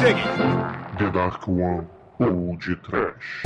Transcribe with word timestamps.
digging. 0.00 0.22
The 0.98 1.10
Dark 1.12 1.46
One 1.48 1.86
ou 2.20 2.56
de 2.56 2.74
Trash. 2.76 3.42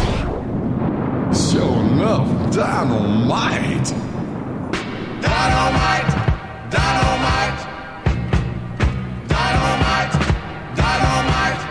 Show 1.32 1.72
enough 1.80 2.28
dynamite! 2.54 3.92
Dynamite! 5.20 6.14
Dynamite! 6.70 7.62
Dynamite! 9.28 10.16
Dynamite! 10.76 11.62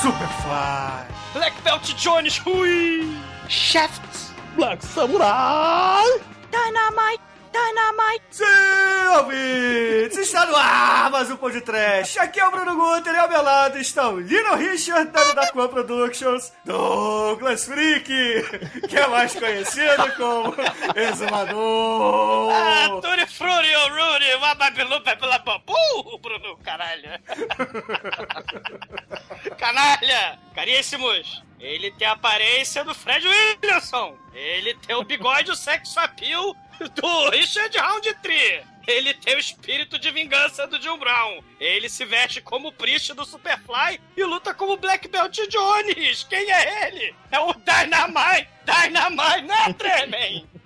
Superfly! 0.00 1.06
Black 1.34 1.64
Belt 1.64 1.94
Jones, 1.96 2.36
hui! 2.36 3.16
Shafts. 3.48 4.32
Black 4.56 4.82
Samurai! 4.82 6.02
Dynamite. 6.50 7.20
Dynamite. 7.56 8.24
Sim, 8.30 9.06
ouvintes! 9.16 10.18
Está 10.18 10.44
no 10.44 10.54
ar 10.54 11.10
mais 11.10 11.30
um 11.30 11.36
Pão 11.38 11.50
de 11.50 11.62
Trash. 11.62 12.18
Aqui 12.18 12.38
é 12.38 12.46
o 12.46 12.50
Bruno 12.50 12.76
Guter 12.76 13.14
e 13.14 13.18
ao 13.18 13.28
meu 13.30 13.42
lado 13.42 13.78
estão 13.78 14.20
Lino 14.20 14.54
Richard, 14.56 15.10
da 15.10 15.32
Darkwan 15.32 15.68
Productions, 15.68 16.52
Douglas 16.66 17.64
Freak, 17.64 18.04
que 18.86 18.96
é 18.98 19.06
mais 19.06 19.34
conhecido 19.34 20.12
como 20.16 20.54
Exumador. 20.94 22.52
Ah, 22.52 23.00
Turi 23.00 23.26
Fruri, 23.26 23.74
o 23.74 23.88
Ruri, 23.88 24.34
Wababilupa 24.38 25.16
pela 25.16 25.38
Papu, 25.38 26.18
Bruno, 26.20 26.58
caralho. 26.58 27.08
Canalha! 29.56 30.38
Caríssimos! 30.54 31.42
Ele 31.58 31.90
tem 31.92 32.06
a 32.06 32.12
aparência 32.12 32.84
do 32.84 32.94
Fred 32.94 33.26
Williamson. 33.26 34.14
Ele 34.34 34.74
tem 34.74 34.94
o 34.94 35.04
bigode 35.04 35.50
o 35.50 35.56
sexo 35.56 35.98
appeal 35.98 36.54
do 36.94 37.30
Richard 37.30 37.76
Roundtree. 37.78 38.62
Ele 38.86 39.14
tem 39.14 39.34
o 39.34 39.40
espírito 39.40 39.98
de 39.98 40.10
vingança 40.12 40.66
do 40.66 40.78
John 40.78 40.96
Brown. 40.96 41.42
Ele 41.58 41.88
se 41.88 42.04
veste 42.04 42.40
como 42.40 42.68
o 42.68 42.72
Priest 42.72 43.12
do 43.14 43.24
Superfly 43.24 44.00
e 44.16 44.22
luta 44.22 44.54
como 44.54 44.76
Black 44.76 45.08
Belt 45.08 45.36
Jones. 45.48 46.24
Quem 46.24 46.52
é 46.52 46.86
ele? 46.86 47.14
É 47.32 47.40
o 47.40 47.52
Dynamite! 47.52 48.48
Dynamite, 48.64 49.42
né, 49.42 49.72
Tremen? 49.72 50.46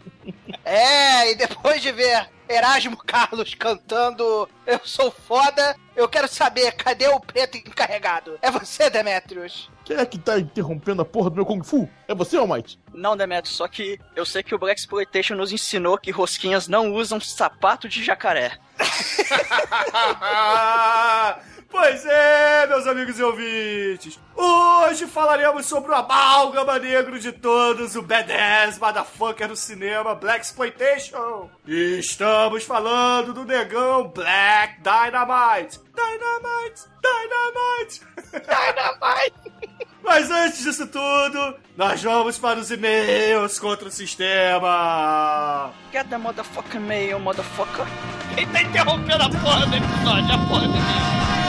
É, 0.63 1.31
e 1.31 1.35
depois 1.37 1.81
de 1.81 1.91
ver 1.91 2.29
Erasmo 2.51 2.97
Carlos 3.07 3.55
cantando 3.55 4.49
Eu 4.67 4.81
sou 4.85 5.11
foda, 5.11 5.77
eu 5.95 6.09
quero 6.09 6.29
saber, 6.29 6.73
cadê 6.73 7.07
o 7.09 7.21
preto 7.21 7.57
encarregado? 7.57 8.39
É 8.43 8.51
você, 8.51 8.91
Demetrius? 8.91 9.71
Quem 9.85 9.97
é 9.97 10.05
que 10.05 10.19
tá 10.19 10.39
interrompendo 10.39 11.03
a 11.03 11.05
porra 11.05 11.31
do 11.31 11.37
meu 11.37 11.47
Kung 11.47 11.63
Fu? 11.63 11.89
É 12.07 12.15
você, 12.15 12.37
Almighty? 12.37 12.79
Não, 12.93 13.17
Demetrio, 13.17 13.55
só 13.55 13.67
que 13.67 13.99
eu 14.15 14.27
sei 14.27 14.43
que 14.43 14.55
o 14.55 14.59
Black 14.59 14.81
Exploitation 14.81 15.35
nos 15.35 15.53
ensinou 15.53 15.99
que 15.99 16.11
rosquinhas 16.11 16.69
não 16.69 16.93
usam 16.93 17.21
sapato 17.21 17.89
de 17.89 18.05
jacaré. 18.05 18.59
pois 21.71 22.05
é, 22.05 22.67
meus 22.67 22.87
amigos 22.87 23.19
e 23.19 23.23
ouvintes. 23.23 24.19
Hoje 24.35 25.07
falaremos 25.07 25.67
sobre 25.67 25.93
o 25.93 25.95
amálgama 25.95 26.79
negro 26.79 27.19
de 27.19 27.33
todos, 27.33 27.95
o 27.95 28.03
badass 28.03 28.79
motherfucker 28.79 29.49
do 29.49 29.57
cinema 29.57 30.15
Black 30.15 30.45
Exploitation. 30.45 31.49
Estamos 31.67 32.65
falando 32.65 33.33
do 33.33 33.45
negão 33.45 34.09
Black 34.09 34.81
Dynamite. 34.81 35.81
Dynamite, 35.95 36.83
Dynamite, 37.03 38.01
Dynamite. 38.33 39.81
Mas 40.03 40.31
antes 40.31 40.65
disso 40.65 40.87
tudo, 40.87 41.57
nós 41.77 42.03
vamos 42.03 42.39
para 42.39 42.59
os 42.59 42.71
e-mails 42.71 43.59
contra 43.59 43.87
o 43.87 43.91
sistema. 43.91 45.71
Get 45.93 46.09
the 46.09 46.19
motherfucking 46.19 46.81
mail, 46.81 47.21
motherfucker. 47.21 47.87
Quem 48.35 48.47
tá 48.49 48.63
interrompendo 48.63 49.23
a 49.23 49.29
porra 49.29 49.67
do 49.67 49.77
episódio? 49.77 50.35
A 50.35 50.39
porra 50.49 50.69
do 50.69 50.77
Email. 50.77 51.40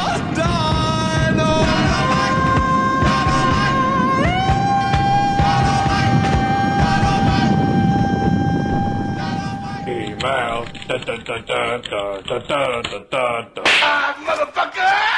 Da, 10.92 10.98
da, 10.98 11.16
da, 11.18 11.38
da, 11.40 11.78
da, 11.78 12.40
da, 12.40 12.82
da, 12.82 13.00
da, 13.10 13.42
da. 13.56 13.64
Ah, 13.82 14.16
motherfucker! 14.26 15.11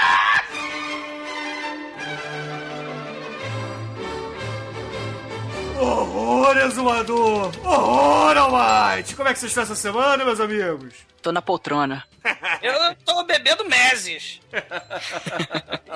Horror, 5.84 6.58
exumador! 6.60 7.52
Horror, 7.66 8.38
Almighty! 8.38 9.16
Como 9.16 9.28
é 9.28 9.34
que 9.34 9.40
vocês 9.40 9.52
estão 9.52 9.64
essa 9.64 9.76
semana, 9.76 10.24
meus 10.24 10.40
amigos? 10.40 10.96
Tô 11.22 11.32
na 11.34 11.42
poltrona. 11.42 12.06
Eu 12.64 12.96
tô 13.04 13.24
bebendo 13.24 13.66
meses. 13.66 14.40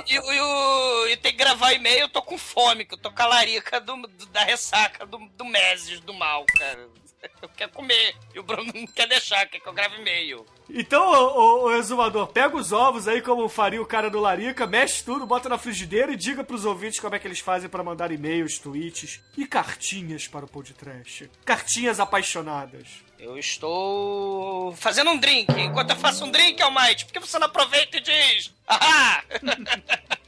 e, 0.06 0.16
e, 0.16 1.14
e, 1.14 1.18
tem 1.18 1.32
que 1.32 1.38
gravar 1.38 1.72
e-mail, 1.72 2.02
eu 2.02 2.10
tô 2.10 2.22
com 2.22 2.38
fome, 2.38 2.84
que 2.84 2.96
eu 2.96 2.98
tô 2.98 3.10
com 3.12 3.22
a 3.22 3.28
larica 3.28 3.80
do, 3.80 3.96
do, 3.96 4.26
da 4.28 4.42
ressaca 4.42 5.06
do, 5.06 5.20
do 5.38 5.46
meses 5.46 6.02
do 6.02 6.14
mal, 6.14 6.46
cara. 6.58 6.88
Eu 7.42 7.50
quero 7.50 7.72
comer. 7.72 8.16
E 8.34 8.40
o 8.40 8.44
Bruno 8.44 8.72
não 8.74 8.88
quer 8.88 9.08
deixar, 9.08 9.46
quer 9.48 9.60
que 9.60 9.68
eu 9.68 9.74
grave 9.74 10.00
e-mail. 10.00 10.46
Então, 10.70 11.02
o, 11.02 11.66
o, 11.66 11.74
exumador, 11.76 12.28
pega 12.28 12.56
os 12.56 12.72
ovos 12.72 13.08
aí, 13.08 13.22
como 13.22 13.48
faria 13.48 13.82
o 13.82 13.86
cara 13.86 14.10
do 14.10 14.20
Larica, 14.20 14.68
mexe 14.68 15.04
tudo, 15.04 15.26
bota 15.26 15.48
na 15.48 15.58
frigideira 15.58 16.12
e 16.12 16.18
diga 16.18 16.44
pros 16.44 16.66
ouvintes 16.66 17.00
como 17.00 17.16
é 17.16 17.20
que 17.20 17.28
eles 17.28 17.40
fazem 17.40 17.70
para 17.70 17.84
mandar 17.84 18.12
e-mails, 18.12 18.60
tweets 18.60 19.22
e 19.38 19.48
cartinhas 19.48 20.28
para 20.28 20.46
o 20.46 20.50
podcast. 20.50 21.30
Cartinhas 21.46 22.00
apaixonadas. 22.00 23.04
Eu 23.18 23.38
estou 23.38 24.74
fazendo 24.76 25.10
um 25.12 25.18
drink. 25.18 25.52
Enquanto 25.60 25.92
eu 25.92 25.96
faço 25.96 26.26
um 26.26 26.32
drink, 26.32 26.62
Almighty, 26.62 27.06
por 27.06 27.14
que 27.14 27.20
você 27.20 27.40
não 27.40 27.48
aproveita 27.48 27.98
e 27.98 28.02
diz? 28.02 28.54
Ahá! 28.68 29.24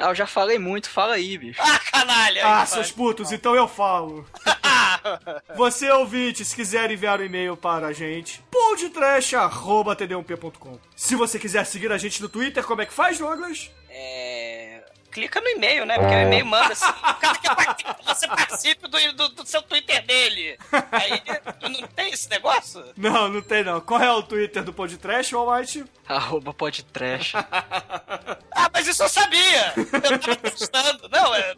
Ah, 0.00 0.08
eu 0.08 0.14
já 0.14 0.26
falei 0.26 0.58
muito, 0.58 0.88
fala 0.88 1.12
aí, 1.14 1.36
bicho. 1.36 1.60
Ah, 1.62 1.78
canalha! 1.92 2.46
Ah, 2.46 2.64
seus 2.64 2.90
putos, 2.90 3.30
então 3.32 3.54
eu 3.54 3.68
falo. 3.68 4.24
Você, 5.56 5.90
ouvinte, 5.90 6.42
se 6.44 6.56
quiser 6.56 6.90
enviar 6.90 7.20
um 7.20 7.24
e-mail 7.24 7.56
para 7.56 7.88
a 7.88 7.92
gente, 7.92 8.42
podtrash.td1p.com. 8.50 10.78
Se 10.96 11.14
você 11.16 11.38
quiser 11.38 11.64
seguir 11.66 11.92
a 11.92 11.98
gente 11.98 12.22
no 12.22 12.28
Twitter, 12.28 12.64
como 12.64 12.82
é 12.82 12.86
que 12.86 12.92
faz, 12.92 13.18
Douglas? 13.18 13.70
É 13.88 14.69
clica 15.10 15.40
no 15.40 15.48
e-mail, 15.48 15.84
né? 15.84 15.98
Porque 15.98 16.14
o 16.14 16.20
e-mail 16.20 16.46
manda 16.46 16.72
assim, 16.72 16.88
o 16.88 17.14
cara 17.14 17.38
quer 17.38 17.74
que 17.74 18.06
você 18.06 18.28
participe 18.28 18.88
do, 18.88 19.12
do, 19.12 19.28
do, 19.30 19.46
seu 19.46 19.62
Twitter 19.62 20.04
dele. 20.04 20.58
Aí 20.92 21.22
não 21.68 21.86
tem 21.88 22.12
esse 22.12 22.28
negócio? 22.30 22.84
Não, 22.96 23.28
não 23.28 23.42
tem 23.42 23.64
não. 23.64 23.80
Qual 23.80 24.00
é 24.00 24.10
o 24.10 24.22
Twitter 24.22 24.62
do 24.62 24.72
Podtrash, 24.72 25.32
Almighty? 25.32 25.84
Arroba 26.08 26.52
Podtrash. 26.54 27.34
ah, 27.34 28.70
mas 28.72 28.86
isso 28.86 29.02
eu 29.02 29.08
sabia! 29.08 29.72
Eu 29.76 30.18
tava 30.18 30.36
testando. 30.50 31.08
Não, 31.08 31.34
é... 31.34 31.54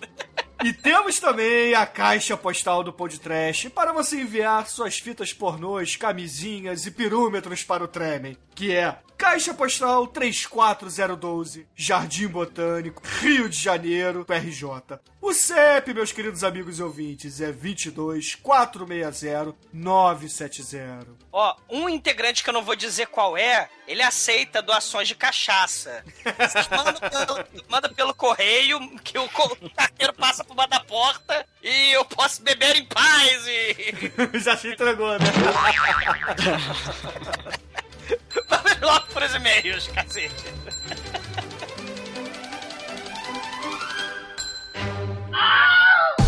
E 0.64 0.72
temos 0.72 1.18
também 1.18 1.74
a 1.74 1.84
caixa 1.84 2.36
postal 2.36 2.84
do 2.84 2.92
Podtrash 2.92 3.68
para 3.68 3.92
você 3.92 4.20
enviar 4.20 4.68
suas 4.68 4.96
fitas 4.96 5.32
pornôs, 5.32 5.96
camisinhas 5.96 6.86
e 6.86 6.90
pirômetros 6.92 7.64
para 7.64 7.82
o 7.82 7.88
Tremen, 7.88 8.36
que 8.54 8.72
é 8.72 8.96
Caixa 9.18 9.52
Postal 9.52 10.06
34012, 10.06 11.66
Jardim 11.74 12.28
Botânico, 12.28 13.02
Rio 13.20 13.48
de 13.48 13.56
Janeiro, 13.56 14.24
RJ. 14.28 15.00
O 15.22 15.33
CEP, 15.33 15.94
meus 15.94 16.10
queridos 16.10 16.43
amigos 16.43 16.81
e 16.81 16.83
ouvintes, 16.83 17.41
é 17.41 17.53
22 17.53 18.34
460 18.34 19.55
970. 19.72 21.06
Ó, 21.31 21.56
um 21.71 21.88
integrante 21.88 22.43
que 22.43 22.50
eu 22.50 22.53
não 22.53 22.65
vou 22.65 22.75
dizer 22.75 23.06
qual 23.06 23.37
é, 23.37 23.69
ele 23.87 24.03
aceita 24.03 24.60
doações 24.60 25.06
de 25.06 25.15
cachaça. 25.15 26.05
manda, 26.77 27.09
pelo, 27.09 27.44
manda 27.69 27.88
pelo 27.91 28.12
correio, 28.12 28.81
que 28.99 29.16
o, 29.16 29.28
carteiro 29.77 30.12
passa 30.15 30.43
por 30.43 30.56
baixo 30.56 30.71
da 30.71 30.81
porta 30.81 31.47
e 31.62 31.93
eu 31.93 32.04
posso 32.04 32.43
beber 32.43 32.75
em 32.75 32.84
paz 32.84 33.47
e... 33.47 34.41
Já 34.43 34.56
se 34.56 34.72
entregou, 34.72 35.16
né? 35.21 35.27
Vamos 38.48 38.80
logo 38.80 39.07
pros 39.07 39.33
e-mails, 39.36 39.86
cacete. 39.86 40.45
Ah! 45.44 46.22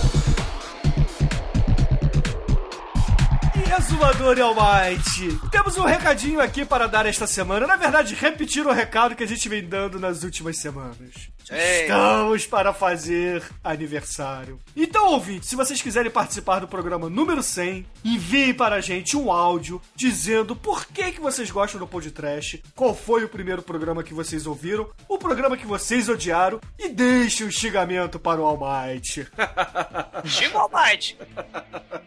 Exumador 3.76 4.38
e 4.38 4.40
Almighty, 4.40 5.36
temos 5.50 5.76
um 5.76 5.84
recadinho 5.84 6.40
aqui 6.40 6.64
para 6.64 6.86
dar 6.86 7.06
esta 7.06 7.26
semana. 7.26 7.66
Na 7.66 7.74
verdade, 7.74 8.14
repetir 8.14 8.64
o 8.64 8.72
recado 8.72 9.16
que 9.16 9.24
a 9.24 9.26
gente 9.26 9.48
vem 9.48 9.66
dando 9.66 9.98
nas 9.98 10.22
últimas 10.22 10.58
semanas. 10.58 11.28
Ei. 11.50 11.82
Estamos 11.82 12.46
para 12.46 12.72
fazer 12.72 13.42
aniversário. 13.64 14.60
Então, 14.76 15.08
ouvinte, 15.08 15.46
se 15.46 15.56
vocês 15.56 15.82
quiserem 15.82 16.10
participar 16.10 16.60
do 16.60 16.68
programa 16.68 17.10
número 17.10 17.42
100, 17.42 17.84
enviem 18.04 18.54
para 18.54 18.76
a 18.76 18.80
gente 18.80 19.16
um 19.16 19.32
áudio 19.32 19.82
dizendo 19.96 20.54
por 20.54 20.86
que, 20.86 21.10
que 21.10 21.20
vocês 21.20 21.50
gostam 21.50 21.80
do 21.80 21.86
podcast, 21.86 22.62
qual 22.76 22.94
foi 22.94 23.24
o 23.24 23.28
primeiro 23.28 23.60
programa 23.60 24.04
que 24.04 24.14
vocês 24.14 24.46
ouviram, 24.46 24.88
o 25.08 25.18
programa 25.18 25.56
que 25.56 25.66
vocês 25.66 26.08
odiaram 26.08 26.60
e 26.78 26.88
deixe 26.88 27.42
o 27.42 27.48
um 27.48 27.50
xingamento 27.50 28.20
para 28.20 28.40
o 28.40 28.44
Almighty. 28.44 29.26
Xinga 30.24 30.58
o 30.58 30.60
Almighty! 30.60 31.18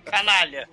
Canalha! 0.06 0.68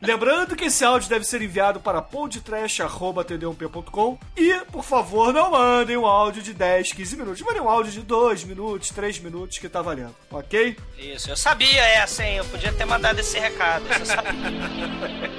Lembrando 0.00 0.54
que 0.54 0.66
esse 0.66 0.84
áudio 0.84 1.08
deve 1.08 1.24
ser 1.24 1.42
enviado 1.42 1.80
para 1.80 2.00
podtrash.td1p.com 2.00 4.16
e, 4.36 4.54
por 4.70 4.84
favor, 4.84 5.32
não 5.32 5.50
mandem 5.50 5.96
um 5.96 6.06
áudio 6.06 6.40
de 6.42 6.54
10, 6.54 6.92
15 6.92 7.16
minutos. 7.16 7.42
Mandem 7.42 7.60
um 7.60 7.68
áudio 7.68 7.90
de 7.90 8.02
2 8.02 8.44
minutos, 8.44 8.90
3 8.90 9.18
minutos 9.18 9.58
que 9.58 9.68
tá 9.68 9.82
valendo, 9.82 10.14
ok? 10.30 10.76
Isso, 10.96 11.28
eu 11.30 11.36
sabia 11.36 11.82
essa, 11.82 12.24
hein? 12.24 12.36
Eu 12.36 12.44
podia 12.44 12.72
ter 12.72 12.84
mandado 12.84 13.18
esse 13.18 13.36
recado. 13.38 13.84
Eu 13.98 14.06
sabia. 14.06 14.32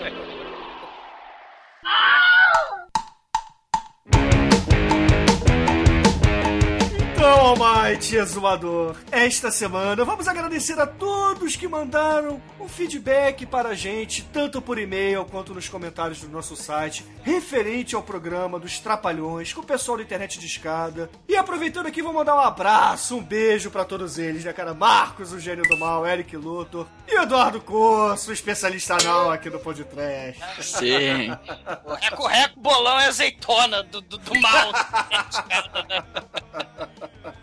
Almighty 7.49 8.15
Exumador, 8.15 8.95
esta 9.11 9.49
semana 9.49 10.05
vamos 10.05 10.27
agradecer 10.27 10.79
a 10.79 10.85
todos 10.85 11.55
que 11.55 11.67
mandaram 11.67 12.39
um 12.59 12.69
feedback 12.69 13.43
para 13.43 13.69
a 13.69 13.73
gente, 13.73 14.21
tanto 14.21 14.61
por 14.61 14.77
e-mail 14.77 15.25
quanto 15.25 15.55
nos 15.55 15.67
comentários 15.67 16.21
do 16.21 16.29
nosso 16.29 16.55
site, 16.55 17.03
referente 17.23 17.95
ao 17.95 18.03
programa 18.03 18.59
dos 18.59 18.77
Trapalhões, 18.77 19.51
com 19.51 19.61
o 19.61 19.65
pessoal 19.65 19.97
da 19.97 20.03
internet 20.03 20.37
de 20.37 20.45
escada. 20.45 21.09
E 21.27 21.35
aproveitando 21.35 21.87
aqui, 21.87 22.03
vou 22.03 22.13
mandar 22.13 22.35
um 22.35 22.39
abraço, 22.39 23.17
um 23.17 23.23
beijo 23.23 23.71
para 23.71 23.83
todos 23.83 24.19
eles, 24.19 24.45
né, 24.45 24.53
cara? 24.53 24.75
Marcos, 24.75 25.33
o 25.33 25.39
gênio 25.39 25.63
do 25.63 25.75
mal, 25.75 26.05
Eric 26.05 26.37
Luthor 26.37 26.85
e 27.07 27.15
Eduardo 27.15 27.59
Corso, 27.59 28.31
especialista 28.31 28.95
anal 29.01 29.31
aqui 29.31 29.49
do 29.49 29.59
Podcast. 29.59 30.39
Sim. 30.61 31.35
O 31.83 31.95
reco-reco, 31.95 32.59
bolão 32.59 32.99
é 32.99 33.07
azeitona 33.07 33.81
do, 33.81 34.01
do, 34.01 34.19
do 34.19 34.39
mal. 34.39 34.71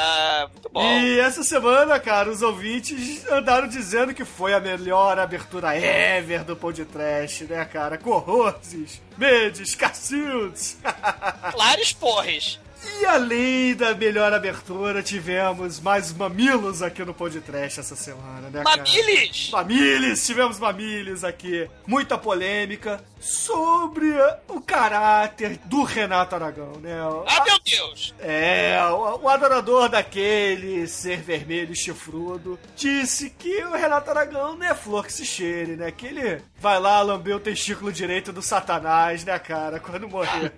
Ah, 0.00 0.48
muito 0.52 0.68
bom. 0.68 0.80
E 0.80 1.18
essa 1.18 1.42
semana, 1.42 1.98
cara, 1.98 2.30
os 2.30 2.40
ouvintes 2.40 3.26
andaram 3.28 3.66
dizendo 3.66 4.14
que 4.14 4.24
foi 4.24 4.54
a 4.54 4.60
melhor 4.60 5.18
abertura 5.18 5.76
ever 5.76 6.44
do 6.44 6.54
podcast, 6.54 7.44
né, 7.44 7.64
cara? 7.64 7.98
Com 7.98 8.16
Roses, 8.18 9.02
Mendes, 9.16 9.74
Cacildes. 9.74 10.78
Clares 11.50 11.92
porres. 11.92 12.60
E 13.00 13.06
além 13.06 13.74
da 13.74 13.94
melhor 13.94 14.32
abertura, 14.32 15.02
tivemos 15.02 15.78
mais 15.80 16.12
mamilos 16.12 16.82
aqui 16.82 17.04
no 17.04 17.14
podcast 17.14 17.80
essa 17.80 17.94
semana, 17.94 18.48
né, 18.50 18.62
cara? 18.64 18.78
Mamiles! 18.78 19.50
Mamiles! 19.50 20.26
Tivemos 20.26 20.58
mamiles 20.58 21.22
aqui. 21.22 21.68
Muita 21.86 22.18
polêmica 22.18 23.02
sobre 23.20 24.12
o 24.48 24.60
caráter 24.60 25.58
do 25.64 25.82
Renato 25.82 26.34
Aragão, 26.34 26.72
né? 26.80 26.98
Ah, 27.26 27.44
meu 27.44 27.58
Deus! 27.64 28.14
É, 28.18 28.78
o, 28.90 29.22
o 29.22 29.28
adorador 29.28 29.88
daquele 29.88 30.86
ser 30.86 31.20
vermelho 31.20 31.72
e 31.72 31.76
chifrudo 31.76 32.58
disse 32.76 33.30
que 33.30 33.62
o 33.64 33.72
Renato 33.72 34.10
Aragão 34.10 34.56
não 34.56 34.66
é 34.66 34.74
flor 34.74 35.06
que 35.06 35.12
se 35.12 35.24
cheire, 35.24 35.76
né? 35.76 35.90
Que 35.90 36.06
ele 36.06 36.42
vai 36.60 36.78
lá 36.80 37.00
lamber 37.02 37.36
o 37.36 37.40
testículo 37.40 37.92
direito 37.92 38.32
do 38.32 38.42
satanás, 38.42 39.24
né, 39.24 39.38
cara, 39.38 39.78
quando 39.78 40.08
morrer. 40.08 40.52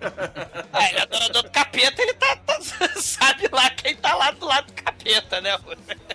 Ah, 0.73 0.87
ele 0.89 0.99
é 0.99 1.01
adorador 1.01 1.43
do 1.43 1.51
capeta, 1.51 2.01
ele 2.01 2.13
tá, 2.13 2.35
tá- 2.37 2.59
Sabe 3.01 3.47
lá 3.51 3.69
quem 3.71 3.95
tá 3.95 4.15
lá 4.15 4.31
do 4.31 4.45
lado 4.45 4.67
do 4.67 4.73
capeta, 4.73 5.41
né? 5.41 5.57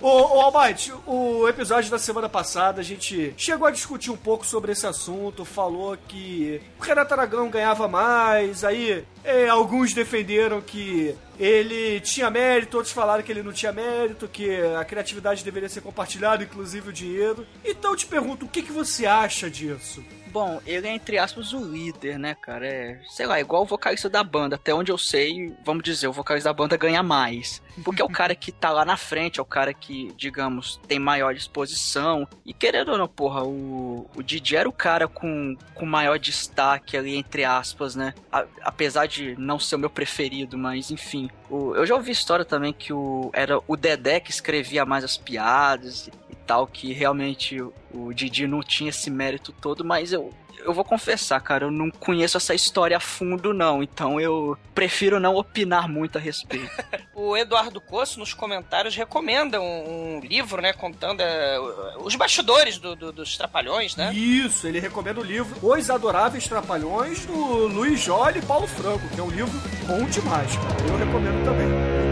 Ô, 0.00 0.09
ô 0.09 0.41
Almighty, 0.41 0.93
o 1.06 1.49
episódio 1.49 1.91
da 1.91 1.99
semana 1.99 2.29
passada 2.29 2.81
a 2.81 2.85
gente 2.85 3.35
chegou 3.37 3.67
a 3.67 3.71
discutir 3.71 4.11
um 4.11 4.17
pouco 4.17 4.47
sobre 4.47 4.73
esse 4.73 4.87
assunto, 4.87 5.44
falou 5.44 5.97
que 6.09 6.61
o 6.79 6.82
Renato 6.82 7.15
Aragão 7.15 7.49
ganhava 7.50 7.89
mais, 7.89 8.65
aí 8.65 9.05
é, 9.26 9.49
alguns 9.49 9.93
defenderam 9.93 10.61
que 10.61 11.14
ele 11.38 12.00
tinha 12.00 12.31
mérito, 12.31 12.76
outros 12.76 12.94
falaram 12.94 13.25
que 13.25 13.32
ele 13.32 13.43
não 13.43 13.52
tinha 13.52 13.73
mérito, 13.73 14.28
que 14.28 14.49
a 14.78 14.84
criatividade 14.84 15.44
deveria 15.44 15.69
ser 15.69 15.81
compartilhada, 15.81 16.44
inclusive 16.44 16.90
o 16.90 16.93
dinheiro. 16.93 17.44
Então 17.64 17.90
eu 17.90 17.96
te 17.96 18.06
pergunto, 18.06 18.46
o 18.46 18.49
que, 18.49 18.62
que 18.62 18.73
você 18.73 19.05
acha 19.05 19.50
disso? 19.50 20.02
Bom, 20.37 20.61
ele 20.67 20.87
é, 20.87 20.91
entre 20.93 21.17
aspas, 21.17 21.55
o 21.55 21.65
líder, 21.65 22.19
né, 22.19 22.35
cara? 22.35 22.67
É, 22.67 23.00
sei 23.09 23.25
lá, 23.27 23.41
igual 23.41 23.62
o 23.62 23.65
vocalista 23.65 24.06
da 24.11 24.23
banda. 24.23 24.56
Até 24.56 24.75
onde 24.75 24.93
eu 24.93 24.99
sei, 24.99 25.55
vamos 25.65 25.83
dizer, 25.83 26.09
o 26.09 26.12
vocalista 26.12 26.50
da 26.50 26.53
banda 26.53 26.77
ganha 26.77 27.03
mais. 27.03 27.62
Porque 27.83 28.03
é 28.03 28.05
o 28.05 28.09
cara 28.11 28.35
que 28.35 28.53
tá 28.53 28.69
lá 28.71 28.85
na 28.85 28.99
frente, 28.99 29.41
é 29.41 29.43
o 29.43 29.47
cara 29.47 29.73
que, 29.73 30.12
digamos, 30.15 30.79
tem 30.87 30.99
maior 30.99 31.33
disposição. 31.35 32.29
E 32.44 32.53
querendo 32.53 32.93
ou 32.93 32.99
não, 32.99 33.09
porra, 33.09 33.44
o, 33.44 34.06
o 34.15 34.23
Didi 34.23 34.56
era 34.56 34.69
o 34.69 34.73
cara 34.73 35.09
com, 35.09 35.56
com 35.75 35.87
maior 35.87 36.19
destaque 36.19 36.99
ali, 36.99 37.17
entre 37.17 37.43
aspas, 37.43 37.97
né? 37.97 38.12
A- 38.31 38.44
apesar 38.62 39.06
de 39.06 39.35
não 39.39 39.59
ser 39.59 39.77
o 39.77 39.79
meu 39.79 39.89
preferido, 39.89 40.59
mas 40.59 40.91
enfim. 40.91 41.31
O- 41.49 41.75
eu 41.75 41.87
já 41.87 41.94
ouvi 41.94 42.11
história 42.11 42.44
também 42.44 42.75
que 42.75 42.93
o, 42.93 43.31
era 43.32 43.59
o 43.67 43.75
Dedé 43.75 44.21
que 44.21 44.31
escrevia 44.31 44.85
mais 44.85 45.03
as 45.03 45.17
piadas 45.17 46.11
tal, 46.46 46.66
que 46.66 46.93
realmente 46.93 47.60
o, 47.60 48.12
Didi 48.12 48.46
não 48.46 48.62
tinha 48.62 48.90
esse 48.90 49.10
mérito 49.10 49.52
todo, 49.52 49.84
mas 49.84 50.12
eu, 50.12 50.32
eu 50.64 50.72
vou 50.72 50.84
confessar, 50.84 51.40
cara, 51.40 51.64
eu 51.64 51.70
não 51.70 51.90
conheço 51.90 52.37
essa 52.37 52.54
história 52.54 52.96
a 52.96 53.00
fundo, 53.00 53.52
não. 53.54 53.82
Então 53.82 54.20
eu 54.20 54.56
prefiro 54.75 55.19
não 55.20 55.34
opinar 55.37 55.88
muito 55.88 56.19
a 56.19 56.20
respeito. 56.20 56.70
O 57.19 57.34
Eduardo 57.34 57.81
Coço, 57.81 58.19
nos 58.20 58.34
comentários, 58.34 58.94
recomenda 58.94 59.58
um, 59.58 60.16
um 60.16 60.20
livro, 60.20 60.60
né? 60.60 60.75
Contando 60.75 61.20
é, 61.22 61.58
os 61.98 62.14
bastidores 62.14 62.76
do- 62.78 62.94
do- 62.94 63.10
dos 63.10 63.38
Trapalhões, 63.38 63.96
né? 63.96 64.12
Isso, 64.14 64.66
ele 64.69 64.78
recomenda 64.78 65.19
o 65.20 65.25
livro 65.25 65.56
Os 65.66 65.88
Adoráveis 65.88 66.46
Trapalhões, 66.46 67.25
do 67.25 67.34
Luiz 67.69 68.00
Jolie 68.00 68.38
e 68.40 68.43
Paulo 68.43 68.66
Franco, 68.66 69.08
que 69.08 69.19
é 69.19 69.22
um 69.22 69.31
livro 69.31 69.50
bom 69.87 70.04
demais, 70.04 70.54
cara. 70.56 70.76
Eu 70.90 70.98
recomendo 70.98 71.43
também. 71.44 71.66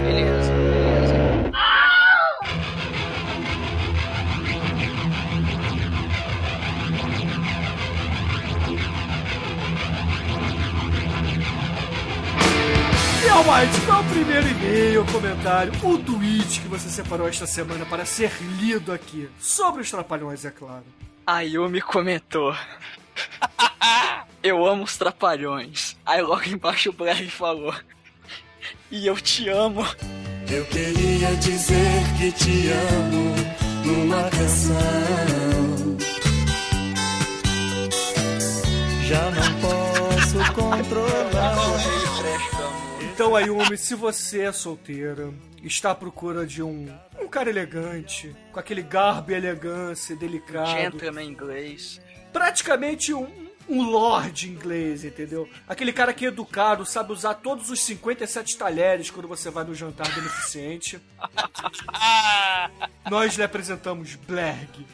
Beleza, 0.05 0.51
Almighty, 13.35 13.81
qual 13.85 13.99
é 13.99 14.07
o 14.07 14.11
primeiro 14.11 14.49
e-mail, 14.49 15.05
comentário, 15.07 15.73
o 15.83 15.99
tweet 15.99 16.61
que 16.61 16.69
você 16.69 16.89
separou 16.89 17.29
esta 17.29 17.49
semana 17.49 17.85
para 17.85 18.05
ser 18.05 18.31
lido 18.61 18.93
aqui? 18.93 19.29
Sobre 19.41 19.83
os 19.83 19.91
Trapalhões, 19.91 20.45
é 20.45 20.53
claro. 20.53 20.85
A 21.27 21.41
Yumi 21.41 21.81
comentou. 21.81 22.55
eu 24.41 24.65
amo 24.65 24.85
os 24.85 24.97
trapalhões. 24.97 25.97
Aí 26.07 26.23
logo 26.23 26.45
embaixo 26.49 26.91
o 26.91 26.93
Blair 26.93 27.29
falou. 27.29 27.75
E 28.89 29.05
eu 29.05 29.17
te 29.17 29.49
amo. 29.49 29.85
Eu 30.49 30.65
queria 30.67 31.35
dizer 31.37 32.03
que 32.17 32.31
te 32.31 32.69
amo 32.69 33.35
numa 33.85 34.31
canção. 34.31 34.77
Já 39.09 39.31
não 39.31 39.61
posso 39.61 40.53
controlar. 40.53 41.94
Então, 43.15 43.37
Ayumi, 43.37 43.79
se 43.79 43.95
você 43.95 44.41
é 44.41 44.51
solteira, 44.51 45.33
está 45.63 45.93
à 45.93 45.95
procura 45.95 46.45
de 46.45 46.61
um, 46.65 46.93
um 47.21 47.29
cara 47.29 47.49
elegante, 47.49 48.35
com 48.51 48.59
aquele 48.59 48.83
garbo 48.83 49.31
e 49.31 49.35
elegância, 49.35 50.17
delicado, 50.17 50.81
Gentleman 50.81 51.23
inglês. 51.23 52.01
praticamente 52.33 53.15
um, 53.15 53.29
um 53.69 53.83
lord 53.85 54.51
inglês, 54.51 55.05
entendeu? 55.05 55.49
Aquele 55.69 55.93
cara 55.93 56.13
que 56.13 56.25
é 56.25 56.29
educado, 56.29 56.85
sabe 56.85 57.13
usar 57.13 57.35
todos 57.35 57.71
os 57.71 57.79
57 57.85 58.59
talheres 58.59 59.13
quando 59.13 59.29
você 59.29 59.49
vai 59.49 59.63
no 59.63 59.77
jantar 59.77 60.13
beneficente. 60.13 61.01
Nós 63.09 63.37
lhe 63.37 63.45
apresentamos 63.45 64.17
Blerg. 64.17 64.85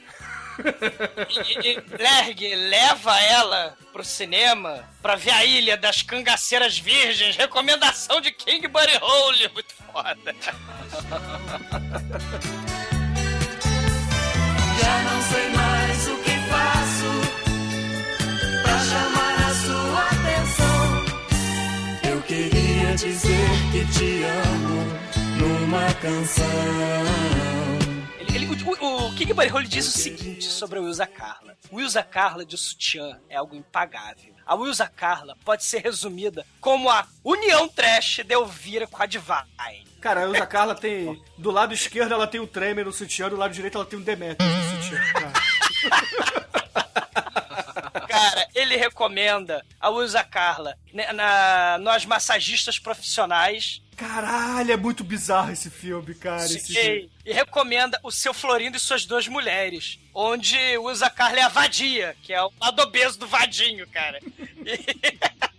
E, 1.64 1.82
Lerg 1.96 2.54
leva 2.56 3.20
ela 3.20 3.76
pro 3.92 4.04
cinema 4.04 4.88
pra 5.02 5.16
ver 5.16 5.30
a 5.30 5.44
Ilha 5.44 5.76
das 5.76 6.02
Cangaceiras 6.02 6.78
Virgens. 6.78 7.36
Recomendação 7.36 8.20
de 8.20 8.30
King 8.30 8.66
Buddy 8.68 8.96
Hole. 9.00 9.48
Muito 9.52 9.74
foda. 9.92 10.34
Já 14.80 14.98
não 15.02 15.22
sei 15.30 15.48
mais 15.50 16.08
o 16.08 16.16
que 16.22 16.30
faço 16.50 17.10
pra 18.62 18.78
chamar 18.78 19.36
a 19.46 19.54
sua 19.54 20.02
atenção. 20.06 21.04
Eu 22.10 22.22
queria 22.22 22.94
dizer 22.96 23.50
que 23.72 23.84
te 23.92 24.22
amo 24.24 24.86
numa 25.38 25.92
canção. 25.94 27.59
Ele, 28.34 28.46
o, 28.46 29.06
o 29.06 29.14
King 29.14 29.32
Hole 29.32 29.66
diz 29.66 29.86
o 29.88 29.90
seguinte 29.90 30.44
sobre 30.44 30.78
a 30.78 30.82
Wilza 30.82 31.06
Carla. 31.06 31.56
Wilza 31.72 32.02
Carla 32.02 32.44
de 32.44 32.56
sutiã 32.56 33.18
é 33.28 33.36
algo 33.36 33.56
impagável. 33.56 34.34
A 34.46 34.54
Wilza 34.54 34.86
Carla 34.86 35.36
pode 35.44 35.64
ser 35.64 35.78
resumida 35.78 36.46
como 36.60 36.88
a 36.88 37.06
união 37.24 37.68
trash 37.68 38.20
de 38.24 38.34
Elvira 38.34 38.86
com 38.86 39.02
a 39.02 39.06
Divine. 39.06 39.86
Cara, 40.00 40.20
a 40.20 40.24
Elza 40.24 40.46
Carla 40.46 40.74
tem. 40.74 41.22
Do 41.36 41.50
lado 41.50 41.74
esquerdo 41.74 42.12
ela 42.12 42.26
tem 42.26 42.40
o 42.40 42.46
Tremer 42.46 42.84
no 42.84 42.92
sutiã, 42.92 43.28
do 43.28 43.36
lado 43.36 43.52
direito 43.52 43.76
ela 43.76 43.84
tem 43.84 43.98
o 43.98 44.02
Demetrius 44.02 44.50
no 44.50 44.82
sutiã. 44.82 45.00
Cara. 45.12 45.32
Cara, 48.10 48.48
ele 48.54 48.76
recomenda 48.76 49.64
a 49.78 49.88
Wilza 49.90 50.22
Carla 50.24 50.76
né, 50.92 51.12
na, 51.12 51.78
nós 51.78 52.04
massagistas 52.04 52.78
profissionais 52.78 53.82
Caralho, 54.00 54.72
é 54.72 54.78
muito 54.78 55.04
bizarro 55.04 55.52
esse 55.52 55.68
filme, 55.68 56.14
cara. 56.14 56.46
Esse 56.46 56.72
filme. 56.72 57.10
E, 57.22 57.30
e 57.30 57.32
recomenda 57.34 58.00
O 58.02 58.10
Seu 58.10 58.32
Florindo 58.32 58.78
e 58.78 58.80
Suas 58.80 59.04
Duas 59.04 59.28
Mulheres, 59.28 59.98
onde 60.14 60.56
usa 60.78 61.04
a 61.04 61.10
Carla 61.10 61.40
é 61.40 61.42
a 61.42 61.48
vadia, 61.48 62.16
que 62.22 62.32
é 62.32 62.42
o 62.42 62.50
lado 62.58 62.80
obeso 62.80 63.18
do 63.18 63.26
vadinho, 63.26 63.86
cara. 63.88 64.18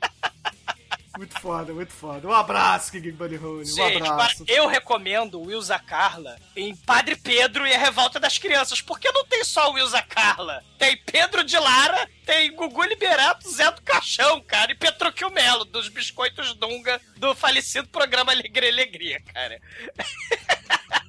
Muito 1.18 1.39
foda, 1.39 1.74
muito 1.74 1.91
foda. 1.91 2.27
Um 2.27 2.34
abraço, 2.34 2.91
King 2.91 3.12
Bunny 3.12 3.38
Hole. 3.38 3.65
Um 3.74 4.06
abraço. 4.06 4.46
eu 4.48 4.68
recomendo 4.68 5.39
o 5.39 5.48
Wilza 5.48 5.77
Carla 5.77 6.38
em 6.56 6.75
Padre 6.75 7.15
Pedro 7.15 7.68
e 7.68 7.74
a 7.74 7.77
Revolta 7.77 8.20
das 8.20 8.38
Crianças, 8.38 8.82
porque 8.82 9.12
não 9.12 9.25
tem 9.25 9.44
só 9.44 9.70
o 9.70 9.74
Wilza 9.74 10.01
Carla. 10.01 10.63
Tem 10.77 10.96
Pedro 10.98 11.44
de 11.44 11.58
Lara, 11.58 12.10
tem 12.25 12.56
Gugu 12.56 12.84
Liberato, 12.84 13.50
Zé 13.50 13.70
do 13.72 13.82
Caixão, 13.82 14.41
cara, 14.41 14.72
e 14.72 14.75
Petruquio 14.75 15.30
Melo, 15.32 15.65
dos 15.65 15.89
Biscoitos 15.89 16.53
Dunga, 16.56 17.00
do 17.18 17.36
falecido 17.36 17.88
programa 17.89 18.32
Alegria 18.32 18.70
Alegria, 18.72 19.22
cara. 19.34 19.60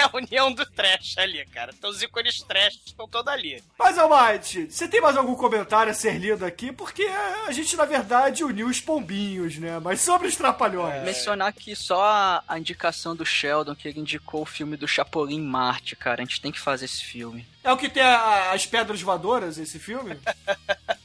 É 0.00 0.04
a 0.06 0.10
união 0.12 0.52
do 0.52 0.64
trash 0.66 1.16
ali, 1.18 1.44
cara. 1.46 1.72
Então 1.76 1.90
os 1.90 2.02
ícones 2.02 2.42
trash 2.42 2.80
estão 2.86 3.06
todos 3.08 3.32
ali. 3.32 3.62
Mas, 3.78 3.98
Almighty, 3.98 4.66
você 4.70 4.88
tem 4.88 5.00
mais 5.00 5.16
algum 5.16 5.34
comentário 5.34 5.90
a 5.90 5.94
ser 5.94 6.18
lido 6.18 6.44
aqui? 6.44 6.72
Porque 6.72 7.04
a 7.46 7.50
gente, 7.52 7.76
na 7.76 7.84
verdade, 7.84 8.44
uniu 8.44 8.66
os 8.68 8.80
pombinhos, 8.80 9.58
né? 9.58 9.78
Mas 9.78 10.00
sobre 10.00 10.28
os 10.28 10.36
trapalhões. 10.36 11.04
Mencionar 11.04 11.48
aqui 11.48 11.74
só 11.76 12.02
a, 12.46 12.58
indicação 12.58 13.14
do 13.16 13.24
Sheldon, 13.24 13.74
que 13.74 13.88
ele 13.88 14.00
indicou 14.00 14.42
o 14.42 14.46
filme 14.46 14.76
do 14.76 14.86
Chapolin 14.88 15.40
Marte, 15.40 15.96
cara. 15.96 16.22
A 16.22 16.24
gente 16.24 16.40
tem 16.40 16.52
que 16.52 16.60
fazer 16.60 16.84
esse 16.86 17.02
filme. 17.04 17.46
É 17.62 17.72
o 17.72 17.76
que 17.76 17.88
tem 17.88 18.02
a- 18.02 18.52
as 18.52 18.64
pedras 18.66 19.00
voadoras, 19.02 19.58
esse 19.58 19.78
filme? 19.78 20.16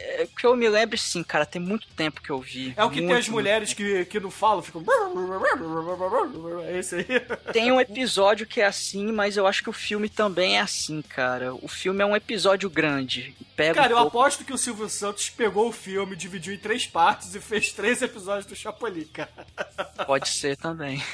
É 0.00 0.26
que 0.36 0.46
eu 0.46 0.56
me 0.56 0.68
lembro, 0.68 0.96
sim, 0.96 1.22
cara. 1.22 1.44
Tem 1.46 1.60
muito 1.60 1.86
tempo 1.88 2.20
que 2.22 2.30
eu 2.30 2.40
vi. 2.40 2.72
É 2.76 2.84
o 2.84 2.88
que 2.90 2.96
tem 2.98 3.06
Muito, 3.06 3.18
as 3.18 3.28
mulheres 3.28 3.72
que, 3.72 4.04
que 4.06 4.20
não 4.20 4.30
falam, 4.30 4.62
ficam. 4.62 4.82
É 6.66 6.78
esse 6.78 6.96
aí. 6.96 7.06
Tem 7.52 7.70
um 7.72 7.80
episódio 7.80 8.46
que 8.46 8.60
é 8.60 8.66
assim, 8.66 9.10
mas 9.12 9.36
eu 9.36 9.46
acho 9.46 9.62
que 9.62 9.70
o 9.70 9.72
filme 9.72 10.08
também 10.08 10.56
é 10.58 10.60
assim, 10.60 11.02
cara. 11.02 11.54
O 11.54 11.68
filme 11.68 12.02
é 12.02 12.06
um 12.06 12.16
episódio 12.16 12.68
grande. 12.70 13.34
Pega 13.56 13.74
Cara, 13.74 13.88
um 13.94 13.98
eu 13.98 14.02
pouco... 14.02 14.18
aposto 14.20 14.44
que 14.44 14.52
o 14.52 14.58
Silvio 14.58 14.88
Santos 14.88 15.28
pegou 15.30 15.68
o 15.68 15.72
filme, 15.72 16.14
dividiu 16.14 16.54
em 16.54 16.58
três 16.58 16.86
partes 16.86 17.34
e 17.34 17.40
fez 17.40 17.72
três 17.72 18.00
episódios 18.02 18.46
do 18.46 18.54
Chapolin, 18.54 19.04
cara. 19.06 19.30
Pode 20.06 20.28
ser 20.28 20.56
também. 20.56 21.02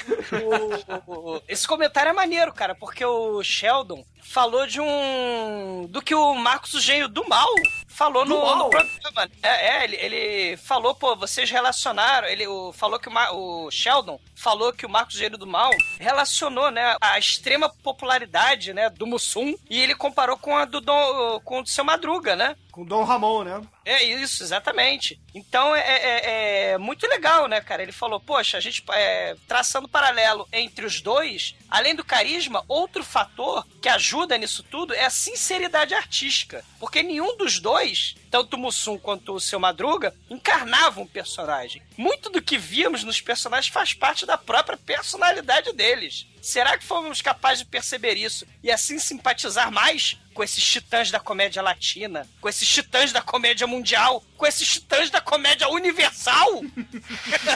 O- 1.06 1.34
o- 1.36 1.42
esse 1.48 1.66
comentário 1.66 2.10
é 2.10 2.12
maneiro, 2.12 2.52
cara, 2.52 2.74
porque 2.74 3.04
o 3.04 3.42
Sheldon 3.42 4.04
falou 4.24 4.66
de 4.66 4.80
um. 4.80 5.86
do 5.88 6.02
que 6.02 6.14
o 6.14 6.34
Marcos 6.34 6.74
o 6.74 6.80
Gênio 6.80 7.08
do 7.08 7.28
Mal 7.28 7.48
falou 7.86 8.24
Do 8.24 8.30
no, 8.30 8.42
mal? 8.42 8.58
no 8.58 8.70
programa. 8.70 9.30
É, 9.42 9.48
é, 9.48 9.84
ele, 9.84 9.96
ele 9.96 10.56
falou, 10.56 10.94
pô, 10.94 11.14
vocês 11.14 11.48
relacionaram. 11.48 12.26
Ele 12.26 12.46
o, 12.46 12.72
falou 12.72 12.98
que 12.98 13.08
o, 13.08 13.66
o 13.66 13.70
Sheldon 13.70 14.18
falou 14.34 14.72
que 14.72 14.84
o 14.84 14.90
Marcos 14.90 15.14
o 15.14 15.18
Gênio 15.18 15.38
do 15.38 15.46
Mal 15.46 15.70
relacionou, 16.00 16.70
né, 16.70 16.96
a 17.00 17.18
extrema 17.18 17.68
popularidade, 17.82 18.72
né, 18.72 18.90
do 18.90 19.06
Mussum 19.06 19.54
e 19.70 19.80
ele 19.80 19.94
comparou 19.94 20.36
com 20.36 20.56
a 20.56 20.64
do, 20.64 20.80
Dom, 20.80 21.40
com 21.44 21.60
o 21.60 21.62
do 21.62 21.68
seu 21.68 21.84
Madruga, 21.84 22.34
né? 22.34 22.56
Com 22.74 22.84
Dom 22.84 23.04
Ramon, 23.04 23.44
né? 23.44 23.62
É 23.84 24.02
isso, 24.02 24.42
exatamente. 24.42 25.20
Então 25.32 25.76
é, 25.76 25.80
é- 25.80 26.70
é 26.72 26.78
muito 26.78 27.06
legal, 27.06 27.46
né, 27.46 27.60
cara? 27.60 27.84
Ele 27.84 27.92
falou, 27.92 28.18
poxa, 28.18 28.56
a 28.56 28.60
gente 28.60 28.82
é, 28.90 29.36
traçando 29.46 29.86
paralelo 29.88 30.48
entre 30.52 30.84
os 30.84 31.00
dois, 31.00 31.54
além 31.70 31.94
do 31.94 32.04
carisma, 32.04 32.64
outro 32.66 33.04
fator 33.04 33.64
que 33.80 33.88
ajuda 33.88 34.36
nisso 34.36 34.64
tudo 34.64 34.92
é 34.92 35.04
a 35.04 35.10
sinceridade 35.10 35.94
artística. 35.94 36.64
Porque 36.80 37.00
nenhum 37.00 37.36
dos 37.36 37.60
dois, 37.60 38.16
tanto 38.28 38.54
o 38.56 38.58
Mussum 38.58 38.98
quanto 38.98 39.34
o 39.34 39.40
seu 39.40 39.60
Madruga, 39.60 40.12
encarnavam 40.28 41.04
um 41.04 41.06
personagem. 41.06 41.80
Muito 41.96 42.28
do 42.28 42.42
que 42.42 42.58
víamos 42.58 43.04
nos 43.04 43.20
personagens 43.20 43.72
faz 43.72 43.94
parte 43.94 44.26
da 44.26 44.36
própria 44.36 44.76
personalidade 44.76 45.72
deles. 45.72 46.26
Será 46.44 46.76
que 46.76 46.84
fomos 46.84 47.22
capazes 47.22 47.60
de 47.60 47.64
perceber 47.64 48.16
isso 48.18 48.46
e 48.62 48.70
assim 48.70 48.98
simpatizar 48.98 49.72
mais 49.72 50.18
com 50.34 50.44
esses 50.44 50.62
titãs 50.62 51.10
da 51.10 51.18
comédia 51.18 51.62
latina, 51.62 52.28
com 52.38 52.46
esses 52.50 52.68
titãs 52.68 53.12
da 53.12 53.22
comédia 53.22 53.66
mundial, 53.66 54.22
com 54.36 54.46
esses 54.46 54.68
titãs 54.68 55.08
da 55.08 55.22
comédia 55.22 55.66
universal? 55.70 56.60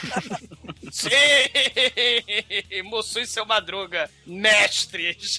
Sim! 0.91 1.11
Mussum 2.85 3.21
e 3.21 3.27
seu 3.27 3.45
Madruga, 3.45 4.11
mestres! 4.25 5.37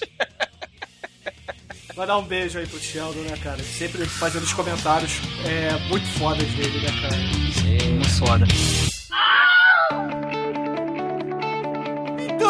Vai 1.96 2.06
dar 2.06 2.18
um 2.18 2.24
beijo 2.24 2.56
aí 2.56 2.68
pro 2.68 2.78
Sheldon, 2.78 3.22
né, 3.22 3.36
cara? 3.42 3.60
Sempre 3.64 4.06
fazendo 4.06 4.44
os 4.44 4.52
comentários 4.52 5.14
é, 5.44 5.76
muito 5.88 6.06
fodas 6.20 6.46
dele, 6.52 6.82
né, 6.82 6.88
cara? 7.02 7.16
Muito 7.16 8.10
foda. 8.16 8.46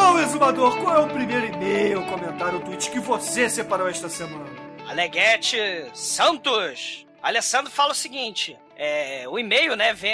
Então, 0.03 0.19
exumador, 0.19 0.79
qual 0.83 0.97
é 0.97 0.99
o 1.01 1.09
primeiro 1.09 1.45
e-mail, 1.45 2.03
comentário, 2.07 2.59
tweet 2.61 2.91
que 2.91 2.99
você 2.99 3.51
separou 3.51 3.87
esta 3.87 4.09
semana? 4.09 4.47
Aleguete 4.89 5.59
Santos. 5.93 7.07
Alessandro 7.23 7.71
fala 7.71 7.93
o 7.93 7.95
seguinte: 7.95 8.59
é, 8.77 9.29
o 9.29 9.39
e-mail, 9.39 9.77
né, 9.77 9.93
vem- 9.93 10.11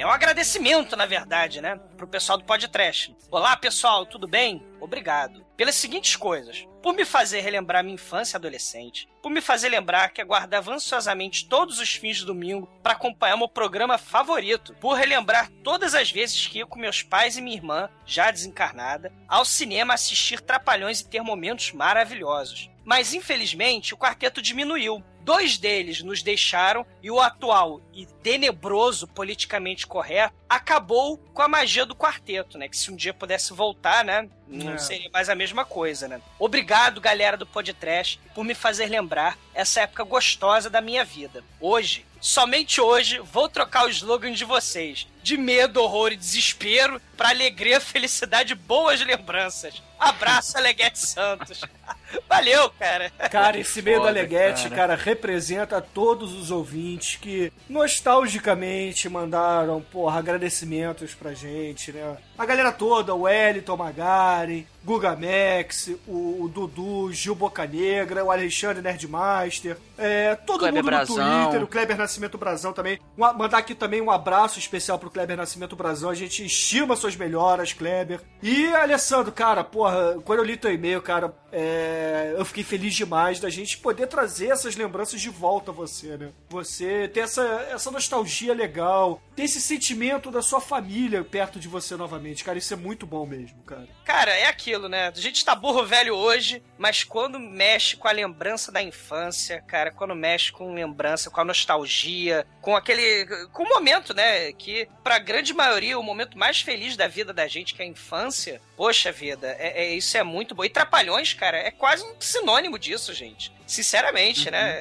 é 0.00 0.02
um 0.04 0.10
agradecimento, 0.10 0.96
na 0.96 1.06
verdade, 1.06 1.60
né, 1.60 1.78
pro 1.96 2.08
pessoal 2.08 2.38
do 2.38 2.44
podcast. 2.44 3.14
Olá, 3.30 3.56
pessoal, 3.56 4.04
tudo 4.04 4.26
bem? 4.26 4.66
Obrigado. 4.80 5.46
Pelas 5.56 5.76
seguintes 5.76 6.16
coisas. 6.16 6.66
Por 6.82 6.94
me 6.94 7.04
fazer 7.04 7.40
relembrar 7.40 7.84
minha 7.84 7.94
infância 7.94 8.38
adolescente. 8.38 9.06
Por 9.22 9.30
me 9.30 9.42
fazer 9.42 9.68
lembrar 9.68 10.10
que 10.10 10.20
aguardava 10.22 10.72
ansiosamente 10.72 11.46
todos 11.46 11.78
os 11.78 11.92
fins 11.92 12.16
de 12.16 12.24
domingo 12.24 12.66
para 12.82 12.92
acompanhar 12.92 13.36
meu 13.36 13.48
programa 13.48 13.98
favorito. 13.98 14.74
Por 14.80 14.94
relembrar 14.94 15.50
todas 15.62 15.94
as 15.94 16.10
vezes 16.10 16.46
que 16.46 16.58
ia 16.58 16.66
com 16.66 16.78
meus 16.78 17.02
pais 17.02 17.36
e 17.36 17.42
minha 17.42 17.56
irmã, 17.56 17.90
já 18.06 18.30
desencarnada, 18.30 19.12
ao 19.28 19.44
cinema 19.44 19.92
assistir 19.92 20.40
Trapalhões 20.40 21.00
e 21.00 21.08
ter 21.08 21.20
momentos 21.20 21.72
maravilhosos. 21.72 22.70
Mas 22.90 23.14
infelizmente 23.14 23.94
o 23.94 23.96
quarteto 23.96 24.42
diminuiu. 24.42 25.00
Dois 25.20 25.56
deles 25.58 26.02
nos 26.02 26.24
deixaram 26.24 26.84
e 27.00 27.08
o 27.08 27.20
atual 27.20 27.80
e 27.94 28.04
tenebroso 28.04 29.06
politicamente 29.06 29.86
correto 29.86 30.34
acabou 30.48 31.16
com 31.32 31.40
a 31.40 31.46
magia 31.46 31.86
do 31.86 31.94
quarteto, 31.94 32.58
né? 32.58 32.68
Que 32.68 32.76
se 32.76 32.90
um 32.90 32.96
dia 32.96 33.14
pudesse 33.14 33.52
voltar, 33.52 34.04
né? 34.04 34.28
Não 34.48 34.72
É. 34.72 34.78
seria 34.78 35.08
mais 35.12 35.28
a 35.28 35.36
mesma 35.36 35.64
coisa, 35.64 36.08
né? 36.08 36.20
Obrigado, 36.36 37.00
galera 37.00 37.36
do 37.36 37.46
Podcast, 37.46 38.18
por 38.34 38.44
me 38.44 38.56
fazer 38.56 38.86
lembrar 38.86 39.38
essa 39.54 39.82
época 39.82 40.02
gostosa 40.02 40.68
da 40.68 40.80
minha 40.80 41.04
vida. 41.04 41.44
Hoje, 41.60 42.04
somente 42.20 42.80
hoje, 42.80 43.20
vou 43.20 43.48
trocar 43.48 43.86
o 43.86 43.90
slogan 43.90 44.32
de 44.32 44.44
vocês. 44.44 45.06
De 45.22 45.36
medo, 45.36 45.82
horror 45.82 46.12
e 46.12 46.16
desespero 46.16 47.00
para 47.16 47.28
alegria, 47.28 47.80
felicidade 47.80 48.54
e 48.54 48.56
boas 48.56 49.00
lembranças. 49.04 49.82
Abraço, 49.98 50.56
Aleguete 50.56 50.98
Santos. 50.98 51.60
Valeu, 52.26 52.70
cara. 52.70 53.10
Cara, 53.30 53.58
esse 53.58 53.82
meio 53.82 54.02
da 54.02 54.10
Leguete, 54.10 54.70
cara. 54.70 54.76
cara. 54.76 54.94
representa 54.96 55.80
todos 55.82 56.32
os 56.32 56.50
ouvintes 56.50 57.16
que 57.16 57.52
nostalgicamente 57.68 59.08
mandaram, 59.08 59.82
porra, 59.82 60.18
agradecimentos 60.18 61.14
pra 61.14 61.34
gente, 61.34 61.92
né? 61.92 62.16
A 62.38 62.46
galera 62.46 62.72
toda, 62.72 63.14
o 63.14 63.22
Wellington 63.22 63.76
Magari, 63.76 64.66
Guga 64.82 65.14
Max, 65.14 65.90
o, 66.06 66.44
o 66.44 66.48
Dudu, 66.48 67.12
Gil 67.12 67.34
Bocanegra, 67.34 68.24
o 68.24 68.30
Alexandre 68.30 68.82
Nerdmaster, 68.82 69.76
é, 69.98 70.34
todo 70.34 70.60
Kleber 70.60 70.82
mundo 70.82 70.90
no 70.90 70.96
Brazão. 70.96 71.42
Twitter, 71.42 71.62
o 71.62 71.66
Kleber 71.66 71.96
Nascimento 71.98 72.38
Brazão 72.38 72.72
também. 72.72 72.98
Um 73.18 73.32
mandar 73.34 73.58
aqui 73.58 73.74
também 73.74 74.00
um 74.00 74.10
abraço 74.10 74.58
especial 74.58 74.98
pro 74.98 75.09
Kleber 75.10 75.36
Nascimento 75.36 75.76
Brazão. 75.76 76.10
A 76.10 76.14
gente 76.14 76.44
estima 76.44 76.96
suas 76.96 77.16
melhoras, 77.16 77.72
Kleber. 77.72 78.20
E, 78.42 78.66
Alessandro, 78.74 79.32
cara, 79.32 79.62
porra, 79.62 80.18
quando 80.24 80.38
eu 80.38 80.44
li 80.44 80.56
teu 80.56 80.72
e-mail, 80.72 81.02
cara, 81.02 81.34
é, 81.52 82.34
eu 82.36 82.44
fiquei 82.44 82.62
feliz 82.62 82.94
demais 82.94 83.40
da 83.40 83.50
gente 83.50 83.78
poder 83.78 84.06
trazer 84.06 84.48
essas 84.48 84.76
lembranças 84.76 85.20
de 85.20 85.28
volta 85.28 85.70
a 85.70 85.74
você, 85.74 86.16
né? 86.16 86.32
Você 86.48 87.08
ter 87.08 87.20
essa, 87.20 87.42
essa 87.70 87.90
nostalgia 87.90 88.54
legal, 88.54 89.20
ter 89.34 89.44
esse 89.44 89.60
sentimento 89.60 90.30
da 90.30 90.42
sua 90.42 90.60
família 90.60 91.24
perto 91.24 91.58
de 91.58 91.68
você 91.68 91.96
novamente. 91.96 92.44
Cara, 92.44 92.58
isso 92.58 92.72
é 92.72 92.76
muito 92.76 93.06
bom 93.06 93.26
mesmo, 93.26 93.62
cara. 93.64 93.88
Cara, 94.04 94.30
é 94.30 94.46
aquilo, 94.46 94.88
né? 94.88 95.08
A 95.08 95.20
gente 95.20 95.44
tá 95.44 95.54
burro 95.54 95.84
velho 95.84 96.14
hoje, 96.14 96.62
mas 96.78 97.04
quando 97.04 97.38
mexe 97.38 97.96
com 97.96 98.08
a 98.08 98.12
lembrança 98.12 98.70
da 98.70 98.82
infância, 98.82 99.62
cara, 99.62 99.90
quando 99.90 100.14
mexe 100.14 100.52
com 100.52 100.74
lembrança, 100.74 101.30
com 101.30 101.40
a 101.40 101.44
nostalgia, 101.44 102.46
com 102.60 102.76
aquele. 102.76 103.26
com 103.52 103.64
o 103.64 103.68
momento, 103.68 104.14
né? 104.14 104.52
Que 104.52 104.88
pra 105.02 105.18
grande 105.18 105.52
maioria, 105.54 105.98
o 105.98 106.02
momento 106.02 106.36
mais 106.38 106.60
feliz 106.60 106.96
da 106.96 107.06
vida 107.08 107.32
da 107.32 107.46
gente, 107.46 107.74
que 107.74 107.82
é 107.82 107.84
a 107.84 107.88
infância, 107.88 108.60
poxa 108.76 109.10
vida, 109.10 109.56
é, 109.58 109.84
é- 109.84 109.94
isso 109.94 110.16
é 110.16 110.22
muito 110.22 110.54
bom. 110.54 110.64
E 110.64 110.68
Trapalhões, 110.68 111.32
cara, 111.34 111.56
é 111.56 111.70
quase 111.70 112.04
um 112.04 112.14
sinônimo 112.20 112.78
disso, 112.78 113.12
gente. 113.14 113.52
Sinceramente, 113.66 114.50
né? 114.50 114.80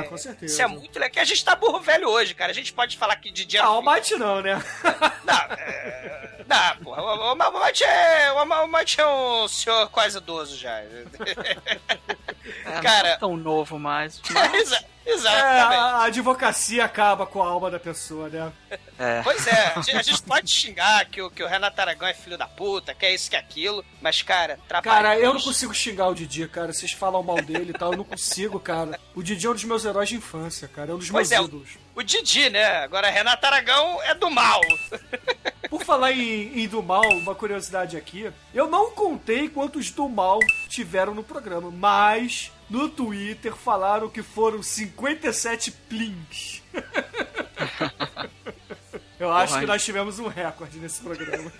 É, 0.00 0.02
com 0.08 0.16
certeza. 0.16 0.52
Isso 0.52 0.62
é 0.62 0.66
muito 0.66 0.96
legal. 0.98 1.10
Que 1.10 1.20
a 1.20 1.24
gente 1.24 1.44
tá 1.44 1.56
burro 1.56 1.80
velho 1.80 2.08
hoje, 2.08 2.34
cara. 2.34 2.52
A 2.52 2.54
gente 2.54 2.72
pode 2.72 2.96
falar 2.96 3.16
que 3.16 3.30
de 3.32 3.44
dia. 3.44 3.62
Ah, 3.62 3.78
o 3.78 3.82
Might 3.82 4.14
não, 4.16 4.40
né? 4.40 4.62
Não, 5.24 5.34
é... 5.58 6.37
Não, 6.48 6.76
porra, 6.82 7.02
o, 7.02 7.06
o, 7.06 7.34
o, 7.34 7.84
é, 7.84 8.32
o, 8.32 8.36
o 8.64 8.66
Mate 8.68 9.00
é 9.00 9.06
um 9.06 9.46
senhor 9.46 9.88
quase 9.90 10.16
idoso 10.16 10.56
já. 10.56 10.78
É, 10.80 11.04
Cara- 12.82 13.08
não 13.08 13.14
é 13.14 13.16
tão 13.18 13.36
novo 13.36 13.78
mais. 13.78 14.20
Exa- 14.54 14.84
É, 15.04 15.10
Exatamente. 15.12 15.74
a 15.74 16.02
advocacia 16.04 16.84
acaba 16.84 17.24
com 17.26 17.42
a 17.42 17.46
alma 17.48 17.70
da 17.70 17.80
pessoa, 17.80 18.28
né? 18.28 18.52
É. 18.98 19.22
Pois 19.22 19.46
é, 19.46 19.72
a 19.74 19.80
gente- 19.80 19.96
a 19.96 20.02
gente 20.02 20.22
pode 20.22 20.50
xingar 20.50 21.04
que 21.06 21.22
o, 21.22 21.30
que 21.30 21.42
o 21.42 21.46
Renato 21.46 21.80
Aragão 21.80 22.06
é 22.08 22.12
filho 22.12 22.36
da 22.36 22.46
puta, 22.46 22.94
que 22.94 23.06
é 23.06 23.14
isso, 23.14 23.30
que 23.30 23.36
é 23.36 23.38
aquilo, 23.38 23.82
mas, 24.02 24.20
cara. 24.20 24.58
Cara, 24.82 25.18
eu 25.18 25.32
não 25.32 25.40
consigo 25.40 25.72
xingar 25.72 26.08
o 26.08 26.14
Didi, 26.14 26.46
cara. 26.48 26.72
Vocês 26.74 26.92
falam 26.92 27.22
mal 27.22 27.40
dele 27.40 27.70
e 27.74 27.78
tal, 27.78 27.92
eu 27.92 27.96
não 27.98 28.04
consigo, 28.04 28.60
cara. 28.60 29.00
O 29.14 29.22
Didi 29.22 29.46
é 29.46 29.50
um 29.50 29.54
dos 29.54 29.64
meus 29.64 29.84
heróis 29.86 30.10
de 30.10 30.16
infância, 30.16 30.68
cara. 30.68 30.90
É 30.90 30.94
um 30.94 30.98
dos 30.98 31.08
meus 31.10 31.28
Pois 31.28 31.32
é, 31.32 31.40
o- 31.40 31.44
ídolos. 31.44 31.70
O 31.94 32.02
Didi, 32.02 32.50
né? 32.50 32.64
Agora, 32.84 33.08
Renato 33.08 33.46
Aragão 33.46 34.02
é 34.02 34.14
do 34.14 34.28
mal. 34.30 34.60
Falar 35.88 36.12
em, 36.12 36.64
em 36.64 36.68
do 36.68 36.82
mal, 36.82 37.08
uma 37.14 37.34
curiosidade 37.34 37.96
aqui. 37.96 38.30
Eu 38.52 38.68
não 38.68 38.90
contei 38.90 39.48
quantos 39.48 39.90
do 39.90 40.06
mal 40.06 40.38
tiveram 40.68 41.14
no 41.14 41.24
programa, 41.24 41.70
mas 41.70 42.52
no 42.68 42.90
Twitter 42.90 43.56
falaram 43.56 44.10
que 44.10 44.22
foram 44.22 44.62
57 44.62 45.70
plins. 45.88 46.62
Eu 49.18 49.32
acho 49.32 49.54
Porra, 49.54 49.60
que 49.60 49.66
nós 49.66 49.82
tivemos 49.82 50.18
um 50.18 50.28
recorde 50.28 50.78
nesse 50.78 51.00
programa. 51.00 51.50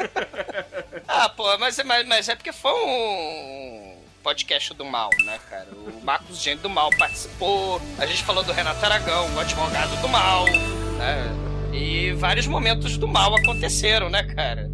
Ah, 1.11 1.31
pô, 1.31 1.57
mas, 1.57 1.83
mas, 1.85 2.07
mas 2.07 2.29
é 2.29 2.37
porque 2.37 2.53
foi 2.53 2.71
um 2.71 3.97
podcast 4.23 4.75
do 4.75 4.85
mal, 4.85 5.09
né, 5.25 5.41
cara? 5.49 5.69
O 5.73 6.05
Marcos 6.05 6.39
Gênio 6.39 6.63
do 6.63 6.69
Mal 6.69 6.91
participou, 6.99 7.81
a 7.97 8.05
gente 8.05 8.23
falou 8.25 8.45
do 8.45 8.53
Renato 8.53 8.85
Aragão, 8.85 9.35
o 9.35 9.41
advogado 9.41 9.99
do 10.03 10.09
mal, 10.09 10.45
né? 10.45 11.48
E 11.73 12.13
vários 12.13 12.47
momentos 12.47 12.97
do 12.97 13.07
mal 13.07 13.35
aconteceram, 13.35 14.09
né, 14.09 14.23
cara? 14.23 14.71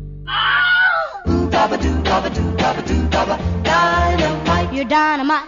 You're 4.72 4.84
dynamite. 4.84 5.44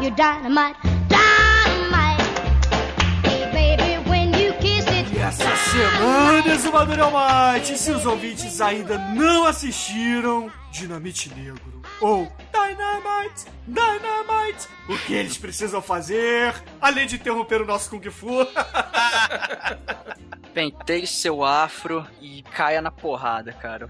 You're 0.00 0.16
dynamite. 0.16 0.76
E 5.12 5.18
essa 5.18 5.56
semana, 5.56 6.54
Exumador 6.54 6.98
Almighty, 7.00 7.78
se 7.78 7.90
os 7.92 8.06
ouvintes 8.06 8.60
ainda 8.60 8.98
não 9.14 9.46
assistiram 9.46 10.50
Dinamite 10.72 11.30
Negro 11.34 11.79
ou 12.00 12.30
Dynamite, 12.52 13.46
Dynamite, 13.66 14.68
o 14.88 14.96
que 14.98 15.14
eles 15.14 15.36
precisam 15.36 15.82
fazer, 15.82 16.54
além 16.80 17.06
de 17.06 17.16
interromper 17.16 17.60
o 17.60 17.66
nosso 17.66 17.90
Kung 17.90 18.10
Fu? 18.10 18.46
Penteie 20.54 21.06
seu 21.06 21.44
afro 21.44 22.04
e 22.20 22.42
caia 22.42 22.82
na 22.82 22.90
porrada, 22.90 23.52
cara. 23.52 23.88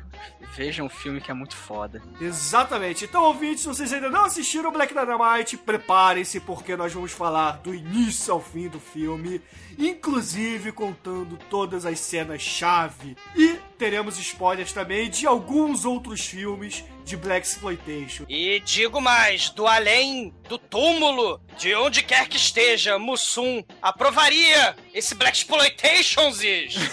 Veja 0.54 0.82
um 0.82 0.88
filme 0.88 1.20
que 1.20 1.30
é 1.30 1.34
muito 1.34 1.56
foda. 1.56 2.02
Exatamente. 2.20 3.04
Então, 3.04 3.22
ouvintes, 3.22 3.62
se 3.62 3.68
vocês 3.68 3.92
ainda 3.92 4.10
não 4.10 4.24
assistiram 4.24 4.72
Black 4.72 4.92
Dynamite, 4.92 5.56
preparem-se 5.56 6.40
porque 6.40 6.76
nós 6.76 6.92
vamos 6.92 7.12
falar 7.12 7.58
do 7.58 7.74
início 7.74 8.34
ao 8.34 8.40
fim 8.40 8.68
do 8.68 8.80
filme, 8.80 9.40
inclusive 9.78 10.72
contando 10.72 11.38
todas 11.48 11.86
as 11.86 11.98
cenas-chave. 12.00 13.16
E 13.34 13.58
teremos 13.80 14.18
spoilers 14.18 14.72
também 14.74 15.08
de 15.08 15.26
alguns 15.26 15.86
outros 15.86 16.20
filmes 16.20 16.84
de 17.02 17.16
Black 17.16 17.46
Exploitation. 17.46 18.26
E 18.28 18.60
digo 18.60 19.00
mais, 19.00 19.48
do 19.48 19.66
além, 19.66 20.34
do 20.46 20.58
túmulo, 20.58 21.40
de 21.56 21.74
onde 21.74 22.02
quer 22.02 22.28
que 22.28 22.36
esteja, 22.36 22.98
Mussum 22.98 23.64
aprovaria 23.80 24.76
esse 24.92 25.14
Black 25.14 25.38
Exploitationzes! 25.38 26.74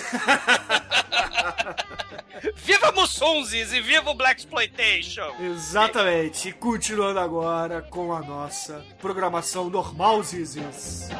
viva 2.56 2.94
Mussunzes 2.94 3.74
e 3.74 3.82
viva 3.82 4.10
o 4.10 4.14
Black 4.14 4.40
Exploitation! 4.40 5.30
Exatamente. 5.42 6.48
E 6.48 6.54
continuando 6.54 7.20
agora 7.20 7.82
com 7.82 8.14
a 8.14 8.22
nossa 8.22 8.82
programação 9.02 9.70
normal, 9.70 10.24
Zizis. 10.24 11.10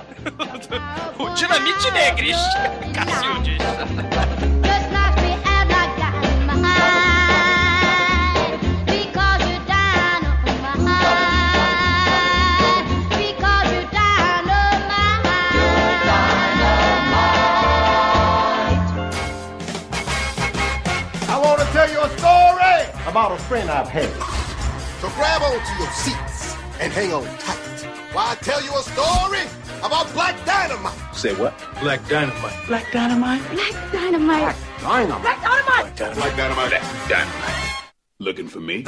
O 1.20 1.30
Dinamite 1.34 1.92
Negris, 1.92 2.38
Cacildes. 2.96 3.58
About 23.08 23.32
a 23.32 23.38
friend 23.44 23.70
I've 23.70 23.88
had. 23.88 24.12
So 25.00 25.10
grab 25.16 25.42
onto 25.42 25.74
your 25.82 25.92
seats 25.92 26.56
and 26.80 26.92
hang 26.92 27.14
on 27.14 27.24
tight 27.40 27.58
while 28.14 28.30
I 28.30 28.36
tell 28.36 28.62
you 28.62 28.72
a 28.76 28.84
story 28.84 29.46
about 29.80 30.12
Black 30.14 30.36
Dynamite. 30.46 31.16
Say 31.16 31.34
what? 31.34 31.54
Black 31.80 32.06
Dynamite. 32.08 32.68
Black 32.68 32.92
dynamite. 32.92 33.42
Black 33.52 33.74
Dynamite. 33.92 34.40
Black 34.40 34.58
dynamite. 34.82 35.22
Black 35.22 35.42
Dynamite. 35.42 36.70
Black 36.70 37.10
Dynamite. 37.10 37.84
Looking 38.20 38.48
for 38.48 38.60
me? 38.60 38.84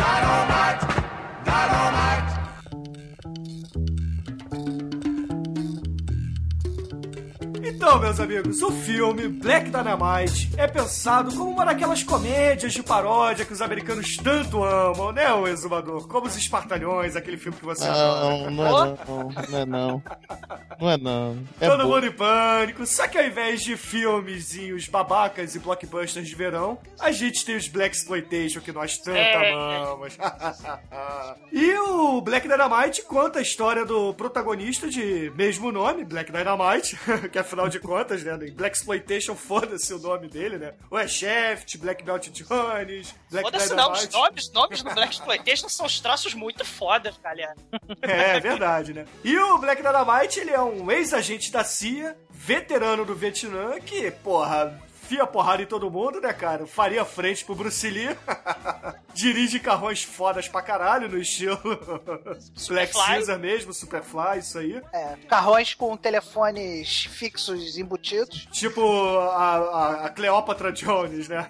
Então, 7.81 7.97
meus 7.97 8.19
amigos, 8.19 8.61
o 8.61 8.71
filme 8.73 9.29
Black 9.29 9.69
Dynamite 9.69 10.49
é 10.57 10.67
pensado 10.67 11.33
como 11.33 11.51
uma 11.51 11.63
daquelas 11.63 12.03
comédias 12.03 12.73
de 12.73 12.83
paródia 12.83 13.45
que 13.45 13.53
os 13.53 13.61
americanos 13.61 14.17
tanto 14.17 14.61
amam, 14.61 15.13
né, 15.13 15.31
o 15.33 15.47
exumador? 15.47 16.05
Como 16.05 16.27
os 16.27 16.35
Espartalhões, 16.35 17.15
aquele 17.15 17.37
filme 17.37 17.57
que 17.57 17.63
você 17.63 17.87
adora. 17.87 18.49
Não, 18.51 18.51
não 18.51 18.65
é 18.67 18.69
não. 19.07 19.29
Não 19.49 19.59
é 19.59 19.65
não. 19.65 20.03
Não 20.81 20.89
é 20.91 20.97
não. 20.97 21.37
É 21.61 21.69
Todo 21.69 21.83
bom. 21.85 21.93
mundo 21.95 22.05
em 22.07 22.11
pânico. 22.11 22.85
Só 22.85 23.07
que 23.07 23.17
ao 23.17 23.23
invés 23.23 23.61
de 23.63 23.77
filmezinhos 23.77 24.85
babacas 24.89 25.55
e 25.55 25.59
blockbusters 25.59 26.27
de 26.27 26.35
verão, 26.35 26.77
a 26.99 27.13
gente 27.13 27.45
tem 27.45 27.55
os 27.55 27.69
Black 27.69 27.95
Exploitation 27.95 28.59
que 28.59 28.73
nós 28.73 28.97
tanto 28.97 29.15
É. 29.17 29.53
amamos. 29.53 30.17
e 31.53 31.73
o 31.75 32.19
Black 32.19 32.45
Dynamite 32.45 33.03
conta 33.03 33.39
a 33.39 33.41
história 33.41 33.85
do 33.85 34.13
protagonista 34.15 34.89
de 34.89 35.31
mesmo 35.33 35.71
nome, 35.71 36.03
Black 36.03 36.29
Dynamite, 36.29 36.99
que 37.31 37.39
afinal 37.39 37.68
de 37.69 37.79
contas, 37.79 38.23
né, 38.23 38.33
em 38.47 38.51
Black 38.51 38.77
Exploitation, 38.77 39.35
foda-se 39.35 39.93
o 39.93 39.99
nome 39.99 40.27
dele, 40.27 40.57
né? 40.57 40.73
O 40.89 40.97
é 40.97 41.07
Shaft, 41.07 41.77
Black 41.77 42.03
Belt 42.03 42.29
Jones, 42.29 43.15
Black 43.31 43.45
Foda-se 43.45 43.73
não, 43.73 43.91
os 43.91 44.09
nomes, 44.09 44.51
nomes 44.51 44.83
do 44.83 44.93
Black 44.93 45.13
Exploitation 45.13 45.69
são 45.69 45.85
os 45.85 45.99
traços 45.99 46.33
muito 46.33 46.65
foda, 46.65 47.13
galera. 47.23 47.55
É, 48.01 48.37
é 48.37 48.39
verdade, 48.39 48.93
né? 48.93 49.05
E 49.23 49.37
o 49.37 49.57
Black 49.57 49.81
Dynamite, 49.81 50.39
ele 50.39 50.51
é 50.51 50.61
um 50.61 50.91
ex-agente 50.91 51.51
da 51.51 51.63
CIA, 51.63 52.17
veterano 52.29 53.05
do 53.05 53.15
Vietnã, 53.15 53.79
que, 53.79 54.09
porra, 54.11 54.79
fia 55.09 55.25
porrada 55.25 55.63
em 55.63 55.65
todo 55.65 55.89
mundo, 55.89 56.21
né, 56.21 56.31
cara? 56.31 56.67
Faria 56.67 57.03
frente 57.03 57.43
pro 57.43 57.55
Bruce 57.55 57.89
Lee. 57.89 58.15
Dirige 59.11 59.59
carrões 59.59 60.03
fodas 60.03 60.47
pra 60.47 60.61
caralho, 60.61 61.09
no 61.09 61.17
estilo 61.17 61.59
Black. 62.69 62.93
Caesar 62.93 63.39
mesmo, 63.39 63.73
Superfly, 63.73 64.37
isso 64.37 64.59
aí. 64.59 64.79
É, 64.93 65.15
carrões 65.27 65.73
com 65.73 65.97
telefones 65.97 67.05
fixos 67.05 67.77
embutidos. 67.77 68.47
Tipo 68.51 68.81
a, 69.17 69.55
a, 69.55 70.05
a 70.05 70.09
Cleópatra 70.09 70.71
Jones, 70.71 71.27
né? 71.27 71.49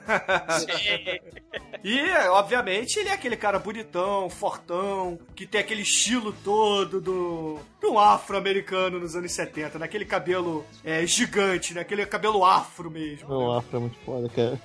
E, 1.84 2.00
obviamente, 2.30 3.00
ele 3.00 3.10
é 3.10 3.14
aquele 3.14 3.38
cara 3.38 3.58
bonitão, 3.60 4.30
fortão, 4.30 5.18
que 5.36 5.48
tem 5.48 5.62
aquele 5.62 5.82
estilo 5.82 6.34
todo 6.44 7.00
do, 7.00 7.60
do 7.80 7.98
afro-americano 7.98 9.00
nos 9.00 9.16
anos 9.16 9.32
70, 9.32 9.80
naquele 9.80 10.06
cabelo 10.06 10.66
é, 10.84 11.06
gigante, 11.06 11.74
né? 11.74 11.82
Aquele 11.82 12.06
cabelo 12.06 12.44
afro 12.44 12.92
mesmo. 12.92 13.28
Afro 13.52 13.78
é 13.78 13.80
muito 13.80 13.98
foda, 14.06 14.30
cara. 14.30 14.60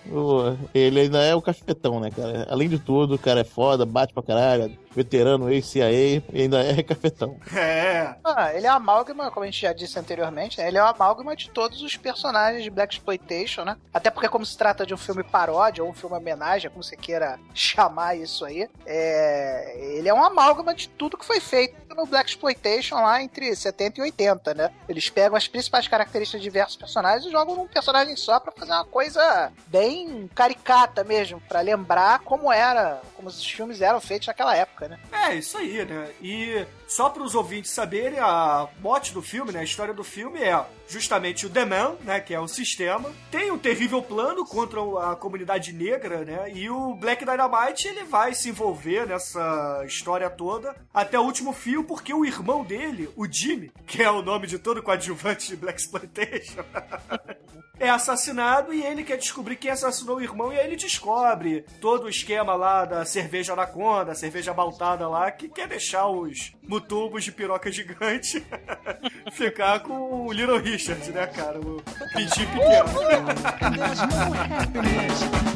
Ele 0.74 1.00
ainda 1.00 1.22
é 1.22 1.34
o 1.34 1.42
cafetão, 1.42 2.00
né, 2.00 2.10
cara? 2.10 2.46
Além 2.48 2.68
de 2.68 2.78
tudo, 2.78 3.14
o 3.14 3.18
cara 3.18 3.40
é 3.40 3.44
foda, 3.44 3.84
bate 3.84 4.12
pra 4.12 4.22
caralho, 4.22 4.70
veterano 4.94 5.50
ex-CIA 5.50 5.90
e 5.90 6.42
ainda 6.42 6.62
é 6.62 6.82
cafetão. 6.82 7.38
É. 7.54 8.14
Ah, 8.24 8.52
ele 8.54 8.66
é 8.66 8.70
a 8.70 8.74
amálgama, 8.74 9.30
como 9.30 9.44
a 9.44 9.46
gente 9.46 9.60
já 9.60 9.72
disse 9.72 9.98
anteriormente, 9.98 10.58
né? 10.58 10.68
ele 10.68 10.78
é 10.78 10.80
a 10.80 10.90
amálgama 10.90 11.34
de 11.36 11.50
todos 11.50 11.82
os 11.82 11.96
personagens 11.96 12.62
de 12.62 12.70
Black 12.70 12.94
Exploitation, 12.94 13.64
né? 13.64 13.76
Até 13.92 14.10
porque 14.10 14.28
como 14.28 14.44
se 14.44 14.56
trata 14.56 14.86
de 14.86 14.94
um 14.94 14.98
filme 14.98 15.22
paródia 15.22 15.82
ou 15.82 15.90
um 15.90 15.94
filme 15.94 16.16
homenagem, 16.16 16.70
como 16.70 16.82
você 16.82 16.96
queira 16.96 17.38
chamar 17.54 18.16
isso 18.16 18.44
aí, 18.44 18.68
é... 18.86 19.96
ele 19.96 20.08
é 20.08 20.14
uma 20.14 20.28
amálgama 20.28 20.74
de 20.74 20.88
tudo 20.88 21.16
que 21.16 21.24
foi 21.24 21.40
feito 21.40 21.74
no 21.94 22.06
Black 22.06 22.28
Exploitation 22.30 22.96
lá 22.96 23.22
entre 23.22 23.54
70 23.54 24.00
e 24.00 24.02
80, 24.02 24.54
né? 24.54 24.70
Eles 24.88 25.08
pegam 25.08 25.36
as 25.36 25.48
principais 25.48 25.88
características 25.88 26.40
de 26.40 26.48
diversos 26.48 26.76
personagens 26.76 27.26
e 27.26 27.30
jogam 27.30 27.54
num 27.54 27.66
personagem 27.66 28.16
só 28.16 28.40
pra 28.40 28.52
fazer 28.52 28.72
uma 28.72 28.84
coisa 28.84 29.52
bem 29.68 30.28
caricata 30.34 31.04
mesmo, 31.04 31.40
pra 31.48 31.60
lembrar 31.60 32.20
como 32.20 32.52
era, 32.52 33.00
como 33.16 33.28
os 33.28 33.44
filmes 33.44 33.80
eram 33.80 34.00
feitos 34.00 34.26
naquela 34.26 34.56
época. 34.56 34.83
Né? 34.88 34.98
É, 35.12 35.34
isso 35.34 35.56
aí, 35.58 35.84
né? 35.84 36.10
E 36.22 36.66
só 36.94 37.10
para 37.10 37.24
os 37.24 37.34
ouvintes 37.34 37.72
saberem, 37.72 38.20
a 38.20 38.68
mote 38.80 39.12
do 39.12 39.20
filme, 39.20 39.50
né? 39.50 39.58
A 39.58 39.64
história 39.64 39.92
do 39.92 40.04
filme 40.04 40.40
é 40.40 40.64
justamente 40.86 41.44
o 41.44 41.50
The 41.50 41.64
Man, 41.64 41.96
né? 42.04 42.20
Que 42.20 42.32
é 42.32 42.38
o 42.38 42.46
sistema. 42.46 43.10
Tem 43.32 43.50
um 43.50 43.58
terrível 43.58 44.00
plano 44.00 44.44
contra 44.44 44.80
a 45.10 45.16
comunidade 45.16 45.72
negra, 45.72 46.24
né? 46.24 46.52
E 46.54 46.70
o 46.70 46.94
Black 46.94 47.24
Dynamite, 47.24 47.88
ele 47.88 48.04
vai 48.04 48.32
se 48.32 48.50
envolver 48.50 49.08
nessa 49.08 49.82
história 49.84 50.30
toda 50.30 50.76
até 50.94 51.18
o 51.18 51.22
último 51.22 51.52
fio, 51.52 51.82
porque 51.82 52.14
o 52.14 52.24
irmão 52.24 52.62
dele, 52.62 53.10
o 53.16 53.26
Jimmy, 53.26 53.72
que 53.84 54.00
é 54.00 54.08
o 54.08 54.22
nome 54.22 54.46
de 54.46 54.60
todo 54.60 54.80
coadjuvante 54.80 55.48
de 55.48 55.56
Black 55.56 55.80
Exploitation, 55.80 56.62
é 57.78 57.90
assassinado 57.90 58.72
e 58.72 58.82
ele 58.82 59.02
quer 59.02 59.16
descobrir 59.16 59.56
quem 59.56 59.70
assassinou 59.70 60.16
o 60.16 60.22
irmão 60.22 60.52
e 60.52 60.58
aí 60.58 60.66
ele 60.66 60.76
descobre 60.76 61.64
todo 61.80 62.04
o 62.04 62.08
esquema 62.08 62.54
lá 62.54 62.84
da 62.84 63.04
cerveja 63.04 63.52
anaconda, 63.52 64.14
cerveja 64.14 64.54
baltada 64.54 65.08
lá, 65.08 65.30
que 65.30 65.48
quer 65.48 65.68
deixar 65.68 66.06
os 66.06 66.52
mutubos 66.66 67.24
de 67.24 67.32
piroca 67.32 67.70
gigante 67.70 68.44
ficar 69.32 69.80
com 69.80 70.26
o 70.26 70.32
Little 70.32 70.58
Richard, 70.58 71.10
né, 71.12 71.26
cara? 71.26 71.60
O 71.60 71.82
pintinho 72.14 72.48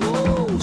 No 0.01 0.61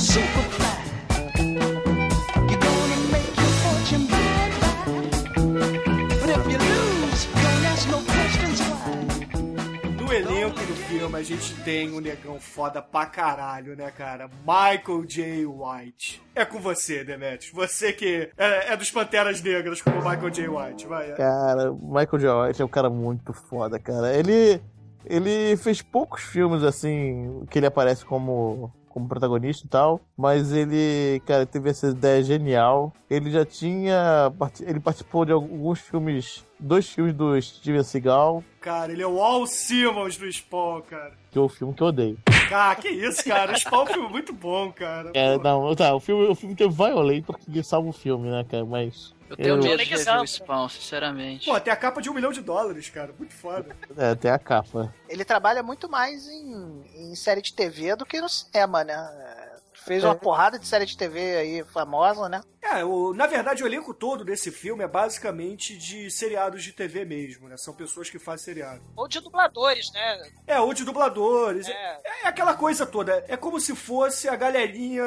filme 11.06 11.20
a 11.20 11.24
gente 11.24 11.54
tem 11.64 11.92
um 11.92 12.00
negão 12.00 12.40
foda 12.40 12.82
pra 12.82 13.06
caralho, 13.06 13.76
né, 13.76 13.92
cara? 13.92 14.28
Michael 14.40 15.06
J. 15.06 15.46
White. 15.46 16.22
É 16.34 16.44
com 16.44 16.60
você, 16.60 17.04
Demetrius. 17.04 17.52
Você 17.54 17.94
que 17.94 18.32
é, 18.36 18.74
é 18.74 18.78
dos 18.78 18.90
Panteras 18.90 19.40
Negras 19.42 19.82
como 19.82 19.98
Michael 19.98 20.30
J. 20.32 20.48
White, 20.48 20.88
vai. 20.88 21.12
é. 21.12 21.14
Cara, 21.14 21.72
Michael 21.72 22.20
J. 22.20 22.48
White 22.48 22.62
é 22.62 22.66
um 22.66 22.70
cara 22.70 22.90
muito 22.90 23.34
foda, 23.34 23.78
cara. 23.78 24.16
Ele, 24.16 24.60
ele 25.06 25.56
fez 25.58 25.82
poucos 25.82 26.24
filmes 26.24 26.64
assim 26.64 27.46
que 27.52 27.60
ele 27.60 27.68
aparece 27.68 28.04
como, 28.04 28.74
como 28.96 29.10
protagonista 29.10 29.66
e 29.66 29.70
tal, 29.70 30.00
mas 30.18 30.54
ele, 30.54 31.22
cara, 31.26 31.46
teve 31.46 31.70
essa 31.70 31.88
ideia 31.90 32.24
genial. 32.24 32.94
Ele 33.10 33.30
já 33.30 33.46
tinha. 33.46 34.32
Ele 34.62 34.80
participou 34.80 35.26
de 35.26 35.34
alguns 35.34 35.82
filmes. 35.82 36.46
Dois 36.58 36.88
filmes 36.90 37.14
do 37.14 37.40
Steven 37.42 37.84
Seagal, 37.84 38.42
Cara, 38.62 38.92
ele 38.92 39.04
é 39.04 39.08
o 39.08 39.22
Al 39.22 39.46
Simmons 39.46 40.18
do 40.18 40.32
Spawn, 40.32 40.82
cara. 40.84 41.12
que 41.30 41.38
é 41.38 41.42
o 41.42 41.50
filme 41.50 41.74
que 41.74 41.84
eu 41.84 41.88
odeio. 41.88 42.18
Ah, 42.52 42.74
que 42.76 42.88
isso, 42.88 43.24
cara. 43.26 43.52
O 43.52 43.56
Spawn 43.60 43.82
é 43.82 43.84
um 43.84 43.88
filme 43.94 44.10
muito 44.10 44.32
bom, 44.32 44.72
cara. 44.72 45.12
É, 45.14 45.38
Pô. 45.38 45.44
não, 45.44 45.76
tá, 45.76 45.94
o 45.94 46.00
filme, 46.00 46.28
o 46.28 46.36
filme 46.36 46.56
que 46.56 46.64
é 46.64 46.68
violento 46.70 47.34
porque 47.34 47.62
salva 47.62 47.90
o 47.90 47.94
filme, 47.94 48.30
né, 48.30 48.46
cara? 48.50 48.64
Mas. 48.64 49.14
Eu 49.30 49.36
tenho 49.38 49.50
Eu- 49.50 49.58
medo 49.64 49.78
de 49.84 49.90
rever 49.90 50.22
o 50.22 50.28
Spawn, 50.28 50.70
sinceramente. 50.70 51.46
Pô, 51.46 51.60
tem 51.60 51.74
a 51.74 51.76
capa 51.76 52.02
de 52.02 52.10
um 52.10 52.14
milhão 52.14 52.32
de 52.32 52.42
dólares, 52.42 52.90
cara. 52.90 53.14
Muito 53.18 53.34
foda. 53.34 53.76
É, 53.98 54.14
tem 54.16 54.30
a 54.30 54.38
capa. 54.38 54.94
Ele 55.10 55.26
trabalha 55.26 55.64
muito 55.64 55.90
mais 55.90 56.28
em, 56.28 56.84
em 56.96 57.16
série 57.16 57.42
de 57.42 57.54
TV 57.54 57.96
do 57.96 58.06
que 58.06 58.22
no 58.22 58.30
cinema, 58.30 58.84
né? 58.84 58.94
É, 58.94 59.46
Fez 59.86 60.04
uma 60.04 60.14
É. 60.14 60.18
porrada 60.18 60.58
de 60.58 60.66
série 60.66 60.86
de 60.86 60.98
TV 60.98 61.20
aí 61.38 61.64
famosa, 61.66 62.28
né? 62.28 62.42
É, 62.74 62.84
o, 62.84 63.14
na 63.14 63.28
verdade, 63.28 63.64
o 63.64 63.68
elenco 63.68 63.94
todo 63.94 64.26
desse 64.26 64.52
filme 64.52 64.84
é 64.84 64.88
basicamente 64.88 65.78
de 65.78 66.10
seriados 66.10 66.64
de 66.64 66.72
TV 66.74 67.06
mesmo, 67.06 67.48
né? 67.48 67.58
São 67.58 67.74
pessoas 67.74 68.10
que 68.10 68.18
fazem 68.18 68.46
seriado. 68.46 68.82
Ou 68.96 69.08
de 69.08 69.20
dubladores, 69.20 69.92
né? 69.94 70.32
É, 70.48 70.60
ou 70.60 70.74
de 70.74 70.84
dubladores. 70.84 71.68
É, 71.68 71.72
É. 71.72 72.02
é 72.24 72.28
aquela 72.28 72.56
coisa 72.56 72.86
toda. 72.86 73.24
É 73.28 73.38
como 73.38 73.60
se 73.60 73.76
fosse 73.76 74.28
a 74.28 74.36
galerinha 74.36 75.04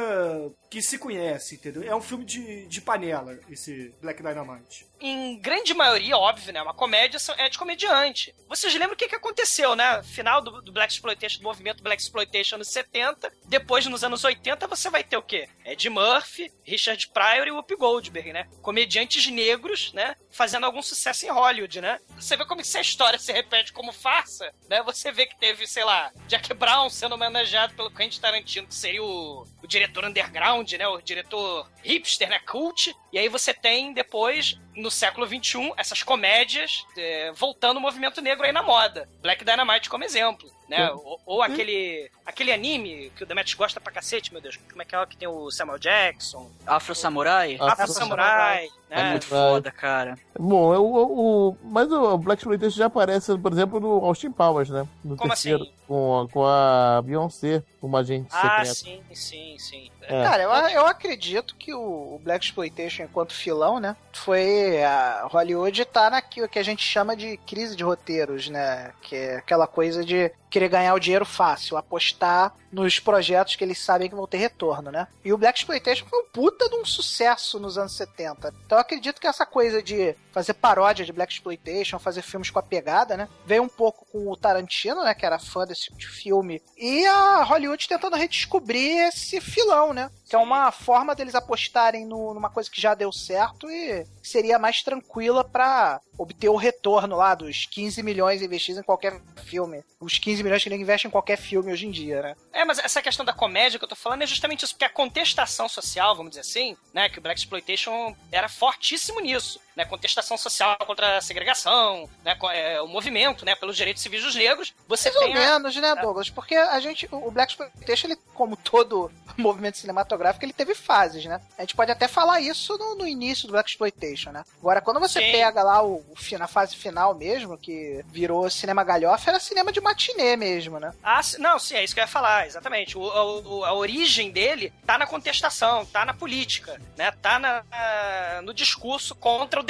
que 0.71 0.81
se 0.83 0.99
conhece, 0.99 1.57
entendeu? 1.57 1.83
É 1.83 1.95
um 1.95 2.01
filme 2.01 2.25
de, 2.25 2.67
de 2.67 2.81
panela, 2.81 3.39
esse 3.51 3.93
Black 4.01 4.23
Dynamite. 4.23 4.87
Em 5.01 5.41
grande 5.41 5.73
maioria, 5.75 6.17
óbvio, 6.17 6.53
né? 6.53 6.61
Uma 6.61 6.75
comédia 6.75 7.19
é 7.39 7.49
de 7.49 7.59
comediante. 7.59 8.35
Vocês 8.49 8.73
lembram 8.75 8.93
o 8.95 8.97
que, 8.97 9.09
que 9.09 9.15
aconteceu, 9.15 9.75
né? 9.75 10.03
Final 10.03 10.43
do, 10.43 10.61
do 10.61 10.73
Black 10.73 10.93
Exploitation, 10.93 11.39
do 11.39 11.45
movimento 11.45 11.83
Black 11.83 12.03
Exploitation 12.03 12.59
nos 12.59 12.69
70. 12.69 13.33
Depois, 13.47 13.87
nos 13.87 14.05
anos 14.05 14.25
80, 14.25 14.67
você 14.67 14.91
vai 14.91 15.03
ter 15.03 15.17
o 15.17 15.23
quê? 15.23 15.49
Ed 15.65 15.89
Murphy, 15.89 16.53
Richard 16.65 17.09
Pryor 17.09 17.47
e 17.47 17.53
Whoopi 17.59 17.77
Goldberg, 17.77 18.33
né? 18.33 18.49
Comediantes 18.63 19.27
negros, 19.29 19.93
né? 19.93 20.15
Fazendo 20.31 20.65
algum 20.65 20.83
sucesso 20.83 21.27
em 21.27 21.31
Hollywood, 21.31 21.81
né? 21.81 21.99
Você 22.17 22.37
vê 22.37 22.45
como 22.45 22.61
que 22.61 22.69
se 22.69 22.79
a 22.79 22.81
história 22.81 23.19
se 23.19 23.33
repete 23.33 23.73
como 23.73 23.93
farsa, 23.93 24.53
né? 24.69 24.83
Você 24.83 25.11
vê 25.11 25.27
que 25.27 25.39
teve, 25.39 25.67
sei 25.67 25.85
lá, 25.85 26.13
Jack 26.27 26.53
Brown 26.55 26.89
sendo 26.89 27.15
homenageado 27.15 27.75
pelo 27.75 27.91
Quentin 27.91 28.21
Tarantino, 28.21 28.67
que 28.67 28.75
seria 28.75 29.03
o, 29.03 29.47
o 29.63 29.67
diretor 29.67 30.05
underground, 30.05 30.73
né? 30.73 30.87
O 30.87 31.01
diretor 31.01 31.71
hipster, 31.83 32.29
né? 32.29 32.39
Cult. 32.41 32.95
E 33.13 33.19
aí 33.19 33.29
você 33.29 33.53
tem 33.53 33.93
depois, 33.93 34.59
no 34.79 34.91
século 34.91 35.27
XXI, 35.27 35.73
essas 35.77 36.03
comédias 36.03 36.85
é, 36.97 37.33
voltando 37.33 37.77
o 37.77 37.81
movimento 37.81 38.21
negro 38.21 38.45
aí 38.47 38.53
na 38.53 38.63
moda. 38.63 39.09
Black 39.21 39.45
Dynamite 39.45 39.91
como 39.91 40.05
exemplo. 40.05 40.49
Né? 40.69 40.91
Ou, 40.93 41.19
ou 41.25 41.43
aquele, 41.43 42.11
aquele 42.27 42.53
anime 42.53 43.11
que 43.17 43.23
o 43.23 43.27
Demetrius 43.27 43.55
gosta 43.57 43.81
pra 43.81 43.91
cacete, 43.91 44.31
meu 44.33 44.43
Deus. 44.43 44.59
Como 44.71 44.83
é 44.83 44.85
que 44.85 44.95
é 44.95 45.01
o 45.01 45.07
que 45.07 45.17
tem 45.17 45.27
o 45.27 45.51
Samuel 45.51 45.79
Jackson? 45.79 46.51
Afro 46.67 46.95
Samurai? 46.95 47.55
Afro 47.55 47.67
Afro 47.85 47.87
Samurai. 47.95 48.69
É 48.91 48.97
Né? 48.97 49.11
muito 49.13 49.25
Samurai. 49.25 49.51
foda, 49.55 49.71
cara. 49.73 50.19
Bom, 50.39 50.75
eu, 50.75 50.85
o, 50.85 51.49
o- 51.51 51.59
mas 51.63 51.91
o 51.91 52.19
Black 52.19 52.41
Exploitation 52.41 52.77
já 52.77 52.85
aparece, 52.87 53.37
por 53.39 53.51
exemplo, 53.51 53.81
no 53.81 54.05
Austin 54.05 54.31
Powers, 54.31 54.69
né? 54.69 54.87
No 55.03 55.17
Como 55.17 55.31
terceiro, 55.31 55.63
assim? 55.63 55.73
Com, 55.89 56.21
a- 56.21 56.29
com 56.29 56.45
a 56.47 57.03
Beyoncé, 57.03 57.63
uma 57.83 58.01
agente 58.01 58.29
Ah, 58.31 58.65
secreta. 58.65 58.75
sim, 58.75 59.03
sim, 59.15 59.57
sim. 59.59 59.91
É. 60.03 60.23
Cara, 60.23 60.43
eu, 60.43 60.51
eu 60.51 60.87
acredito 60.87 61.55
que 61.59 61.75
o, 61.75 62.15
o 62.15 62.21
Black 62.23 62.45
Exploitation, 62.45 63.03
enquanto 63.05 63.35
filão, 63.35 63.79
né? 63.81 63.97
Foi. 64.13 64.83
A 64.83 65.27
Hollywood 65.31 65.85
tá 65.87 66.09
naquilo 66.11 66.49
que 66.49 66.59
a 66.59 66.63
gente 66.63 66.83
chama 66.83 67.17
de 67.17 67.37
crise 67.39 67.75
de 67.77 67.83
roteiros, 67.85 68.49
né? 68.49 68.93
Que 69.03 69.17
é 69.17 69.37
aquela 69.37 69.67
coisa 69.67 70.05
de 70.05 70.31
querer 70.51 70.69
ganhar 70.69 70.95
o 70.95 70.99
dinheiro 70.99 71.25
fácil, 71.25 71.77
apostar 71.77 72.55
nos 72.71 72.99
projetos 72.99 73.57
que 73.57 73.65
eles 73.65 73.79
sabem 73.79 74.09
que 74.09 74.15
vão 74.15 74.27
ter 74.27 74.39
retorno, 74.39 74.91
né? 74.91 75.09
E 75.25 75.33
o 75.33 75.39
Black 75.39 75.59
Exploitation 75.59 76.07
foi 76.07 76.21
um 76.21 76.27
puta 76.27 76.69
de 76.69 76.77
um 76.77 76.85
sucesso 76.85 77.59
nos 77.59 77.79
anos 77.79 77.97
70. 77.97 78.55
Então 78.65 78.77
eu 78.77 78.83
acredito 78.83 79.21
que 79.21 79.27
essa 79.27 79.47
coisa 79.47 79.83
de 79.83 80.15
fazer 80.33 80.55
paródia 80.55 81.05
de 81.05 81.13
Black 81.13 81.33
Exploitation, 81.33 81.99
fazer 81.99 82.23
filmes 82.23 82.51
com 82.51 82.59
a 82.59 82.63
pegada, 82.63 83.17
né? 83.17 83.29
Veio 83.47 83.63
um 83.63 83.69
pouco 83.69 84.07
com 84.13 84.31
o 84.31 84.37
Tarantino, 84.37 85.03
né? 85.03 85.15
Que 85.15 85.27
era 85.27 85.39
fã 85.39 85.67
desse 85.67 85.87
tipo 85.97 86.13
filme. 86.13 86.63
E 86.77 87.07
a 87.07 87.43
Hollywood 87.45 87.89
tentando 87.89 88.17
redescobrir 88.17 89.09
esse 89.09 89.41
filão, 89.41 89.93
né? 89.93 90.11
Que 90.29 90.37
é 90.37 90.39
uma 90.39 90.71
forma 90.71 91.15
deles 91.15 91.35
apostarem 91.35 92.05
no- 92.05 92.35
numa 92.35 92.51
coisa 92.51 92.71
que 92.71 92.81
já 92.81 92.95
deu 92.95 93.11
certo 93.11 93.71
e 93.71 94.05
seria 94.23 94.59
mais 94.59 94.83
tranquila 94.83 95.43
pra 95.43 96.01
obter 96.19 96.49
o 96.51 96.57
retorno 96.57 97.17
lá 97.17 97.35
dos 97.35 97.65
15 97.67 98.03
milhões 98.03 98.43
investidos 98.43 98.81
em 98.81 98.85
qualquer 98.85 99.21
filme. 99.45 99.83
Os 100.01 100.19
15 100.19 100.43
milhões 100.43 100.63
que 100.63 100.69
ele 100.69 100.77
investe 100.77 101.07
em 101.07 101.11
qualquer 101.11 101.39
filme 101.39 101.73
hoje 101.73 101.87
em 101.87 101.91
dia, 101.91 102.21
né? 102.21 102.37
É, 102.53 102.65
mas 102.65 102.79
essa 102.79 103.01
questão 103.01 103.25
da 103.25 103.33
comédia 103.33 103.79
que 103.79 103.85
eu 103.85 103.89
tô 103.89 103.97
falando 103.97 104.23
é 104.23 104.27
justamente 104.27 104.65
isso, 104.65 104.75
porque 104.75 104.85
a 104.85 104.91
contestação 104.91 105.69
social, 105.69 106.15
vamos 106.15 106.31
dizer 106.31 106.41
assim, 106.43 106.77
né, 106.93 107.09
que 107.09 107.19
o 107.19 107.23
Black 107.23 107.41
Exploitation 107.41 108.15
era 108.31 108.49
fortíssimo 108.49 109.21
nisso, 109.21 109.61
né, 109.79 109.85
contestação 109.85 110.37
social 110.37 110.77
contra 110.85 111.17
a 111.17 111.21
segregação, 111.21 112.11
né, 112.25 112.37
é, 112.53 112.81
o 112.83 112.89
movimento, 112.89 113.45
né, 113.45 113.55
pelos 113.55 113.77
direitos 113.77 114.03
civis 114.03 114.25
dos 114.25 114.35
negros, 114.35 114.75
você 114.89 115.09
Mais 115.11 115.23
ou 115.23 115.31
a... 115.31 115.35
menos, 115.35 115.77
né, 115.77 115.95
Douglas? 115.95 116.29
Porque 116.29 116.57
a 116.57 116.81
gente, 116.81 117.09
o 117.13 117.31
Black 117.31 117.53
Exploitation, 117.53 118.09
ele, 118.09 118.17
como 118.35 118.57
todo 118.57 119.11
movimento 119.39 119.79
cinematográfico, 119.79 120.45
ele 120.45 120.53
teve 120.53 120.75
fases, 120.75 121.25
né? 121.25 121.41
A 121.57 121.63
gente 121.63 121.77
pode 121.77 121.93
até 121.93 122.09
falar 122.09 122.41
isso 122.41 122.77
no, 122.77 122.97
no 122.97 123.07
início 123.07 123.47
do 123.47 123.53
Black 123.53 123.71
Exploitation, 123.71 124.33
né? 124.33 124.43
Agora, 124.59 124.81
quando 124.81 124.99
você 124.99 125.21
Sim. 125.21 125.31
pega 125.33 125.63
lá 125.63 125.83
o, 125.83 125.97
o 125.97 126.39
na 126.39 126.49
fase 126.49 126.75
final 126.77 127.15
mesmo, 127.15 127.57
que 127.57 128.05
virou 128.09 128.51
cinema 128.51 128.83
galhofa, 128.85 129.31
era 129.31 129.41
cinema 129.41 129.71
de 129.73 129.81
matinê 129.81 130.37
mesmo, 130.37 130.79
né? 130.81 130.93
Ah, 131.03 131.21
não, 131.39 131.59
sim, 131.59 131.77
é 131.77 131.85
isso 131.85 131.95
que 131.95 132.01
eu 132.01 132.05
ia 132.05 132.09
falar, 132.09 132.47
exatamente. 132.47 132.99
O- 132.99 133.03
o- 133.03 133.65
a 133.65 133.73
origem 133.73 134.31
dele 134.31 134.73
tá 134.85 134.99
na 134.99 135.07
contestação, 135.07 135.87
tá 135.87 136.05
na 136.05 136.13
política, 136.13 136.81
né? 136.97 137.13
Tá 137.23 137.39
na- 137.39 137.63
na- 137.71 138.43
no 138.43 138.53
discurso 138.53 139.15
contra 139.15 139.61
o 139.61 139.63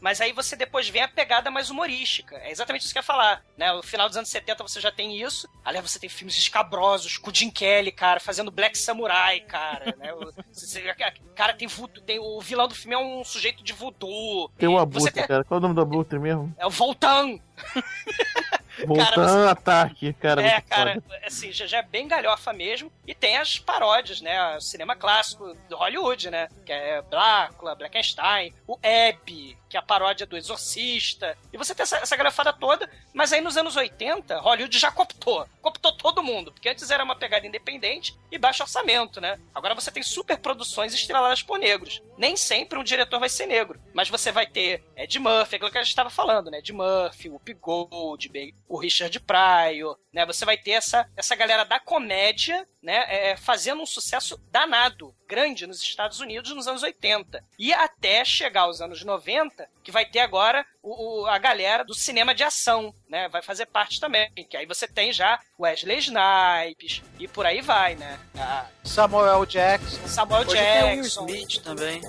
Mas 0.00 0.20
aí 0.20 0.32
você 0.32 0.54
depois 0.54 0.88
vem 0.88 1.02
a 1.02 1.08
pegada 1.08 1.50
mais 1.50 1.70
humorística. 1.70 2.36
É 2.36 2.50
exatamente 2.50 2.82
isso 2.82 2.92
que 2.92 2.98
eu 2.98 3.00
ia 3.00 3.04
falar, 3.06 3.42
né? 3.56 3.72
No 3.72 3.82
final 3.82 4.06
dos 4.06 4.16
anos 4.18 4.28
70 4.28 4.62
você 4.62 4.80
já 4.80 4.92
tem 4.92 5.20
isso. 5.20 5.48
Aliás, 5.64 5.90
você 5.90 5.98
tem 5.98 6.10
filmes 6.10 6.36
escabrosos, 6.36 7.16
com 7.16 7.30
o 7.30 7.34
Jim 7.34 7.50
Kelly, 7.50 7.90
cara, 7.90 8.20
fazendo 8.20 8.50
Black 8.50 8.76
Samurai, 8.76 9.40
cara, 9.40 9.94
né? 9.96 10.12
O, 10.12 10.30
cara, 11.34 11.54
tem 11.54 11.66
voodoo, 11.66 12.02
tem 12.02 12.18
o 12.18 12.40
vilão 12.40 12.68
do 12.68 12.74
filme 12.74 12.94
é 12.94 12.98
um 12.98 13.24
sujeito 13.24 13.64
de 13.64 13.72
voodoo. 13.72 14.50
Tem 14.58 14.68
o 14.68 14.78
Abutre, 14.78 15.10
tem- 15.12 15.26
cara. 15.26 15.42
Qual 15.42 15.56
é 15.56 15.58
o 15.58 15.62
nome 15.62 15.74
do 15.74 15.80
Abutre 15.80 16.18
mesmo? 16.18 16.54
É 16.58 16.66
o 16.66 16.70
Voltan. 16.70 17.38
Voltando 18.88 19.42
ao 19.42 19.48
ataque, 19.48 20.12
cara. 20.14 20.42
É, 20.42 20.60
cara, 20.60 20.94
foda. 21.00 21.20
assim, 21.24 21.52
já, 21.52 21.66
já 21.66 21.78
é 21.78 21.82
bem 21.82 22.08
galhofa 22.08 22.52
mesmo. 22.52 22.90
E 23.06 23.14
tem 23.14 23.36
as 23.36 23.58
paródias, 23.58 24.20
né? 24.20 24.56
O 24.56 24.60
cinema 24.60 24.96
clássico 24.96 25.54
do 25.68 25.76
Hollywood, 25.76 26.30
né? 26.30 26.48
Que 26.64 26.72
é 26.72 27.02
Blácula, 27.02 27.74
Blackenstein, 27.74 28.52
o 28.66 28.78
Hebe, 28.82 29.56
que 29.68 29.76
é 29.76 29.80
a 29.80 29.82
paródia 29.82 30.26
do 30.26 30.36
Exorcista. 30.36 31.36
E 31.52 31.58
você 31.58 31.74
tem 31.74 31.82
essa, 31.82 31.98
essa 31.98 32.16
galhofada 32.16 32.52
toda, 32.52 32.88
mas 33.12 33.32
aí 33.32 33.40
nos 33.40 33.56
anos 33.56 33.76
80, 33.76 34.38
Hollywood 34.38 34.78
já 34.78 34.90
cooptou. 34.90 35.46
Cooptou 35.60 35.92
todo 35.96 36.22
mundo, 36.22 36.52
porque 36.52 36.68
antes 36.68 36.90
era 36.90 37.02
uma 37.02 37.16
pegada 37.16 37.46
independente 37.46 38.16
e 38.30 38.38
baixo 38.38 38.62
orçamento, 38.62 39.20
né? 39.20 39.38
Agora 39.54 39.74
você 39.74 39.90
tem 39.90 40.02
super 40.02 40.38
produções 40.38 40.94
estreladas 40.94 41.42
por 41.42 41.58
negros. 41.58 42.02
Nem 42.16 42.36
sempre 42.36 42.78
um 42.78 42.84
diretor 42.84 43.18
vai 43.18 43.28
ser 43.28 43.46
negro, 43.46 43.80
mas 43.92 44.08
você 44.08 44.30
vai 44.30 44.46
ter 44.46 44.84
Ed 44.96 45.18
Murphy, 45.18 45.56
aquilo 45.56 45.70
que 45.70 45.78
a 45.78 45.82
gente 45.82 45.90
estava 45.90 46.10
falando, 46.10 46.50
né? 46.50 46.58
Ed 46.58 46.72
Murphy, 46.72 47.30
P. 47.44 47.54
Goldberg, 47.54 48.54
o 48.74 48.78
Richard 48.80 49.18
Pryor, 49.20 49.96
né? 50.12 50.26
Você 50.26 50.44
vai 50.44 50.56
ter 50.56 50.72
essa, 50.72 51.08
essa 51.16 51.34
galera 51.36 51.64
da 51.64 51.78
comédia, 51.78 52.66
né? 52.82 53.04
é, 53.08 53.36
fazendo 53.36 53.82
um 53.82 53.86
sucesso 53.86 54.36
danado, 54.50 55.14
grande 55.28 55.66
nos 55.66 55.80
Estados 55.80 56.20
Unidos 56.20 56.50
nos 56.54 56.66
anos 56.66 56.82
80. 56.82 57.42
E 57.58 57.72
até 57.72 58.24
chegar 58.24 58.62
aos 58.62 58.80
anos 58.80 59.04
90, 59.04 59.68
que 59.82 59.92
vai 59.92 60.04
ter 60.04 60.20
agora 60.20 60.64
o, 60.82 61.22
o- 61.22 61.26
a 61.26 61.38
galera 61.38 61.84
do 61.84 61.94
cinema 61.94 62.34
de 62.34 62.42
ação, 62.42 62.94
né? 63.08 63.28
Vai 63.28 63.42
fazer 63.42 63.66
parte 63.66 64.00
também. 64.00 64.30
Que 64.48 64.56
aí 64.56 64.66
você 64.66 64.86
tem 64.88 65.12
já 65.12 65.38
Wesley 65.58 65.98
Snipes 65.98 67.02
e 67.18 67.28
por 67.28 67.46
aí 67.46 67.60
vai, 67.60 67.94
né? 67.94 68.18
A 68.38 68.66
Samuel 68.84 69.46
Jackson. 69.46 70.06
Samuel 70.08 70.40
Hoje 70.42 70.50
tem 70.56 70.82
Will 70.84 71.02
Jackson. 71.02 71.26
Smith 71.26 71.62
também. 71.62 72.00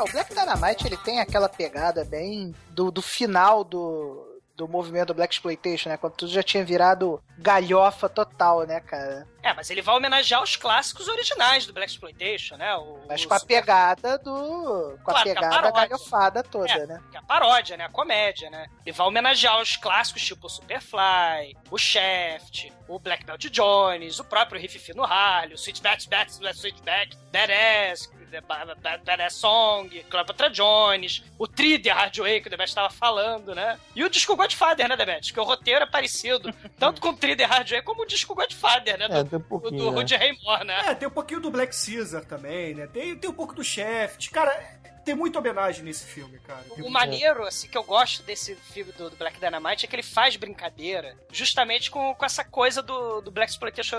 É, 0.00 0.02
o 0.08 0.12
Black 0.12 0.34
Dynamite 0.34 0.86
ele 0.86 0.96
tem 0.96 1.20
aquela 1.20 1.48
pegada 1.48 2.04
bem 2.04 2.54
do, 2.70 2.90
do 2.90 3.02
final 3.02 3.62
do, 3.62 4.26
do 4.56 4.66
movimento 4.68 5.08
do 5.08 5.14
Black 5.14 5.34
Exploitation, 5.34 5.88
né? 5.90 5.96
Quando 5.96 6.14
tudo 6.14 6.30
já 6.32 6.42
tinha 6.42 6.64
virado 6.64 7.22
galhofa 7.38 8.08
total, 8.08 8.66
né, 8.66 8.80
cara? 8.80 9.26
É, 9.42 9.52
mas 9.54 9.70
ele 9.70 9.80
vai 9.80 9.94
homenagear 9.96 10.42
os 10.42 10.56
clássicos 10.56 11.08
originais 11.08 11.64
do 11.66 11.72
Black 11.72 11.90
Exploitation, 11.90 12.56
né? 12.56 12.74
O, 12.76 12.98
Mas 13.08 13.24
o 13.24 13.28
com 13.28 13.34
a 13.34 13.38
Super- 13.38 13.60
pegada 13.60 14.18
do. 14.18 14.98
Com 15.04 15.10
a 15.10 15.14
Claro, 15.14 15.20
a 15.20 15.22
pegada 15.34 15.48
paródia. 15.48 15.72
galhofada 15.88 16.42
toda, 16.42 16.70
É, 16.72 16.86
né? 16.86 17.00
a 17.14 17.22
paródia, 17.22 17.76
né? 17.78 17.84
A 17.84 17.88
comédia, 17.90 18.50
né? 18.50 18.66
Ele 18.84 18.94
vai 18.94 19.06
homenagear 19.06 19.60
os 19.60 19.76
clássicos 19.76 20.22
tipo 20.22 20.46
o 20.46 20.50
Superfly, 20.50 21.56
o 21.70 21.78
Shaft, 21.78 22.70
o 22.88 22.98
Black 22.98 23.24
Belt 23.24 23.44
Jones, 23.50 24.18
o 24.18 24.24
próprio 24.24 24.60
Riff 24.60 24.78
Fino 24.78 25.04
Harley, 25.04 25.54
o 25.54 25.58
Switchback, 25.58 26.06
Back, 26.08 26.30
Switchback, 26.54 27.16
Badass, 27.32 28.10
The 28.30 28.40
Ba- 28.40 28.76
Badass 29.04 29.34
Song, 29.34 29.88
Cleopatra 30.08 30.48
Jones, 30.50 31.22
o 31.38 31.46
Tri 31.46 31.78
The 31.78 31.90
Hard 31.90 32.16
Way, 32.18 32.40
que 32.40 32.46
o 32.48 32.50
Demet 32.50 32.68
estava 32.68 32.90
falando, 32.90 33.54
né? 33.54 33.78
E 33.94 34.04
o 34.04 34.08
disco 34.10 34.36
Godfather, 34.36 34.88
né, 34.88 34.96
Demet? 34.96 35.32
Que 35.32 35.40
o 35.40 35.44
roteiro 35.44 35.82
é 35.84 35.86
parecido, 35.86 36.52
tanto 36.78 37.00
com 37.00 37.08
o 37.10 37.16
Tri 37.16 37.34
The 37.36 37.44
Hard 37.44 37.68
Way 37.70 37.82
como 37.82 38.02
o 38.02 38.06
disco 38.06 38.34
Godfather, 38.34 38.98
né? 38.98 39.06
É, 39.10 39.22
Do, 39.24 39.28
tem 39.30 39.38
um 39.38 39.42
do, 39.42 39.48
pouquinho. 39.48 39.84
do 39.84 39.90
né? 39.90 39.96
Rudy 39.98 40.16
Raymore, 40.16 40.64
né? 40.64 40.80
É, 40.86 40.94
tem 40.94 41.08
um 41.08 41.12
pouquinho 41.12 41.40
do 41.40 41.50
Black 41.50 41.74
Caesar 41.74 42.24
também, 42.24 42.74
né? 42.74 42.86
Tem, 42.86 43.16
tem 43.16 43.28
um 43.30 43.34
pouco 43.34 43.54
do 43.54 43.64
Shaft. 43.64 44.30
Cara, 44.30 44.80
tem 45.04 45.14
muita 45.14 45.38
homenagem 45.38 45.82
nesse 45.82 46.04
filme, 46.04 46.38
cara. 46.40 46.62
Tem- 46.74 46.84
O 46.84 46.90
maneiro, 46.90 47.44
assim, 47.46 47.68
que 47.68 47.76
eu 47.76 47.82
gosto 47.82 48.22
desse 48.22 48.54
filme 48.54 48.92
do, 48.92 49.08
do 49.10 49.16
Black 49.16 49.40
Dynamite 49.40 49.84
é 49.86 49.88
que 49.88 49.96
ele 49.96 50.02
faz 50.02 50.36
brincadeira 50.36 51.16
justamente 51.32 51.90
com, 51.90 52.14
com 52.14 52.24
essa 52.24 52.44
coisa 52.44 52.82
do, 52.82 53.20
do 53.22 53.30
Black 53.30 53.50
Exploitation 53.50 53.96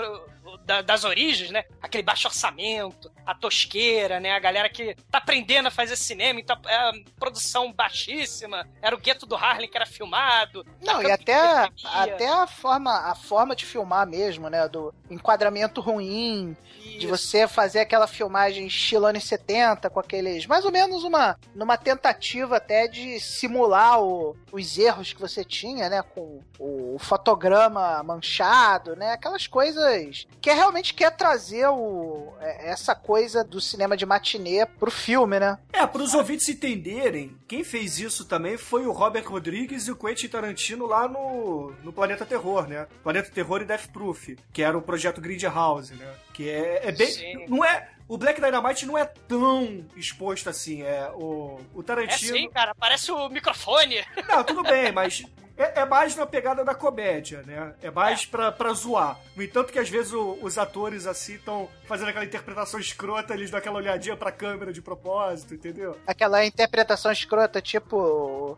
da- 0.58 0.82
das 0.82 1.04
origens, 1.04 1.50
né? 1.50 1.64
Aquele 1.80 2.02
baixo 2.02 2.28
orçamento, 2.28 3.10
a 3.26 3.34
tosqueira, 3.34 4.20
né? 4.20 4.32
A 4.32 4.38
galera 4.38 4.68
que 4.68 4.94
tá 5.10 5.18
aprendendo 5.18 5.66
a 5.68 5.70
fazer 5.70 5.96
cinema, 5.96 6.40
então 6.40 6.56
é 6.66 6.74
a 6.76 6.92
produção 7.18 7.72
baixíssima, 7.72 8.66
era 8.80 8.94
o 8.94 8.98
gueto 8.98 9.26
do 9.26 9.36
Harlem 9.36 9.68
que 9.70 9.76
era 9.76 9.86
filmado. 9.86 10.64
Não, 10.80 10.94
tacando 11.02 11.08
e 11.08 11.12
até, 11.12 11.52
pirotecnia. 11.68 12.14
até 12.14 12.28
a 12.28 12.46
forma 12.46 12.92
a 13.10 13.14
forma 13.14 13.54
de 13.56 13.64
filmar 13.64 14.06
mesmo, 14.06 14.48
né? 14.48 14.68
Do 14.68 14.94
enquadramento 15.10 15.80
ruim, 15.80 16.56
de 16.80 16.98
Isso. 16.98 17.08
você 17.08 17.46
fazer 17.48 17.80
aquela 17.80 18.06
filmagem 18.06 18.66
estilo 18.66 19.06
anos 19.06 19.24
70, 19.24 19.88
com 19.90 20.00
aqueles. 20.00 20.46
Mais 20.46 20.64
ou 20.64 20.72
menos 20.72 21.04
uma. 21.04 21.38
numa 21.54 21.76
tentativa 21.76 22.56
até 22.56 22.86
de 22.88 23.20
simular 23.20 24.00
o- 24.02 24.36
os 24.50 24.78
erros 24.78 25.12
que 25.12 25.20
você 25.20 25.44
tinha, 25.44 25.88
né? 25.88 26.02
Com 26.02 26.40
o 26.58 26.96
fotograma 26.98 28.02
manchado, 28.02 28.94
né? 28.96 29.12
Aquelas 29.12 29.46
coisas 29.46 30.26
que 30.42 30.50
é, 30.50 30.54
realmente 30.54 30.92
quer 30.92 31.12
trazer 31.16 31.68
o, 31.68 32.34
é, 32.40 32.70
essa 32.70 32.94
coisa 32.94 33.44
do 33.44 33.60
cinema 33.60 33.96
de 33.96 34.04
matinê 34.04 34.66
pro 34.66 34.90
filme, 34.90 35.38
né? 35.38 35.56
É, 35.72 35.86
para 35.86 36.02
os 36.02 36.12
ouvintes 36.14 36.48
entenderem, 36.48 37.36
quem 37.46 37.62
fez 37.62 37.98
isso 38.00 38.24
também 38.24 38.56
foi 38.58 38.84
o 38.84 38.92
Robert 38.92 39.24
Rodrigues 39.26 39.86
e 39.86 39.92
o 39.92 39.96
Quentin 39.96 40.26
Tarantino 40.28 40.84
lá 40.84 41.06
no, 41.06 41.72
no 41.84 41.92
Planeta 41.92 42.26
Terror, 42.26 42.66
né? 42.66 42.88
Planeta 43.04 43.30
Terror 43.30 43.62
e 43.62 43.64
Death 43.64 43.86
Proof, 43.92 44.30
que 44.52 44.62
era 44.62 44.76
o 44.76 44.82
projeto 44.82 45.20
Grindhouse, 45.20 45.94
né? 45.94 46.12
Que 46.34 46.50
é, 46.50 46.88
é 46.88 46.92
bem. 46.92 47.06
Sim. 47.06 47.46
Não 47.48 47.64
é. 47.64 47.88
O 48.08 48.18
Black 48.18 48.40
Dynamite 48.40 48.84
não 48.84 48.98
é 48.98 49.04
tão 49.06 49.86
exposto 49.96 50.50
assim. 50.50 50.82
É 50.82 51.08
o, 51.14 51.60
o 51.72 51.80
É 51.80 51.84
Tarantino. 51.84 52.36
sim, 52.36 52.50
cara, 52.50 52.74
parece 52.74 53.12
o 53.12 53.28
microfone. 53.28 54.04
Não, 54.28 54.42
tudo 54.44 54.62
bem, 54.64 54.90
mas 54.92 55.24
é, 55.62 55.80
é 55.80 55.84
mais 55.84 56.14
na 56.16 56.26
pegada 56.26 56.64
da 56.64 56.74
comédia, 56.74 57.42
né? 57.42 57.74
É 57.82 57.90
mais 57.90 58.26
pra, 58.26 58.50
pra 58.52 58.72
zoar. 58.72 59.18
No 59.36 59.42
entanto 59.42 59.72
que 59.72 59.78
às 59.78 59.88
vezes 59.88 60.12
o- 60.12 60.38
os 60.42 60.58
atores 60.58 61.06
assim 61.06 61.34
estão 61.34 61.68
fazendo 61.84 62.08
aquela 62.08 62.24
interpretação 62.24 62.78
escrota, 62.80 63.34
eles 63.34 63.50
dão 63.50 63.58
aquela 63.58 63.76
olhadinha 63.76 64.16
pra 64.16 64.32
câmera 64.32 64.72
de 64.72 64.80
propósito, 64.82 65.54
entendeu? 65.54 65.96
Aquela 66.06 66.44
interpretação 66.44 67.10
escrota, 67.12 67.60
tipo 67.60 67.96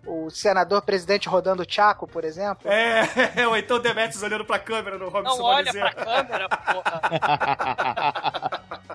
o, 0.05 0.27
o 0.27 0.31
senador 0.31 0.83
presidente 0.83 1.29
rodando 1.29 1.62
o 1.62 1.67
Chaco, 1.69 2.07
por 2.07 2.25
exemplo. 2.25 2.71
É, 2.71 3.03
ou 3.47 3.57
então 3.57 3.79
Demetrius 3.79 4.23
olhando 4.23 4.45
pra 4.45 4.59
câmera 4.59 4.99
no 4.99 5.09
Robson 5.09 5.37
Não 5.37 5.45
olha 5.45 5.64
Balizera. 5.73 5.93
pra 5.93 6.05
câmera, 6.05 6.49
porra. 6.49 7.01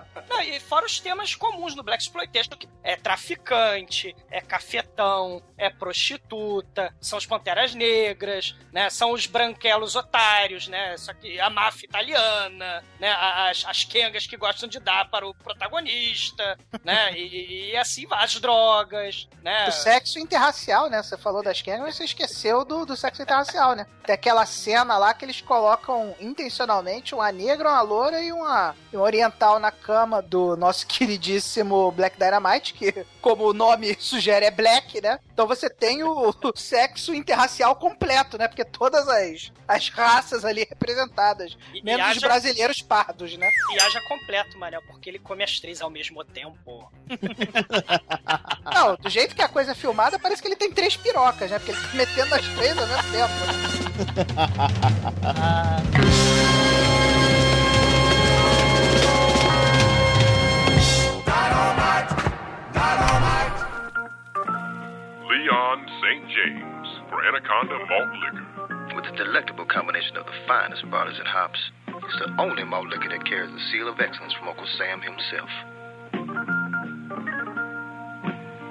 Não, 0.28 0.40
e 0.42 0.60
fora 0.60 0.86
os 0.86 1.00
temas 1.00 1.34
comuns 1.34 1.74
no 1.74 1.82
Black 1.82 2.02
Exploitation, 2.02 2.50
que 2.50 2.68
é 2.84 2.94
traficante, 2.96 4.14
é 4.30 4.40
cafetão, 4.40 5.42
é 5.58 5.68
prostituta, 5.68 6.94
são 7.00 7.18
as 7.18 7.26
panteras 7.26 7.74
negras, 7.74 7.99
né? 8.72 8.88
São 8.90 9.12
os 9.12 9.26
branquelos 9.26 9.96
otários, 9.96 10.68
né? 10.68 10.96
Só 10.96 11.12
que 11.12 11.40
a 11.40 11.50
máfia 11.50 11.86
italiana, 11.86 12.84
né? 12.98 13.10
As, 13.12 13.64
as 13.66 13.84
quengas 13.84 14.26
que 14.26 14.36
gostam 14.36 14.68
de 14.68 14.78
dar 14.78 15.10
para 15.10 15.26
o 15.26 15.34
protagonista, 15.34 16.58
né? 16.84 17.10
E, 17.20 17.70
e- 17.72 17.76
assim 17.76 18.06
vai, 18.06 18.24
as 18.24 18.38
drogas, 18.40 19.28
né? 19.42 19.66
Do 19.66 19.72
sexo 19.72 20.18
interracial, 20.18 20.88
né? 20.88 21.02
Você 21.02 21.16
falou 21.16 21.42
das 21.42 21.60
Kangas, 21.60 21.80
mas 21.80 21.96
você 21.96 22.04
esqueceu 22.04 22.64
do, 22.64 22.84
do 22.86 22.96
sexo 22.96 23.22
interracial, 23.22 23.74
né? 23.74 23.86
Tem 24.04 24.14
aquela 24.14 24.46
cena 24.46 24.96
lá 24.96 25.12
que 25.12 25.24
eles 25.24 25.40
colocam 25.40 26.14
intencionalmente 26.20 27.14
uma 27.14 27.30
negra, 27.32 27.70
uma 27.70 27.82
loura 27.82 28.20
e 28.20 28.32
uma, 28.32 28.74
e 28.92 28.96
um 28.96 29.00
oriental 29.00 29.58
na 29.58 29.70
cama 29.70 30.22
do 30.22 30.56
nosso 30.56 30.86
queridíssimo 30.88 31.90
Black 31.92 32.18
Dynamite, 32.18 32.74
que, 32.74 33.04
como 33.20 33.48
o 33.48 33.52
nome 33.52 33.96
sugere, 34.00 34.46
é 34.46 34.50
black, 34.50 35.00
né? 35.00 35.18
Então 35.40 35.48
você 35.48 35.70
tem 35.70 36.02
o, 36.02 36.28
o 36.44 36.52
sexo 36.54 37.14
interracial 37.14 37.74
completo, 37.74 38.36
né? 38.36 38.46
Porque 38.46 38.62
todas 38.62 39.08
as, 39.08 39.50
as 39.66 39.88
raças 39.88 40.44
ali 40.44 40.64
representadas, 40.68 41.56
E- 41.72 41.82
menos 41.82 42.00
e 42.08 42.10
os 42.10 42.16
haja- 42.18 42.26
brasileiros 42.28 42.82
pardos, 42.82 43.38
né? 43.38 43.48
E 43.70 43.80
haja 43.80 44.02
completo, 44.02 44.58
Manel, 44.58 44.82
porque 44.86 45.08
ele 45.08 45.18
come 45.18 45.42
as 45.42 45.58
três 45.58 45.80
ao 45.80 45.88
mesmo 45.88 46.22
tempo. 46.26 46.92
Não, 48.70 48.96
do 48.96 49.08
jeito 49.08 49.34
que 49.34 49.40
a 49.40 49.48
coisa 49.48 49.72
é 49.72 49.74
filmada, 49.74 50.18
parece 50.18 50.42
que 50.42 50.48
ele 50.48 50.56
tem 50.56 50.70
três 50.70 50.94
pirocas, 50.94 51.50
né? 51.50 51.58
Porque 51.58 51.72
ele 51.72 51.80
tá 51.80 51.88
metendo 51.94 52.34
as 52.34 52.46
três 52.48 52.76
ao 52.76 52.86
mesmo 52.86 53.10
tempo. 53.10 53.32
né? 53.46 53.54
Leon 65.40 65.86
St. 66.02 66.28
James 66.28 66.88
for 67.08 67.24
Anaconda 67.24 67.78
Malt 67.88 68.12
Liquor. 68.20 68.94
With 68.94 69.06
a 69.06 69.16
delectable 69.16 69.64
combination 69.64 70.18
of 70.18 70.26
the 70.26 70.36
finest 70.46 70.84
barleys 70.90 71.16
and 71.16 71.26
hops, 71.26 71.58
it's 71.88 72.18
the 72.18 72.36
only 72.38 72.62
malt 72.62 72.88
liquor 72.88 73.08
that 73.08 73.24
carries 73.24 73.50
the 73.50 73.60
seal 73.72 73.88
of 73.88 73.98
excellence 74.00 74.34
from 74.34 74.48
Uncle 74.48 74.66
Sam 74.76 75.00
himself. 75.00 75.48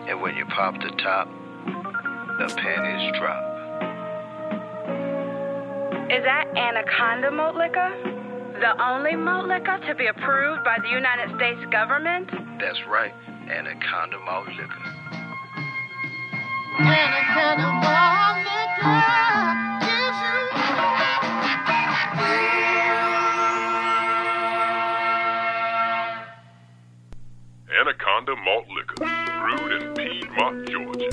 And 0.05 0.21
when 0.21 0.35
you 0.35 0.45
pop 0.45 0.75
the 0.75 0.93
top, 1.01 1.27
the 2.37 2.53
panties 2.61 3.17
drop. 3.17 3.41
Is 6.13 6.21
that 6.21 6.45
Anaconda 6.53 7.31
malt 7.31 7.55
liquor? 7.55 7.89
The 8.61 8.77
only 8.77 9.15
malt 9.15 9.47
liquor 9.47 9.79
to 9.87 9.95
be 9.95 10.05
approved 10.05 10.63
by 10.63 10.77
the 10.83 10.89
United 10.89 11.35
States 11.35 11.65
government? 11.71 12.29
That's 12.61 12.85
right, 12.87 13.13
Anaconda 13.49 14.19
malt 14.23 14.49
liquor. 14.49 14.99
Anaconda 27.79 28.35
Piedmont, 29.93 30.69
Georgia. 30.69 31.09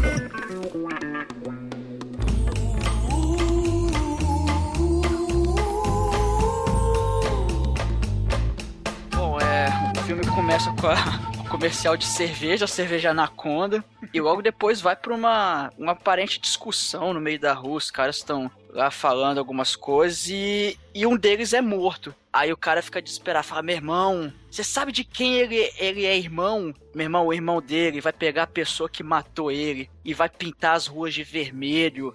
Bom, 9.15 9.39
é. 9.41 9.69
O 9.99 10.03
filme 10.05 10.27
começa 10.27 10.73
com 10.73 10.87
a 10.89 11.36
comercial 11.57 11.97
de 11.97 12.05
cerveja, 12.05 12.67
cerveja 12.67 13.13
Anaconda, 13.13 13.83
e 14.13 14.21
logo 14.21 14.43
depois 14.43 14.79
vai 14.79 14.95
pra 14.95 15.15
uma, 15.15 15.73
uma 15.79 15.93
aparente 15.93 16.39
discussão 16.39 17.15
no 17.15 17.21
meio 17.21 17.41
da 17.41 17.55
rua. 17.55 17.79
Os 17.79 17.91
caras 17.91 18.17
estão 18.17 18.51
lá 18.77 18.91
falando 18.91 19.39
algumas 19.39 19.75
coisas 19.75 20.29
e, 20.29 20.79
e 20.95 21.07
um 21.07 21.17
deles 21.17 21.53
é 21.55 21.61
morto. 21.61 22.15
Aí 22.33 22.53
o 22.53 22.57
cara 22.57 22.83
fica 22.83 23.01
desesperado, 23.01 23.47
fala: 23.47 23.63
Meu 23.63 23.75
irmão, 23.75 24.31
você 24.51 24.63
sabe 24.63 24.93
de 24.93 25.05
quem 25.05 25.37
ele, 25.37 25.71
ele 25.79 26.05
é 26.05 26.17
irmão? 26.17 26.75
Meu 26.95 27.05
irmão, 27.05 27.27
o 27.27 27.33
irmão 27.33 27.61
dele 27.61 28.01
vai 28.01 28.13
pegar 28.13 28.45
a 28.45 28.47
pessoa 28.47 28.89
que 28.89 29.03
matou 29.03 29.51
ele 29.51 29.91
e 30.03 30.15
vai 30.15 30.31
pintar 30.31 30.77
as 30.77 30.87
ruas 30.87 31.13
de 31.13 31.23
vermelho. 31.23 32.15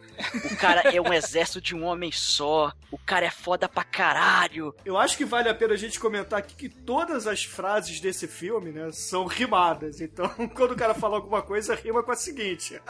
O 0.52 0.56
cara 0.58 0.82
é 0.92 1.00
um 1.00 1.14
exército 1.14 1.62
de 1.62 1.76
um 1.76 1.84
homem 1.84 2.12
só. 2.12 2.72
O 2.92 2.98
cara 2.98 3.28
é 3.28 3.30
foda 3.30 3.70
pra 3.70 3.84
caralho. 3.84 4.76
Eu 4.84 4.98
acho 4.98 5.18
que 5.18 5.26
vale 5.26 5.50
a 5.50 5.54
pena 5.54 5.74
a 5.74 5.78
gente 5.78 6.00
comentar 6.00 6.40
aqui 6.40 6.56
que 6.56 6.68
todas 6.68 7.28
as 7.28 7.44
frases 7.44 8.00
desse 8.00 8.28
filme, 8.28 8.72
né, 8.72 8.92
são 8.92 9.26
rimadas. 9.26 10.02
Então, 10.02 10.28
quando 10.56 10.72
o 10.72 10.76
cara 10.76 10.96
fala 10.96 11.18
alguma 11.18 11.44
coisa, 11.44 11.76
rima 11.76 12.02
com 12.02 12.12
a 12.12 12.16
seguinte. 12.16 12.82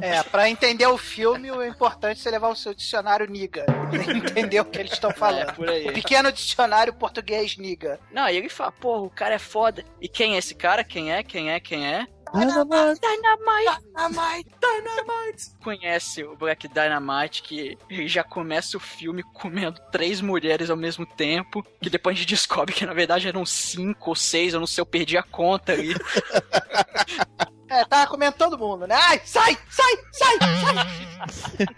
É, 0.00 0.22
pra 0.22 0.50
entender 0.50 0.86
o 0.86 0.98
filme, 0.98 1.50
o 1.50 1.64
importante 1.64 2.18
é 2.18 2.22
você 2.22 2.30
levar 2.30 2.48
o 2.48 2.56
seu 2.56 2.74
dicionário 2.74 3.17
niga. 3.26 3.64
Pra 3.90 4.16
entender 4.16 4.60
o 4.60 4.64
que 4.64 4.78
eles 4.78 4.92
estão 4.92 5.10
falando. 5.10 5.50
É, 5.50 5.52
por 5.52 5.68
aí. 5.68 5.88
O 5.88 5.92
pequeno 5.92 6.30
dicionário 6.30 6.92
português 6.92 7.56
niga. 7.56 7.98
Não, 8.12 8.28
e 8.28 8.36
ele 8.36 8.48
fala, 8.48 8.72
porra, 8.72 9.02
o 9.02 9.10
cara 9.10 9.34
é 9.34 9.38
foda. 9.38 9.84
E 10.00 10.08
quem 10.08 10.34
é 10.34 10.38
esse 10.38 10.54
cara? 10.54 10.84
Quem 10.84 11.12
é? 11.12 11.22
Quem 11.22 11.50
é? 11.50 11.60
Quem 11.60 11.86
é? 11.86 12.06
Dynamite! 12.32 13.00
Dynamite! 13.00 14.50
Dynamite! 14.60 15.50
Conhece 15.62 16.22
o 16.24 16.36
Black 16.36 16.68
Dynamite, 16.68 17.42
que 17.42 17.78
ele 17.88 18.08
já 18.08 18.22
começa 18.22 18.76
o 18.76 18.80
filme 18.80 19.22
comendo 19.22 19.80
três 19.90 20.20
mulheres 20.20 20.68
ao 20.68 20.76
mesmo 20.76 21.06
tempo, 21.06 21.64
que 21.80 21.88
depois 21.88 22.16
a 22.16 22.18
gente 22.18 22.28
descobre 22.28 22.74
que 22.74 22.84
na 22.84 22.92
verdade 22.92 23.28
eram 23.28 23.46
cinco 23.46 24.10
ou 24.10 24.16
seis, 24.16 24.52
eu 24.52 24.60
não 24.60 24.66
sei, 24.66 24.82
eu 24.82 24.86
perdi 24.86 25.16
a 25.16 25.22
conta 25.22 25.72
ali. 25.72 25.94
É, 27.70 27.84
tava 27.84 28.10
comendo 28.10 28.34
todo 28.34 28.58
mundo, 28.58 28.86
né? 28.86 28.94
Ai, 28.94 29.20
sai, 29.26 29.54
sai, 29.68 29.94
sai, 30.10 30.38
sai! 30.40 31.68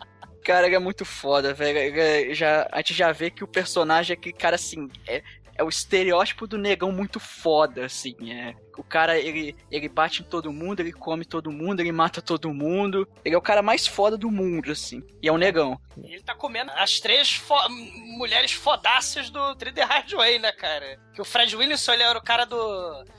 Cara, 0.46 0.72
é 0.72 0.78
muito 0.78 1.04
foda, 1.04 1.52
velho. 1.52 1.76
É- 2.00 2.32
Já, 2.32 2.68
a 2.70 2.76
gente 2.76 2.94
já 2.94 3.10
vê 3.10 3.30
que 3.32 3.42
o 3.42 3.48
personagem 3.48 4.14
é 4.14 4.16
que, 4.16 4.32
cara, 4.32 4.54
assim, 4.54 4.88
é, 5.04 5.20
é 5.58 5.64
o 5.64 5.68
estereótipo 5.68 6.46
do 6.46 6.56
negão 6.56 6.92
muito 6.92 7.18
foda, 7.18 7.84
assim. 7.84 8.14
É, 8.30 8.54
o 8.76 8.82
cara, 8.82 9.18
ele, 9.18 9.54
ele 9.70 9.88
bate 9.88 10.22
em 10.22 10.24
todo 10.24 10.52
mundo, 10.52 10.80
ele 10.80 10.92
come 10.92 11.24
todo 11.24 11.50
mundo, 11.50 11.80
ele 11.80 11.92
mata 11.92 12.20
todo 12.22 12.52
mundo. 12.52 13.08
Ele 13.24 13.34
é 13.34 13.38
o 13.38 13.42
cara 13.42 13.62
mais 13.62 13.86
foda 13.86 14.16
do 14.16 14.30
mundo, 14.30 14.70
assim. 14.72 15.02
E 15.22 15.28
é 15.28 15.32
um 15.32 15.36
negão. 15.38 15.78
E 16.02 16.12
ele 16.12 16.22
tá 16.22 16.34
comendo 16.34 16.70
as 16.76 17.00
três 17.00 17.32
fo- 17.34 17.68
mulheres 18.18 18.52
fodáceas 18.52 19.30
do 19.30 19.54
Three 19.56 19.72
The 19.72 19.82
Hard 19.84 20.12
Way, 20.12 20.38
né, 20.38 20.52
cara? 20.52 20.98
Que 21.14 21.20
o 21.22 21.24
Fred 21.24 21.56
Williamson, 21.56 21.92
ele 21.94 22.02
era 22.02 22.18
o 22.18 22.22
cara 22.22 22.44
do... 22.44 22.56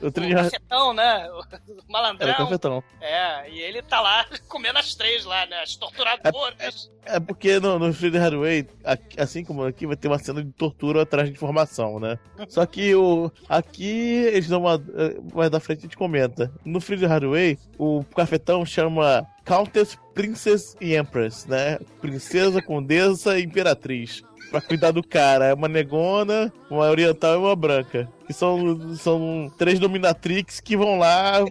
O 0.00 0.10
Three 0.10 0.26
o 0.26 0.28
The 0.28 0.34
Hard- 0.42 0.50
cafetão, 0.52 0.92
né? 0.94 1.28
O 1.30 1.92
malandrão. 1.92 2.28
Era 2.28 2.40
o 2.42 2.44
cafetão. 2.46 2.84
É, 3.00 3.50
e 3.50 3.58
ele 3.60 3.82
tá 3.82 4.00
lá 4.00 4.24
comendo 4.48 4.78
as 4.78 4.94
três 4.94 5.24
lá, 5.24 5.44
né? 5.46 5.60
As 5.62 5.74
torturadoras. 6.22 6.90
É 7.04 7.18
porque 7.18 7.58
no, 7.58 7.78
no 7.78 7.92
Free 7.92 8.16
Hardway, 8.16 8.68
aqui- 8.84 9.20
assim 9.20 9.44
como 9.44 9.64
aqui, 9.64 9.86
vai 9.86 9.96
ter 9.96 10.08
uma 10.08 10.18
cena 10.18 10.42
de 10.44 10.52
tortura 10.52 11.02
atrás 11.02 11.28
de 11.28 11.34
informação, 11.34 11.98
né? 11.98 12.18
Só 12.48 12.64
que 12.66 12.94
o, 12.94 13.30
aqui 13.48 13.84
eles 14.32 14.48
dão 14.48 14.60
uma. 14.60 14.74
eh, 14.74 15.16
Mais 15.48 15.52
da 15.52 15.60
frente 15.60 15.78
a 15.78 15.82
gente 15.82 15.96
comenta. 15.96 16.52
No 16.64 16.80
Free 16.80 17.04
Hardway, 17.06 17.58
o 17.78 18.04
cafetão 18.14 18.66
chama 18.66 19.26
Countess, 19.44 19.98
Princess 20.14 20.76
e 20.78 20.94
Empress, 20.94 21.46
né? 21.46 21.78
Princesa, 22.02 22.60
Condessa 22.60 23.38
e 23.38 23.44
Imperatriz. 23.44 24.22
Pra 24.50 24.60
cuidar 24.60 24.90
do 24.90 25.02
cara. 25.02 25.46
É 25.46 25.54
uma 25.54 25.68
negona, 25.68 26.52
uma 26.70 26.90
oriental 26.90 27.34
e 27.34 27.38
uma 27.38 27.56
branca. 27.56 28.08
Que 28.28 28.34
são, 28.34 28.94
são 28.96 29.50
três 29.56 29.78
dominatrix 29.78 30.60
que 30.60 30.76
vão 30.76 30.98
lá 30.98 31.42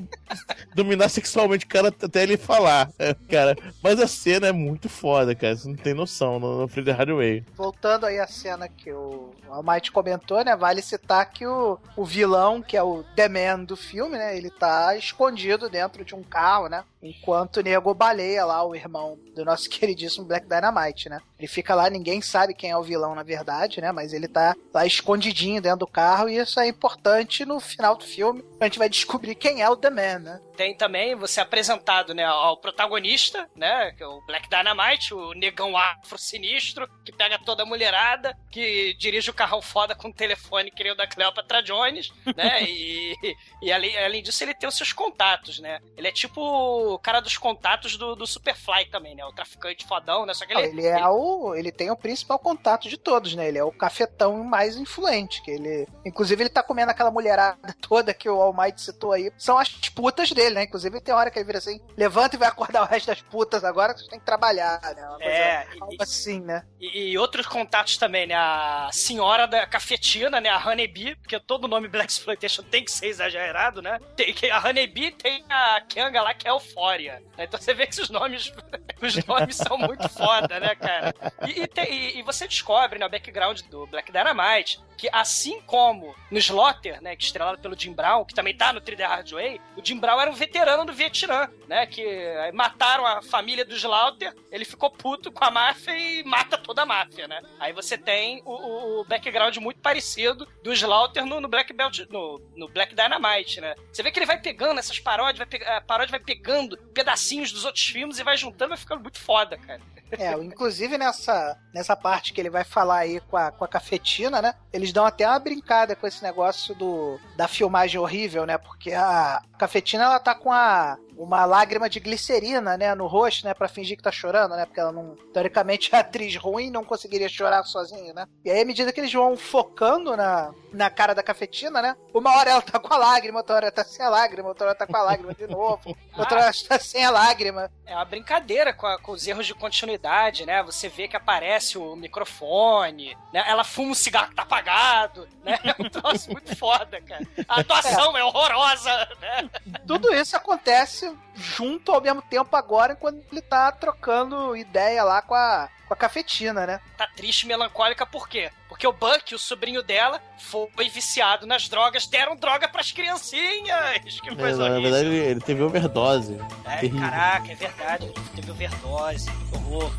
dominar 0.75 1.09
sexualmente 1.09 1.65
o 1.65 1.67
cara 1.67 1.87
até 1.87 2.21
ele 2.21 2.37
falar, 2.37 2.91
é, 2.99 3.15
cara. 3.27 3.57
Mas 3.81 3.99
a 3.99 4.05
cena 4.07 4.45
é 4.45 4.51
muito 4.51 4.87
foda, 4.87 5.33
cara. 5.33 5.55
Você 5.55 5.67
não 5.67 5.75
tem 5.75 5.95
noção 5.95 6.39
no, 6.39 6.61
no 6.61 6.67
Free 6.67 6.91
Hardway. 6.91 7.43
Voltando 7.55 8.05
aí 8.05 8.19
à 8.19 8.27
cena 8.27 8.69
que 8.69 8.91
o 8.91 9.31
Almighty 9.49 9.91
comentou, 9.91 10.43
né? 10.43 10.55
Vale 10.55 10.83
citar 10.83 11.25
que 11.31 11.47
o, 11.47 11.79
o 11.95 12.05
vilão, 12.05 12.61
que 12.61 12.77
é 12.77 12.83
o 12.83 13.03
The 13.15 13.27
Man 13.27 13.63
do 13.63 13.75
filme, 13.75 14.15
né? 14.15 14.37
Ele 14.37 14.51
tá 14.51 14.95
escondido 14.95 15.69
dentro 15.69 16.05
de 16.05 16.13
um 16.13 16.21
carro, 16.21 16.67
né? 16.67 16.83
Enquanto 17.01 17.57
o 17.57 17.63
nego 17.63 17.93
baleia 17.93 18.45
lá 18.45 18.63
o 18.63 18.75
irmão 18.75 19.17
do 19.35 19.43
nosso 19.43 19.67
queridíssimo 19.69 20.25
Black 20.25 20.47
Dynamite, 20.47 21.09
né? 21.09 21.19
Ele 21.39 21.47
fica 21.47 21.73
lá, 21.73 21.89
ninguém 21.89 22.21
sabe 22.21 22.53
quem 22.53 22.71
é 22.71 22.77
o 22.77 22.83
vilão 22.83 23.15
na 23.15 23.23
verdade, 23.23 23.81
né? 23.81 23.91
Mas 23.91 24.13
ele 24.13 24.27
tá 24.27 24.55
lá 24.73 24.85
escondidinho 24.85 25.61
dentro 25.61 25.79
do 25.79 25.87
carro 25.87 26.29
e 26.29 26.37
isso 26.37 26.59
é 26.59 26.66
importante 26.67 27.45
no 27.45 27.59
final 27.59 27.95
do 27.95 28.03
filme. 28.03 28.43
A 28.59 28.65
gente 28.65 28.79
vai 28.79 28.89
descobrir 28.89 29.35
quem 29.35 29.61
é 29.61 29.69
o 29.69 29.75
The 29.75 29.89
Man, 29.89 30.19
né? 30.19 30.41
Tem 30.55 30.75
também 30.75 31.15
você 31.15 31.39
apresentado, 31.39 32.13
né, 32.15 32.25
ao 32.25 32.57
protagonista, 32.57 33.47
né, 33.55 33.91
que 33.91 34.01
é 34.01 34.07
o 34.07 34.21
Black 34.25 34.49
Dynamite, 34.49 35.13
o 35.13 35.33
negão 35.33 35.77
afro 35.77 36.17
sinistro, 36.17 36.89
que 37.05 37.11
pega 37.11 37.37
toda 37.37 37.61
a 37.61 37.65
mulherada, 37.65 38.35
que 38.49 38.95
dirige 38.95 39.29
o 39.29 39.35
carrão 39.35 39.61
foda 39.61 39.93
com 39.93 40.07
o 40.07 40.13
telefone 40.13 40.71
que 40.71 40.83
nem 40.83 40.93
o 40.93 40.95
da 40.95 41.05
Cleopatra 41.05 41.61
Jones, 41.61 42.11
né, 42.35 42.63
e, 42.67 43.15
e 43.61 43.71
além, 43.71 43.95
além 43.99 44.23
disso 44.23 44.43
ele 44.43 44.55
tem 44.55 44.67
os 44.67 44.75
seus 44.75 44.91
contatos, 44.91 45.59
né. 45.59 45.79
Ele 45.95 46.07
é 46.07 46.11
tipo 46.11 46.41
o 46.41 46.97
cara 46.97 47.19
dos 47.19 47.37
contatos 47.37 47.95
do, 47.95 48.15
do 48.15 48.25
Superfly 48.25 48.89
também, 48.89 49.13
né, 49.13 49.23
o 49.25 49.33
traficante 49.33 49.85
fodão, 49.85 50.25
né, 50.25 50.33
só 50.33 50.43
que 50.43 50.53
ele... 50.53 50.67
Ele 50.67 50.85
é 50.85 51.07
o. 51.07 51.55
Ele 51.55 51.71
tem 51.71 51.89
o 51.89 51.95
principal 51.95 52.37
contato 52.37 52.87
de 52.89 52.97
todos, 52.97 53.35
né? 53.35 53.47
Ele 53.47 53.57
é 53.57 53.63
o 53.63 53.71
cafetão 53.71 54.43
mais 54.43 54.77
influente. 54.77 55.41
Que 55.41 55.51
ele. 55.51 55.87
Inclusive, 56.05 56.43
ele 56.43 56.49
tá 56.61 56.63
comendo 56.63 56.91
aquela 56.91 57.11
mulherada 57.11 57.75
toda 57.81 58.13
que 58.13 58.29
o 58.29 58.41
All 58.41 58.53
Might 58.53 58.81
citou 58.81 59.11
aí. 59.11 59.31
São 59.37 59.57
as 59.57 59.69
putas 59.89 60.31
dele, 60.31 60.55
né? 60.55 60.63
Inclusive, 60.63 60.99
tem 61.01 61.13
hora 61.13 61.29
que 61.31 61.37
ele 61.39 61.45
vira 61.45 61.57
assim: 61.57 61.79
levanta 61.95 62.35
e 62.35 62.39
vai 62.39 62.47
acordar 62.47 62.81
o 62.83 62.85
resto 62.85 63.07
das 63.07 63.21
putas 63.21 63.63
agora, 63.63 63.93
que 63.93 63.99
vocês 63.99 64.09
têm 64.09 64.19
que 64.19 64.25
trabalhar, 64.25 64.79
né? 64.81 65.01
Uma 65.07 65.17
coisa, 65.17 65.29
É, 65.31 65.67
e- 65.75 65.81
algo 65.81 65.95
assim, 66.01 66.41
né? 66.41 66.63
E, 66.79 67.11
e 67.11 67.17
outros 67.17 67.45
contatos 67.45 67.97
também, 67.97 68.27
né? 68.27 68.35
A 68.35 68.89
senhora 68.91 69.45
da 69.47 69.65
cafetina, 69.67 70.39
né? 70.41 70.49
A 70.49 70.57
Honeybee, 70.67 71.15
porque 71.15 71.39
todo 71.39 71.67
nome 71.67 71.87
Black 71.87 72.11
Exploitation 72.11 72.63
tem 72.63 72.83
que 72.83 72.91
ser 72.91 73.07
exagerado, 73.07 73.81
né? 73.81 73.99
Tem, 74.15 74.33
que- 74.33 74.49
a 74.49 74.59
Honeybee 74.63 75.11
tem 75.11 75.43
a 75.49 75.81
Kanga 75.93 76.21
lá 76.21 76.33
que 76.33 76.47
é 76.47 76.51
Eufória. 76.51 77.21
né? 77.37 77.43
Então 77.45 77.59
você 77.59 77.73
vê 77.73 77.85
que 77.87 77.93
esses 77.93 78.09
nomes, 78.09 78.51
os 79.01 79.25
nomes 79.25 79.55
são 79.57 79.77
muito 79.77 80.07
foda, 80.09 80.59
né, 80.59 80.75
cara? 80.75 81.13
E, 81.47 81.61
e 81.61 81.67
tem- 81.67 82.17
e 82.19 82.21
você 82.23 82.47
descobre, 82.47 82.99
né, 82.99 83.05
o 83.05 83.09
background 83.09 83.61
do 83.69 83.85
Black 83.87 84.11
Dynamite, 84.11 84.79
que 84.97 85.07
assim 85.11 85.61
como 85.61 86.15
no 86.31 86.37
Slaughter, 86.39 87.01
né, 87.01 87.15
que 87.15 87.23
é 87.23 87.27
estrelado 87.27 87.59
pelo 87.59 87.79
Jim 87.79 87.93
Brown, 87.93 88.25
que 88.25 88.33
também 88.33 88.55
tá 88.57 88.73
no 88.73 88.81
3D 88.81 89.07
Hard 89.07 89.31
Way, 89.31 89.61
o 89.77 89.85
Jim 89.85 89.99
Brown 89.99 90.19
era 90.19 90.31
um 90.31 90.33
veterano 90.33 90.83
do 90.85 90.93
Vietnã, 90.93 91.49
né, 91.67 91.85
que 91.85 92.01
eh, 92.03 92.51
mataram 92.51 93.05
a 93.05 93.21
família 93.21 93.63
do 93.63 93.75
Slaughter, 93.75 94.33
ele 94.51 94.65
ficou 94.65 94.89
puto 94.89 95.31
com 95.31 95.43
a 95.45 95.51
máfia 95.51 95.95
e 95.97 96.23
mata 96.23 96.57
toda 96.57 96.81
a 96.81 96.85
máfia, 96.85 97.27
né? 97.27 97.41
Aí 97.59 97.71
você 97.73 97.97
tem 97.97 98.41
o, 98.45 98.51
o- 98.51 99.01
o 99.01 99.03
background 99.05 99.55
muito 99.57 99.79
parecido 99.79 100.47
do 100.63 100.73
Slaughter 100.73 101.25
no, 101.25 101.39
no 101.39 101.47
Black 101.47 101.71
Belt, 101.73 101.99
no, 102.09 102.41
no 102.55 102.67
Black 102.67 102.95
Dynamite, 102.95 103.61
né? 103.61 103.75
Você 103.91 104.01
vê 104.01 104.11
que 104.11 104.17
ele 104.19 104.25
vai 104.25 104.39
pegando 104.41 104.79
essas 104.79 104.99
paródias, 104.99 105.37
vai 105.37 105.45
pe- 105.47 105.63
a 105.65 105.79
paródia 105.81 106.11
vai 106.11 106.19
pegando 106.19 106.75
pedacinhos 106.93 107.51
dos 107.51 107.65
outros 107.65 107.85
filmes 107.85 108.17
e 108.19 108.23
vai 108.23 108.35
juntando, 108.35 108.69
vai 108.69 108.77
ficando 108.77 109.01
muito 109.01 109.19
foda, 109.19 109.57
cara. 109.57 109.81
É, 110.11 110.31
inclusive 110.33 110.97
nessa, 110.97 111.57
nessa 111.73 111.95
parte 111.95 112.31
que 112.33 112.39
ele 112.39 112.49
vai 112.49 112.63
falar 112.63 112.99
aí 112.99 113.19
com 113.19 113.35
a, 113.35 113.51
com 113.51 113.63
a 113.63 113.67
cafetina, 113.67 114.41
né? 114.41 114.53
Eles 114.71 114.93
dão 114.93 115.05
até 115.05 115.27
uma 115.27 115.39
brincada 115.39 115.95
com 115.95 116.07
esse 116.07 116.23
negócio 116.23 116.73
do, 116.75 117.19
da 117.35 117.47
filmagem 117.47 117.99
horrível, 117.99 118.45
né? 118.45 118.57
Porque 118.57 118.93
a 118.93 119.41
cafetina, 119.57 120.05
ela 120.05 120.19
tá 120.19 120.33
com 120.33 120.51
a, 120.51 120.97
uma 121.17 121.45
lágrima 121.45 121.89
de 121.89 121.99
glicerina, 121.99 122.77
né? 122.77 122.93
No 122.95 123.07
rosto, 123.07 123.45
né? 123.45 123.53
Pra 123.53 123.67
fingir 123.67 123.97
que 123.97 124.03
tá 124.03 124.11
chorando, 124.11 124.55
né? 124.55 124.65
Porque 124.65 124.79
ela 124.79 124.91
não... 124.91 125.15
Teoricamente, 125.33 125.93
a 125.95 125.99
atriz 126.01 126.35
ruim 126.35 126.69
não 126.69 126.83
conseguiria 126.85 127.27
chorar 127.27 127.63
sozinha, 127.63 128.13
né? 128.13 128.25
E 128.45 128.49
aí, 128.51 128.61
à 128.61 128.65
medida 128.65 128.91
que 128.93 128.99
eles 128.99 129.11
vão 129.11 129.35
focando 129.35 130.15
na, 130.15 130.53
na 130.71 130.89
cara 130.89 131.15
da 131.15 131.23
cafetina, 131.23 131.81
né? 131.81 131.95
Uma 132.13 132.35
hora 132.37 132.51
ela 132.51 132.61
tá 132.61 132.79
com 132.79 132.93
a 132.93 132.97
lágrima, 132.97 133.39
outra 133.39 133.55
hora 133.55 133.65
ela 133.65 133.71
tá 133.71 133.83
sem 133.83 134.05
a 134.05 134.09
lágrima, 134.09 134.47
outra 134.49 134.65
hora 134.67 134.71
ela 134.77 134.77
tá 134.77 134.87
com 134.87 134.97
a 134.97 135.01
lágrima 135.03 135.33
de 135.33 135.47
novo, 135.47 135.97
outra 136.17 136.35
hora 136.37 136.45
ela 136.45 136.53
tá 136.67 136.79
sem 136.79 137.03
a 137.03 137.09
lágrima. 137.09 137.71
É 137.85 137.95
uma 137.95 138.05
brincadeira 138.05 138.73
com, 138.73 138.85
a- 138.85 138.99
com 138.99 139.11
os 139.13 139.25
erros 139.27 139.45
de 139.47 139.53
continuidade, 139.53 140.45
né? 140.45 140.61
Você 140.63 140.87
vê 140.89 141.07
que 141.07 141.15
aparece 141.17 141.77
o 141.77 141.95
microfone, 141.95 143.17
né? 143.33 143.43
Ela 143.47 143.63
fuma 143.63 143.91
um 143.91 143.95
cigarro 143.95 144.29
que 144.29 144.35
tá 144.35 144.43
apagado, 144.43 145.27
né? 145.43 145.57
É 145.67 145.75
um 145.83 145.89
troço 145.89 146.31
muito 146.31 146.55
foda, 146.55 147.01
cara. 147.01 147.25
A 147.47 147.59
atuação 147.61 148.17
é, 148.17 148.23
horrorosa, 148.23 148.91
né? 149.21 149.49
Tudo 149.85 150.13
isso 150.13 150.35
acontece 150.35 151.06
junto 151.35 151.91
ao 151.91 152.01
mesmo 152.01 152.21
tempo 152.21 152.55
agora, 152.55 152.95
quando 152.95 153.21
ele 153.31 153.41
tá 153.41 153.71
trocando 153.71 154.55
ideia 154.55 155.03
lá 155.03 155.21
com 155.21 155.35
a, 155.35 155.69
com 155.87 155.93
a 155.93 155.97
cafetina, 155.97 156.65
né? 156.65 156.79
Tá 156.97 157.07
triste 157.15 157.43
e 157.43 157.47
melancólica 157.47 158.05
por 158.05 158.27
quê? 158.27 158.51
Porque 158.69 158.85
o 158.87 158.93
Buck, 158.93 159.33
o 159.33 159.39
sobrinho 159.39 159.81
dela, 159.81 160.21
foi 160.37 160.89
viciado 160.89 161.45
nas 161.47 161.67
drogas, 161.69 162.05
deram 162.07 162.35
droga 162.35 162.67
pras 162.67 162.91
criancinhas. 162.91 164.19
Que 164.21 164.29
É, 164.29 164.35
coisa 164.35 164.57
na 164.69 164.75
horrível. 164.75 164.91
verdade, 164.91 165.15
ele, 165.15 165.39
teve 165.41 165.63
overdose. 165.63 166.37
É, 166.65 166.77
Terrível. 166.77 166.99
caraca, 167.09 167.51
é 167.51 167.55
verdade. 167.55 168.05
Ele 168.05 168.29
teve 168.35 168.51
overdose. 168.51 169.29
Que 169.31 169.55
horror. 169.57 169.91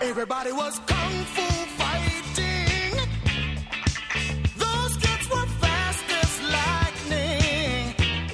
Everybody 0.00 0.52
was 0.52 0.78
kung 0.80 1.24
fu 1.34 1.42
fighting. 1.76 1.95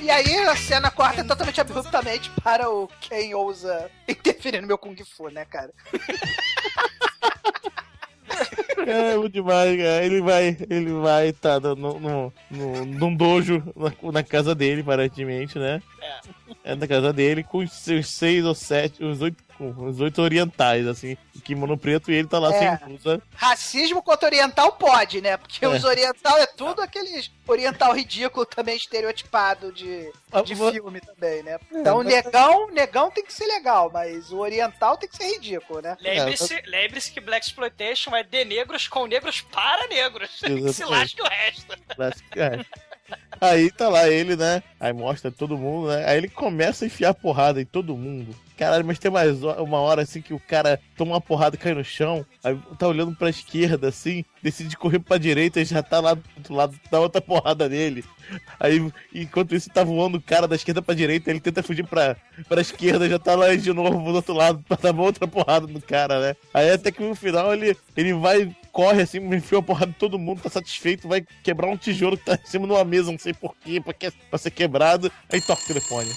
E 0.02 0.10
aí 0.10 0.36
a 0.48 0.56
cena 0.56 0.90
corta 0.90 1.22
totalmente 1.22 1.60
abruptamente 1.60 2.28
para 2.42 2.68
o 2.68 2.88
quem 3.00 3.34
ousa 3.36 3.88
interferir 4.08 4.60
no 4.60 4.66
meu 4.66 4.76
Kung 4.76 4.96
Fu, 5.04 5.28
né, 5.28 5.44
cara? 5.44 5.72
É, 8.84 9.16
muito 9.16 9.34
demais, 9.34 9.76
cara. 9.76 10.04
Ele 10.04 10.20
vai, 10.20 10.56
ele 10.68 10.92
vai 10.94 11.32
tá 11.32 11.60
no, 11.60 11.76
no, 11.76 12.32
no, 12.50 12.84
num 12.84 13.14
dojo 13.14 13.62
na, 13.76 14.12
na 14.12 14.22
casa 14.24 14.56
dele, 14.56 14.80
aparentemente, 14.80 15.56
né? 15.56 15.80
É. 16.00 16.20
na 16.64 16.86
casa 16.86 17.12
dele, 17.12 17.42
com 17.42 17.58
os 17.58 17.72
seus 17.72 18.08
seis 18.08 18.44
ou 18.44 18.54
sete, 18.54 19.02
os 19.04 19.20
oito, 19.20 19.42
os 19.60 20.00
oito 20.00 20.20
orientais, 20.20 20.86
assim, 20.86 21.16
kimono 21.44 21.76
preto, 21.78 22.10
e 22.10 22.14
ele 22.14 22.28
tá 22.28 22.38
lá 22.38 22.52
É. 22.54 22.76
sem 22.76 22.88
blusa. 22.88 23.22
Racismo 23.34 24.02
contra 24.02 24.26
oriental 24.26 24.72
pode, 24.72 25.20
né? 25.20 25.36
Porque 25.36 25.64
É. 25.64 25.68
os 25.68 25.84
oriental 25.84 26.36
é 26.38 26.46
tudo 26.46 26.82
aqueles 26.82 27.30
oriental 27.46 27.92
ridículo 27.94 28.46
também 28.46 28.76
estereotipado 28.76 29.72
de, 29.72 30.10
de 30.44 30.56
filme 30.56 31.00
também, 31.00 31.42
né? 31.42 31.58
Então 31.72 31.98
o 31.98 32.02
negão, 32.02 32.70
negão 32.70 33.10
tem 33.10 33.24
que 33.24 33.32
ser 33.32 33.46
legal, 33.46 33.90
mas 33.92 34.30
o 34.32 34.38
oriental 34.38 34.96
tem 34.96 35.08
que 35.08 35.16
ser 35.16 35.34
ridículo, 35.34 35.80
né? 35.80 35.96
Lembre-se 36.00 36.60
lembre 36.66 37.00
que 37.00 37.20
Black 37.20 37.46
Exploitation 37.46 38.14
é 38.16 38.22
de 38.22 38.44
negros 38.44 38.88
com 38.88 39.06
negros 39.06 39.40
para 39.42 39.86
negros. 39.88 40.30
que 40.40 40.72
se 40.72 40.84
lasque 40.84 41.20
o 41.20 41.26
resto. 41.28 41.76
Clássico, 41.94 42.38
é. 42.38 42.64
Aí 43.40 43.70
tá 43.70 43.88
lá 43.88 44.08
ele, 44.08 44.36
né? 44.36 44.62
Aí 44.78 44.92
mostra 44.92 45.30
todo 45.30 45.58
mundo, 45.58 45.88
né? 45.88 46.04
Aí 46.06 46.16
ele 46.16 46.28
começa 46.28 46.84
a 46.84 46.86
enfiar 46.86 47.14
porrada 47.14 47.60
em 47.60 47.64
todo 47.64 47.96
mundo. 47.96 48.34
Caralho, 48.56 48.84
mas 48.84 48.98
tem 48.98 49.10
mais 49.10 49.42
uma 49.42 49.78
hora 49.80 50.02
assim 50.02 50.20
que 50.20 50.32
o 50.34 50.38
cara 50.38 50.78
toma 50.96 51.12
uma 51.12 51.20
porrada 51.20 51.56
e 51.56 51.58
cai 51.58 51.74
no 51.74 51.82
chão, 51.84 52.24
aí 52.44 52.56
tá 52.78 52.86
olhando 52.86 53.14
pra 53.16 53.30
esquerda 53.30 53.88
assim, 53.88 54.24
decide 54.42 54.76
correr 54.76 54.98
pra 55.00 55.18
direita 55.18 55.60
e 55.60 55.64
já 55.64 55.82
tá 55.82 55.98
lá 56.00 56.14
do 56.14 56.22
outro 56.36 56.54
lado, 56.54 56.80
dá 56.90 57.00
outra 57.00 57.20
porrada 57.20 57.68
nele. 57.68 58.04
Aí, 58.60 58.78
enquanto 59.12 59.54
isso, 59.54 59.68
tá 59.68 59.82
voando 59.82 60.18
o 60.18 60.22
cara 60.22 60.46
da 60.46 60.54
esquerda 60.54 60.80
pra 60.80 60.94
direita, 60.94 61.30
ele 61.30 61.40
tenta 61.40 61.62
fugir 61.62 61.84
pra, 61.84 62.16
pra 62.48 62.60
esquerda, 62.60 63.08
já 63.08 63.18
tá 63.18 63.34
lá 63.34 63.54
de 63.54 63.72
novo 63.72 63.98
do 64.10 64.14
outro 64.16 64.34
lado 64.34 64.62
pra 64.68 64.76
dar 64.80 64.92
uma 64.92 65.02
outra 65.02 65.26
porrada 65.26 65.66
no 65.66 65.80
cara, 65.80 66.20
né? 66.20 66.36
Aí 66.54 66.70
até 66.70 66.92
que 66.92 67.02
no 67.02 67.14
final 67.16 67.52
ele, 67.52 67.76
ele 67.96 68.12
vai, 68.14 68.54
corre 68.70 69.02
assim, 69.02 69.18
enfia 69.34 69.58
a 69.58 69.62
porrada 69.62 69.90
em 69.90 69.94
todo 69.94 70.18
mundo, 70.18 70.40
tá 70.42 70.48
satisfeito, 70.50 71.08
vai 71.08 71.24
quebrar 71.42 71.68
um 71.68 71.76
tijolo 71.76 72.16
que 72.16 72.24
tá 72.26 72.34
em 72.34 72.46
cima 72.46 72.66
de 72.66 72.72
uma 72.72 72.84
mesa, 72.84 73.10
não 73.10 73.18
sei 73.18 73.34
porquê, 73.34 73.80
pra, 73.80 73.92
que- 73.92 74.12
pra 74.30 74.38
ser 74.38 74.50
quebrado, 74.52 75.10
aí 75.28 75.40
toca 75.40 75.62
o 75.62 75.66
telefone. 75.66 76.10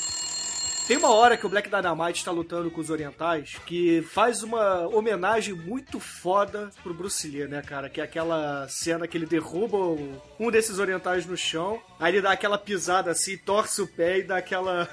Tem 0.88 0.98
uma 0.98 1.10
hora 1.10 1.36
que 1.36 1.44
o 1.46 1.50
Black 1.50 1.68
Dynamite 1.68 2.24
tá 2.24 2.30
lutando 2.30 2.70
com 2.70 2.80
os 2.80 2.92
orientais 2.92 3.56
que 3.66 4.04
faz 4.04 4.44
uma 4.44 4.82
homenagem 4.88 5.52
muito 5.56 6.00
foda 6.00 6.70
pro 6.84 6.94
Bruce 6.94 7.28
Lee, 7.28 7.48
né, 7.48 7.64
cara? 7.64 7.90
Que 7.90 8.00
é 8.00 8.04
aquela 8.04 8.68
cena 8.70 9.08
que 9.08 9.18
ele 9.18 9.26
derruba 9.26 9.78
o- 9.78 10.22
um 10.40 10.52
desses 10.52 10.78
orientais 10.78 11.26
no 11.26 11.36
chão, 11.36 11.82
aí 12.00 12.14
ele 12.14 12.22
dá 12.22 12.32
aquela 12.34 12.56
pisada 12.60 13.10
assim, 13.10 13.36
torce 13.36 13.82
o 13.82 13.88
pé 13.88 14.20
e 14.20 14.24
dá 14.24 14.38
aquela. 14.38 14.88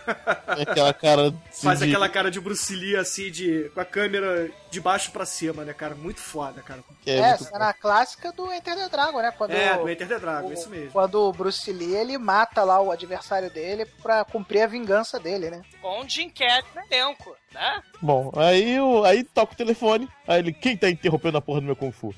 Aquela 0.46 0.94
cara. 0.94 1.34
Faz 1.62 1.80
de- 1.80 1.84
aquela 1.90 2.08
cara 2.08 2.30
de 2.30 2.40
Bruce 2.40 2.74
Lee 2.74 2.96
assim, 2.96 3.30
de, 3.30 3.70
com 3.74 3.80
a 3.80 3.84
câmera 3.84 4.50
de 4.70 4.80
baixo 4.80 5.10
pra 5.12 5.26
cima, 5.26 5.62
né, 5.62 5.74
cara? 5.74 5.94
Muito 5.94 6.20
foda, 6.20 6.62
cara. 6.62 6.82
É, 7.04 7.36
cena 7.36 7.70
clássica 7.74 8.32
do 8.32 8.50
Enter 8.50 8.76
the 8.76 8.88
Dragon, 8.88 9.20
né? 9.20 9.30
Quando 9.36 9.50
É, 9.50 9.76
do 9.76 9.90
Enter 9.90 10.08
the 10.08 10.18
Dragon, 10.18 10.50
isso 10.54 10.70
mesmo. 10.70 10.90
Quando 10.92 11.16
o 11.16 11.32
Bruce 11.34 11.70
Lee, 11.70 11.94
ele 11.94 12.16
mata 12.16 12.64
lá 12.64 12.80
o 12.80 12.90
adversário 12.90 13.50
dele 13.50 13.84
pra 14.02 14.24
cumprir 14.24 14.62
a 14.62 14.66
vingança 14.66 15.20
dele, 15.20 15.50
né? 15.50 15.60
Com 15.82 16.08
Jim 16.08 16.30
Carrey 16.30 16.62
no 16.76 16.80
elenco, 16.80 17.36
né? 17.52 17.82
Bom, 18.00 18.30
aí, 18.36 18.78
o, 18.80 19.02
aí 19.02 19.24
toca 19.24 19.52
o 19.52 19.56
telefone, 19.56 20.08
aí 20.28 20.38
ele, 20.38 20.52
quem 20.52 20.76
tá 20.76 20.88
interrompendo 20.88 21.38
a 21.38 21.42
porra 21.42 21.60
do 21.60 21.66
meu 21.66 21.74
Kung 21.74 21.90
Fu? 21.90 22.14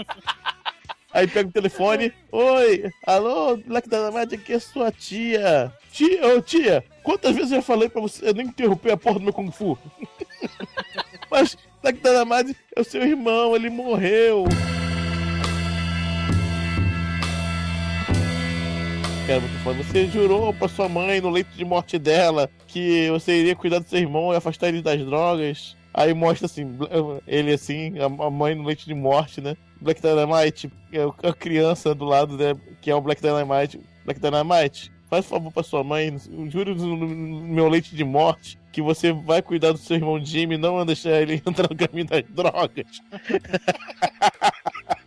aí 1.10 1.26
pega 1.26 1.48
o 1.48 1.52
telefone, 1.52 2.12
oi, 2.30 2.92
alô, 3.06 3.56
Black 3.56 3.88
Dynamite, 3.88 4.34
aqui 4.34 4.52
é 4.52 4.58
sua 4.58 4.92
tia. 4.92 5.72
Tia, 5.90 6.28
ô 6.28 6.42
tia, 6.42 6.84
quantas 7.02 7.34
vezes 7.34 7.52
eu 7.52 7.56
já 7.56 7.62
falei 7.62 7.88
pra 7.88 8.02
você 8.02 8.34
não 8.34 8.42
interromper 8.42 8.92
a 8.92 8.96
porra 8.98 9.18
do 9.18 9.24
meu 9.24 9.32
Kung 9.32 9.50
Fu? 9.50 9.78
Mas 11.30 11.56
Black 11.80 12.00
Dynamite 12.00 12.54
é 12.76 12.80
o 12.82 12.84
seu 12.84 13.02
irmão, 13.02 13.56
ele 13.56 13.70
morreu. 13.70 14.44
Muito. 19.22 19.84
Você 19.84 20.06
jurou 20.08 20.52
pra 20.52 20.66
sua 20.66 20.88
mãe 20.88 21.20
no 21.20 21.30
leito 21.30 21.50
de 21.56 21.64
morte 21.64 21.96
dela 21.96 22.50
que 22.66 23.08
você 23.10 23.38
iria 23.38 23.54
cuidar 23.54 23.78
do 23.78 23.88
seu 23.88 24.00
irmão 24.00 24.32
e 24.32 24.36
afastar 24.36 24.68
ele 24.68 24.82
das 24.82 25.00
drogas. 25.04 25.76
Aí 25.94 26.12
mostra 26.12 26.46
assim, 26.46 26.66
ele 27.26 27.52
assim, 27.52 27.94
a 28.00 28.30
mãe 28.30 28.54
no 28.54 28.64
leite 28.64 28.84
de 28.84 28.94
morte, 28.94 29.40
né? 29.40 29.56
Black 29.80 30.00
Dynamite, 30.00 30.70
é 30.92 31.28
a 31.28 31.32
criança 31.32 31.94
do 31.94 32.04
lado, 32.04 32.36
né? 32.36 32.54
Que 32.80 32.90
é 32.90 32.94
o 32.94 33.00
Black 33.00 33.22
Dynamite. 33.22 33.80
Black 34.04 34.20
Dynamite, 34.20 34.90
faz 35.08 35.24
favor 35.26 35.52
pra 35.52 35.62
sua 35.62 35.84
mãe, 35.84 36.16
juro 36.48 36.74
no, 36.74 36.96
meu 37.06 37.68
leite 37.68 37.94
de 37.94 38.02
morte 38.02 38.58
que 38.72 38.82
você 38.82 39.12
vai 39.12 39.42
cuidar 39.42 39.72
do 39.72 39.78
seu 39.78 39.96
irmão 39.96 40.24
Jimmy 40.24 40.56
não 40.56 40.76
vai 40.76 40.86
deixar 40.86 41.20
ele 41.22 41.42
entrar 41.46 41.68
no 41.70 41.76
caminho 41.76 42.06
das 42.06 42.24
drogas. 42.24 42.86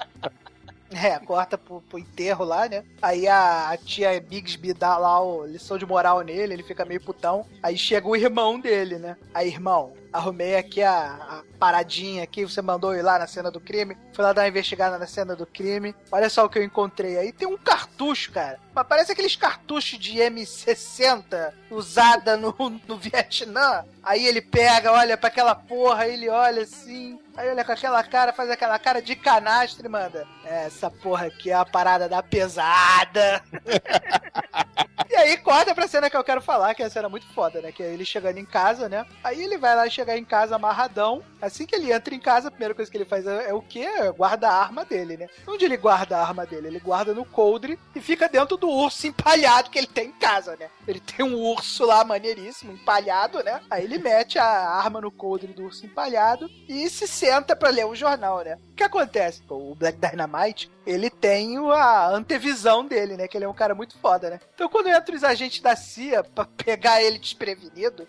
É, 0.96 1.20
corta 1.20 1.58
pro, 1.58 1.82
pro 1.82 2.00
enterro 2.00 2.46
lá, 2.46 2.70
né? 2.70 2.86
Aí 3.02 3.28
a, 3.28 3.70
a 3.70 3.78
tia 3.78 4.18
Bigsby 4.22 4.74
dá 4.74 4.98
lá 4.98 5.22
o 5.22 5.46
lição 5.46 5.78
de 5.78 5.86
moral 5.86 6.22
nele, 6.22 6.54
ele 6.54 6.64
fica 6.64 6.86
meio 6.86 7.02
putão. 7.02 7.46
Aí 7.62 7.78
chega 7.78 8.08
o 8.08 8.16
irmão 8.16 8.58
dele, 8.58 8.98
né? 8.98 9.18
Aí, 9.34 9.50
irmão, 9.50 9.92
arrumei 10.14 10.56
aqui 10.56 10.82
a, 10.82 11.16
a 11.16 11.44
paradinha 11.60 12.24
aqui, 12.24 12.46
você 12.46 12.62
mandou 12.62 12.96
ir 12.96 13.02
lá 13.02 13.20
na 13.20 13.28
cena 13.28 13.52
do 13.52 13.60
crime. 13.60 13.98
Fui 14.14 14.24
lá 14.24 14.32
dar 14.32 14.44
uma 14.44 14.48
investigada 14.48 14.98
na 14.98 15.06
cena 15.06 15.36
do 15.36 15.46
crime. 15.46 15.94
Olha 16.10 16.30
só 16.30 16.46
o 16.46 16.50
que 16.50 16.58
eu 16.58 16.64
encontrei 16.64 17.18
aí. 17.18 17.34
Tem 17.34 17.48
um 17.48 17.58
cartucho, 17.58 18.32
cara. 18.32 18.58
Mas 18.74 18.88
parece 18.88 19.12
aqueles 19.12 19.36
cartuchos 19.36 20.00
de 20.00 20.18
M60 20.20 21.52
usada 21.70 22.38
no, 22.38 22.56
no 22.88 22.98
Vietnã. 22.98 23.84
Aí 24.02 24.26
ele 24.26 24.42
pega, 24.42 24.94
olha 24.94 25.18
pra 25.18 25.28
aquela 25.28 25.56
porra, 25.56 26.08
ele 26.08 26.30
olha 26.30 26.64
assim. 26.64 27.20
Aí 27.38 27.50
olha 27.50 27.66
com 27.66 27.72
aquela 27.72 28.02
cara, 28.04 28.32
faz 28.32 28.50
aquela 28.50 28.80
cara 28.80 29.02
de 29.02 29.16
canastre 29.16 29.86
e 29.86 29.90
manda. 29.90 30.26
Essa 30.46 30.90
porra 30.90 31.28
aqui 31.28 31.52
é 31.52 31.54
a 31.54 31.66
parada 31.66 32.08
da 32.08 32.24
pesada. 32.24 33.44
E 35.10 35.16
aí 35.16 35.38
corta 35.38 35.74
pra 35.76 35.88
cena 35.88 36.10
que 36.10 36.16
eu 36.18 36.24
quero 36.24 36.42
falar, 36.42 36.74
que 36.74 36.82
é 36.82 36.86
a 36.86 36.90
cena 36.90 37.10
muito 37.10 37.26
foda, 37.28 37.62
né? 37.62 37.72
Que 37.72 37.84
é 37.84 37.94
ele 37.94 38.06
chegando 38.06 38.38
em 38.38 38.46
casa, 38.46 38.88
né? 38.88 39.06
Aí 39.24 39.44
ele 39.44 39.58
vai 39.58 39.76
lá 39.76 39.90
chegar 39.90 40.18
em 40.18 40.24
casa 40.26 40.56
amarradão. 40.56 41.24
Assim 41.42 41.66
que 41.66 41.76
ele 41.76 41.92
entra 41.92 42.16
em 42.16 42.20
casa, 42.20 42.48
a 42.48 42.52
primeira 42.52 42.74
coisa 42.74 42.90
que 42.90 42.98
ele 42.98 43.06
faz 43.06 43.28
é, 43.28 43.50
é 43.50 43.54
o 43.54 43.62
quê? 43.62 43.82
É 43.82 44.12
Guarda 44.12 44.48
a 44.50 44.54
arma 44.62 44.86
dele, 44.86 45.18
né? 45.18 45.28
Onde 45.48 45.66
ele 45.66 45.78
guarda 45.78 46.18
a 46.18 46.22
arma 46.22 46.46
dele? 46.46 46.68
Ele 46.68 46.80
guarda 46.80 47.14
no 47.14 47.26
coldre 47.26 47.78
e 47.96 48.00
fica 48.02 48.30
dentro 48.30 48.58
do 48.58 48.70
urso 48.70 49.06
empalhado 49.08 49.70
que 49.70 49.78
ele 49.78 49.88
tem 49.88 50.08
em 50.10 50.14
casa, 50.14 50.56
né? 50.60 50.70
Ele 50.88 51.00
tem 51.00 51.26
um 51.26 51.36
urso 51.36 51.86
lá 51.86 52.04
maneiríssimo, 52.04 52.72
empalhado, 52.72 53.44
né? 53.44 53.62
Aí 53.70 53.84
ele 53.84 53.98
mete 53.98 54.40
a 54.40 54.46
arma 54.46 55.02
no 55.02 55.12
coldre 55.12 55.54
do 55.54 55.66
urso 55.66 55.86
empalhado 55.86 56.50
e 56.68 56.90
se 56.90 57.08
senta 57.08 57.56
pra 57.56 57.70
ler 57.70 57.86
um 57.86 57.96
jornal, 57.96 58.44
né? 58.44 58.58
O 58.72 58.76
que 58.76 58.84
acontece? 58.84 59.42
Pô, 59.44 59.56
O 59.56 59.76
Black 59.76 59.98
Dynamite, 60.00 60.72
ele 60.86 61.10
tem 61.10 61.58
o- 61.60 61.72
a 61.72 62.10
antevisão 62.10 62.86
dele, 62.86 63.16
né? 63.18 63.28
Que 63.28 63.38
ele 63.38 63.46
é 63.46 63.50
um 63.50 63.54
cara 63.54 63.74
muito 63.76 63.98
foda, 64.00 64.30
né? 64.30 64.40
Então 64.54 64.70
quando 64.70 64.85
entra 64.88 65.16
os 65.16 65.24
agentes 65.24 65.60
da 65.60 65.76
CIA 65.76 66.24
pra 66.24 66.46
pegar 66.46 67.02
ele 67.02 67.18
desprevenido, 67.20 68.08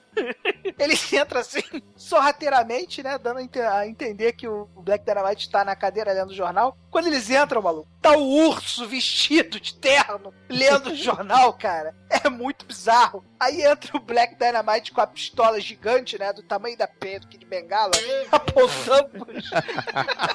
ele 0.78 0.94
entra 1.12 1.40
assim, 1.40 1.62
sorrateiramente, 1.96 3.02
né? 3.02 3.18
Dando 3.18 3.38
a 3.38 3.42
ente- 3.42 3.60
a 3.60 3.86
entender 3.86 4.32
que 4.32 4.46
o 4.48 4.66
Black 4.76 5.04
Dynamite 5.04 5.50
tá 5.50 5.64
na 5.64 5.76
cadeira 5.76 6.12
lendo 6.12 6.30
o 6.30 6.34
jornal. 6.34 6.76
Quando 6.90 7.06
eles 7.06 7.28
entram, 7.30 7.60
maluco, 7.62 7.88
tá 8.00 8.12
o 8.16 8.48
urso 8.48 8.86
vestido 8.86 9.60
de 9.60 9.74
terno 9.74 10.32
lendo 10.48 10.90
o 10.90 10.94
jornal, 10.96 11.52
cara. 11.54 11.94
É 12.08 12.28
muito 12.28 12.64
bizarro. 12.64 13.24
Aí 13.38 13.62
entra 13.62 13.96
o 13.96 14.00
Black 14.00 14.34
Dynamite 14.36 14.92
com 14.92 15.00
a 15.00 15.06
pistola 15.06 15.60
gigante, 15.60 16.18
né? 16.18 16.32
Do 16.32 16.42
tamanho 16.42 16.76
da 16.76 16.86
P 16.86 17.18
do 17.18 17.26
Kid 17.28 17.44
Bengala, 17.44 17.92
apontando 18.32 19.24
pros, 19.24 19.50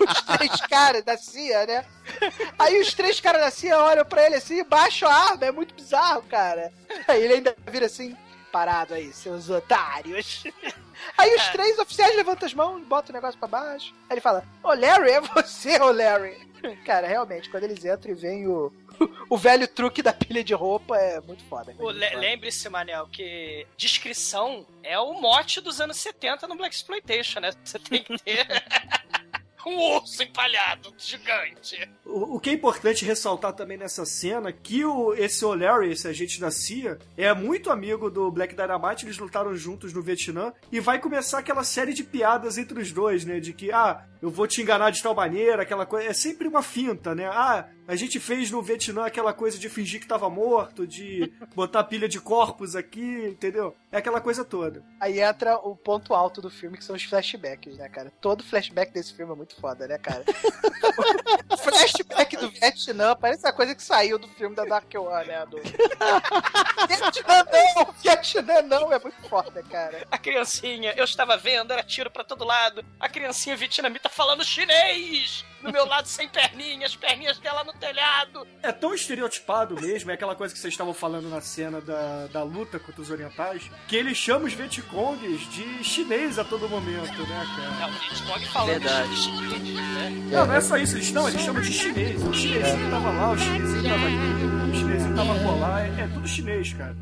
os 0.09 0.21
três 0.37 0.61
caras 0.61 1.03
da 1.03 1.17
CIA, 1.17 1.65
né? 1.65 1.85
Aí 2.59 2.79
os 2.79 2.93
três 2.93 3.19
caras 3.19 3.41
da 3.41 3.51
CIA 3.51 3.77
olham 3.79 4.05
pra 4.05 4.25
ele 4.25 4.35
assim, 4.35 4.63
baixam 4.63 5.09
a 5.09 5.13
arma, 5.13 5.45
é 5.45 5.51
muito 5.51 5.73
bizarro, 5.73 6.21
cara. 6.23 6.71
Aí 7.07 7.23
ele 7.23 7.33
ainda 7.35 7.55
vira 7.67 7.85
assim, 7.85 8.15
parado 8.52 8.93
aí, 8.93 9.12
seus 9.14 9.49
otários. 9.49 10.43
Aí 11.18 11.34
os 11.36 11.47
três 11.47 11.80
oficiais 11.80 12.16
levantam 12.16 12.45
as 12.45 12.54
mãos, 12.54 12.80
botam 12.84 13.10
o 13.10 13.14
negócio 13.14 13.39
pra 13.39 13.47
baixo. 13.47 13.91
Aí 14.08 14.14
ele 14.14 14.22
fala, 14.22 14.43
ô 14.64 14.68
Larry, 14.76 15.10
é 15.10 15.20
você, 15.22 15.80
ô 15.82 15.91
Larry. 15.91 16.38
Cara, 16.86 17.08
realmente, 17.08 17.49
quando 17.49 17.64
eles 17.64 17.84
entram 17.84 18.12
e 18.12 18.14
vem 18.14 18.47
o, 18.47 18.72
o 19.28 19.36
velho 19.36 19.68
truque 19.68 20.04
da 20.04 20.14
pilha 20.14 20.43
de 20.43 20.54
roupa, 20.54 20.95
é 20.95 21.20
muito 21.22 21.43
foda. 21.45 21.74
Le- 21.80 22.16
Lembre-se, 22.18 22.70
Manel, 22.70 23.08
que 23.08 23.66
descrição 23.76 24.64
é 24.84 24.99
o 24.99 25.14
mote 25.20 25.60
dos 25.60 25.82
anos 25.82 25.97
70 25.97 26.47
no 26.47 26.56
Black 26.56 26.76
Exploitation, 26.76 27.39
né? 27.39 27.52
Você 27.64 27.80
tem 27.80 28.04
que 28.04 28.16
ter. 28.20 28.45
um 29.66 29.95
urso 29.95 30.24
empalhado 30.24 30.93
gigante. 30.97 31.89
O, 32.05 32.36
o 32.36 32.39
que 32.39 32.49
é 32.49 32.53
importante 32.53 33.05
ressaltar 33.05 33.53
também 33.53 33.78
nessa 33.78 34.05
cena 34.05 34.51
que 34.51 34.84
o, 34.86 35.14
esse 35.14 35.43
O'Leary, 35.43 35.91
esse 35.91 36.07
agente 36.07 36.39
da 36.39 36.51
CIA, 36.51 36.99
é 37.18 37.34
muito 37.34 37.70
amigo 37.70 38.09
do 38.09 38.32
Black 38.32 38.55
Dynamite, 38.55 39.05
eles 39.05 39.18
lutaram 39.18 39.55
juntos 39.55 39.93
no 39.93 40.01
Vietnã, 40.01 40.53
e 40.72 40.80
vai 40.80 40.99
começar 40.99 41.39
aquela 41.39 41.64
série 41.64 41.93
de 41.93 42.03
piadas 42.03 42.57
entre 42.57 42.80
os 42.80 42.91
dois, 42.91 43.26
né? 43.26 43.39
De 43.39 43.53
que, 43.53 43.72
ah, 43.72 44.05
eu 44.22 44.30
vou 44.30 44.47
te 44.47 44.62
enganar 44.62 44.91
de 44.91 45.01
tal 45.01 45.16
maneira, 45.16 45.64
aquela 45.64 45.86
coisa. 45.86 46.07
É 46.07 46.14
sempre 46.14 46.47
uma 46.47 46.62
finta, 46.62 47.16
né? 47.16 47.26
Ah, 47.26 47.68
a 47.88 47.95
gente 47.95 48.20
fez 48.20 48.51
no 48.51 48.62
Vietnã 48.62 49.05
aquela 49.05 49.34
coisa 49.34 49.57
de 49.57 49.68
fingir 49.68 49.99
que 49.99 50.07
tava 50.07 50.30
morto, 50.30 50.86
de 50.86 51.34
botar 51.55 51.84
pilha 51.84 52.07
de 52.07 52.20
corpos 52.20 52.76
aqui, 52.76 53.26
entendeu? 53.28 53.76
É 53.91 53.97
aquela 53.97 54.22
coisa 54.22 54.45
toda. 54.45 54.84
Aí 54.99 55.20
entra 55.20 55.55
o 55.57 55.76
ponto 55.76 56.14
alto 56.14 56.41
do 56.41 56.49
filme, 56.49 56.78
que 56.78 56.84
são 56.84 56.95
os 56.95 57.03
flashbacks, 57.03 57.78
né, 57.78 57.89
cara? 57.89 58.12
Todo 58.22 58.43
flashback 58.43 58.93
desse 58.93 59.14
filme 59.14 59.34
é 59.34 59.36
muito 59.36 59.51
foda, 59.52 59.88
né, 59.88 59.97
cara? 59.97 60.24
o 61.49 61.58
flashback 61.58 62.38
do 62.38 62.49
Vietnã 62.49 63.16
parece 63.16 63.47
a 63.47 63.54
coisa 63.54 63.76
que 63.76 63.84
saiu 63.84 64.18
do 64.18 64.28
filme 64.28 64.56
da 64.56 64.66
Dark 64.66 64.91
One, 64.95 65.28
né? 65.28 65.45
Do... 65.45 65.58
Vietnã 66.88 67.45
não! 67.52 67.93
Vietnã 68.02 68.62
não! 68.64 68.93
É 68.93 68.99
muito 68.99 69.22
foda, 69.28 69.64
cara. 69.64 70.08
A 70.10 70.18
criancinha, 70.18 70.93
eu 70.95 71.04
estava 71.04 71.38
vendo, 71.38 71.72
era 71.72 71.84
tiro 71.84 72.10
pra 72.10 72.24
todo 72.24 72.45
lado. 72.45 72.84
A 72.99 73.08
criancinha 73.08 73.56
vietnamita 73.56 74.10
falando 74.10 74.43
chinês! 74.43 75.45
No 75.62 75.72
meu 75.72 75.86
lado 75.86 76.08
sem 76.08 76.28
perninhas, 76.28 76.95
perninhas 76.95 77.38
dela 77.38 77.64
no 77.64 77.74
telhado. 77.74 78.47
É 78.64 78.72
tão 78.72 78.95
estereotipado 78.95 79.80
mesmo, 79.80 80.10
é 80.10 80.16
aquela 80.16 80.36
coisa 80.36 80.54
que 80.54 80.60
vocês 80.60 80.74
estavam 80.74 80.93
falando 80.93 81.30
na 81.30 81.39
cena 81.39 81.80
da, 81.80 82.26
da 82.28 82.43
luta 82.43 82.80
contra 82.80 82.99
os 82.99 83.12
orientais, 83.12 83.70
que 83.88 83.95
ele 83.95 84.16
chama 84.16 84.45
os 84.45 84.54
Vietcongs 84.54 85.47
de 85.52 85.84
chinês 85.84 86.39
a 86.39 86.43
todo 86.43 86.68
momento, 86.68 87.28
né, 87.28 87.45
cara? 87.56 87.70
Não, 87.80 87.89
o 87.89 87.91
Vietcong 87.91 88.45
falando 88.47 88.70
Verdade. 88.70 89.10
de 89.10 89.22
chinês? 89.22 89.40
Não, 90.31 90.45
não 90.45 90.53
é 90.55 90.61
só 90.61 90.77
isso, 90.77 90.95
eles, 90.95 91.11
não, 91.11 91.27
eles 91.27 91.41
chamam 91.41 91.61
de 91.61 91.71
chinês. 91.73 92.21
O 92.23 92.33
chinesinho 92.33 92.89
tava 92.89 93.11
lá, 93.11 93.31
o 93.31 93.37
chinesinho 93.37 93.83
tava 93.83 94.05
aqui, 94.05 94.71
o 94.71 94.75
chinesinho 94.79 95.15
tava 95.15 95.33
por 95.39 95.59
lá, 95.59 95.81
é, 95.81 95.87
é 96.01 96.07
tudo 96.13 96.27
chinês, 96.27 96.73
cara. 96.73 96.95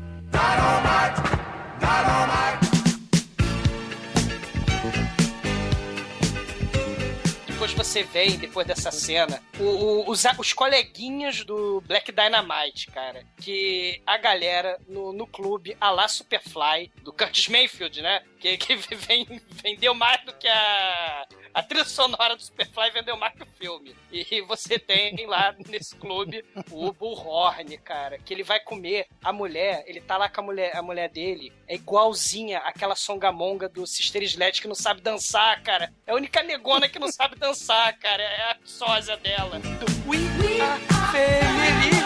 Depois 7.46 7.72
você 7.74 8.02
vem, 8.02 8.38
depois 8.38 8.66
dessa 8.66 8.90
cena, 8.90 9.38
o- 9.58 9.64
o- 9.64 10.10
os, 10.10 10.24
os 10.38 10.52
coleguinhas 10.54 11.44
do 11.44 11.82
Black 11.86 12.10
Dynamite, 12.10 12.86
cara. 12.90 13.22
Que 13.38 14.00
a 14.06 14.16
galera 14.16 14.78
no, 14.88 15.12
no 15.12 15.26
clube, 15.26 15.76
a 15.78 15.90
lá 15.90 16.08
Superfly, 16.08 16.90
do 17.02 17.12
Curtis 17.12 17.48
Mayfield, 17.48 18.00
né? 18.00 18.22
Que, 18.38 18.56
que 18.56 18.76
vem- 18.96 19.40
vendeu 19.62 19.94
mais 19.94 20.24
do 20.24 20.32
que 20.34 20.48
a. 20.48 21.26
A 21.52 21.62
trilha 21.62 21.84
sonora 21.84 22.36
do 22.36 22.42
Superfly 22.42 22.90
vendeu 22.92 23.16
mais 23.16 23.34
que 23.34 23.42
o 23.42 23.46
filme. 23.46 23.94
E 24.12 24.40
você 24.42 24.78
tem 24.78 25.26
lá 25.26 25.54
nesse 25.68 25.96
clube 25.96 26.44
o 26.70 26.92
Bullhorn, 26.92 27.76
cara, 27.78 28.18
que 28.18 28.32
ele 28.32 28.42
vai 28.42 28.60
comer 28.60 29.06
a 29.22 29.32
mulher, 29.32 29.84
ele 29.86 30.00
tá 30.00 30.16
lá 30.16 30.28
com 30.28 30.40
a 30.40 30.44
mulher, 30.44 30.76
a 30.76 30.82
mulher 30.82 31.08
dele, 31.08 31.52
é 31.66 31.74
igualzinha 31.74 32.58
àquela 32.58 32.94
songamonga 32.94 33.68
do 33.68 33.86
Sister 33.86 34.22
Sledge 34.22 34.60
que 34.60 34.68
não 34.68 34.74
sabe 34.74 35.00
dançar, 35.00 35.62
cara. 35.62 35.92
É 36.06 36.12
a 36.12 36.14
única 36.14 36.42
negona 36.42 36.88
que 36.88 36.98
não 36.98 37.10
sabe 37.10 37.36
dançar, 37.36 37.96
cara. 37.98 38.22
É 38.22 38.52
a 38.52 38.56
sósia 38.64 39.16
dela. 39.16 39.58
Do 39.58 40.10
We 40.10 40.18
Are 40.60 40.80
Family. 41.12 42.00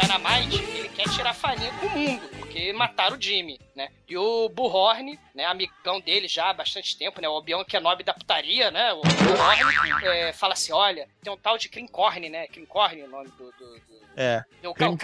Dynamite, 0.00 0.62
ele 0.62 0.88
quer 0.90 1.08
tirar 1.08 1.34
farinha 1.34 1.72
com 1.80 1.86
o 1.86 1.90
mundo, 1.90 2.22
porque 2.58 2.72
mataram 2.72 3.16
o 3.16 3.22
Jimmy, 3.22 3.60
né? 3.74 3.88
E 4.08 4.16
o 4.16 4.48
Bullhorn, 4.48 5.18
né, 5.34 5.44
amigão 5.44 6.00
dele 6.00 6.26
já 6.26 6.50
há 6.50 6.52
bastante 6.52 6.96
tempo, 6.98 7.20
né? 7.20 7.28
O 7.28 7.34
Obi-Wan 7.34 7.64
Kenobi 7.64 8.02
da 8.02 8.12
putaria, 8.12 8.70
né? 8.70 8.92
O 8.92 9.02
Bullhorn 9.02 10.06
é, 10.06 10.32
fala 10.32 10.54
assim, 10.54 10.72
olha, 10.72 11.08
tem 11.22 11.32
um 11.32 11.36
tal 11.36 11.56
de 11.56 11.68
Crincorn, 11.68 12.28
né? 12.28 12.48
Crincorn 12.48 13.00
é 13.00 13.04
o 13.04 13.08
nome 13.08 13.28
do... 13.28 13.52
do, 13.52 13.74
do... 13.74 13.98
É. 14.16 14.44
o, 14.64 14.74
ca- 14.74 14.90
o 14.90 14.96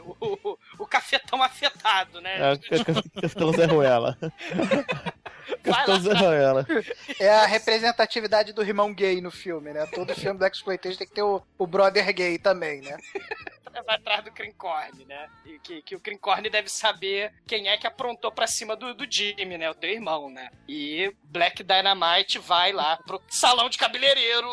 o, 0.00 0.16
o, 0.20 0.58
o 0.80 0.86
cafetão 0.86 1.40
afetado, 1.42 2.20
né? 2.20 2.52
É, 2.52 3.20
Castelo 3.20 3.52
Zé 3.52 3.66
Ruela. 3.66 4.18
Castelo 5.62 6.00
Zé 6.00 6.12
Ruela. 6.14 6.66
É 7.20 7.30
a 7.30 7.46
representatividade 7.46 8.52
do 8.52 8.62
irmão 8.62 8.92
gay 8.92 9.20
no 9.20 9.30
filme, 9.30 9.72
né? 9.72 9.86
Todo 9.86 10.14
filme 10.14 10.38
Black 10.38 10.56
Exploitation 10.56 10.98
tem 10.98 11.06
que 11.06 11.14
ter 11.14 11.22
o, 11.22 11.40
o 11.56 11.66
brother 11.66 12.12
gay 12.12 12.36
também, 12.38 12.80
né? 12.80 12.96
Vai 13.80 13.96
atrás 13.96 14.24
do 14.24 14.32
Crincorn, 14.32 15.04
né? 15.06 15.30
E 15.46 15.58
que, 15.60 15.82
que 15.82 15.96
o 15.96 16.00
Crincorn 16.00 16.50
deve 16.50 16.68
saber 16.68 17.32
quem 17.46 17.68
é 17.68 17.76
que 17.76 17.86
aprontou 17.86 18.30
pra 18.30 18.46
cima 18.46 18.76
do, 18.76 18.92
do 18.92 19.10
Jimmy, 19.10 19.56
né? 19.56 19.70
O 19.70 19.74
teu 19.74 19.90
irmão, 19.90 20.28
né? 20.28 20.50
E 20.68 21.14
Black 21.24 21.62
Dynamite 21.62 22.38
vai 22.38 22.72
lá 22.72 22.96
pro 22.98 23.22
salão 23.28 23.68
de 23.70 23.78
cabeleireiro 23.78 24.48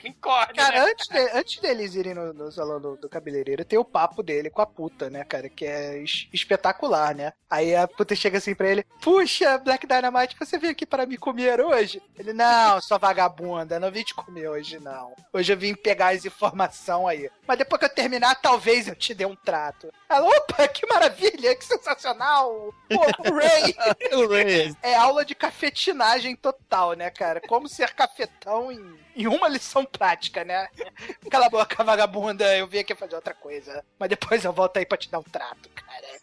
Cara, 0.56 0.84
né? 0.84 0.90
antes, 0.90 1.08
de- 1.08 1.30
antes 1.38 1.60
deles 1.60 1.94
irem 1.94 2.14
no, 2.14 2.32
no 2.32 2.50
salão 2.52 2.80
do, 2.80 2.96
do 2.96 3.08
cabeleireiro, 3.08 3.64
tem 3.64 3.78
o 3.78 3.84
papo 3.84 4.22
dele 4.22 4.50
com 4.50 4.62
a 4.62 4.66
puta, 4.66 5.10
né, 5.10 5.24
cara? 5.24 5.48
Que 5.48 5.64
é 5.66 5.98
es- 6.02 6.28
espetacular, 6.32 7.14
né? 7.14 7.32
Aí 7.50 7.74
a 7.76 7.86
puta 7.86 8.14
chega 8.14 8.38
assim 8.38 8.54
pra 8.54 8.68
ele: 8.68 8.84
Puxa, 9.00 9.58
Black 9.58 9.86
Dynamite, 9.86 10.36
você 10.38 10.58
veio 10.58 10.72
aqui 10.72 10.86
para 10.86 11.06
me 11.06 11.16
comer 11.16 11.60
hoje? 11.60 12.02
Ele: 12.18 12.32
Não, 12.32 12.80
sua 12.80 12.98
vagabunda, 12.98 13.78
não 13.80 13.90
vim 13.90 14.02
te 14.02 14.14
comer 14.14 14.48
hoje, 14.48 14.78
não. 14.80 15.14
Hoje 15.32 15.52
eu 15.52 15.56
vim 15.56 15.74
pegar 15.74 16.08
as 16.14 16.24
informações 16.24 17.08
aí. 17.08 17.30
Mas 17.46 17.58
depois 17.58 17.78
que 17.78 17.84
eu 17.86 17.94
terminar, 17.94 18.34
talvez 18.40 18.88
eu 18.88 18.94
te 18.96 19.14
dê 19.14 19.26
um 19.26 19.36
trato. 19.36 19.92
Ela: 20.08 20.26
Opa, 20.28 20.66
que 20.68 20.86
maravilha, 20.86 21.54
que 21.56 21.64
sensacional! 21.64 22.72
Pô, 22.88 23.30
o 23.30 23.34
Ray! 23.34 23.74
O 24.12 24.28
Ray. 24.28 24.74
É 24.82 24.94
aula 24.94 25.24
de 25.24 25.34
cafetinagem 25.34 26.36
total, 26.36 26.92
né, 26.94 27.10
cara? 27.10 27.40
Como 27.40 27.68
ser 27.68 27.92
cafetão 27.94 28.70
em, 28.70 28.98
em 29.16 29.26
uma 29.26 29.48
lição 29.48 29.81
prática, 29.84 30.44
né? 30.44 30.68
Cala 31.30 31.46
a 31.46 31.50
boca, 31.50 31.82
vagabunda, 31.84 32.56
eu 32.56 32.66
vim 32.66 32.78
aqui 32.78 32.94
fazer 32.94 33.14
outra 33.14 33.34
coisa. 33.34 33.84
Mas 33.98 34.08
depois 34.08 34.44
eu 34.44 34.52
volto 34.52 34.76
aí 34.76 34.86
pra 34.86 34.98
te 34.98 35.10
dar 35.10 35.18
um 35.18 35.24
trato, 35.24 35.68
cara. 35.70 36.22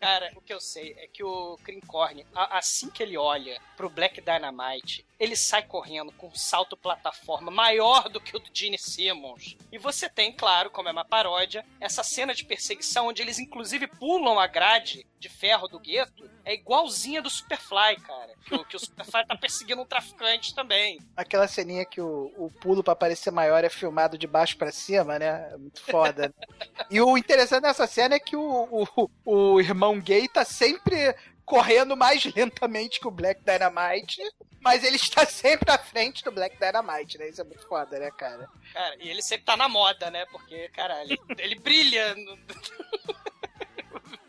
Cara, 0.00 0.32
o 0.36 0.40
que 0.40 0.52
eu 0.52 0.60
sei 0.60 0.94
é 0.98 1.06
que 1.06 1.22
o 1.22 1.56
Crincorn, 1.64 2.26
assim 2.34 2.90
que 2.90 3.02
ele 3.02 3.16
olha 3.16 3.60
pro 3.76 3.88
Black 3.88 4.20
Dynamite, 4.20 5.06
ele 5.18 5.34
sai 5.34 5.62
correndo 5.62 6.12
com 6.12 6.28
um 6.28 6.34
salto 6.34 6.76
plataforma 6.76 7.50
maior 7.50 8.08
do 8.08 8.20
que 8.20 8.36
o 8.36 8.38
do 8.38 8.50
Gene 8.52 8.78
Simmons. 8.78 9.56
E 9.72 9.78
você 9.78 10.08
tem, 10.08 10.32
claro, 10.32 10.70
como 10.70 10.88
é 10.88 10.92
uma 10.92 11.04
paródia, 11.04 11.64
essa 11.80 12.02
cena 12.04 12.34
de 12.34 12.44
perseguição 12.44 13.08
onde 13.08 13.20
eles 13.20 13.38
inclusive 13.38 13.86
pulam 13.86 14.38
a 14.38 14.46
grade 14.46 15.04
de 15.18 15.28
ferro 15.28 15.66
do 15.66 15.80
gueto. 15.80 16.30
É 16.44 16.54
igualzinha 16.54 17.20
do 17.20 17.28
Superfly, 17.28 17.96
cara. 17.96 18.32
Que 18.44 18.54
o, 18.54 18.64
que 18.64 18.76
o 18.76 18.78
Superfly 18.78 19.26
tá 19.26 19.36
perseguindo 19.36 19.82
um 19.82 19.86
traficante 19.86 20.54
também. 20.54 21.00
Aquela 21.16 21.48
ceninha 21.48 21.84
que 21.84 22.00
o, 22.00 22.32
o 22.36 22.50
pulo 22.50 22.84
pra 22.84 22.94
parecer 22.94 23.30
maior 23.32 23.64
é 23.64 23.68
filmado 23.68 24.16
de 24.16 24.26
baixo 24.26 24.56
pra 24.56 24.70
cima, 24.70 25.18
né? 25.18 25.50
É 25.52 25.56
muito 25.56 25.82
foda. 25.82 26.32
e 26.88 27.00
o 27.00 27.18
interessante 27.18 27.62
dessa 27.62 27.86
cena 27.86 28.14
é 28.14 28.20
que 28.20 28.36
o, 28.36 28.86
o, 28.96 29.10
o 29.24 29.60
irmão 29.60 30.00
gay 30.00 30.28
tá 30.28 30.44
sempre 30.44 31.14
correndo 31.48 31.96
mais 31.96 32.24
lentamente 32.34 33.00
que 33.00 33.08
o 33.08 33.10
Black 33.10 33.42
Dynamite, 33.42 34.22
mas 34.68 34.84
ele 34.84 34.96
está 34.96 35.24
sempre 35.26 35.70
à 35.70 35.78
frente 35.78 36.22
do 36.22 36.30
Black 36.30 36.56
Dynamite, 36.58 37.16
né? 37.18 37.28
Isso 37.28 37.40
é 37.40 37.44
muito 37.44 37.66
foda, 37.66 37.98
né, 37.98 38.10
cara? 38.10 38.48
Cara, 38.72 38.96
e 39.00 39.08
ele 39.08 39.22
sempre 39.22 39.44
tá 39.46 39.56
na 39.56 39.68
moda, 39.68 40.10
né? 40.10 40.26
Porque, 40.26 40.68
caralho, 40.68 41.10
ele, 41.10 41.18
ele 41.38 41.54
brilha. 41.56 42.14
no- 42.14 42.38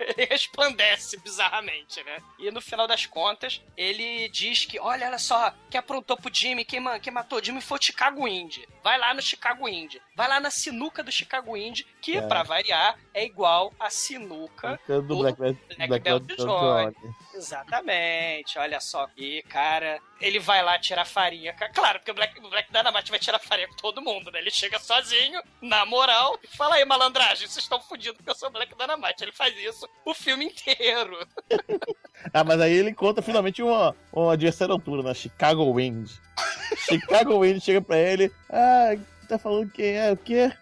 ele 0.00 0.24
resplandece 0.26 1.16
bizarramente, 1.18 2.02
né? 2.02 2.20
E 2.40 2.50
no 2.50 2.60
final 2.60 2.86
das 2.88 3.06
contas, 3.06 3.62
ele 3.76 4.28
diz 4.30 4.64
que, 4.64 4.80
olha, 4.80 5.06
olha 5.06 5.18
só, 5.18 5.54
quem 5.70 5.78
aprontou 5.78 6.16
pro 6.16 6.32
Jimmy, 6.34 6.64
quem, 6.64 6.82
quem 7.00 7.12
matou 7.12 7.38
o 7.38 7.44
Jimmy 7.44 7.60
foi 7.60 7.78
o 7.78 7.82
Chicago 7.82 8.26
Indy. 8.26 8.68
Vai 8.82 8.98
lá 8.98 9.14
no 9.14 9.22
Chicago 9.22 9.68
Indy. 9.68 10.02
Vai 10.16 10.26
lá 10.28 10.40
na 10.40 10.50
sinuca 10.50 11.02
do 11.04 11.12
Chicago 11.12 11.56
Indy, 11.56 11.84
que, 12.02 12.16
É. 12.16 12.22
pra 12.26 12.42
variar, 12.42 12.98
é 13.14 13.24
igual 13.24 13.72
a 13.78 13.88
sinuca 13.90 14.78
Do 14.88 15.02
Black, 15.18 15.38
Black, 15.38 15.58
Black 15.86 16.04
Belt 16.04 16.22
Belt 16.24 16.38
Johnny. 16.40 16.96
Exatamente, 17.38 18.58
olha 18.58 18.80
só. 18.80 19.08
E, 19.16 19.42
cara, 19.48 20.00
ele 20.20 20.40
vai 20.40 20.62
lá 20.62 20.76
tirar 20.78 21.04
farinha. 21.04 21.52
Claro, 21.52 22.00
porque 22.00 22.10
o 22.10 22.14
Black, 22.14 22.38
o 22.40 22.50
Black 22.50 22.72
Dynamite 22.72 23.10
vai 23.10 23.20
tirar 23.20 23.38
farinha 23.38 23.68
com 23.68 23.76
todo 23.76 24.02
mundo, 24.02 24.30
né? 24.32 24.40
Ele 24.40 24.50
chega 24.50 24.78
sozinho, 24.80 25.40
na 25.62 25.86
moral, 25.86 26.38
e 26.42 26.48
fala 26.48 26.74
aí, 26.74 26.84
malandragem, 26.84 27.46
vocês 27.46 27.64
estão 27.64 27.80
fodidos 27.80 28.16
porque 28.16 28.30
eu 28.30 28.34
sou 28.34 28.50
Black 28.50 28.76
Dynamite. 28.76 29.22
Ele 29.22 29.32
faz 29.32 29.56
isso 29.56 29.88
o 30.04 30.12
filme 30.12 30.46
inteiro. 30.46 31.18
Ah, 32.34 32.42
mas 32.42 32.60
aí 32.60 32.72
ele 32.72 32.90
encontra 32.90 33.22
finalmente 33.22 33.62
uma, 33.62 33.94
uma 34.12 34.34
à 34.34 34.72
altura, 34.72 35.04
na 35.04 35.14
Chicago 35.14 35.72
Wind. 35.72 36.10
Chicago 36.76 37.38
Wind 37.38 37.62
chega 37.62 37.80
pra 37.80 37.96
ele, 37.96 38.28
ah, 38.50 38.96
tá 39.28 39.38
falando 39.38 39.70
quem 39.70 39.96
é, 39.96 40.12
o 40.12 40.16
quê? 40.16 40.52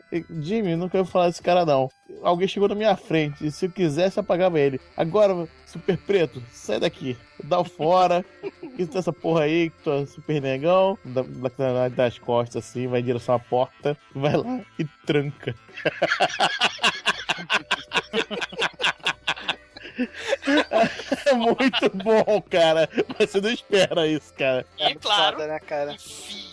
Jimmy, 0.41 0.77
não 0.77 0.89
quero 0.89 1.05
falar 1.05 1.29
desse 1.29 1.43
cara 1.43 1.65
não. 1.65 1.89
Alguém 2.23 2.49
chegou 2.49 2.69
na 2.69 2.75
minha 2.75 2.97
frente, 2.97 3.47
e 3.47 3.51
se 3.51 3.67
eu 3.67 3.71
quisesse 3.71 4.19
apagava 4.19 4.59
ele. 4.59 4.81
Agora, 4.97 5.49
Super 5.65 5.97
Preto, 5.99 6.43
sai 6.51 6.81
daqui. 6.81 7.17
Dá 7.45 7.61
o 7.61 7.65
fora. 7.65 8.25
Isso 8.79 8.97
essa 8.97 9.13
porra 9.13 9.43
aí, 9.43 9.71
que 9.71 9.83
tu 9.83 9.91
é 9.91 10.07
super 10.07 10.41
negão. 10.41 10.99
Dá, 11.05 11.23
dá, 11.57 11.89
dá 11.89 12.07
as 12.07 12.19
costas 12.19 12.65
assim, 12.65 12.87
vai 12.87 13.01
em 13.01 13.05
direção 13.05 13.35
à 13.35 13.39
porta, 13.39 13.97
vai 14.15 14.37
lá 14.37 14.61
e 14.79 14.85
tranca. 15.07 15.55
É 21.25 21.33
muito 21.35 21.91
bom, 21.95 22.43
cara. 22.43 22.89
Você 23.19 23.41
não 23.41 23.51
espera 23.51 24.07
isso, 24.07 24.33
cara. 24.35 24.67
E 24.79 24.95
claro, 24.95 25.37
Foda, 25.37 25.49
né, 25.49 25.61
cara? 25.61 25.93
enfia 25.93 26.47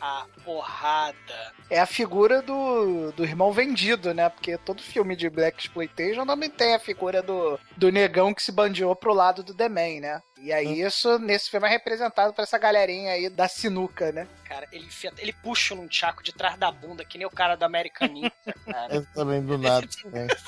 a 0.00 0.26
porrada. 0.44 1.52
É 1.68 1.80
a 1.80 1.86
figura 1.86 2.40
do, 2.40 3.12
do 3.12 3.24
irmão 3.24 3.52
vendido, 3.52 4.14
né? 4.14 4.28
Porque 4.28 4.56
todo 4.58 4.82
filme 4.82 5.16
de 5.16 5.28
Black 5.28 5.60
Exploitation 5.60 6.24
também 6.24 6.48
tem 6.48 6.74
a 6.74 6.78
figura 6.78 7.22
do, 7.22 7.58
do 7.76 7.90
negão 7.90 8.32
que 8.32 8.42
se 8.42 8.52
bandeou 8.52 8.94
pro 8.94 9.12
lado 9.12 9.42
do 9.42 9.54
The 9.54 9.68
Man, 9.68 10.00
né? 10.00 10.22
E 10.40 10.52
aí 10.52 10.80
isso, 10.80 11.18
nesse 11.18 11.50
filme, 11.50 11.66
é 11.66 11.70
representado 11.70 12.32
por 12.32 12.42
essa 12.42 12.58
galerinha 12.58 13.12
aí 13.12 13.28
da 13.28 13.48
sinuca, 13.48 14.12
né? 14.12 14.28
Cara, 14.44 14.68
ele, 14.70 14.86
enfia, 14.86 15.12
ele 15.18 15.32
puxa 15.32 15.74
num 15.74 15.88
tchaco 15.88 16.22
de 16.22 16.32
trás 16.32 16.56
da 16.56 16.70
bunda, 16.70 17.04
que 17.04 17.18
nem 17.18 17.26
o 17.26 17.30
cara 17.30 17.56
do 17.56 17.64
American 17.64 18.08
Ninja, 18.08 18.32
cara. 18.64 18.94
Eu 18.94 19.06
também 19.12 19.42
do 19.42 19.58
nada. 19.58 19.86
também. 20.02 20.26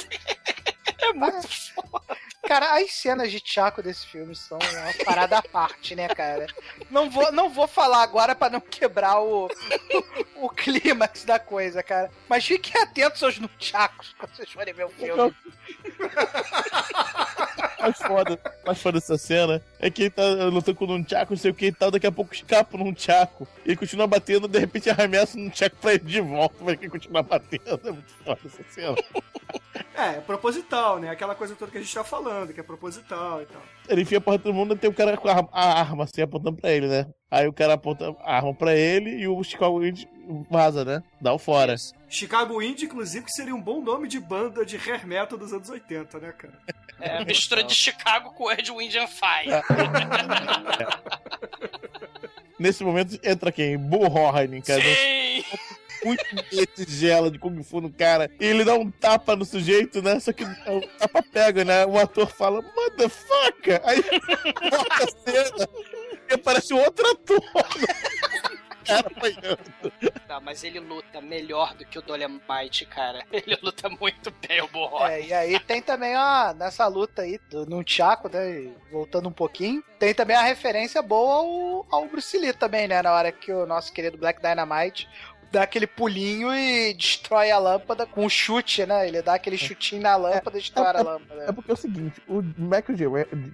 É 1.02 1.14
muito 1.14 1.48
Cara, 2.46 2.78
as 2.78 2.90
cenas 2.92 3.30
de 3.30 3.40
Chaco 3.44 3.82
desse 3.82 4.06
filme 4.06 4.34
são 4.34 4.58
uma 4.58 5.04
parada 5.04 5.38
à 5.38 5.42
parte, 5.42 5.94
né, 5.94 6.08
cara? 6.08 6.46
Não 6.90 7.10
vou, 7.10 7.30
não 7.30 7.50
vou 7.50 7.68
falar 7.68 8.02
agora 8.02 8.34
pra 8.34 8.48
não 8.50 8.60
quebrar 8.60 9.20
o, 9.20 9.48
o, 10.36 10.48
clímax 10.48 11.24
da 11.24 11.38
coisa, 11.38 11.82
cara. 11.82 12.10
Mas 12.28 12.44
fiquem 12.44 12.80
atentos 12.80 13.22
aos 13.22 13.38
Nunchakos 13.38 14.14
quando 14.18 14.34
vocês 14.34 14.50
forem 14.50 14.74
ver 14.74 14.86
o 14.86 14.90
filme. 14.90 15.34
Mais 17.80 17.96
foda, 17.96 18.38
mais 18.66 18.82
foda 18.82 19.00
dessa 19.00 19.16
cena 19.16 19.62
é 19.78 19.90
que 19.90 20.02
ele 20.02 20.10
tá 20.10 20.22
lutando 20.22 20.76
com 20.76 20.84
um 20.84 21.02
tchaco, 21.02 21.32
não 21.32 21.38
sei 21.38 21.50
o 21.50 21.54
que 21.54 21.66
e 21.66 21.72
tal, 21.72 21.90
daqui 21.90 22.06
a 22.06 22.12
pouco 22.12 22.34
escapa 22.34 22.76
num 22.76 22.92
tchaco. 22.92 23.48
E 23.64 23.70
ele 23.70 23.76
continua 23.76 24.06
batendo, 24.06 24.46
de 24.46 24.58
repente 24.58 24.90
arremessa 24.90 25.38
um 25.38 25.48
tchaco 25.48 25.76
pra 25.76 25.94
ele 25.94 26.04
de 26.04 26.20
volta, 26.20 26.62
pra 26.62 26.72
ele 26.74 26.88
continuar 26.90 27.22
batendo. 27.22 27.80
É 27.82 27.90
muito 27.90 28.12
foda 28.24 28.40
essa 28.44 28.62
cena. 28.70 28.96
É, 29.94 30.16
é 30.16 30.20
proposital, 30.20 30.98
né? 30.98 31.08
Aquela 31.10 31.34
coisa 31.34 31.54
toda 31.54 31.70
que 31.70 31.78
a 31.78 31.80
gente 31.80 31.94
tá 31.94 32.04
falando, 32.04 32.29
que 32.52 32.60
é 32.60 32.62
proposital 32.62 33.42
e 33.42 33.46
tal. 33.46 33.62
Ele 33.88 34.02
enfia 34.02 34.18
a 34.18 34.20
porra 34.20 34.38
de 34.38 34.44
todo 34.44 34.54
mundo 34.54 34.74
e 34.74 34.78
tem 34.78 34.88
o 34.88 34.94
cara 34.94 35.16
com 35.16 35.28
a, 35.28 35.48
a 35.52 35.80
arma 35.80 36.04
assim 36.04 36.22
apontando 36.22 36.56
pra 36.56 36.70
ele, 36.70 36.86
né? 36.86 37.06
Aí 37.30 37.46
o 37.46 37.52
cara 37.52 37.74
aponta 37.74 38.14
a 38.24 38.36
arma 38.36 38.54
pra 38.54 38.74
ele 38.74 39.20
e 39.20 39.28
o 39.28 39.42
Chicago 39.42 39.80
Wind 39.80 40.04
vaza, 40.50 40.84
né? 40.84 41.02
Dá 41.20 41.32
o 41.32 41.38
fora. 41.38 41.74
Chicago 42.08 42.60
Indie, 42.62 42.86
inclusive, 42.86 43.24
que 43.24 43.32
seria 43.32 43.54
um 43.54 43.60
bom 43.60 43.80
nome 43.80 44.08
de 44.08 44.18
banda 44.18 44.64
de 44.64 44.76
hair 44.76 45.06
metal 45.06 45.38
dos 45.38 45.52
anos 45.52 45.68
80, 45.68 46.18
né, 46.18 46.32
cara? 46.32 46.54
É 47.00 47.18
a 47.18 47.24
mistura 47.24 47.62
de 47.62 47.74
Chicago 47.74 48.32
com 48.34 48.50
Ed 48.50 48.70
Wind 48.70 48.94
and 48.96 49.06
Fire. 49.06 49.50
Nesse 52.58 52.84
momento 52.84 53.18
entra 53.24 53.50
quem? 53.50 53.78
Bullhorn, 53.78 54.60
cara. 54.60 54.82
Sim! 54.82 55.19
Muito 56.04 56.24
de 56.50 56.66
tigela 56.66 57.30
de 57.30 57.38
Kung 57.38 57.62
Fu 57.62 57.80
no 57.80 57.92
cara. 57.92 58.30
E 58.38 58.44
ele 58.44 58.64
dá 58.64 58.74
um 58.74 58.90
tapa 58.90 59.36
no 59.36 59.44
sujeito, 59.44 60.02
né? 60.02 60.18
Só 60.20 60.32
que 60.32 60.44
o 60.44 60.80
tapa 60.98 61.22
pega, 61.22 61.64
né? 61.64 61.86
O 61.86 61.98
ator 61.98 62.26
fala, 62.26 62.62
motherfucker! 62.62 63.80
Aí 63.84 64.02
volta 64.70 65.04
a 65.04 65.30
cena 65.30 65.68
e 66.30 66.34
aparece 66.34 66.74
um 66.74 66.78
outro 66.78 67.06
ator. 67.10 67.40
cara 68.90 69.06
apanhando. 69.06 69.92
Tá, 70.26 70.40
mas 70.40 70.64
ele 70.64 70.80
luta 70.80 71.20
melhor 71.20 71.74
do 71.74 71.84
que 71.84 71.98
o 71.98 72.02
Dolemite, 72.02 72.84
cara. 72.86 73.24
Ele 73.30 73.56
luta 73.62 73.88
muito 73.88 74.32
bem, 74.46 74.60
o 74.62 74.68
Borró. 74.68 75.06
É, 75.06 75.22
e 75.22 75.32
aí 75.32 75.58
tem 75.60 75.80
também, 75.80 76.16
ó, 76.16 76.52
nessa 76.52 76.86
luta 76.86 77.22
aí, 77.22 77.38
do 77.50 77.66
Nunchaku, 77.66 78.28
né, 78.28 78.72
voltando 78.90 79.28
um 79.28 79.32
pouquinho, 79.32 79.82
tem 79.98 80.14
também 80.14 80.36
a 80.36 80.42
referência 80.42 81.00
boa 81.02 81.34
ao, 81.36 81.86
ao 81.90 82.06
Bruce 82.06 82.36
Lee 82.36 82.52
também, 82.52 82.88
né, 82.88 83.02
na 83.02 83.12
hora 83.12 83.32
que 83.32 83.52
o 83.52 83.66
nosso 83.66 83.92
querido 83.92 84.18
Black 84.18 84.40
Dynamite 84.40 85.08
dá 85.50 85.62
aquele 85.62 85.86
pulinho 85.86 86.52
e 86.52 86.94
destrói 86.94 87.50
a 87.50 87.58
lâmpada 87.58 88.06
com 88.06 88.24
um 88.24 88.28
chute, 88.28 88.86
né? 88.86 89.06
Ele 89.08 89.22
dá 89.22 89.34
aquele 89.34 89.58
chutinho 89.58 90.02
na 90.02 90.16
lâmpada 90.16 90.58
e 90.58 90.60
destrói 90.60 90.86
a 90.86 91.02
lâmpada. 91.02 91.44
É 91.48 91.52
porque 91.52 91.70
é 91.70 91.74
o 91.74 91.76
seguinte, 91.76 92.22
o 92.28 92.42
Michael 92.42 92.96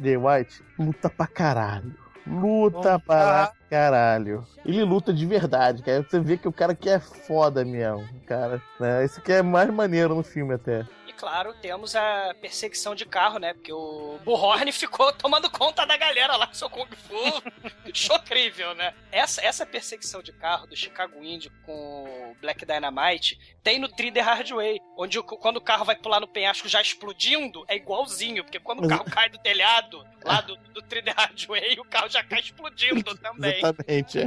J. 0.01 0.17
White 0.17 0.63
luta 0.79 1.09
pra 1.09 1.27
caralho. 1.27 1.95
Luta 2.27 2.99
pra 2.99 3.53
caralho. 3.71 4.45
Ele 4.65 4.83
luta 4.83 5.13
de 5.13 5.25
verdade, 5.25 5.83
cara. 5.83 6.03
Você 6.03 6.19
vê 6.19 6.37
que 6.37 6.49
o 6.49 6.53
cara 6.53 6.75
que 6.75 6.91
é 6.91 6.99
foda 6.99 7.65
mesmo, 7.65 8.05
cara. 8.27 8.61
Né? 8.81 9.05
Isso 9.05 9.21
que 9.21 9.33
é 9.33 9.43
mais 9.43 9.71
maneiro 9.71 10.15
no 10.15 10.25
filme 10.25 10.55
até. 10.55 10.85
Claro, 11.17 11.55
temos 11.55 11.97
a 11.97 12.35
perseguição 12.41 12.95
de 12.95 13.07
carro, 13.07 13.39
né? 13.39 13.55
Porque 13.55 13.73
o 13.73 14.19
Bullhorn 14.25 14.71
ficou 14.73 15.13
tomando 15.13 15.51
conta 15.51 15.85
da 15.87 15.97
galera 15.97 16.37
lá 16.37 16.47
com 16.47 16.55
seu 16.55 16.69
Kung 16.69 16.87
Fu. 16.95 17.43
Chocrível, 17.95 18.75
né? 18.75 18.95
Essa, 19.11 19.41
essa 19.43 19.65
perseguição 19.65 20.23
de 20.23 20.33
carro 20.33 20.67
do 20.67 20.77
Chicago 20.77 21.23
Indy 21.25 21.51
com 21.65 22.05
o 22.33 22.37
Black 22.41 22.65
Dynamite 22.67 23.39
tem 23.63 23.79
no 23.79 23.89
Tri 23.89 24.13
The 24.13 24.21
Hard 24.21 24.51
Way, 24.51 24.79
onde 24.99 25.19
o- 25.19 25.25
quando 25.25 25.57
o 25.57 25.61
carro 25.61 25.85
vai 25.85 25.97
pular 25.97 26.21
no 26.21 26.29
penhasco 26.29 26.69
já 26.69 26.81
explodindo, 26.81 27.65
é 27.69 27.77
igualzinho, 27.77 28.45
porque 28.45 28.61
quando 28.61 28.85
o 28.85 28.89
carro 28.89 29.05
cai 29.05 29.29
do 29.31 29.39
telhado 29.39 30.05
lá 30.25 30.41
do, 30.43 30.57
do 30.57 30.83
Tri 30.83 31.03
The 31.03 31.13
Hard 31.13 31.47
Way, 31.47 31.81
o 31.81 31.85
carro 31.85 32.09
já 32.11 32.23
cai 32.23 32.41
explodindo 32.41 33.17
também. 33.19 33.57
Exatamente. 33.59 34.19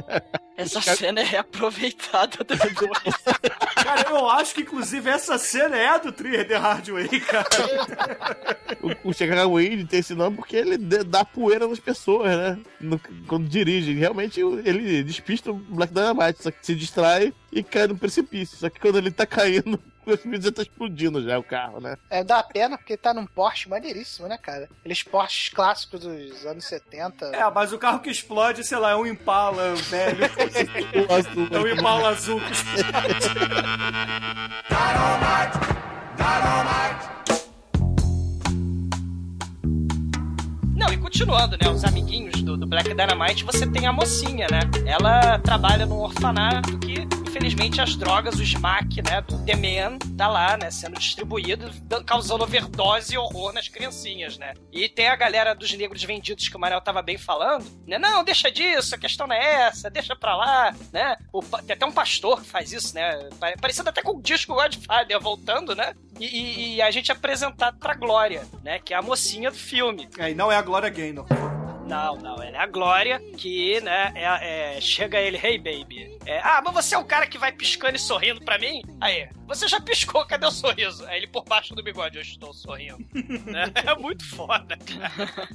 Essa 0.62 0.82
cena 0.96 1.22
é 1.22 1.24
reaproveitada 1.24 2.44
depois. 2.44 3.16
Cara, 3.84 4.10
eu 4.10 4.30
acho 4.30 4.54
que 4.54 4.62
inclusive 4.62 5.10
essa 5.10 5.38
cena 5.38 5.78
é 5.78 5.88
a 5.88 5.98
do 5.98 6.12
Trier 6.12 6.48
The 6.48 6.58
Hard 6.58 6.90
Way, 6.90 7.20
cara. 7.22 7.48
O, 9.04 9.10
o 9.10 9.14
Chicago 9.14 9.56
Wind 9.58 9.88
tem 9.88 10.00
esse 10.00 10.14
nome 10.14 10.36
porque 10.36 10.56
ele 10.58 10.78
dá 10.78 11.24
poeira 11.26 11.68
nas 11.68 11.80
pessoas, 11.80 12.30
né? 12.38 12.60
No- 12.80 13.00
quando 13.28 13.48
dirige. 13.48 13.94
Realmente 13.94 14.40
ele 14.42 15.04
despista 15.04 15.52
o 15.52 15.56
Black 15.56 15.94
Dynamite, 15.94 16.44
só 16.44 16.52
que 16.52 16.58
se 16.66 16.76
distrai 16.76 17.34
e 17.52 17.64
cai 17.64 17.88
no 17.88 17.98
precipício. 17.98 18.58
Só 18.58 18.70
que 18.70 18.80
quando 18.80 18.98
ele 18.98 19.12
tá 19.12 19.26
caindo, 19.26 19.76
o 20.02 20.06
precipício 20.06 20.44
já 20.44 20.52
tá 20.52 20.62
explodindo 20.62 21.24
já 21.24 21.38
o 21.38 21.44
carro, 21.44 21.80
né? 21.80 21.98
É, 22.10 22.24
dá 22.24 22.42
pena 22.44 22.78
porque 22.78 22.98
tá 22.98 23.14
num 23.14 23.26
Porsche 23.26 23.70
maneiríssimo, 23.70 24.28
né, 24.28 24.38
cara? 24.38 24.70
Aqueles 24.80 25.04
Porsches 25.04 25.50
clássicos 25.50 26.02
dos 26.02 26.46
anos 26.46 26.66
70. 26.66 27.28
É, 27.28 27.50
mas 27.52 27.74
o 27.74 27.78
carro 27.78 28.00
que 28.00 28.10
explode, 28.10 28.64
sei 28.64 28.78
lá, 28.78 28.92
é 28.92 28.96
um 28.96 29.06
Impala 29.06 29.76
velho. 29.76 30.30
O 31.10 31.14
azul, 31.14 31.48
É 31.52 31.60
um 31.60 31.68
Impala 31.68 32.10
azul 32.10 32.40
que 32.42 32.52
explode. 32.52 33.30
Não, 40.80 40.94
e 40.94 40.98
continuando, 40.98 41.58
né? 41.62 41.70
Os 41.70 41.84
amiguinhos 41.84 42.42
do, 42.42 42.56
do 42.56 42.66
Black 42.66 42.88
Dynamite, 42.94 43.44
você 43.44 43.68
tem 43.70 43.86
a 43.86 43.92
mocinha, 43.92 44.48
né? 44.50 44.62
Ela 44.86 45.38
trabalha 45.40 45.86
num 45.86 45.98
orfanato 46.00 46.80
que, 46.80 47.02
infelizmente, 47.28 47.82
as 47.82 47.98
drogas, 47.98 48.36
o 48.40 48.44
smack, 48.44 49.02
né? 49.02 49.20
Do 49.22 49.44
The 49.46 49.56
Man, 49.58 49.98
tá 50.18 50.28
lá, 50.30 50.56
né? 50.58 50.72
Sendo 50.72 50.98
distribuído, 50.98 51.70
causando 52.06 52.44
overdose 52.46 53.14
e 53.14 53.18
horror 53.18 53.52
nas 53.52 53.68
criancinhas, 53.68 54.38
né? 54.38 54.54
E 54.72 54.88
tem 54.88 55.10
a 55.10 55.16
galera 55.18 55.54
dos 55.54 55.72
negros 55.74 56.02
vendidos 56.04 56.48
que 56.48 56.56
o 56.56 56.60
Manel 56.60 56.80
tava 56.82 57.02
bem 57.02 57.18
falando, 57.18 57.66
né? 57.86 57.98
Não, 58.00 58.24
deixa 58.24 58.50
disso, 58.50 58.96
a 58.96 58.98
questão 58.98 59.28
não 59.28 59.36
é 59.36 59.68
essa, 59.68 59.90
deixa 59.90 60.16
pra 60.16 60.36
lá, 60.36 60.74
né? 60.94 61.18
O 61.34 61.42
tem 61.44 61.74
até 61.76 61.86
um 61.86 61.92
pastor 61.92 62.42
que 62.42 62.48
faz 62.48 62.72
isso, 62.72 62.96
né? 62.96 63.28
Pare- 63.38 63.58
Parecido 63.60 63.90
até 63.90 64.02
com 64.02 64.18
o 64.18 64.22
disco 64.22 64.54
Godfather 64.56 65.20
voltando, 65.20 65.76
né? 65.76 65.94
E, 66.20 66.76
e- 66.76 66.82
a 66.82 66.92
gente 66.92 67.12
é 67.12 67.14
apresentado 67.16 67.78
pra 67.80 67.94
Glória, 67.94 68.46
né? 68.64 68.80
Que 68.80 68.94
é 68.94 68.98
a 68.98 69.02
mocinha 69.02 69.50
do 69.52 69.58
filme. 69.58 70.08
É, 70.18 70.32
e 70.32 70.36
não 70.36 70.52
é 70.52 70.56
a 70.56 70.62
Glória 70.62 70.90
Gaynor. 70.90 71.26
Não, 71.88 72.18
não, 72.18 72.36
ela 72.36 72.56
é 72.56 72.60
a 72.60 72.68
Glória, 72.68 73.20
que, 73.36 73.82
né, 73.82 74.12
é, 74.14 74.76
é, 74.78 74.82
chega 74.82 75.20
ele, 75.20 75.40
hey 75.44 75.58
baby. 75.58 76.16
É, 76.24 76.40
ah, 76.44 76.62
mas 76.64 76.72
você 76.76 76.94
é 76.94 76.98
o 77.00 77.04
cara 77.04 77.26
que 77.26 77.40
vai 77.40 77.52
piscando 77.52 77.96
e 77.96 78.00
sorrindo 78.00 78.42
pra 78.46 78.60
mim? 78.60 78.84
Aí, 79.02 79.28
você 79.48 79.68
já 79.68 79.82
piscou, 79.82 80.24
cadê 80.24 80.46
o 80.46 80.52
sorriso? 80.52 81.04
Aí 81.08 81.18
ele 81.18 81.26
por 81.28 81.44
baixo 81.46 81.74
do 81.74 81.82
bigode, 81.82 82.18
eu 82.18 82.22
estou 82.22 82.54
sorrindo. 82.54 83.00
Né? 83.46 83.72
É 83.88 83.96
muito 83.96 84.24
foda, 84.24 84.78
cara. 84.78 85.50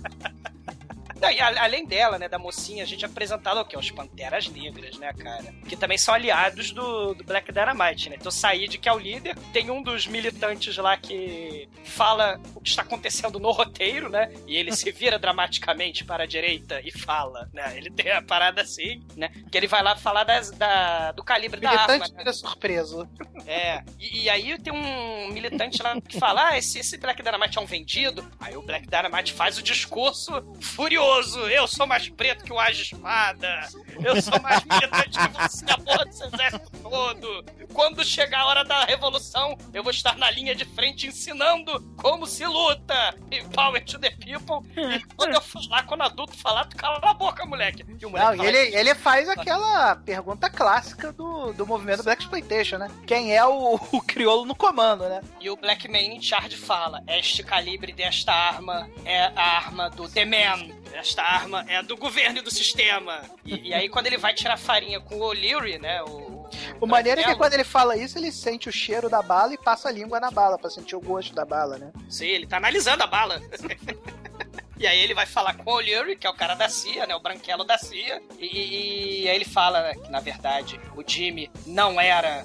E 1.21 1.41
além 1.41 1.87
dela, 1.87 2.19
né, 2.19 2.29
da 2.29 2.39
mocinha, 2.39 2.83
a 2.83 2.87
gente 2.87 3.05
é 3.05 3.09
apresentado 3.09 3.59
o 3.59 3.65
quê? 3.65 3.77
Os 3.77 3.91
Panteras 3.91 4.49
Negras, 4.49 4.99
né, 4.99 5.13
cara? 5.13 5.55
Que 5.69 5.77
também 5.77 5.97
são 5.97 6.15
aliados 6.15 6.71
do, 6.73 7.15
do 7.15 7.25
Black 7.25 7.53
Dynamite, 7.53 8.11
né? 8.11 8.17
Então 8.19 8.31
Said, 8.31 8.79
que 8.79 8.89
é 8.89 8.93
o 8.93 8.99
líder, 8.99 9.37
tem 9.53 9.71
um 9.71 9.83
dos 9.83 10.07
militantes 10.07 10.77
lá 10.77 10.97
que 10.97 11.69
fala 11.85 12.41
o 12.55 12.61
que 12.61 12.69
está 12.69 12.83
acontecendo 12.83 13.39
no 13.39 13.53
roteiro, 13.53 14.09
né? 14.09 14.33
E 14.47 14.57
ele 14.57 14.73
se 14.73 14.91
vira 14.91 15.19
dramaticamente 15.19 16.05
para 16.05 16.25
a 16.25 16.27
direita 16.27 16.81
e 16.85 16.91
fala, 16.91 17.49
né? 17.53 17.77
Ele 17.77 17.91
tem 17.91 18.11
a 18.11 18.21
parada 18.21 18.63
assim, 18.63 19.03
né? 19.17 19.31
Que 19.51 19.57
ele 19.57 19.67
vai 19.67 19.83
lá 19.83 19.97
falar 19.97 20.25
das, 20.25 20.51
da, 20.51 21.13
do 21.13 21.23
calibre 21.23 21.61
da 21.61 21.71
arma, 21.71 21.95
Militante 21.95 22.13
né? 22.13 22.19
vira 22.19 22.33
surpreso. 22.33 23.09
É, 23.47 23.83
e, 23.99 24.25
e 24.25 24.31
aí 24.31 24.59
tem 24.59 24.73
um 24.73 25.33
militante 25.33 25.83
lá 25.83 25.99
que 26.01 26.19
fala: 26.19 26.49
ah, 26.49 26.59
esse, 26.59 26.79
esse 26.79 26.97
Black 26.99 27.23
Dynamite 27.23 27.59
é 27.59 27.61
um 27.61 27.67
vendido. 27.67 28.29
Aí 28.41 28.57
o 28.57 28.63
Black 28.63 28.87
Dynamite 28.87 29.33
faz 29.33 29.59
o 29.59 29.63
discurso 29.63 30.33
furioso 30.61 31.04
orgulhoso. 31.05 31.41
Eu 31.49 31.67
sou 31.67 31.87
mais 31.87 32.09
preto 32.09 32.45
que 32.45 32.53
o 32.53 32.59
Age 32.59 32.83
Espada. 32.83 33.69
Eu 34.03 34.21
sou 34.21 34.41
mais 34.41 34.63
militante 34.65 35.19
que 35.19 35.43
você, 35.43 35.65
a 35.71 35.79
porra 35.79 36.05
desse 36.05 36.25
exército 36.25 36.71
todo. 36.83 37.45
Quando 37.73 38.05
chegar 38.05 38.41
a 38.41 38.47
hora 38.47 38.65
da 38.65 38.85
revolução, 38.85 39.57
eu 39.73 39.83
vou 39.83 39.91
estar 39.91 40.17
na 40.17 40.31
linha 40.31 40.55
de 40.55 40.65
frente 40.65 41.07
ensinando 41.07 41.81
como 41.97 42.27
se 42.27 42.47
luta. 42.47 43.15
E 43.31 43.43
power 43.45 43.85
to 43.85 43.99
the 43.99 44.11
people. 44.11 44.67
E 44.77 45.05
quando 45.17 45.35
eu 45.35 45.41
falar, 45.41 45.83
quando 45.85 46.03
adulto 46.03 46.37
falar, 46.37 46.65
tu 46.67 46.77
cala 46.77 46.99
a 47.03 47.15
boca, 47.15 47.45
moleque. 47.45 47.85
E 48.01 48.07
o 48.07 48.11
moleque 48.11 48.37
Não, 48.37 48.45
e 48.45 48.49
ele, 48.49 48.77
ele 48.77 48.95
faz 48.95 49.29
aquela 49.29 49.97
pergunta 49.97 50.49
clássica 50.51 51.13
do, 51.13 51.53
do 51.53 51.67
movimento 51.67 52.03
Black 52.03 52.23
Exploitation, 52.23 52.79
né? 52.79 52.91
Quem 53.07 53.35
é 53.35 53.45
o, 53.45 53.75
o 53.93 54.01
crioulo 54.01 54.45
no 54.45 54.55
comando, 54.55 55.09
né? 55.09 55.21
E 55.41 55.51
o 55.51 55.57
Black 55.57 55.89
Man 55.89 55.99
in 55.99 56.23
charge 56.23 56.57
fala: 56.57 57.03
Este 57.07 57.43
calibre 57.43 57.93
desta 57.93 58.33
arma 58.33 58.89
é 59.05 59.25
a 59.35 59.57
arma 59.57 59.91
do 59.91 60.09
The 60.09 60.25
Man. 60.25 60.84
Esta 60.95 61.23
arma 61.23 61.65
é 61.69 61.83
do 61.83 61.97
governo 61.97 62.39
e 62.39 62.43
do 62.43 62.51
sistema. 62.51 63.23
E, 63.45 63.69
e 63.69 63.75
aí, 63.75 63.89
quando 63.89 64.07
ele 64.07 64.17
vai 64.17 64.33
tirar 64.33 64.57
farinha 64.57 65.01
com 65.01 65.17
o 65.17 65.23
O'Leary, 65.23 65.79
né? 65.79 66.03
O, 66.05 66.49
O 66.81 66.87
maneiro 66.87 67.21
é 67.21 67.25
que 67.25 67.35
quando 67.35 67.55
ele 67.55 67.65
fala 67.65 67.97
isso, 67.97 68.17
ele 68.17 68.31
sente 68.31 68.69
o 68.69 68.73
cheiro 68.73 69.09
da 69.11 69.21
bala 69.21 69.53
e 69.53 69.59
passa 69.59 69.89
a 69.89 69.93
língua 69.93 70.21
na 70.21 70.31
bala, 70.31 70.57
pra 70.57 70.71
sentir 70.71 70.95
o 70.95 71.01
gosto 71.01 71.35
da 71.35 71.45
bala, 71.45 71.79
né? 71.79 71.93
Sim, 72.09 72.27
ele 72.27 72.47
tá 72.47 72.59
analisando 72.59 73.03
a 73.03 73.07
bala. 73.07 73.43
E 74.77 74.89
aí 74.89 74.99
ele 74.99 75.15
vai 75.15 75.25
falar 75.25 75.55
com 75.55 75.71
o 75.71 75.75
O'Leary, 75.75 76.17
que 76.17 76.27
é 76.27 76.31
o 76.31 76.35
cara 76.35 76.55
da 76.55 76.69
CIA, 76.69 77.07
né? 77.07 77.15
O 77.15 77.21
branquelo 77.21 77.63
da 77.65 77.79
CIA. 77.79 78.21
E, 78.41 79.23
e 79.23 79.29
aí 79.29 79.37
ele 79.37 79.45
fala 79.45 79.95
que, 79.95 80.11
na 80.11 80.19
verdade, 80.19 80.81
o 80.97 81.03
Jimmy 81.09 81.49
não 81.65 82.01
era 82.01 82.45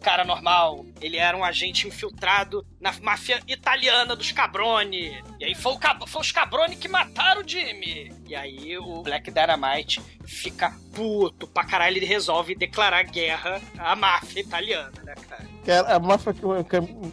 cara 0.00 0.24
normal. 0.24 0.84
Ele 1.00 1.16
era 1.16 1.36
um 1.36 1.44
agente 1.44 1.86
infiltrado 1.86 2.66
na 2.80 2.92
máfia 3.00 3.40
italiana 3.46 4.14
dos 4.14 4.32
Cabroni. 4.32 5.22
E 5.38 5.44
aí 5.44 5.54
foi, 5.54 5.72
o 5.72 6.06
foi 6.06 6.20
os 6.20 6.32
Cabroni 6.32 6.76
que 6.76 6.88
mataram 6.88 7.42
o 7.42 7.48
Jimmy. 7.48 8.12
E 8.26 8.34
aí 8.34 8.76
o 8.78 9.02
Black 9.02 9.30
Dynamite 9.30 10.00
fica 10.24 10.72
puto 10.94 11.46
pra 11.46 11.64
caralho. 11.64 11.96
Ele 11.96 12.06
resolve 12.06 12.54
declarar 12.54 13.02
guerra 13.04 13.60
à 13.78 13.94
máfia 13.94 14.40
italiana, 14.40 14.92
né, 15.04 15.14
cara? 15.28 15.55
Cara, 15.66 15.96
a 15.96 15.98
máfia 15.98 16.32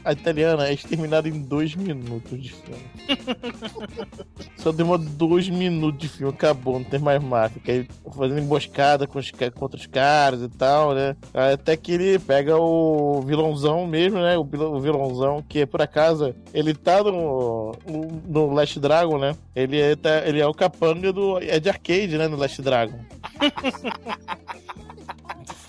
a 0.06 0.12
italiana 0.14 0.68
é 0.68 0.74
exterminada 0.74 1.28
em 1.28 1.42
dois 1.42 1.74
minutos 1.76 2.40
de 2.40 2.52
filme. 2.54 2.84
Só 4.58 4.72
demora 4.72 5.02
dois 5.02 5.50
minutos 5.50 6.00
de 6.00 6.08
filme, 6.08 6.32
acabou, 6.32 6.76
não 6.78 6.84
tem 6.84 7.00
mais 7.00 7.22
máfia. 7.22 7.60
Que 7.66 7.72
aí 7.72 7.88
fazendo 8.16 8.40
emboscada 8.40 9.08
com 9.08 9.18
os, 9.18 9.32
contra 9.56 9.80
os 9.80 9.88
caras 9.88 10.42
e 10.44 10.50
tal, 10.50 10.94
né? 10.94 11.16
Até 11.34 11.76
que 11.76 11.94
ele 11.94 12.20
pega 12.20 12.56
o 12.56 13.22
vilãozão 13.26 13.88
mesmo, 13.88 14.20
né? 14.20 14.38
O 14.38 14.44
vil- 14.44 14.72
o 14.76 14.80
vilãozão, 14.80 15.44
que 15.50 15.66
por 15.66 15.82
acaso 15.82 16.36
ele 16.54 16.76
tá 16.76 17.02
no, 17.04 17.72
no, 17.88 18.22
no 18.28 18.54
Last 18.54 18.80
Dragon, 18.80 19.18
né? 19.18 19.36
Ele 19.56 19.82
é, 19.82 19.96
tá- 19.96 20.22
ele 20.28 20.40
é 20.40 20.46
o 20.46 20.54
capanga 20.54 21.12
do. 21.12 21.40
É 21.40 21.60
de 21.60 21.70
arcade, 21.70 22.18
né? 22.20 22.28
No 22.28 22.38
Last 22.38 22.62
Dragon. 22.62 23.00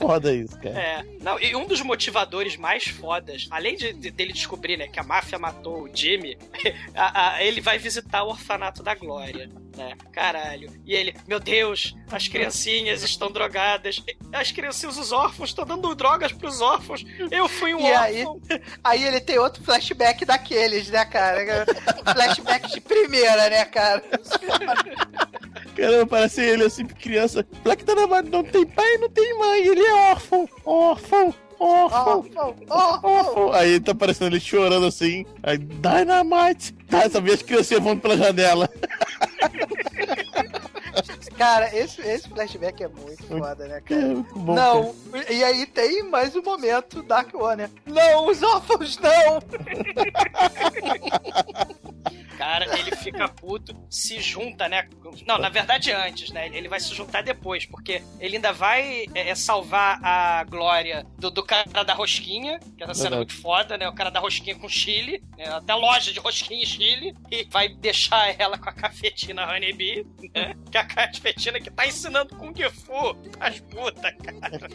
Foda 0.06 0.34
isso, 0.34 0.58
cara. 0.60 0.78
É, 0.78 1.04
não, 1.20 1.38
e 1.40 1.54
um 1.56 1.66
dos 1.66 1.80
motivadores 1.80 2.56
mais 2.56 2.84
fodas, 2.88 3.46
além 3.50 3.76
de, 3.76 3.92
de- 3.92 4.10
dele 4.10 4.32
descobrir, 4.32 4.76
né, 4.76 4.86
que 4.88 5.00
a 5.00 5.02
máfia 5.02 5.38
matou 5.38 5.82
o 5.84 5.90
Jimmy, 5.94 6.36
a- 6.94 7.34
a- 7.36 7.42
ele 7.44 7.60
vai 7.60 7.78
visitar 7.78 8.22
o 8.24 8.28
orfanato 8.28 8.82
da 8.82 8.94
Glória, 8.94 9.48
né? 9.76 9.94
Caralho. 10.12 10.70
E 10.84 10.94
ele, 10.94 11.14
meu 11.26 11.40
Deus, 11.40 11.96
as 12.10 12.28
criancinhas 12.28 13.02
estão 13.02 13.30
drogadas, 13.30 14.02
as 14.32 14.52
criancinhas, 14.52 14.96
os 14.98 15.10
órfãos, 15.10 15.50
estão 15.50 15.64
dando 15.64 15.92
drogas 15.94 16.32
pros 16.32 16.60
órfãos. 16.60 17.04
Eu 17.30 17.48
fui 17.48 17.74
um 17.74 17.80
E 17.80 17.92
aí, 17.92 18.24
órfão. 18.24 18.40
aí 18.84 19.04
ele 19.04 19.20
tem 19.20 19.38
outro 19.38 19.62
flashback 19.64 20.24
daqueles, 20.24 20.88
né, 20.90 21.04
cara? 21.04 21.64
flashback 22.14 22.70
de 22.72 22.80
primeira, 22.80 23.48
né, 23.50 23.64
cara? 23.64 24.02
Caramba, 25.74 26.06
parece 26.06 26.40
ele 26.40 26.64
assim, 26.64 26.86
criança. 26.86 27.46
Black 27.62 27.84
Dynamite 27.84 28.30
não 28.30 28.44
tem 28.44 28.64
pai, 28.66 28.96
não 28.98 29.08
tem 29.08 29.38
mãe, 29.38 29.66
ele 29.66 29.82
é 29.82 29.94
órfão, 30.10 30.48
órfão, 30.64 31.34
órfão, 31.58 32.24
órfão. 32.68 33.52
Aí 33.52 33.80
tá 33.80 33.94
parecendo 33.94 34.34
ele 34.34 34.40
chorando 34.40 34.86
assim. 34.86 35.26
Aí, 35.42 35.58
Dynamite! 35.58 36.72
Tá, 36.88 37.08
só 37.10 37.20
vi 37.20 37.32
as 37.32 37.42
criancinhas 37.42 37.82
voando 37.82 38.00
pela 38.00 38.16
janela. 38.16 38.68
Cara, 41.36 41.76
esse, 41.76 42.00
esse 42.02 42.28
flashback 42.28 42.82
é 42.82 42.88
muito 42.88 43.22
foda, 43.24 43.66
né, 43.66 43.80
cara? 43.80 44.00
É, 44.00 44.04
muito 44.06 44.38
bom, 44.38 44.54
não, 44.54 44.94
e 45.28 45.44
aí 45.44 45.66
tem 45.66 46.02
mais 46.04 46.34
um 46.36 46.42
momento 46.42 47.02
Dark 47.02 47.34
One. 47.34 47.68
Não, 47.86 48.28
os 48.28 48.42
órfãos 48.42 48.98
não! 48.98 49.40
Cara, 52.36 52.78
ele 52.78 52.94
fica 52.96 53.28
puto, 53.28 53.74
se 53.88 54.20
junta, 54.20 54.68
né? 54.68 54.88
Não, 55.26 55.38
na 55.38 55.48
verdade 55.48 55.92
antes, 55.92 56.30
né? 56.30 56.48
Ele 56.48 56.68
vai 56.68 56.80
se 56.80 56.94
juntar 56.94 57.22
depois, 57.22 57.64
porque 57.64 58.02
ele 58.18 58.36
ainda 58.36 58.52
vai 58.52 59.06
é, 59.14 59.30
é, 59.30 59.34
salvar 59.34 59.98
a 60.02 60.44
glória 60.44 61.06
do, 61.18 61.30
do 61.30 61.42
cara 61.42 61.84
da 61.84 61.94
rosquinha, 61.94 62.58
que 62.58 62.84
tá 62.84 62.92
sendo 62.92 63.10
Verdade. 63.10 63.16
muito 63.16 63.40
foda, 63.40 63.78
né? 63.78 63.88
O 63.88 63.94
cara 63.94 64.10
da 64.10 64.20
rosquinha 64.20 64.56
com 64.56 64.68
Chile, 64.68 65.22
né? 65.38 65.46
até 65.46 65.74
loja 65.74 66.12
de 66.12 66.18
rosquinha 66.18 66.62
em 66.62 66.66
Chile, 66.66 67.14
e 67.30 67.44
vai 67.44 67.68
deixar 67.68 68.34
ela 68.38 68.58
com 68.58 68.68
a 68.68 68.72
cafetina 68.72 69.46
Honeybee, 69.46 70.06
né? 70.34 70.54
Que 70.70 70.78
é 70.78 70.80
a 70.84 71.08
cafetina 71.12 71.60
que 71.60 71.70
tá 71.70 71.86
ensinando 71.86 72.34
Kung 72.36 72.54
Fu. 72.70 73.16
As 73.40 73.60
puta, 73.60 74.12
cara. 74.12 74.68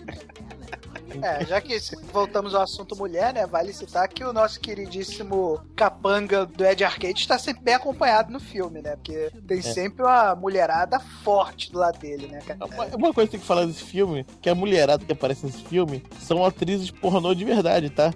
É, 1.23 1.43
já 1.45 1.59
que 1.59 1.79
se- 1.79 1.95
voltamos 2.13 2.53
ao 2.53 2.61
assunto 2.61 2.95
mulher, 2.95 3.33
né? 3.33 3.45
Vale 3.47 3.73
citar 3.73 4.07
que 4.07 4.23
o 4.23 4.31
nosso 4.31 4.59
queridíssimo 4.59 5.59
capanga 5.75 6.45
do 6.45 6.63
Ed 6.65 6.83
Arcade 6.83 7.19
está 7.19 7.37
sempre 7.39 7.63
bem 7.63 7.73
acompanhado 7.73 8.31
no 8.31 8.39
filme, 8.39 8.81
né? 8.81 8.95
Porque 8.95 9.31
tem 9.47 9.61
sempre 9.61 10.03
uma 10.03 10.35
mulherada 10.35 10.99
forte 10.99 11.71
do 11.71 11.79
lado 11.79 11.97
dele, 11.97 12.27
né, 12.27 12.39
cara? 12.45 12.59
Uma, 12.65 12.85
uma 12.95 13.13
coisa 13.13 13.27
que 13.27 13.31
tem 13.31 13.39
que 13.39 13.45
falar 13.45 13.65
desse 13.65 13.83
filme, 13.83 14.23
que 14.41 14.49
a 14.49 14.55
mulherada 14.55 15.03
que 15.03 15.11
aparece 15.11 15.45
nesse 15.45 15.63
filme 15.63 16.03
são 16.21 16.45
atrizes 16.45 16.91
pornô 16.91 17.33
de 17.33 17.43
verdade, 17.45 17.89
tá? 17.89 18.13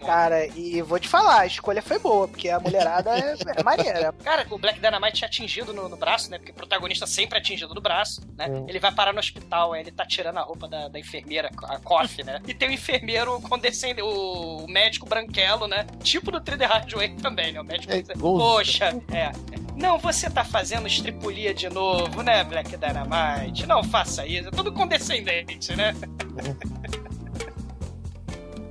Cara, 0.00 0.46
e 0.46 0.82
vou 0.82 0.98
te 0.98 1.08
falar, 1.08 1.40
a 1.40 1.46
escolha 1.46 1.80
foi 1.80 1.98
boa, 1.98 2.26
porque 2.26 2.48
a 2.48 2.58
mulherada 2.58 3.16
é, 3.16 3.36
é 3.56 3.62
maneira. 3.62 4.12
Cara, 4.24 4.46
o 4.50 4.58
Black 4.58 4.80
Dynamite 4.80 5.18
tinha 5.18 5.28
atingido 5.28 5.72
no, 5.72 5.88
no 5.88 5.96
braço, 5.96 6.30
né? 6.30 6.38
Porque 6.38 6.50
o 6.52 6.54
protagonista 6.54 7.06
sempre 7.06 7.38
é 7.38 7.40
atingido 7.40 7.74
no 7.74 7.80
braço, 7.80 8.20
né? 8.36 8.48
Hum. 8.48 8.66
Ele 8.68 8.78
vai 8.78 8.92
parar 8.92 9.12
no 9.12 9.18
hospital, 9.18 9.72
aí 9.72 9.82
ele 9.82 9.92
tá 9.92 10.04
tirando 10.04 10.38
a 10.38 10.42
roupa 10.42 10.68
da, 10.68 10.88
da 10.88 10.98
enfermeira, 10.98 11.50
a 11.64 11.78
Coffee, 11.78 12.24
né? 12.24 12.40
E 12.46 12.54
tem 12.54 12.68
o 12.68 12.72
enfermeiro 12.72 13.40
condescendente, 13.42 14.02
o, 14.02 14.64
o 14.64 14.68
médico 14.68 15.06
branquelo, 15.06 15.66
né? 15.66 15.86
Tipo 16.02 16.30
do 16.30 16.40
3D 16.40 16.66
Hardway 16.66 17.14
também, 17.16 17.52
né? 17.52 17.60
O 17.60 17.64
médico 17.64 17.92
É, 17.92 18.02
poxa, 18.18 19.00
é. 19.12 19.32
Não, 19.76 19.98
você 19.98 20.28
tá 20.28 20.44
fazendo 20.44 20.86
estripulia 20.86 21.54
de 21.54 21.68
novo, 21.68 22.22
né, 22.22 22.44
Black 22.44 22.76
Dynamite? 22.76 23.66
Não 23.66 23.82
faça 23.82 24.26
isso. 24.26 24.48
É 24.48 24.50
tudo 24.50 24.72
condescendente, 24.72 25.74
né? 25.74 25.92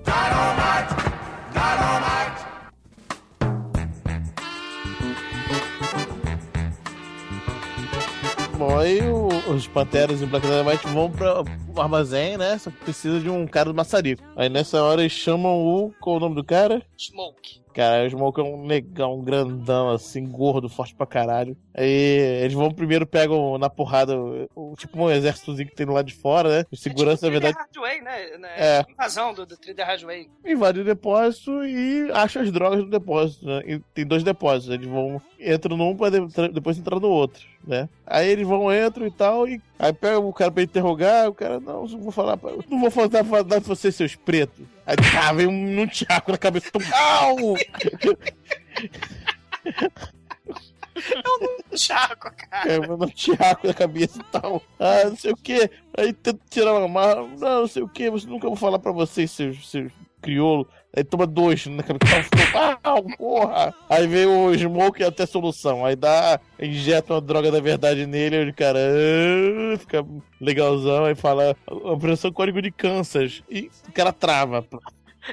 Dynamite! 0.03 0.95
Dynamite! 1.53 2.50
Bom, 8.61 8.77
aí 8.77 9.01
o- 9.09 9.27
os 9.51 9.65
Panteras 9.67 10.21
e 10.21 10.23
o 10.23 10.27
Black 10.27 10.45
Dynamite 10.45 10.85
vão 10.89 11.09
pra 11.09 11.41
o 11.41 11.81
armazém, 11.81 12.37
né? 12.37 12.59
Só 12.59 12.69
que 12.69 12.77
precisa 12.77 13.19
de 13.19 13.27
um 13.27 13.47
cara 13.47 13.69
do 13.71 13.75
maçarico. 13.75 14.21
Aí 14.35 14.49
nessa 14.49 14.83
hora 14.83 15.01
eles 15.01 15.13
chamam 15.13 15.57
o. 15.65 15.91
Qual 15.99 16.15
é 16.15 16.17
o 16.17 16.21
nome 16.21 16.35
do 16.35 16.43
cara? 16.43 16.79
Smoke. 16.95 17.59
Cara, 17.73 18.05
o 18.05 18.09
Smoke 18.09 18.39
é 18.39 18.43
um 18.43 18.63
negão, 18.67 19.15
um 19.15 19.23
grandão, 19.23 19.89
assim, 19.89 20.27
gordo, 20.27 20.67
forte 20.69 20.93
pra 20.93 21.07
caralho. 21.07 21.57
Aí 21.73 21.87
eles 22.43 22.53
vão 22.53 22.69
primeiro, 22.69 23.07
pegam 23.07 23.57
na 23.57 23.69
porrada, 23.69 24.15
o, 24.15 24.45
o- 24.53 24.75
tipo 24.75 25.01
um 25.01 25.09
exércitozinho 25.09 25.69
que 25.69 25.75
tem 25.75 25.85
do 25.87 25.93
lado 25.93 26.05
de 26.05 26.13
fora, 26.13 26.49
né? 26.49 26.65
Os 26.69 26.81
segurança, 26.81 27.25
na 27.25 27.31
3D 27.31 27.41
verdade, 27.41 27.57
Hardway, 27.57 28.01
né? 28.01 28.37
né? 28.37 28.49
É. 28.57 28.85
Invasão 28.91 29.33
do, 29.33 29.45
do 29.45 29.55
3D 29.57 29.81
Hardway. 29.83 30.27
invade 30.45 30.81
o 30.81 30.83
depósito 30.83 31.63
e 31.63 32.11
acha 32.13 32.41
as 32.41 32.51
drogas 32.51 32.83
do 32.83 32.89
depósito, 32.89 33.45
né? 33.45 33.61
E 33.65 33.79
tem 33.93 34.05
dois 34.05 34.21
depósitos, 34.21 34.69
eles 34.75 34.87
vão, 34.87 35.19
entram 35.39 35.77
num 35.77 35.95
pra 35.95 36.09
de- 36.09 36.49
depois 36.53 36.77
entrar 36.77 36.99
no 36.99 37.07
outro, 37.09 37.41
né? 37.65 37.89
Aí 38.05 38.27
eles 38.29 38.47
vão, 38.47 38.71
entram 38.73 39.07
e 39.07 39.11
tal, 39.11 39.47
e 39.47 39.61
aí 39.79 39.91
pega 39.93 40.19
o 40.19 40.33
cara 40.33 40.51
pra 40.51 40.63
interrogar, 40.63 41.29
o 41.29 41.33
cara, 41.33 41.59
não, 41.59 41.85
não 41.87 41.99
vou 42.01 42.11
falar, 42.11 42.37
pra- 42.37 42.51
não 42.69 42.79
vou 42.79 42.91
falar 42.91 43.23
falar 43.23 43.43
de 43.43 43.59
vocês, 43.67 43.95
seus 43.95 44.15
pretos. 44.15 44.65
Aí, 44.85 44.95
tá, 44.97 45.31
vem 45.33 45.47
um, 45.47 45.81
um 45.81 45.87
tchaco 45.87 46.31
na 46.31 46.37
cabeça, 46.37 46.69
tum, 46.71 46.79
au! 46.93 47.55
Chaco, 51.75 52.31
cara. 52.35 52.71
É, 52.73 52.79
mano, 52.79 53.05
um 53.05 53.09
tchaco 53.09 53.67
na 53.67 53.73
cabeça 53.73 54.19
e 54.19 54.23
tal. 54.31 54.61
Ah, 54.79 55.05
não 55.05 55.15
sei 55.15 55.31
o 55.31 55.37
que. 55.37 55.69
Aí 55.97 56.13
tenta 56.13 56.39
tirar 56.49 56.73
uma 56.73 56.87
marra. 56.87 57.15
Não, 57.15 57.61
não 57.61 57.67
sei 57.67 57.81
o 57.81 57.87
que. 57.87 58.09
Você 58.09 58.27
nunca 58.27 58.47
vou 58.47 58.55
falar 58.57 58.79
pra 58.79 58.91
vocês, 58.91 59.31
seus, 59.31 59.69
seus 59.69 59.91
crioulo. 60.21 60.67
Aí 60.95 61.03
toma 61.03 61.25
dois 61.25 61.65
na 61.67 61.83
cabeça. 61.83 62.29
Ah, 62.83 62.95
porra! 63.17 63.73
Aí 63.89 64.05
vem 64.07 64.25
o 64.25 64.53
Smoke 64.57 65.01
e 65.01 65.05
até 65.05 65.25
solução. 65.25 65.85
Aí 65.85 65.95
dá, 65.95 66.39
injeta 66.59 67.13
uma 67.13 67.21
droga 67.21 67.49
da 67.51 67.61
verdade 67.61 68.05
nele. 68.05 68.35
Aí 68.37 68.49
o 68.49 68.53
cara 68.53 68.79
ah, 68.79 69.77
fica 69.77 70.05
legalzão. 70.39 71.05
Aí 71.05 71.15
fala, 71.15 71.55
operação 71.67 72.31
código 72.33 72.61
de 72.61 72.71
Kansas. 72.71 73.41
E 73.49 73.71
o 73.87 73.91
cara 73.93 74.11
trava. 74.11 74.65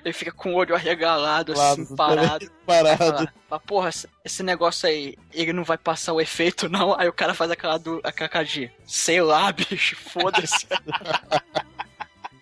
Ele 0.05 0.13
fica 0.13 0.31
com 0.31 0.53
o 0.53 0.57
olho 0.57 0.75
arregalado, 0.75 1.55
Lado, 1.57 1.83
assim, 1.83 1.97
parado. 1.97 2.51
parado. 2.67 3.29
"Mas, 3.51 3.63
porra, 3.67 3.89
esse- 3.89 4.09
esse 4.25 4.43
negócio 4.43 4.87
aí, 4.89 5.17
ele 5.33 5.53
não 5.55 5.65
vai 5.65 5.79
passar 5.79 6.13
o 6.13 6.21
efeito, 6.21 6.69
não? 6.69 6.95
Aí 7.01 7.09
o 7.09 7.13
cara 7.13 7.33
faz 7.35 7.51
aquela, 7.51 7.79
do, 7.79 7.99
aquela 8.05 8.29
cara 8.29 8.45
de, 8.45 8.71
sei 8.87 9.21
lá, 9.23 9.51
bicho, 9.51 9.97
foda-se. 9.97 10.67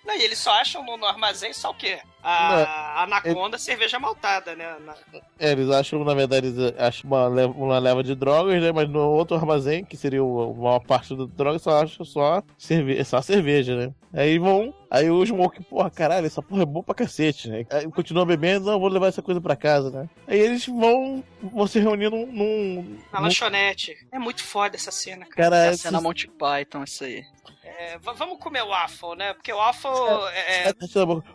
Não, 0.05 0.15
e 0.17 0.23
eles 0.23 0.39
só 0.39 0.53
acham 0.53 0.85
no, 0.85 0.97
no 0.97 1.05
armazém 1.07 1.53
só 1.53 1.71
o 1.71 1.75
quê? 1.75 1.99
A 2.29 3.03
anaconda, 3.05 3.57
cerveja 3.59 3.99
maltada, 3.99 4.55
né? 4.57 4.77
Na- 4.85 4.95
É, 5.39 5.53
eles 5.53 5.71
acham, 5.71 6.03
na 6.05 6.15
verdade, 6.15 6.49
eles 6.49 6.75
acham 6.79 7.09
uma 7.11 7.29
leva, 7.29 7.53
uma 7.53 7.79
leva 7.79 8.03
de 8.03 8.15
drogas, 8.15 8.61
né? 8.61 8.73
Mas 8.73 8.89
no 8.89 9.01
outro 9.01 9.37
armazém, 9.37 9.85
que 9.85 9.97
seria 9.97 10.23
o- 10.25 10.51
a 10.53 10.55
maior 10.63 10.81
parte 10.81 11.15
da 11.17 11.25
droga, 11.25 11.59
só 11.59 11.83
acham 11.83 12.05
só, 12.05 12.43
cerve 12.59 13.03
só 13.05 13.23
cerveja, 13.23 13.77
né? 13.77 13.95
Aí 14.13 14.39
vão. 14.39 14.75
Aí 14.91 15.11
o 15.11 15.25
Smoke, 15.27 15.63
porra, 15.65 15.91
caralho, 15.91 16.27
essa 16.27 16.41
porra 16.43 16.63
é 16.63 16.67
boa 16.67 16.83
pra 16.83 16.95
cacete, 16.95 17.49
né? 17.49 17.67
Aí 17.71 17.91
continua 17.91 18.25
bebendo, 18.25 18.67
não, 18.67 18.79
vou 18.81 18.89
levar 18.89 19.09
essa 19.09 19.21
coisa 19.23 19.41
pra 19.41 19.55
casa, 19.57 19.91
né? 19.91 20.09
Aí 20.27 20.39
eles 20.39 20.67
vão, 20.67 21.23
vão 21.43 21.67
se 21.67 21.79
reunir 21.79 22.09
num. 22.11 22.27
num, 22.27 22.99
Na 23.13 23.19
num- 23.21 23.25
lanchonete. 23.27 23.95
É 24.11 24.19
muito 24.19 24.43
foda 24.43 24.75
essa 24.77 24.91
cena, 24.91 25.27
cara. 25.27 25.51
Cara, 25.51 25.57
É 25.57 25.69
a 25.69 25.77
cena 25.77 26.01
Monty 26.01 26.29
Python, 26.29 26.83
isso 26.85 27.05
aí. 27.05 27.25
É, 27.67 27.99
vamos 27.99 28.39
comer 28.39 28.63
o 28.63 28.69
waffle, 28.69 29.17
né? 29.17 29.35
Porque 29.35 29.53
o 29.53 29.57
waffle 29.57 29.91
é... 30.33 30.69
é-. 30.69 30.75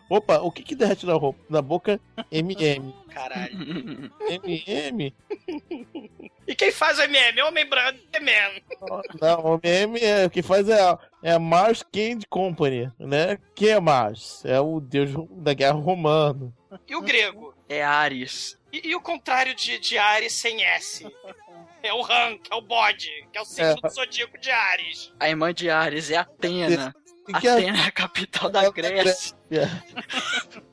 Opa, 0.08 0.38
o 0.40 0.50
que 0.50 0.62
que 0.62 0.74
derrete 0.74 1.04
na, 1.04 1.12
roupa, 1.12 1.38
na 1.48 1.60
boca? 1.60 2.00
MM. 2.30 2.94
Caralho. 3.08 4.10
MM? 4.28 5.14
E 6.44 6.56
quem 6.56 6.72
faz 6.72 6.98
o 6.98 7.02
MM? 7.02 7.40
Homem 7.42 7.64
branco, 7.66 7.98
man. 8.20 8.98
Não, 9.20 9.54
o 9.54 9.60
MM 9.62 9.98
é, 10.00 10.26
o 10.26 10.30
que 10.30 10.42
faz 10.42 10.68
é 10.68 10.80
a, 10.80 10.98
é 11.22 11.32
a 11.32 11.38
Mars 11.38 11.84
Candy 11.84 12.26
Company, 12.28 12.90
né? 12.98 13.38
Quem 13.54 13.68
é 13.68 13.80
Mars? 13.80 14.44
É 14.44 14.60
o 14.60 14.80
deus 14.80 15.10
da 15.30 15.54
guerra 15.54 15.78
romano. 15.78 16.52
E 16.88 16.96
o 16.96 17.00
grego? 17.00 17.54
É 17.68 17.82
Ares. 17.82 18.58
E, 18.72 18.88
e 18.88 18.96
o 18.96 19.00
contrário 19.00 19.54
de, 19.54 19.78
de 19.78 19.96
Ares 19.96 20.32
sem 20.32 20.64
S? 20.64 21.06
É 21.82 21.92
o 21.92 22.00
Ran, 22.02 22.38
que 22.38 22.52
é 22.52 22.56
o 22.56 22.60
bode, 22.60 23.10
que 23.32 23.38
é 23.38 23.40
o 23.40 23.44
signo 23.44 23.70
É. 23.70 23.74
do 23.74 23.88
zodíaco 23.88 24.38
de 24.38 24.50
Ares. 24.50 25.12
A 25.18 25.28
irmã 25.28 25.52
de 25.52 25.68
Ares 25.68 26.10
é 26.10 26.16
Atena. 26.16 26.94
Que 27.40 27.46
é- 27.48 27.52
Atena 27.52 27.78
é 27.84 27.86
a 27.88 27.90
capital 27.90 28.50
da 28.50 28.68
Grécia. 28.70 29.36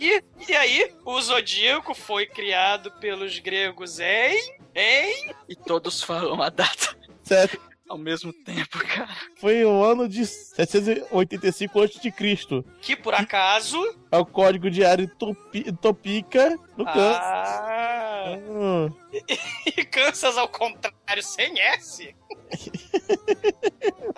E, 0.00 0.22
e 0.48 0.54
aí, 0.54 0.94
o 1.04 1.20
zodíaco 1.20 1.92
foi 1.92 2.24
criado 2.24 2.92
pelos 3.00 3.36
gregos 3.40 3.98
em... 3.98 4.38
em... 4.72 5.34
E 5.48 5.56
todos 5.56 6.00
falam 6.04 6.40
a 6.40 6.48
data 6.48 6.96
Certo? 7.24 7.60
Ao 7.88 7.98
mesmo 7.98 8.32
tempo, 8.32 8.78
cara. 8.86 9.08
Foi 9.36 9.64
o 9.64 9.82
ano 9.82 10.08
de 10.08 10.26
785 10.26 11.82
a.C. 11.82 12.64
Que, 12.80 12.94
por 12.94 13.14
acaso... 13.14 13.78
É 14.10 14.18
o 14.18 14.26
código 14.26 14.70
de 14.70 14.84
área 14.84 15.08
topi, 15.18 15.72
Topica 15.72 16.58
no 16.76 16.84
Kansas. 16.84 17.16
Ah... 17.20 18.38
Hum. 18.48 18.92
E 19.76 19.84
Kansas, 19.84 20.36
ao 20.36 20.48
contrário, 20.48 21.22
sem 21.22 21.58
S? 21.58 22.14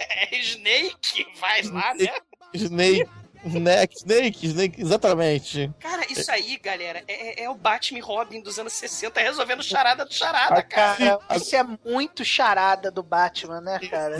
é 0.00 0.38
Snake, 0.38 1.26
vai 1.38 1.62
lá, 1.62 1.94
né? 1.94 2.12
Snake. 2.54 3.08
Snake, 3.48 3.96
Snake, 3.96 4.46
Snake, 4.46 4.80
exatamente. 4.80 5.70
Cara, 5.78 6.04
isso 6.10 6.30
aí, 6.30 6.56
galera, 6.58 7.02
é, 7.08 7.42
é- 7.42 7.44
é 7.44 7.50
o 7.50 7.54
Batman 7.54 7.98
e 7.98 8.02
Robin 8.02 8.40
dos 8.40 8.58
anos 8.58 8.72
60 8.72 9.20
resolvendo 9.20 9.62
charada 9.62 10.04
do 10.04 10.12
charada, 10.12 10.62
cara. 10.62 10.96
Cara, 11.18 11.36
isso 11.36 11.54
é 11.56 11.62
muito 11.84 12.24
charada 12.24 12.90
do 12.90 13.02
Batman, 13.02 13.60
né, 13.60 13.78
cara? 13.88 14.16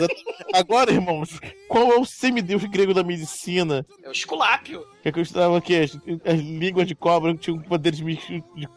Agora, 0.53 0.91
irmãos, 0.91 1.39
qual 1.67 1.91
é 1.91 1.95
o 1.99 2.05
semideus 2.05 2.63
grego 2.65 2.93
da 2.93 3.03
medicina? 3.03 3.85
É 4.03 4.09
o 4.09 4.11
Esculápio. 4.11 4.85
Que 5.01 5.09
acreditava 5.09 5.59
que 5.61 5.75
as, 5.75 5.91
as 6.25 6.39
línguas 6.39 6.87
de 6.87 6.95
cobra 6.95 7.35
tinham 7.35 7.59
poderes 7.59 7.99
místicos 8.01 8.41
de 8.55 8.67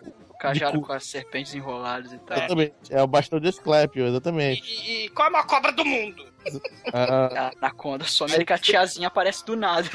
Cajado 0.40 0.80
com 0.80 0.92
as 0.92 1.04
serpentes 1.04 1.54
enroladas 1.54 2.12
e 2.12 2.18
tal. 2.18 2.38
Exatamente. 2.38 2.74
É 2.88 3.02
o 3.02 3.06
bastão 3.06 3.38
de 3.38 3.48
Esclépio, 3.48 4.06
exatamente. 4.06 4.62
E, 4.62 5.04
e 5.04 5.08
qual 5.10 5.26
é 5.26 5.28
a 5.28 5.32
maior 5.32 5.46
cobra 5.46 5.70
do 5.70 5.84
mundo? 5.84 6.28
Ah, 6.92 7.50
A 7.60 7.66
Anaconda 7.66 8.06
some 8.06 8.42
que 8.46 8.52
a 8.52 8.56
tiazinha 8.56 9.08
aparece 9.08 9.44
do 9.44 9.54
nada. 9.54 9.86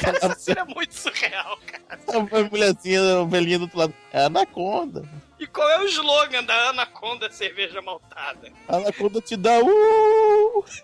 Cara, 0.00 0.16
essa 0.16 0.34
cena 0.36 0.60
é 0.62 0.74
muito 0.74 0.92
surreal, 0.94 1.58
cara. 1.66 1.98
a 2.08 2.50
mulherzinha, 2.50 3.20
a 3.20 3.24
velhinha 3.24 3.58
do 3.58 3.62
outro 3.64 3.78
lado. 3.78 3.94
É 4.12 4.20
a 4.20 4.26
Anaconda. 4.26 5.08
E 5.38 5.46
qual 5.46 5.68
é 5.70 5.80
o 5.80 5.86
slogan 5.86 6.44
da 6.44 6.70
Anaconda 6.70 7.30
Cerveja 7.30 7.80
Maltada? 7.82 8.52
A 8.68 8.76
Anaconda 8.76 9.20
te 9.20 9.36
dá. 9.36 9.58
Uh! 9.60 10.64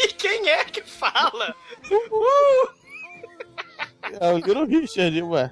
E 0.00 0.08
quem 0.14 0.48
é 0.48 0.64
que 0.64 0.82
fala? 0.82 1.54
Uh! 1.90 2.81
É 4.20 4.30
o 4.30 4.36
Little 4.36 4.66
Richard, 4.66 5.22
ué. 5.22 5.50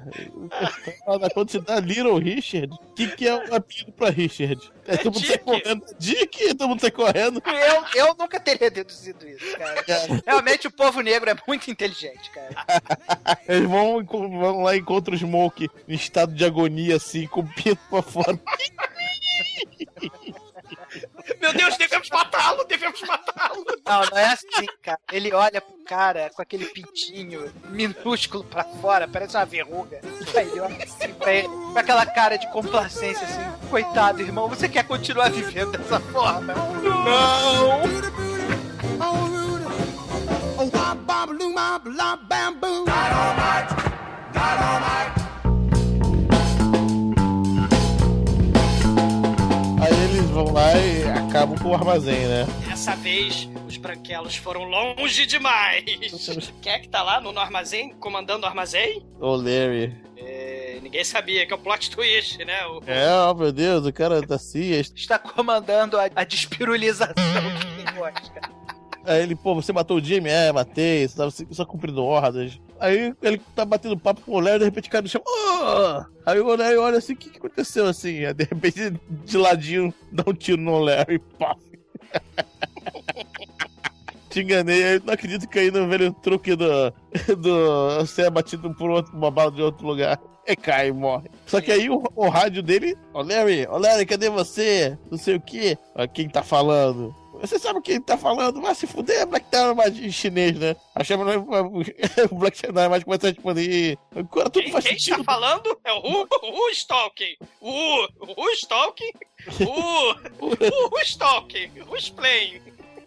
A 1.07 1.15
Anaconda 1.15 1.47
te 1.47 1.61
dá 1.61 1.81
Little 1.81 2.19
Richard. 2.19 2.73
O 2.73 2.95
que, 2.95 3.09
que 3.09 3.27
é 3.27 3.35
o 3.35 3.55
apelido 3.55 3.93
pra 3.93 4.11
Richard? 4.11 4.61
É, 4.87 4.97
todo 4.97 5.15
mundo 5.15 5.27
sai 5.27 5.39
correndo. 5.39 5.85
Dick, 5.99 6.55
todo 6.55 6.69
mundo 6.69 6.81
sai 6.81 6.91
correndo. 6.91 7.43
Eu, 7.47 8.07
eu 8.07 8.15
nunca 8.19 8.39
teria 8.39 8.71
deduzido 8.71 9.27
isso, 9.27 9.57
cara. 9.57 9.85
Realmente 10.27 10.67
o 10.67 10.71
povo 10.71 11.01
negro 11.01 11.31
é 11.31 11.37
muito 11.47 11.71
inteligente, 11.71 12.31
cara. 12.31 12.51
Eles 13.49 13.69
vão, 13.69 14.05
vão 14.05 14.63
lá 14.63 14.75
e 14.75 14.81
encontram 14.81 15.15
o 15.15 15.19
Smoke 15.19 15.71
em 15.89 15.95
estado 15.95 16.35
de 16.35 16.45
agonia, 16.45 16.97
assim, 16.97 17.27
com 17.27 17.41
o 17.41 17.49
pinto 17.49 17.81
pra 17.89 18.03
fora. 18.03 18.39
Meu 21.41 21.53
Deus, 21.55 21.77
devemos 21.77 22.09
matá-lo, 22.11 22.65
devemos 22.65 23.01
matá-lo. 23.03 23.65
Não, 23.87 24.05
não 24.11 24.19
é 24.19 24.27
assim, 24.27 24.67
cara. 24.83 25.01
Ele 25.11 25.33
olha 25.33 25.61
pro 25.61 25.85
cara 25.85 26.31
com 26.35 26.43
aquele 26.43 26.67
pintinho 26.67 27.53
minúsculo 27.71 28.45
pra 28.45 28.65
fora, 28.65 29.09
parece 29.09 29.37
uma 29.37 29.47
verruga. 29.47 30.01
Aí 30.37 30.49
ele 30.49 30.61
olha 30.61 30.85
assim 30.85 31.15
pra 31.15 31.33
ele, 31.33 31.49
com 31.49 31.79
aquela 31.79 32.07
cara 32.07 32.37
de 32.37 32.47
complacência, 32.53 33.27
assim. 33.27 33.69
Coitado, 33.69 34.21
irmão, 34.21 34.49
você 34.49 34.69
quer 34.69 34.85
continuar 34.87 35.31
vivendo 35.31 35.79
dessa 35.79 35.99
forma? 35.99 36.55
Não! 36.55 37.81
Aí 44.41 45.20
eles 50.21 50.31
vão 50.31 50.53
lá 50.53 50.73
e 50.77 51.03
acabam 51.29 51.57
com 51.59 51.69
o 51.71 51.75
armazém, 51.75 52.27
né? 52.27 52.47
Dessa 52.69 52.95
vez, 52.97 53.49
os 53.67 53.77
branquelos 53.77 54.37
foram 54.37 54.65
longe 54.65 55.27
demais. 55.27 55.85
Quem 56.61 56.73
é 56.73 56.79
que 56.79 56.89
tá 56.89 57.03
lá 57.03 57.21
no, 57.21 57.33
no 57.33 57.41
armazém, 57.41 57.91
comandando 57.95 58.45
o 58.45 58.49
armazém? 58.49 59.05
O 59.19 59.35
Larry. 59.35 59.95
É, 60.17 60.79
ninguém 60.83 61.03
sabia, 61.05 61.47
que 61.47 61.53
é 61.53 61.57
o 61.57 61.59
plot 61.59 61.91
twist, 61.91 62.45
né? 62.45 62.67
O- 62.67 62.83
É, 62.87 63.09
ó, 63.11 63.33
meu 63.35 63.51
Deus, 63.51 63.87
o 63.87 63.93
cara 63.93 64.21
da 64.21 64.39
CIA. 64.39 64.81
Está 64.81 65.19
comandando 65.19 65.99
a, 65.99 66.09
a 66.15 66.25
despirulização 66.25 67.15
que 67.15 67.93
gosta. 67.99 68.41
Aí 69.07 69.23
ele, 69.23 69.35
pô, 69.35 69.55
você 69.55 69.73
matou 69.73 69.97
o 69.97 70.05
Jimmy? 70.05 70.29
É, 70.29 70.53
matei, 70.53 71.09
você 71.09 71.17
tava 71.17 71.31
só 71.51 71.65
cumprindo 71.65 72.05
ordens. 72.05 72.61
Aí 72.81 73.15
ele 73.23 73.41
tá 73.55 73.65
batendo 73.65 73.97
papo 73.97 74.23
com 74.23 74.33
o 74.33 74.41
Larry, 74.41 74.61
de 74.61 74.65
repente 74.65 74.89
cai 74.89 75.03
no 75.03 75.09
chão. 75.09 75.23
"Ah!" 75.27 76.07
Aí 76.25 76.41
o 76.41 76.57
Larry 76.57 76.77
olha 76.79 76.99
assim, 76.99 77.13
o 77.13 77.17
que, 77.17 77.29
que 77.31 77.39
aconteceu 77.39 77.87
assim? 77.87 78.25
Aí 78.25 78.33
de 78.33 78.45
repente, 78.45 78.95
de 79.25 79.37
ladinho, 79.37 79.93
dá 80.11 80.25
um 80.27 80.33
tiro 80.33 80.63
no 80.63 80.79
Larry, 80.79 81.19
pá. 81.39 81.55
Te 84.31 84.41
enganei, 84.43 84.95
eu 84.95 85.03
não 85.05 85.13
acredito 85.13 85.49
que 85.49 85.59
aí 85.59 85.71
no 85.73 85.89
velho 85.89 86.13
truque 86.13 86.55
do. 86.55 86.67
do 87.37 87.99
você 87.99 88.23
é 88.23 88.31
batido 88.31 88.73
por 88.75 88.89
outro, 88.89 89.13
uma 89.17 89.31
bala 89.31 89.51
de 89.51 89.61
outro 89.61 89.87
lugar. 89.87 90.21
E 90.47 90.57
cai 90.57 90.89
e 90.89 90.93
morre. 90.93 91.29
Só 91.47 91.61
que 91.61 91.71
aí 91.71 91.91
o, 91.91 92.03
o 92.15 92.29
rádio 92.29 92.63
dele, 92.63 92.97
ô 93.13 93.23
Larry, 93.23 93.67
ô 93.67 93.77
Larry, 93.77 94.07
cadê 94.07 94.31
você? 94.31 94.97
Não 95.11 95.19
sei 95.19 95.35
o 95.35 95.41
que. 95.41 95.77
Quem 96.15 96.29
tá 96.29 96.43
falando? 96.43 97.15
Você 97.41 97.59
sabe 97.59 97.81
quem 97.81 98.01
tá 98.01 98.19
falando? 98.19 98.61
Vai 98.61 98.75
se 98.75 98.87
fuder, 98.87 99.27
Black 99.27 99.47
Dynamite 99.51 100.05
em 100.07 100.13
chinês, 100.13 100.59
né? 100.59 100.77
A 100.95 101.03
chama 101.03 101.25
o 102.31 102.35
Black 102.37 102.61
Dynamite 102.61 103.05
começa 103.07 103.27
a 103.27 103.31
responder. 103.31 103.99
Agora 104.15 104.51
tudo 104.51 104.63
Quem, 104.65 104.73
faz 104.73 104.85
quem 104.85 104.97
está 104.97 105.17
sentido. 105.17 105.25
falando 105.25 105.81
é 105.85 105.93
o 105.93 106.01
Ru, 106.01 106.29
o 106.43 106.51
Ru 106.51 106.69
Stalking. 106.71 107.37
O 107.61 108.07
Ru 108.21 108.51
Stalking. 108.53 109.13
O 109.61 110.47
o 110.47 110.89
Ru 110.89 111.01
Stalking. 111.03 111.71
O 111.89 111.97
Splain. 111.99 112.61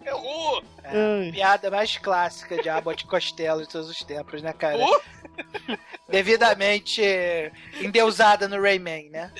É 0.06 0.14
o 0.14 0.18
Ru. 0.18 0.64
É, 0.84 1.32
piada 1.32 1.72
mais 1.72 1.98
clássica 1.98 2.62
de 2.62 2.68
Abbott 2.70 3.06
Costello 3.06 3.62
de 3.62 3.70
todos 3.70 3.90
os 3.90 4.00
tempos, 4.04 4.42
né, 4.42 4.52
cara? 4.52 4.78
Devidamente 6.10 7.02
eh, 7.02 7.52
endeusada 7.80 8.48
no 8.48 8.62
Rayman, 8.62 9.10
né? 9.10 9.32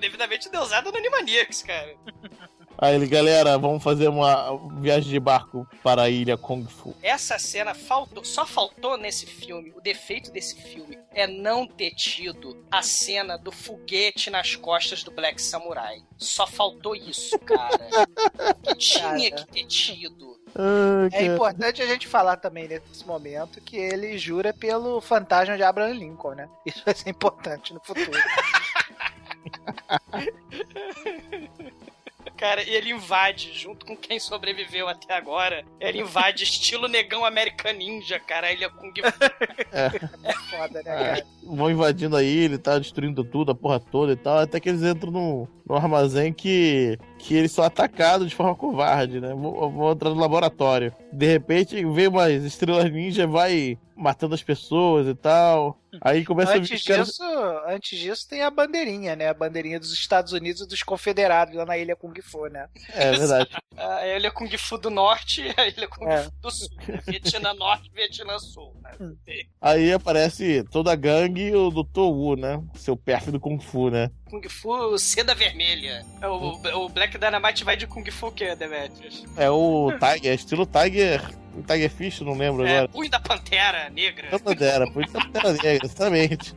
Devidamente 0.00 0.48
deusado 0.50 0.90
no 0.90 0.98
Animaniacs, 0.98 1.62
cara. 1.62 1.94
Aí 2.80 2.94
ele, 2.94 3.08
galera, 3.08 3.58
vamos 3.58 3.82
fazer 3.82 4.06
uma 4.06 4.56
viagem 4.80 5.10
de 5.10 5.18
barco 5.18 5.66
para 5.82 6.02
a 6.02 6.08
ilha 6.08 6.36
Kung 6.36 6.64
Fu. 6.64 6.94
Essa 7.02 7.36
cena 7.36 7.74
faltou, 7.74 8.24
só 8.24 8.46
faltou 8.46 8.96
nesse 8.96 9.26
filme. 9.26 9.72
O 9.76 9.80
defeito 9.80 10.30
desse 10.30 10.54
filme 10.54 10.96
é 11.12 11.26
não 11.26 11.66
ter 11.66 11.90
tido 11.90 12.64
a 12.70 12.80
cena 12.80 13.36
do 13.36 13.50
foguete 13.50 14.30
nas 14.30 14.54
costas 14.54 15.02
do 15.02 15.10
Black 15.10 15.42
Samurai. 15.42 16.00
Só 16.16 16.46
faltou 16.46 16.94
isso, 16.94 17.36
cara. 17.40 17.78
Que 18.62 18.74
tinha 18.76 19.32
que 19.32 19.46
ter 19.46 19.66
tido. 19.66 20.38
É 21.12 21.24
importante 21.24 21.82
a 21.82 21.86
gente 21.86 22.06
falar 22.06 22.36
também 22.36 22.68
nesse 22.68 23.06
momento 23.06 23.60
que 23.60 23.76
ele 23.76 24.16
jura 24.18 24.52
pelo 24.52 25.00
fantasma 25.00 25.56
de 25.56 25.62
Abraham 25.62 25.94
Lincoln, 25.94 26.34
né? 26.34 26.48
Isso 26.64 26.82
vai 26.84 26.94
ser 26.94 27.10
importante 27.10 27.74
no 27.74 27.80
futuro. 27.82 28.12
Cara, 32.38 32.62
e 32.62 32.70
ele 32.70 32.90
invade, 32.90 33.50
junto 33.52 33.84
com 33.84 33.96
quem 33.96 34.20
sobreviveu 34.20 34.88
até 34.88 35.12
agora, 35.14 35.64
ele 35.80 35.98
invade 36.00 36.44
estilo 36.44 36.86
negão 36.86 37.24
American 37.24 37.72
Ninja, 37.72 38.20
cara, 38.20 38.46
a 38.46 38.52
ilha 38.52 38.70
Kung 38.70 38.92
Fu. 38.94 39.68
É 39.72 40.32
foda, 40.50 40.82
né, 40.82 40.90
É, 40.90 41.14
cara? 41.16 41.26
vão 41.42 41.70
invadindo 41.70 42.16
a 42.16 42.22
ilha 42.22 42.54
e 42.54 42.58
tal, 42.58 42.78
destruindo 42.78 43.24
tudo, 43.24 43.50
a 43.50 43.54
porra 43.54 43.80
toda 43.80 44.12
e 44.12 44.16
tal, 44.16 44.38
até 44.38 44.60
que 44.60 44.68
eles 44.68 44.82
entram 44.82 45.10
num, 45.10 45.48
num 45.68 45.74
armazém 45.76 46.32
que, 46.32 46.96
que 47.18 47.34
eles 47.34 47.52
são 47.52 47.64
atacados 47.64 48.28
de 48.28 48.34
forma 48.34 48.54
covarde, 48.54 49.20
né? 49.20 49.28
Vão, 49.30 49.70
vão 49.70 49.92
entrar 49.92 50.10
no 50.10 50.20
laboratório. 50.20 50.94
De 51.12 51.26
repente, 51.26 51.84
vem 51.84 52.08
umas 52.08 52.30
estrelas 52.44 52.90
ninja, 52.90 53.26
vai 53.26 53.76
matando 53.96 54.34
as 54.34 54.42
pessoas 54.42 55.08
e 55.08 55.14
tal. 55.14 55.76
Aí 56.02 56.24
começa 56.24 56.52
a 56.52 56.54
vir 56.58 56.60
Antes 56.60 56.84
caras- 56.84 57.08
disso, 57.08 57.22
antes 57.66 57.98
disso 57.98 58.28
tem 58.28 58.42
a 58.42 58.50
bandeirinha, 58.50 59.16
né? 59.16 59.28
A 59.28 59.34
bandeirinha 59.34 59.80
dos 59.80 59.92
Estados 59.92 60.32
Unidos 60.32 60.60
e 60.62 60.68
dos 60.68 60.82
confederados 60.84 61.54
lá 61.56 61.64
na 61.66 61.76
ilha 61.76 61.96
Kung 61.96 62.12
Fu, 62.22 62.46
né? 62.46 62.68
É 62.94 63.10
verdade. 63.12 63.50
A 63.78 64.06
ilha 64.08 64.30
Kung 64.32 64.48
Fu 64.58 64.76
do 64.76 64.90
Norte 64.90 65.40
e 65.42 65.54
a 65.60 65.68
ilha 65.68 65.86
Kung 65.88 66.04
É. 66.08 66.22
Fu 66.24 66.30
do 66.42 66.50
Sul. 66.50 66.68
Vietnã 67.06 67.54
Norte 67.54 67.88
e 67.88 67.94
Vietnã 67.94 68.36
Sul. 68.38 68.74
né? 68.82 68.90
Aí 69.60 69.92
aparece 69.92 70.64
toda 70.64 70.90
a 70.92 70.96
gangue 70.96 71.42
e 71.48 71.54
o 71.54 71.70
Dr. 71.70 72.00
Wu, 72.00 72.34
né? 72.36 72.60
Seu 72.74 72.96
pérfido 72.96 73.38
Kung 73.38 73.58
Fu, 73.60 73.88
né? 73.88 74.10
Kung 74.28 74.42
Fu 74.48 74.98
seda 74.98 75.34
vermelha. 75.34 76.04
É, 76.20 76.28
O, 76.28 76.60
o 76.84 76.88
Black 76.88 77.16
Dynamite 77.18 77.64
vai 77.64 77.76
de 77.76 77.86
Kung 77.86 78.04
Fu 78.10 78.26
o 78.28 78.32
quê, 78.32 78.54
Demetrius? 78.54 79.24
É 79.36 79.50
o 79.50 79.90
Tiger, 79.98 80.34
estilo 80.34 80.66
Tiger. 80.66 81.22
Tiger 81.66 81.90
Fish, 81.90 82.20
não 82.20 82.34
lembro 82.34 82.64
É, 82.64 82.70
agora. 82.76 82.88
punho 82.88 83.10
da 83.10 83.18
Pantera 83.18 83.90
Negra. 83.90 84.28
Não 84.30 84.38
Pantera, 84.38 84.86
foi 84.92 85.06
Pantera 85.08 85.52
Negra, 85.52 85.86
exatamente. 85.86 86.54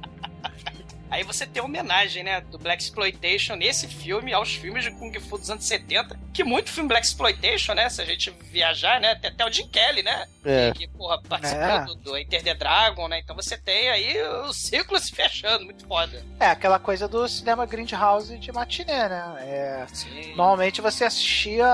Aí 1.11 1.23
você 1.23 1.45
tem 1.45 1.61
a 1.61 1.65
homenagem, 1.65 2.23
né, 2.23 2.39
do 2.41 2.57
Black 2.57 2.81
Exploitation 2.81 3.55
nesse 3.55 3.85
filme 3.87 4.31
aos 4.33 4.55
filmes 4.55 4.85
de 4.85 4.91
Kung 4.91 5.11
Fu 5.19 5.37
dos 5.37 5.49
anos 5.49 5.65
70, 5.65 6.17
que 6.33 6.41
muito 6.43 6.71
filme 6.71 6.87
Black 6.87 7.05
Exploitation, 7.05 7.73
né, 7.73 7.89
se 7.89 8.01
a 8.01 8.05
gente 8.05 8.31
viajar, 8.49 8.99
né, 9.01 9.13
tem 9.15 9.29
até 9.29 9.45
o 9.45 9.51
Jim 9.51 9.67
Kelly, 9.67 10.01
né, 10.03 10.25
É. 10.45 10.71
que, 10.73 10.87
porra, 10.87 11.21
participou 11.21 11.61
É. 11.63 11.85
do, 11.85 11.95
do 11.95 12.17
Enter 12.17 12.41
the 12.41 12.53
Dragon, 12.55 13.09
né, 13.09 13.19
então 13.19 13.35
você 13.35 13.57
tem 13.57 13.89
aí 13.89 14.15
o 14.47 14.53
ciclo 14.53 14.97
se 14.99 15.11
fechando, 15.11 15.65
muito 15.65 15.85
foda. 15.85 16.23
É 16.39 16.45
aquela 16.47 16.79
coisa 16.79 17.07
do 17.09 17.27
cinema 17.27 17.65
Grindhouse 17.65 18.37
de 18.37 18.51
matiné, 18.53 19.09
né? 19.09 19.35
É, 19.41 19.85
Sim. 19.93 20.33
normalmente 20.35 20.79
você 20.79 21.03
assistia 21.03 21.67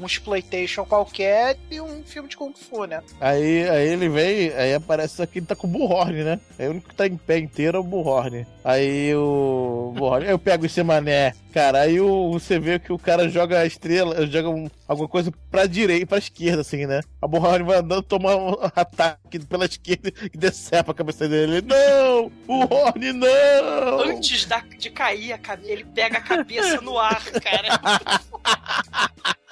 um 0.00 0.06
exploitation 0.06 0.84
qualquer 0.86 1.58
e 1.70 1.78
um 1.80 2.02
filme 2.04 2.28
de 2.28 2.36
Kung 2.38 2.54
Fu, 2.54 2.86
né? 2.86 3.02
Aí, 3.20 3.68
aí 3.68 3.88
ele 3.88 4.08
vem, 4.08 4.48
aí 4.54 4.72
aparece 4.72 5.20
aqui, 5.22 5.40
ele 5.40 5.46
tá 5.46 5.54
com 5.54 5.66
o 5.66 5.70
Bullhorn, 5.70 6.24
né? 6.24 6.40
Aí 6.58 6.66
o 6.68 6.70
único 6.70 6.88
que 6.88 6.94
tá 6.94 7.06
em 7.06 7.16
pé 7.18 7.38
inteiro 7.38 7.76
é 7.76 7.80
o 7.80 7.84
Bullhorn. 7.84 8.46
Aí 8.64 8.77
o 9.14 9.92
Bullhorn, 9.96 10.26
eu 10.26 10.38
pego 10.38 10.66
esse 10.66 10.82
mané. 10.82 11.32
Cara, 11.52 11.80
aí 11.80 12.00
o, 12.00 12.30
você 12.32 12.58
vê 12.58 12.78
que 12.78 12.92
o 12.92 12.98
cara 12.98 13.28
joga 13.28 13.58
a 13.60 13.66
estrela, 13.66 14.26
joga 14.26 14.48
um- 14.50 14.70
alguma 14.86 15.08
coisa 15.08 15.32
pra 15.50 15.66
direita 15.66 16.02
e 16.02 16.06
pra 16.06 16.18
esquerda, 16.18 16.60
assim, 16.60 16.86
né? 16.86 17.00
A 17.20 17.26
Bullhorn 17.26 17.64
vai 17.64 17.78
andando, 17.78 18.02
toma 18.02 18.36
um 18.36 18.54
ataque 18.76 19.38
pela 19.40 19.64
esquerda 19.64 20.12
e 20.32 20.36
decepa 20.36 20.92
a 20.92 20.94
cabeça 20.94 21.28
dele. 21.28 21.62
Não! 21.62 22.30
O 22.46 22.60
Horn, 22.74 23.12
não! 23.12 24.00
Antes 24.00 24.44
da- 24.44 24.62
de 24.78 24.90
cair 24.90 25.32
a 25.32 25.38
cabeça, 25.38 25.72
ele 25.72 25.84
pega 25.84 26.18
a 26.18 26.20
cabeça 26.22 26.80
no 26.80 26.98
ar, 26.98 27.22
cara. 27.40 27.78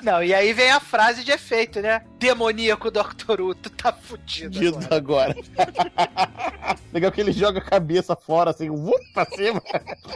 Não, 0.03 0.22
e 0.22 0.33
aí 0.35 0.53
vem 0.53 0.70
a 0.70 0.79
frase 0.79 1.24
de 1.24 1.33
efeito, 1.33 1.81
né? 1.81 2.03
Demoníaco 2.18 2.91
Dr. 2.91 3.41
Who, 3.41 3.55
tu 3.55 3.70
tá 3.70 3.93
fudido 3.93 4.55
Fudido 4.59 4.79
agora. 4.95 5.35
agora. 5.57 6.65
Legal 6.92 7.12
que 7.12 7.20
ele 7.20 7.32
joga 7.32 7.58
a 7.58 7.64
cabeça 7.64 8.16
fora, 8.16 8.50
assim, 8.50 8.68
vup, 8.70 9.00
pra 9.12 9.24
cima 9.26 9.62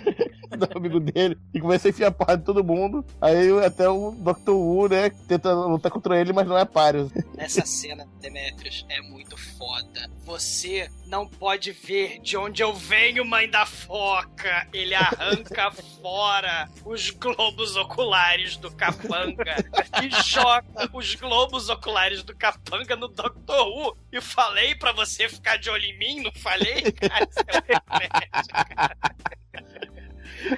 do 0.57 0.79
amigo 0.79 1.01
dele 1.01 1.39
e 1.55 1.61
começa 1.61 1.89
a 1.89 1.91
enfiar 1.91 2.09
a 2.09 2.13
porra 2.13 2.37
de 2.37 2.45
todo 2.45 2.65
mundo. 2.65 3.05
Aí 3.21 3.51
até 3.65 3.89
o 3.89 4.13
Dr. 4.13 4.51
Wu, 4.51 4.89
né, 4.89 5.11
tenta 5.29 5.53
lutar 5.53 5.91
contra 5.91 6.21
ele, 6.21 6.33
mas 6.33 6.47
não 6.47 6.59
é 6.59 6.65
páreo. 6.65 7.11
Essa 7.37 7.65
cena, 7.65 8.07
Demetrius, 8.21 8.85
é 8.89 9.01
muito 9.03 9.37
foda. 9.37 10.11
Você 10.25 10.89
não 11.07 11.27
pode 11.27 11.73
ver 11.73 12.21
de 12.21 12.37
onde 12.37 12.63
eu 12.63 12.73
venho, 12.73 13.25
mãe 13.25 13.51
da 13.51 13.67
foca. 13.67 14.67
Ele 14.73 14.95
arranca 14.95 15.71
fora 16.01 16.69
os 16.85 17.11
globos 17.11 17.77
oculares 17.77 18.57
do 18.57 18.71
capanga 18.71 19.57
e 20.03 20.11
joga 20.23 20.89
os 20.93 21.15
globos 21.15 21.69
oculares 21.69 22.23
do 22.23 22.35
capanga 22.35 22.97
no 22.97 23.09
Dr. 23.09 23.33
Who. 23.49 23.97
E 24.13 24.21
falei 24.21 24.75
pra 24.75 24.93
você 24.93 25.29
ficar 25.29 25.57
de 25.57 25.71
olho 25.71 25.85
em 25.85 25.99
mim, 25.99 26.23
não 26.23 26.33
falei? 26.41 26.83
Cara, 26.93 27.29
isso 27.31 27.41
é 27.47 27.53
muito 27.55 28.49
cara. 28.51 28.97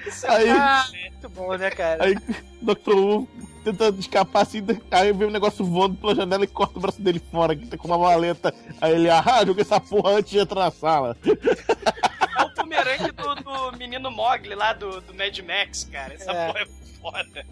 Isso 0.07 0.25
é 0.27 0.29
Aí- 0.29 0.49
Ah, 0.49 0.85
muito 0.91 1.29
bom, 1.29 1.55
né, 1.57 1.69
cara? 1.69 2.03
Aí 2.05 2.15
Dr. 2.61 2.93
Wu 2.95 3.27
tenta 3.63 3.89
escapar 3.99 4.41
assim, 4.43 4.59
aí 4.91 5.11
vem 5.13 5.27
um 5.27 5.31
negócio 5.31 5.63
voando 5.65 5.95
pela 5.95 6.15
janela 6.15 6.43
e 6.43 6.47
corta 6.47 6.77
o 6.77 6.81
braço 6.81 7.01
dele 7.01 7.21
fora, 7.31 7.55
que 7.55 7.65
tá 7.67 7.77
com 7.77 7.87
uma 7.87 7.97
maleta. 7.97 8.53
Aí 8.81 8.93
ele, 8.93 9.09
ah, 9.09 9.23
joga 9.45 9.61
essa 9.61 9.79
porra 9.79 10.11
antes 10.11 10.31
de 10.31 10.39
entrar 10.39 10.61
na 10.65 10.71
sala. 10.71 11.17
É 11.25 12.43
o 12.43 12.49
bumerangue 12.55 13.11
do, 13.11 13.35
do 13.35 13.77
menino 13.77 14.09
Mogli 14.11 14.55
lá 14.55 14.73
do, 14.73 15.01
do 15.01 15.13
Mad 15.13 15.37
Max, 15.39 15.83
cara. 15.91 16.13
Essa 16.13 16.31
É. 16.31 16.47
porra 16.47 16.59
é 16.61 16.65
foda. 17.01 17.45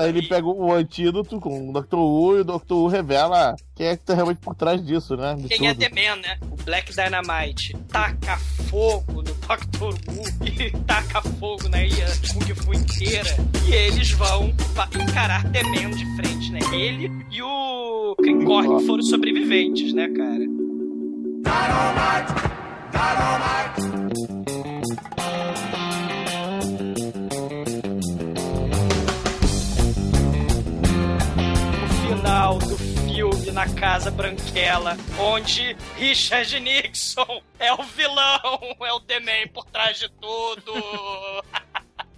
Aí 0.00 0.08
ele 0.08 0.22
pega 0.22 0.46
o 0.46 0.72
antídoto 0.72 1.38
com 1.38 1.68
o 1.68 1.72
Dr. 1.74 1.96
Wu 1.96 2.38
e 2.38 2.40
o 2.40 2.44
Dr. 2.44 2.72
Wu 2.72 2.86
revela 2.86 3.54
quem 3.76 3.86
é 3.86 3.96
que 3.96 4.02
tá 4.02 4.14
realmente 4.14 4.38
por 4.38 4.54
trás 4.54 4.82
disso, 4.82 5.14
né? 5.14 5.34
De 5.34 5.46
Quem 5.48 5.68
é 5.68 5.74
tudo. 5.74 5.80
The 5.80 5.90
Man, 5.90 6.16
né? 6.22 6.38
O 6.50 6.56
Black 6.64 6.90
Dynamite 6.90 7.76
taca 7.92 8.38
fogo 8.70 9.16
no 9.16 9.22
Dr. 9.22 9.82
Wu 9.82 10.24
e 10.46 10.70
taca 10.88 11.20
fogo 11.20 11.68
na 11.68 11.84
ilha 11.84 12.06
Kung 12.32 12.54
Fu 12.54 12.72
inteira. 12.72 13.36
E 13.68 13.72
eles 13.74 14.10
vão 14.12 14.54
encarar 14.98 15.44
The 15.52 15.62
Man 15.64 15.90
de 15.90 16.16
frente, 16.16 16.50
né? 16.50 16.60
Ele 16.72 17.10
e 17.30 17.42
o 17.42 18.16
Cricorn 18.22 18.86
foram 18.86 19.02
sobreviventes, 19.02 19.92
né, 19.92 20.08
cara? 20.08 20.44
O 24.48 24.59
na 33.52 33.68
Casa 33.68 34.10
Branquela, 34.10 34.96
onde 35.18 35.76
Richard 35.96 36.60
Nixon 36.60 37.42
é 37.58 37.72
o 37.72 37.82
vilão, 37.82 38.60
é 38.80 38.92
o 38.92 39.00
The 39.00 39.20
Man 39.20 39.52
por 39.52 39.64
trás 39.66 39.98
de 39.98 40.08
tudo. 40.08 40.72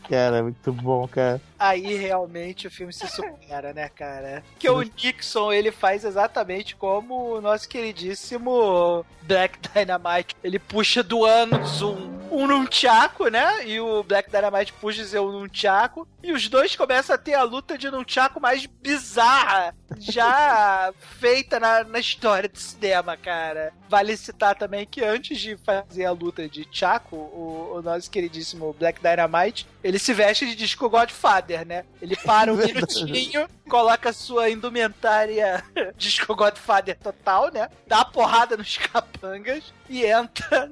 Cara, 0.08 0.42
muito 0.42 0.72
bom, 0.72 1.06
cara. 1.08 1.40
Aí 1.62 1.94
realmente 1.94 2.66
o 2.66 2.70
filme 2.72 2.92
se 2.92 3.06
supera, 3.06 3.72
né, 3.72 3.88
cara? 3.88 4.42
Que 4.58 4.68
o 4.68 4.82
Nixon, 4.82 5.52
ele 5.52 5.70
faz 5.70 6.04
exatamente 6.04 6.74
como 6.74 7.36
o 7.36 7.40
nosso 7.40 7.68
queridíssimo 7.68 9.06
Black 9.22 9.60
Dynamite. 9.68 10.34
Ele 10.42 10.58
puxa 10.58 11.04
do 11.04 11.24
ânus 11.24 11.80
um, 11.80 12.18
um 12.32 12.48
nunchaku, 12.48 13.28
né? 13.28 13.64
E 13.64 13.78
o 13.78 14.02
Black 14.02 14.28
Dynamite 14.28 14.72
puxa 14.72 15.04
seu 15.04 15.30
nunchaku. 15.30 16.08
E 16.22 16.32
os 16.32 16.48
dois 16.48 16.74
começam 16.74 17.14
a 17.14 17.18
ter 17.18 17.34
a 17.34 17.42
luta 17.42 17.76
de 17.76 17.90
nunchaku 17.90 18.40
mais 18.40 18.66
bizarra 18.66 19.74
já 19.98 20.92
feita 21.18 21.60
na, 21.60 21.84
na 21.84 21.98
história 21.98 22.48
do 22.48 22.58
cinema, 22.58 23.16
cara. 23.16 23.72
Vale 23.88 24.16
citar 24.16 24.54
também 24.54 24.86
que 24.86 25.04
antes 25.04 25.38
de 25.38 25.56
fazer 25.56 26.04
a 26.04 26.12
luta 26.12 26.48
de 26.48 26.66
Chaco, 26.70 27.16
o, 27.16 27.74
o 27.76 27.82
nosso 27.82 28.10
queridíssimo 28.10 28.74
Black 28.78 29.00
Dynamite, 29.00 29.66
ele 29.82 29.98
se 29.98 30.14
veste 30.14 30.46
de 30.46 30.54
disco 30.54 30.88
Godfather, 30.88 31.51
né? 31.64 31.84
Ele 32.00 32.16
para 32.16 32.52
um 32.52 32.56
minutinho, 32.58 33.48
coloca 33.68 34.12
sua 34.12 34.50
indumentária 34.50 35.64
disco 35.96 36.34
Godfather 36.34 36.96
total, 36.98 37.52
né? 37.52 37.68
Dá 37.86 37.98
uma 37.98 38.04
porrada 38.06 38.56
nos 38.56 38.76
capangas 38.78 39.72
e 39.88 40.04
entra 40.04 40.70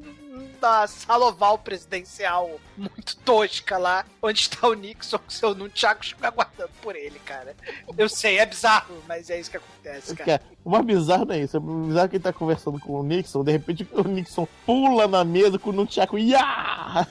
na 0.61 0.87
sala 0.87 1.26
oval 1.26 1.59
presidencial 1.59 2.61
muito 2.76 3.16
tosca 3.18 3.78
lá, 3.78 4.05
onde 4.22 4.41
está 4.41 4.68
o 4.68 4.74
Nixon 4.74 5.18
com 5.18 5.31
seu 5.31 5.55
nunchaku 5.55 6.05
aguardando 6.22 6.70
por 6.83 6.95
ele, 6.95 7.18
cara. 7.20 7.57
Eu 7.97 8.09
sei, 8.09 8.39
é 8.39 8.47
bizarro, 8.47 9.03
mas 9.09 9.31
é 9.31 9.41
isso 9.41 9.51
que 9.51 9.57
acontece, 9.57 10.14
cara. 10.14 10.41
O 10.64 10.70
mais 10.70 10.85
bizarro 10.85 11.24
não 11.24 11.35
é 11.35 11.41
isso. 11.41 11.57
O 11.57 11.87
bizarro 11.87 12.07
é 12.07 12.09
que 12.09 12.16
ele 12.16 12.22
tá 12.22 12.33
conversando 12.33 12.78
com 12.78 13.01
o 13.01 13.03
Nixon, 13.03 13.43
de 13.43 13.53
repente 13.53 13.89
o 13.93 14.03
Nixon 14.03 14.47
pula 14.66 15.09
na 15.09 15.24
mesa 15.24 15.59
com 15.59 15.70
o 15.70 15.72
Nunchaku! 15.72 16.16
Não, 16.20 17.07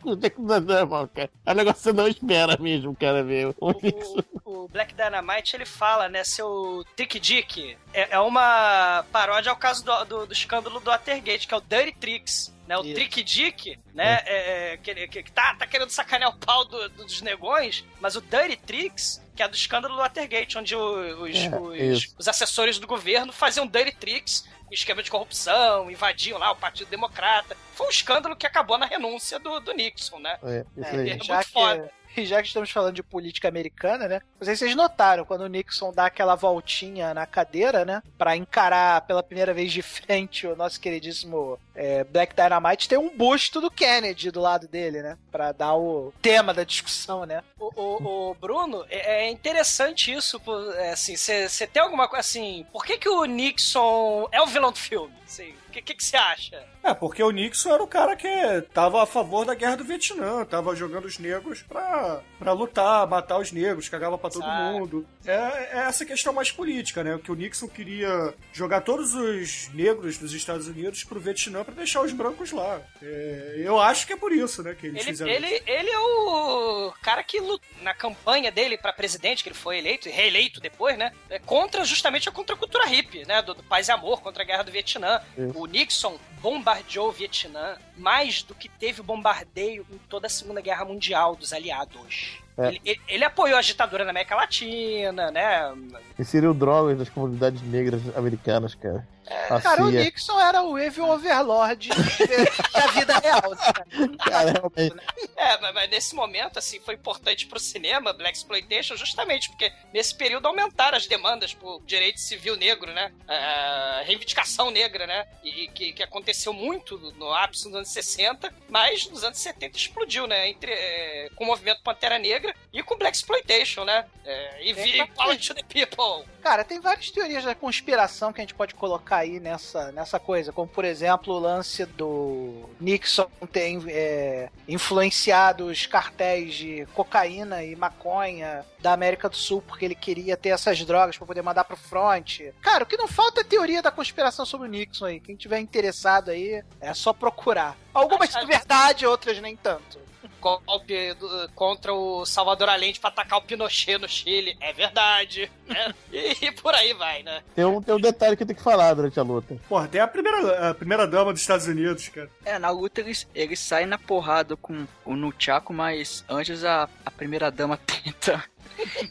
cara. 0.00 1.30
É 1.46 1.52
um 1.52 1.54
negócio 1.54 1.78
que 1.78 1.82
você 1.84 1.92
não 1.92 2.08
espera 2.08 2.56
mesmo, 2.58 2.94
cara, 2.96 3.22
meu. 3.22 3.54
O 3.60 3.72
Nixon. 3.72 4.22
O 4.44 4.68
Black 4.68 4.94
Dynamite 4.94 5.54
ele 5.56 5.64
fala, 5.66 6.08
né? 6.08 6.24
Seu 6.24 6.84
Trick 6.96 7.18
Dick 7.20 7.76
é, 7.92 8.08
é 8.14 8.18
uma 8.20 9.04
paródia 9.12 9.50
ao 9.50 9.56
caso 9.56 9.84
do, 9.84 10.04
do, 10.04 10.26
do 10.26 10.32
escândalo 10.32 10.80
do 10.80 10.90
Watergate, 10.90 11.46
que 11.46 11.54
é 11.54 11.56
o 11.56 11.60
Dirty 11.60 11.92
Tricks. 11.98 12.54
Né, 12.66 12.78
o 12.78 12.82
Isso. 12.84 12.94
Trick 12.94 13.22
Dick, 13.24 13.78
né? 13.92 14.20
É, 14.24 14.72
é, 14.72 14.76
que, 14.76 14.94
que, 15.08 15.22
que 15.24 15.32
tá, 15.32 15.56
tá 15.56 15.66
querendo 15.66 15.90
sacanear 15.90 16.30
o 16.30 16.38
pau 16.38 16.64
do- 16.64 16.88
do- 16.90 17.04
dos 17.04 17.20
negões, 17.20 17.84
mas 18.00 18.14
o 18.14 18.20
Dirty 18.20 18.56
Tricks 18.58 19.20
que 19.34 19.42
é 19.44 19.48
do 19.48 19.56
escândalo 19.56 19.94
do 19.94 20.00
Watergate, 20.00 20.58
onde 20.58 20.76
o- 20.76 21.22
os, 21.24 21.34
É, 21.36 21.48
os- 21.92 22.14
os 22.18 22.28
assessores 22.28 22.78
do 22.78 22.86
governo 22.86 23.32
faziam 23.32 23.66
dirty 23.66 23.96
tricks, 23.96 24.46
esquema 24.74 25.02
de 25.02 25.10
corrupção, 25.10 25.90
invadiam 25.90 26.38
lá 26.38 26.50
o 26.52 26.56
Partido 26.56 26.88
Democrata. 26.88 27.56
Foi 27.74 27.86
um 27.86 27.90
escândalo 27.90 28.36
que 28.36 28.46
acabou 28.46 28.78
na 28.78 28.86
renúncia 28.86 29.38
do, 29.38 29.60
do 29.60 29.72
Nixon, 29.72 30.18
né? 30.18 30.38
É, 30.42 30.64
isso 30.76 30.88
É, 30.88 31.00
aí. 31.00 31.10
muito 31.10 31.24
já, 31.26 31.42
que, 31.44 31.50
foda. 31.50 31.92
E 32.16 32.24
já 32.26 32.40
que 32.40 32.48
estamos 32.48 32.70
falando 32.70 32.94
de 32.94 33.02
política 33.02 33.48
americana, 33.48 34.08
né? 34.08 34.20
Não 34.38 34.44
sei 34.44 34.54
se 34.56 34.60
vocês 34.64 34.74
notaram, 34.76 35.24
quando 35.24 35.42
o 35.42 35.46
Nixon 35.48 35.92
dá 35.92 36.06
aquela 36.06 36.34
voltinha 36.34 37.12
na 37.14 37.26
cadeira, 37.26 37.84
né? 37.84 38.02
Pra 38.18 38.36
encarar 38.36 39.00
pela 39.02 39.22
primeira 39.22 39.52
vez 39.54 39.72
de 39.72 39.82
frente 39.82 40.46
o 40.46 40.56
nosso 40.56 40.80
queridíssimo 40.80 41.58
é, 41.74 42.04
Black 42.04 42.34
Dynamite, 42.34 42.88
tem 42.88 42.98
um 42.98 43.16
busto 43.16 43.60
do 43.60 43.70
Kennedy 43.70 44.30
do 44.30 44.40
lado 44.40 44.66
dele, 44.68 45.02
né? 45.02 45.16
Pra 45.30 45.52
dar 45.52 45.74
o 45.76 46.12
tema 46.22 46.52
da 46.54 46.64
discussão, 46.64 47.24
né? 47.24 47.42
O, 47.58 47.70
o- 47.80 48.30
o 48.30 48.34
Bruno, 48.34 48.84
é, 48.90 49.24
é 49.26 49.30
interessante 49.30 50.12
isso, 50.12 50.40
é, 50.76 50.92
assim, 50.92 51.16
você 51.16 51.66
tem 51.66 51.82
alguma 51.82 52.08
coisa, 52.08 52.20
assim, 52.20 52.66
por 52.72 52.84
que 52.84 52.98
que 52.98 53.08
o 53.08 53.24
Nixon 53.24 54.28
é 54.32 54.40
o 54.42 54.46
vilão 54.46 54.72
do 54.72 54.78
filme? 54.78 55.14
Assim, 55.26 55.54
o 55.78 55.82
que 55.82 55.94
que 55.94 56.04
você 56.04 56.16
acha? 56.16 56.64
É, 56.82 56.94
porque 56.94 57.22
o 57.22 57.30
Nixon 57.30 57.72
era 57.72 57.82
o 57.82 57.86
cara 57.86 58.16
que 58.16 58.28
tava 58.72 59.02
a 59.02 59.06
favor 59.06 59.44
da 59.44 59.54
guerra 59.54 59.76
do 59.76 59.84
Vietnã, 59.84 60.44
tava 60.44 60.74
jogando 60.74 61.04
os 61.04 61.18
negros 61.18 61.62
pra, 61.62 62.20
pra 62.38 62.52
lutar, 62.52 63.06
matar 63.06 63.38
os 63.38 63.52
negros, 63.52 63.88
cagava 63.88 64.16
pra 64.16 64.30
todo 64.30 64.46
mundo. 64.46 65.06
É, 65.26 65.32
é 65.32 65.78
essa 65.86 66.04
questão 66.04 66.32
mais 66.32 66.50
política, 66.50 67.04
né? 67.04 67.20
Que 67.22 67.30
o 67.30 67.34
Nixon 67.34 67.68
queria 67.68 68.34
jogar 68.52 68.80
todos 68.80 69.14
os 69.14 69.68
negros 69.74 70.16
dos 70.18 70.32
Estados 70.32 70.66
Unidos 70.66 71.04
pro 71.04 71.20
Vietnã 71.20 71.62
pra 71.62 71.74
deixar 71.74 72.00
os 72.00 72.12
brancos 72.12 72.50
lá. 72.52 72.80
É, 73.02 73.54
eu 73.58 73.78
acho 73.78 74.06
que 74.06 74.12
é 74.12 74.16
por 74.16 74.32
isso, 74.32 74.62
né, 74.62 74.74
que 74.78 74.86
eles 74.86 75.02
Ele, 75.02 75.10
fizeram 75.10 75.30
ele, 75.30 75.62
ele 75.66 75.90
é 75.90 75.98
o 75.98 76.92
cara 77.02 77.22
que 77.22 77.40
na 77.82 77.94
campanha 77.94 78.50
dele 78.50 78.78
pra 78.78 78.92
presidente, 78.92 79.42
que 79.42 79.48
ele 79.48 79.56
foi 79.56 79.78
eleito 79.78 80.08
e 80.08 80.10
reeleito 80.12 80.60
depois, 80.60 80.96
né? 80.96 81.12
É 81.28 81.38
contra 81.38 81.84
justamente 81.84 82.28
a 82.28 82.32
contracultura 82.32 82.86
hippie, 82.86 83.26
né? 83.26 83.42
Do, 83.42 83.54
do 83.54 83.62
paz 83.62 83.88
e 83.88 83.92
amor, 83.92 84.20
contra 84.22 84.42
a 84.42 84.46
guerra 84.46 84.62
do 84.62 84.72
Vietnã. 84.72 85.20
Isso. 85.36 85.52
O 85.60 85.66
Nixon 85.66 86.16
bombardeou 86.40 87.08
o 87.08 87.12
Vietnã 87.12 87.76
mais 87.96 88.42
do 88.42 88.54
que 88.54 88.68
teve 88.68 89.02
bombardeio 89.02 89.86
em 89.92 89.98
toda 90.08 90.26
a 90.26 90.30
Segunda 90.30 90.60
Guerra 90.62 90.84
Mundial 90.86 91.36
dos 91.36 91.52
aliados. 91.52 92.38
É. 92.56 92.68
Ele, 92.68 92.80
ele- 92.84 93.00
ele 93.08 93.24
apoiou 93.24 93.58
a 93.58 93.60
ditadura 93.62 94.04
na 94.04 94.10
América 94.10 94.34
Latina, 94.34 95.30
né? 95.30 95.70
Inseriu 96.18 96.54
drogas 96.54 96.98
nas 96.98 97.08
comunidades 97.10 97.60
negras 97.62 98.00
americanas, 98.16 98.74
cara. 98.74 99.06
A 99.48 99.60
Cara, 99.60 99.84
o 99.84 99.90
CIA. 99.90 100.04
Nixon 100.04 100.40
era 100.40 100.62
o 100.62 100.78
Evil 100.78 101.08
Overlord 101.08 101.88
da 102.72 102.86
vida 102.88 103.18
real. 103.18 103.50
né? 103.50 105.02
É, 105.36 105.58
mas, 105.58 105.74
mas 105.74 105.90
nesse 105.90 106.14
momento, 106.14 106.58
assim, 106.58 106.80
foi 106.80 106.94
importante 106.94 107.46
pro 107.46 107.60
cinema, 107.60 108.12
Black 108.12 108.36
Exploitation, 108.36 108.96
justamente 108.96 109.48
porque 109.50 109.72
nesse 109.92 110.14
período 110.14 110.46
aumentaram 110.46 110.96
as 110.96 111.06
demandas 111.06 111.54
por 111.54 111.80
direito 111.84 112.20
civil 112.20 112.56
negro, 112.56 112.92
né? 112.92 113.12
A 113.28 114.02
reivindicação 114.04 114.70
negra, 114.70 115.06
né? 115.06 115.26
E, 115.44 115.64
e 115.64 115.68
que, 115.68 115.92
que 115.92 116.02
aconteceu 116.02 116.52
muito 116.52 116.98
no 117.16 117.32
ápice 117.32 117.64
dos 117.64 117.74
anos 117.74 117.88
60, 117.88 118.52
mas 118.68 119.08
nos 119.08 119.22
anos 119.22 119.38
70 119.38 119.76
explodiu, 119.76 120.26
né? 120.26 120.48
Entre, 120.48 120.72
é, 120.72 121.30
com 121.36 121.44
o 121.44 121.46
movimento 121.46 121.82
Pantera 121.82 122.18
Negra 122.18 122.54
e 122.72 122.82
com 122.82 122.96
Black 122.96 123.16
Exploitation, 123.16 123.84
né? 123.84 124.06
É, 124.24 124.64
e 124.64 124.72
vi 124.72 125.06
Power 125.14 125.38
to 125.38 125.54
the 125.54 125.62
People. 125.62 126.28
Cara, 126.42 126.64
tem 126.64 126.80
várias 126.80 127.10
teorias 127.10 127.44
da 127.44 127.54
conspiração 127.54 128.32
que 128.32 128.40
a 128.40 128.44
gente 128.44 128.54
pode 128.54 128.74
colocar 128.74 129.19
aí 129.20 129.40
nessa, 129.40 129.92
nessa 129.92 130.18
coisa, 130.18 130.52
como 130.52 130.68
por 130.68 130.84
exemplo 130.84 131.34
o 131.34 131.38
lance 131.38 131.84
do 131.84 132.68
Nixon 132.80 133.28
ter 133.52 133.78
é, 133.88 134.50
influenciado 134.68 135.66
os 135.66 135.86
cartéis 135.86 136.54
de 136.54 136.86
cocaína 136.94 137.62
e 137.62 137.76
maconha 137.76 138.64
da 138.80 138.92
América 138.92 139.28
do 139.28 139.36
Sul 139.36 139.62
porque 139.62 139.84
ele 139.84 139.94
queria 139.94 140.36
ter 140.36 140.50
essas 140.50 140.84
drogas 140.84 141.16
pra 141.16 141.26
poder 141.26 141.42
mandar 141.42 141.64
pro 141.64 141.76
front. 141.76 142.40
Cara, 142.60 142.84
o 142.84 142.86
que 142.86 142.96
não 142.96 143.08
falta 143.08 143.40
é 143.40 143.44
teoria 143.44 143.82
da 143.82 143.90
conspiração 143.90 144.44
sobre 144.44 144.68
o 144.68 144.70
Nixon 144.70 145.06
aí. 145.06 145.20
Quem 145.20 145.36
tiver 145.36 145.60
interessado 145.60 146.30
aí, 146.30 146.62
é 146.80 146.94
só 146.94 147.12
procurar. 147.12 147.76
Algumas 147.92 148.30
de 148.30 148.46
verdade, 148.46 149.06
outras 149.06 149.40
nem 149.40 149.56
tanto. 149.56 149.98
Golpe 150.40 151.14
do- 151.14 151.48
contra 151.54 151.92
o 151.92 152.24
Salvador 152.26 152.68
Allende 152.68 152.98
pra 152.98 153.08
atacar 153.10 153.38
o 153.38 153.42
Pinochet 153.42 153.98
no 153.98 154.08
Chile. 154.08 154.56
É 154.60 154.72
verdade. 154.72 155.50
né? 155.68 155.94
E, 156.12 156.46
e 156.46 156.52
por 156.52 156.74
aí 156.74 156.92
vai, 156.92 157.22
né? 157.22 157.40
Tem 157.54 157.64
um, 157.64 157.80
tem 157.80 157.94
um 157.94 158.00
detalhe 158.00 158.36
que 158.36 158.42
eu 158.42 158.46
tenho 158.46 158.56
que 158.56 158.62
falar 158.64 158.94
durante 158.94 159.18
a 159.20 159.22
luta. 159.22 159.56
Porra, 159.68 159.86
tem 159.86 160.00
a 160.00 160.08
primeira, 160.08 160.70
a 160.70 160.74
primeira 160.74 161.06
dama 161.06 161.32
dos 161.32 161.40
Estados 161.40 161.66
Unidos, 161.66 162.08
cara. 162.08 162.28
É, 162.44 162.58
na 162.58 162.70
luta 162.70 163.00
eles, 163.00 163.26
eles 163.34 163.60
saem 163.60 163.86
na 163.86 163.96
porrada 163.98 164.56
com 164.56 164.86
o 165.04 165.14
Nunchaku, 165.14 165.72
mas 165.72 166.24
antes 166.28 166.64
a, 166.64 166.88
a 167.06 167.10
primeira 167.12 167.50
dama 167.50 167.76
tenta 167.86 168.42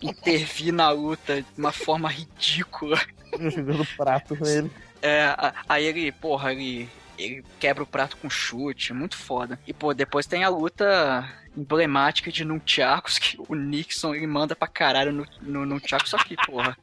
intervir 0.02 0.74
na 0.74 0.90
luta 0.92 1.42
de 1.42 1.48
uma 1.58 1.72
forma 1.72 2.10
ridícula. 2.10 3.00
Jogando 3.40 3.86
prato 3.98 4.36
nele. 4.44 4.72
É, 5.02 5.24
a- 5.26 5.54
aí 5.68 5.86
ele, 5.86 6.12
porra, 6.12 6.52
ele, 6.52 6.90
ele 7.20 7.44
quebra 7.60 7.84
o 7.84 7.88
prato 7.88 8.18
com 8.18 8.30
chute, 8.30 8.94
muito 8.94 9.18
foda. 9.18 9.60
E, 9.68 9.74
pô, 9.74 9.94
depois 9.94 10.26
tem 10.26 10.44
a 10.44 10.50
luta 10.50 11.30
emblemática 11.56 12.32
de 12.32 12.46
Nunchakos, 12.46 13.20
que 13.20 13.38
o 13.48 13.56
Nixon 13.56 14.16
ele 14.16 14.28
manda 14.28 14.56
pra 14.56 14.68
caralho 14.68 15.12
no, 15.42 15.66
no 15.66 15.82
que, 15.82 16.36
porra, 16.46 16.78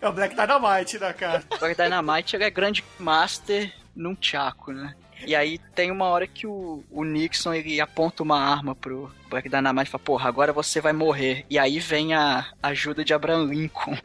É 0.00 0.08
o 0.08 0.12
Black 0.12 0.34
Dynamite, 0.34 0.98
né, 0.98 1.12
cara? 1.12 1.42
o 1.50 1.58
Black 1.58 1.82
Dynamite 1.82 2.36
ele 2.36 2.44
é 2.44 2.50
grande 2.50 2.84
master 2.98 3.72
Nunchaku, 3.96 4.72
né? 4.72 4.94
E 5.26 5.34
aí 5.34 5.58
tem 5.74 5.90
uma 5.90 6.06
hora 6.06 6.26
que 6.26 6.46
o, 6.46 6.84
o 6.90 7.04
Nixon 7.04 7.54
ele 7.54 7.80
aponta 7.80 8.22
uma 8.22 8.38
arma 8.38 8.74
pro 8.74 9.12
Black 9.28 9.48
Dynamite 9.48 9.88
e 9.88 9.90
fala, 9.90 10.04
porra, 10.04 10.28
agora 10.28 10.52
você 10.52 10.80
vai 10.80 10.92
morrer. 10.92 11.44
E 11.50 11.58
aí 11.58 11.78
vem 11.78 12.14
a 12.14 12.46
ajuda 12.62 13.04
de 13.04 13.12
Abraham 13.12 13.44
Lincoln. 13.44 13.96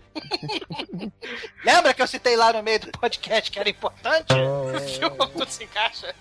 Lembra 1.64 1.94
que 1.94 2.02
eu 2.02 2.08
citei 2.08 2.36
lá 2.36 2.52
no 2.54 2.64
meio 2.64 2.80
do 2.80 2.92
podcast 2.92 3.52
que 3.52 3.60
era 3.60 3.70
importante? 3.70 4.34
Viu 5.00 5.12
como 5.12 5.32
tudo 5.32 5.50
se 5.50 5.64
encaixa? 5.64 6.14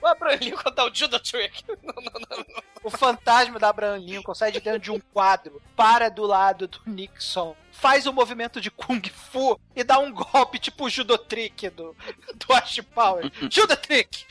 O 0.00 0.06
Abraham 0.06 0.36
Lincoln 0.36 0.70
dá 0.74 0.84
o 0.84 0.94
Judah 0.94 1.18
Trick. 1.18 1.64
Não, 1.82 1.94
não, 1.94 2.20
não, 2.28 2.36
não. 2.38 2.62
O 2.82 2.90
fantasma 2.90 3.58
da 3.58 3.70
Abraham 3.70 3.98
Lincoln 3.98 4.34
sai 4.34 4.52
de 4.52 4.60
dentro 4.60 4.78
de 4.78 4.90
um 4.90 5.00
quadro, 5.00 5.62
para 5.74 6.10
do 6.10 6.24
lado 6.24 6.68
do 6.68 6.78
Nixon, 6.86 7.56
faz 7.74 8.06
o 8.06 8.12
movimento 8.12 8.60
de 8.60 8.70
Kung 8.70 9.02
Fu 9.12 9.60
e 9.76 9.84
dá 9.84 9.98
um 9.98 10.12
golpe 10.12 10.58
tipo 10.58 10.84
o 10.86 10.88
Judo 10.90 11.18
Trick 11.18 11.68
do, 11.70 11.94
do 12.34 12.54
Ash 12.54 12.80
Power. 12.94 13.30
Judo 13.50 13.76
Trick! 13.76 14.24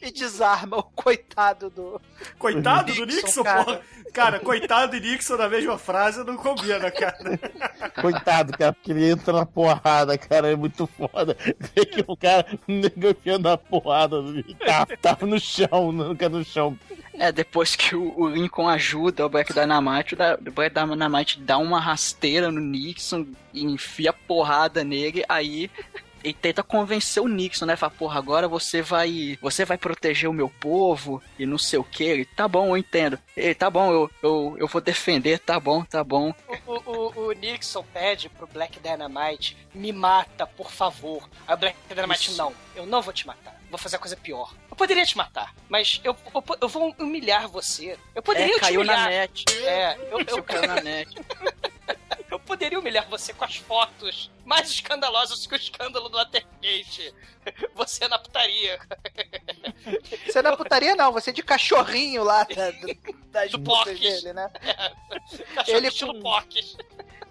E 0.00 0.10
desarma 0.10 0.78
o 0.78 0.82
coitado 0.82 1.68
do. 1.68 2.00
Coitado 2.38 2.94
do 2.94 3.04
Nixon, 3.04 3.42
cara. 3.42 3.64
porra. 3.64 3.80
Cara, 4.12 4.38
coitado 4.40 5.00
de 5.00 5.10
Nixon 5.10 5.36
na 5.36 5.48
mesma 5.48 5.78
frase 5.78 6.22
não 6.22 6.36
combina, 6.36 6.90
cara. 6.90 7.16
Coitado, 8.00 8.52
cara, 8.56 8.72
porque 8.72 8.90
ele 8.92 9.10
entra 9.10 9.32
na 9.32 9.46
porrada, 9.46 10.16
cara, 10.18 10.52
é 10.52 10.56
muito 10.56 10.86
foda. 10.86 11.36
Vê 11.74 11.84
que 11.86 12.04
o 12.06 12.14
cara 12.16 12.46
negociando 12.68 13.48
a 13.48 13.56
porrada, 13.56 14.16
ele 14.18 14.54
tá, 14.54 14.86
tava 15.00 15.26
no 15.26 15.40
chão, 15.40 15.90
nunca 15.92 16.28
no 16.28 16.44
chão. 16.44 16.78
É, 17.14 17.32
depois 17.32 17.74
que 17.74 17.94
o, 17.96 18.20
o 18.20 18.28
Lincoln 18.28 18.68
ajuda 18.68 19.24
o 19.24 19.28
Black 19.28 19.52
Dynamite, 19.52 20.14
o 20.14 20.16
da- 20.16 20.34
o 20.46 20.50
Black 20.50 20.74
Dynamite 20.74 21.40
dá 21.40 21.56
uma 21.58 21.80
rasteira 21.80 22.50
no 22.52 22.60
Nixon 22.60 23.26
e 23.52 23.64
enfia 23.64 24.12
porrada 24.12 24.84
nele, 24.84 25.24
aí 25.28 25.70
ele 26.22 26.34
tenta 26.40 26.62
convencer 26.62 27.20
o 27.22 27.26
Nixon, 27.26 27.66
né? 27.66 27.74
Fala, 27.74 27.90
porra, 27.90 28.18
agora 28.18 28.46
você 28.46 28.80
vai. 28.80 29.36
Você 29.42 29.64
vai 29.64 29.76
proteger 29.76 30.30
o 30.30 30.32
meu 30.32 30.48
povo 30.48 31.20
e 31.38 31.44
não 31.44 31.58
sei 31.58 31.78
o 31.80 31.84
que. 31.84 32.04
Ele, 32.04 32.24
tá 32.24 32.46
bom, 32.46 32.68
eu 32.68 32.76
entendo. 32.76 33.18
Ele, 33.36 33.54
tá 33.54 33.68
bom, 33.68 33.90
eu, 33.92 34.10
eu, 34.22 34.56
eu 34.58 34.68
vou 34.68 34.80
defender, 34.80 35.38
tá 35.40 35.58
bom, 35.58 35.84
tá 35.84 36.04
bom. 36.04 36.32
O, 36.66 36.72
o- 36.90 37.26
o 37.28 37.32
Nixon 37.32 37.84
pede 37.92 38.28
pro 38.28 38.46
Black 38.46 38.78
Dynamite, 38.78 39.56
me 39.74 39.90
mata, 39.92 40.46
por 40.46 40.70
favor. 40.70 41.28
Aí 41.48 41.54
o 41.54 41.58
Black 41.58 41.76
Dynamite, 41.88 42.28
Isso. 42.28 42.38
não, 42.38 42.52
eu 42.76 42.86
não 42.86 43.02
vou 43.02 43.12
te 43.12 43.26
matar. 43.26 43.60
Vou 43.68 43.78
fazer 43.78 43.96
a 43.96 43.98
coisa 43.98 44.14
pior. 44.18 44.54
Eu 44.70 44.76
poderia 44.76 45.04
te 45.06 45.16
matar, 45.16 45.54
mas 45.66 45.98
eu, 46.04 46.14
eu, 46.34 46.44
eu 46.60 46.68
vou 46.68 46.94
humilhar 46.98 47.48
você. 47.48 47.96
Eu 48.14 48.22
poderia 48.22 48.52
É, 48.52 48.54
te 48.56 48.60
caiu 48.60 48.80
humilhar. 48.80 49.00
na 49.04 49.08
net. 49.08 49.44
É, 49.64 49.96
eu, 50.10 50.20
eu, 50.20 50.42
caiu 50.44 50.66
na 50.68 50.80
net. 50.82 51.08
eu 52.32 52.40
poderia 52.40 52.78
humilhar 52.78 53.06
você 53.08 53.32
com 53.34 53.44
as 53.44 53.56
fotos 53.56 54.30
mais 54.44 54.70
escandalosas 54.70 55.46
que 55.46 55.54
o 55.54 55.56
escândalo 55.56 56.08
do 56.08 56.16
Watergate. 56.16 57.14
Você 57.74 58.06
na 58.06 58.18
putaria. 58.20 58.78
Você 60.24 60.40
não 60.42 60.52
é 60.52 60.56
putaria, 60.56 60.94
não, 60.94 61.12
você 61.12 61.30
é 61.30 61.32
de 61.32 61.42
cachorrinho 61.42 62.22
lá 62.22 62.44
da, 62.44 62.70
das 63.32 63.50
Do 63.50 63.58
dele, 63.58 64.32
né? 64.32 64.48
Cachorro 65.54 65.76
Ele 65.76 65.90
com- 65.90 66.20
Porques. 66.20 66.76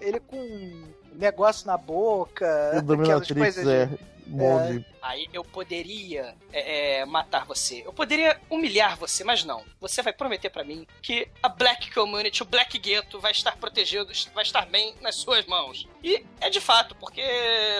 Ele 0.01 0.19
com 0.19 0.93
negócio 1.21 1.67
na 1.67 1.77
boca, 1.77 2.71
aquelas 2.77 3.27
coisas 3.31 3.67
é. 3.67 3.85
de 3.85 3.99
molde. 4.27 4.85
Aí 5.01 5.27
eu 5.33 5.43
poderia 5.43 6.35
é, 6.53 6.99
é, 6.99 7.05
matar 7.05 7.45
você. 7.45 7.81
Eu 7.85 7.91
poderia 7.91 8.39
humilhar 8.49 8.97
você, 8.97 9.23
mas 9.23 9.43
não. 9.43 9.63
Você 9.79 10.01
vai 10.01 10.13
prometer 10.13 10.49
pra 10.49 10.63
mim 10.63 10.85
que 11.01 11.27
a 11.41 11.49
Black 11.49 11.91
Community, 11.91 12.43
o 12.43 12.45
Black 12.45 12.77
Ghetto, 12.77 13.19
vai 13.19 13.31
estar 13.31 13.57
protegido, 13.57 14.11
vai 14.33 14.43
estar 14.43 14.65
bem 14.67 14.93
nas 15.01 15.15
suas 15.15 15.45
mãos. 15.45 15.87
E 16.03 16.23
é 16.39 16.49
de 16.49 16.61
fato, 16.61 16.95
porque 16.95 17.23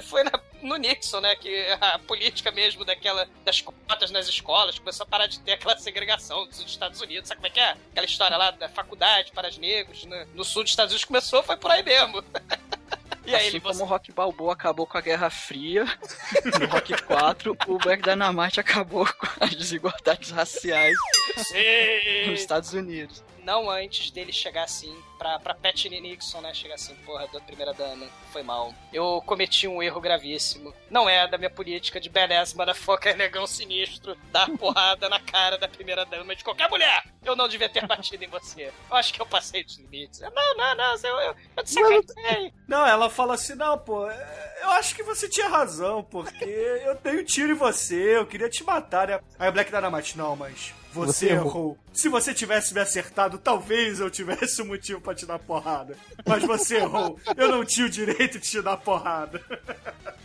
foi 0.04 0.24
na- 0.24 0.40
no 0.64 0.78
Nixon, 0.78 1.22
né, 1.22 1.36
que 1.36 1.66
a 1.80 2.00
política 2.00 2.52
mesmo 2.52 2.84
daquela 2.84 3.28
das 3.46 3.62
cotas 3.62 4.10
nas 4.12 4.28
escolas 4.28 4.78
começou 4.80 5.04
a 5.04 5.08
parar 5.08 5.28
de 5.28 5.40
ter 5.40 5.54
aquela 5.54 5.78
segregação 5.78 6.48
dos 6.48 6.60
Estados 6.60 7.00
Unidos. 7.02 7.28
Sabe 7.28 7.40
como 7.40 7.48
é 7.48 7.52
que 7.52 7.60
é? 7.60 7.78
Aquela 7.92 8.06
história 8.06 8.38
lá 8.38 8.52
da 8.52 8.68
faculdade 8.68 9.32
para 9.32 9.48
os 9.48 9.58
negros 9.58 10.06
né, 10.06 10.28
no 10.34 10.44
sul 10.44 10.64
dos 10.64 10.72
Estados 10.72 10.92
Unidos 10.92 11.06
começou, 11.06 11.44
foi 11.44 11.56
por 11.58 11.70
aí 11.70 11.84
mesmo. 11.84 12.24
E 13.26 13.36
aí 13.36 13.48
assim 13.48 13.58
ele 13.58 13.60
como 13.62 13.84
o 13.84 13.86
Rock 13.86 14.12
Balboa 14.12 14.54
acabou 14.54 14.88
com 14.88 14.98
a 14.98 15.02
Guerra 15.02 15.30
Fria, 15.30 15.86
no 16.60 16.66
Rock 16.68 17.02
4, 17.04 17.58
o 17.68 17.78
Black 17.78 18.02
Dynamite 18.02 18.60
acabou 18.60 19.06
com 19.06 19.28
as 19.40 19.54
desigualdades 19.54 20.32
raciais 20.32 20.96
Sim. 21.38 22.30
nos 22.30 22.40
Estados 22.40 22.74
Unidos. 22.74 23.24
não 23.44 23.70
antes 23.70 24.10
dele 24.12 24.32
chegar 24.32 24.64
assim 24.64 24.96
pra, 25.22 25.38
pra 25.38 25.54
Pat 25.54 25.86
Nixon, 25.86 26.42
né? 26.42 26.52
Chegar 26.52 26.74
assim, 26.76 26.96
porra, 27.06 27.28
da 27.28 27.40
primeira 27.40 27.74
dama, 27.76 28.08
foi 28.34 28.42
mal. 28.42 28.74
Eu 28.92 29.22
cometi 29.24 29.68
um 29.68 29.82
erro 29.84 30.02
gravíssimo. 30.02 30.74
Não 30.90 31.08
é 31.08 31.28
da 31.28 31.38
minha 31.38 31.50
política 31.50 32.02
de 32.02 32.10
badass, 32.10 32.56
motherfucker, 32.56 33.16
negão 33.18 33.46
sinistro, 33.46 34.18
dar 34.32 34.50
porrada 34.58 35.08
na 35.08 35.20
cara 35.20 35.60
da 35.60 35.68
primeira 35.68 36.04
dama 36.06 36.36
de 36.36 36.44
qualquer 36.44 36.68
mulher. 36.72 37.04
Eu 37.24 37.36
não 37.36 37.48
devia 37.48 37.70
ter 37.70 37.86
batido 37.86 38.24
em 38.24 38.28
você. 38.28 38.74
Eu 38.90 38.96
acho 38.96 39.14
que 39.14 39.22
eu 39.22 39.26
passei 39.28 39.64
dos 39.64 39.78
limites. 39.78 40.22
Não, 40.22 40.58
não, 40.58 40.76
não, 40.76 40.96
eu, 41.04 41.20
eu, 41.20 41.36
eu 41.56 41.64
te 41.64 41.72
sacanei. 41.72 42.52
Não, 42.68 42.88
ela 42.88 43.08
fala 43.08 43.36
assim, 43.36 43.54
não, 43.54 43.78
pô, 43.78 44.10
eu 44.10 44.70
acho 44.72 44.96
que 44.96 45.04
você 45.04 45.30
tinha 45.30 45.48
razão, 45.48 46.04
porque 46.04 46.46
eu 46.46 47.20
um 47.20 47.24
tiro 47.24 47.52
em 47.52 47.56
você, 47.56 48.18
eu 48.18 48.26
queria 48.26 48.50
te 48.50 48.64
matar, 48.64 49.08
né? 49.08 49.20
Aí 49.38 49.50
o 49.50 49.52
Black 49.52 49.70
Dynamite, 49.72 50.18
não, 50.18 50.36
mas 50.36 50.74
você, 50.92 51.14
Você 51.14 51.30
errou. 51.30 51.48
errou. 51.48 51.78
Se 51.94 52.10
você 52.10 52.34
tivesse 52.34 52.74
me 52.74 52.82
acertado, 52.82 53.38
talvez 53.38 54.00
eu 54.00 54.10
tivesse 54.10 54.62
um 54.62 54.66
motivo 54.66 55.00
pra 55.00 55.11
te 55.16 55.26
dar 55.26 55.40
porrada. 55.40 55.98
Mas 56.26 56.44
você 56.44 56.78
errou. 56.78 57.20
Eu 57.36 57.50
não 57.50 57.66
tinha 57.66 57.88
o 57.88 57.90
direito 57.90 58.40
de 58.40 58.50
te 58.50 58.62
dar 58.62 58.78
porrada. 58.78 59.40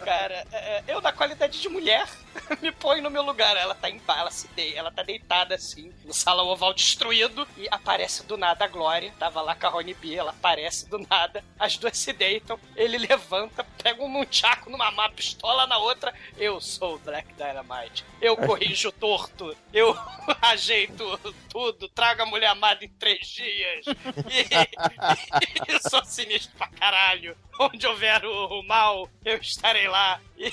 Cara, 0.05 0.45
é, 0.53 0.57
é, 0.79 0.85
eu 0.89 1.01
na 1.01 1.13
qualidade 1.13 1.61
de 1.61 1.69
mulher, 1.69 2.09
me 2.61 2.73
põe 2.73 3.01
no 3.01 3.11
meu 3.11 3.23
lugar. 3.23 3.57
Ela 3.57 3.75
tá 3.75 3.91
em 3.91 3.99
bala, 3.99 4.31
se 4.31 4.49
de... 4.49 4.75
ela 4.75 4.91
tá 4.91 5.03
deitada 5.03 5.55
assim, 5.55 5.93
no 6.05 6.13
salão 6.13 6.47
oval 6.49 6.73
destruído, 6.75 7.47
e 7.57 7.67
aparece 7.71 8.25
do 8.25 8.37
nada 8.37 8.65
a 8.65 8.69
Glória. 8.69 9.13
Tava 9.19 9.41
lá 9.41 9.55
com 9.55 9.67
a 9.67 9.71
Rony 9.71 9.95
B, 9.95 10.15
ela 10.15 10.31
aparece 10.31 10.89
do 10.89 10.99
nada, 10.99 11.45
as 11.59 11.77
duas 11.77 11.97
se 11.97 12.13
deitam, 12.13 12.59
ele 12.75 12.99
levanta, 13.07 13.65
pega 13.83 14.03
um 14.03 14.09
nunchaku 14.09 14.71
numa 14.71 14.91
má 14.91 15.09
pistola 15.09 15.67
na 15.67 15.79
outra. 15.79 16.13
Eu 16.37 16.61
sou 16.61 16.97
o 16.97 16.99
Black 16.99 17.33
Dynamite. 17.35 18.05
Eu 18.21 18.37
corrijo 18.37 18.91
torto, 18.93 19.57
eu 19.73 19.97
ajeito 20.43 21.19
tudo, 21.51 21.89
trago 21.89 22.23
a 22.23 22.27
mulher 22.27 22.49
amada 22.49 22.85
em 22.85 22.89
três 22.89 23.27
dias. 23.27 23.87
E, 24.31 25.73
e 25.73 25.89
sou 25.89 26.05
sinistro 26.05 26.57
pra 26.57 26.69
caralho. 26.69 27.37
Onde 27.73 27.87
houver 27.87 28.25
o, 28.25 28.61
o 28.61 28.63
mal, 28.67 29.09
eu 29.25 29.39
estarei 29.39 29.89
lá. 29.89 30.21
E 30.37 30.53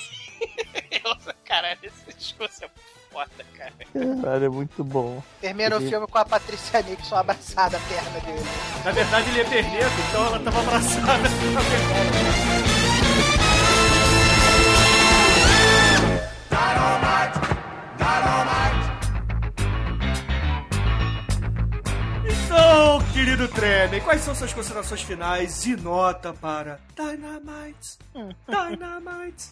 caralho, 1.44 1.78
esse 1.82 2.16
discurso 2.16 2.64
é 2.64 2.70
foda, 3.10 3.44
cara. 3.56 3.72
Caralho, 4.22 4.44
é 4.44 4.48
muito 4.48 4.82
bom. 4.82 5.22
Termina 5.40 5.76
o 5.76 5.80
filme 5.80 6.06
com 6.06 6.18
a 6.18 6.24
Patrícia 6.24 6.82
Nixon 6.82 7.16
abraçada 7.16 7.76
à 7.76 7.80
perna 7.80 8.20
dele. 8.20 8.48
Na 8.84 8.90
verdade, 8.90 9.28
ele 9.30 9.40
é 9.40 9.44
perneta, 9.44 9.92
então 10.08 10.26
ela 10.26 10.40
tava 10.40 10.60
abraçada. 10.60 11.28
Então, 22.56 23.02
querido 23.12 23.48
Tremen, 23.48 24.00
quais 24.00 24.20
são 24.20 24.32
suas 24.32 24.52
considerações 24.52 25.02
finais 25.02 25.66
e 25.66 25.74
nota 25.74 26.32
para 26.32 26.78
Dynamite? 26.94 27.98
Dynamite. 28.46 29.46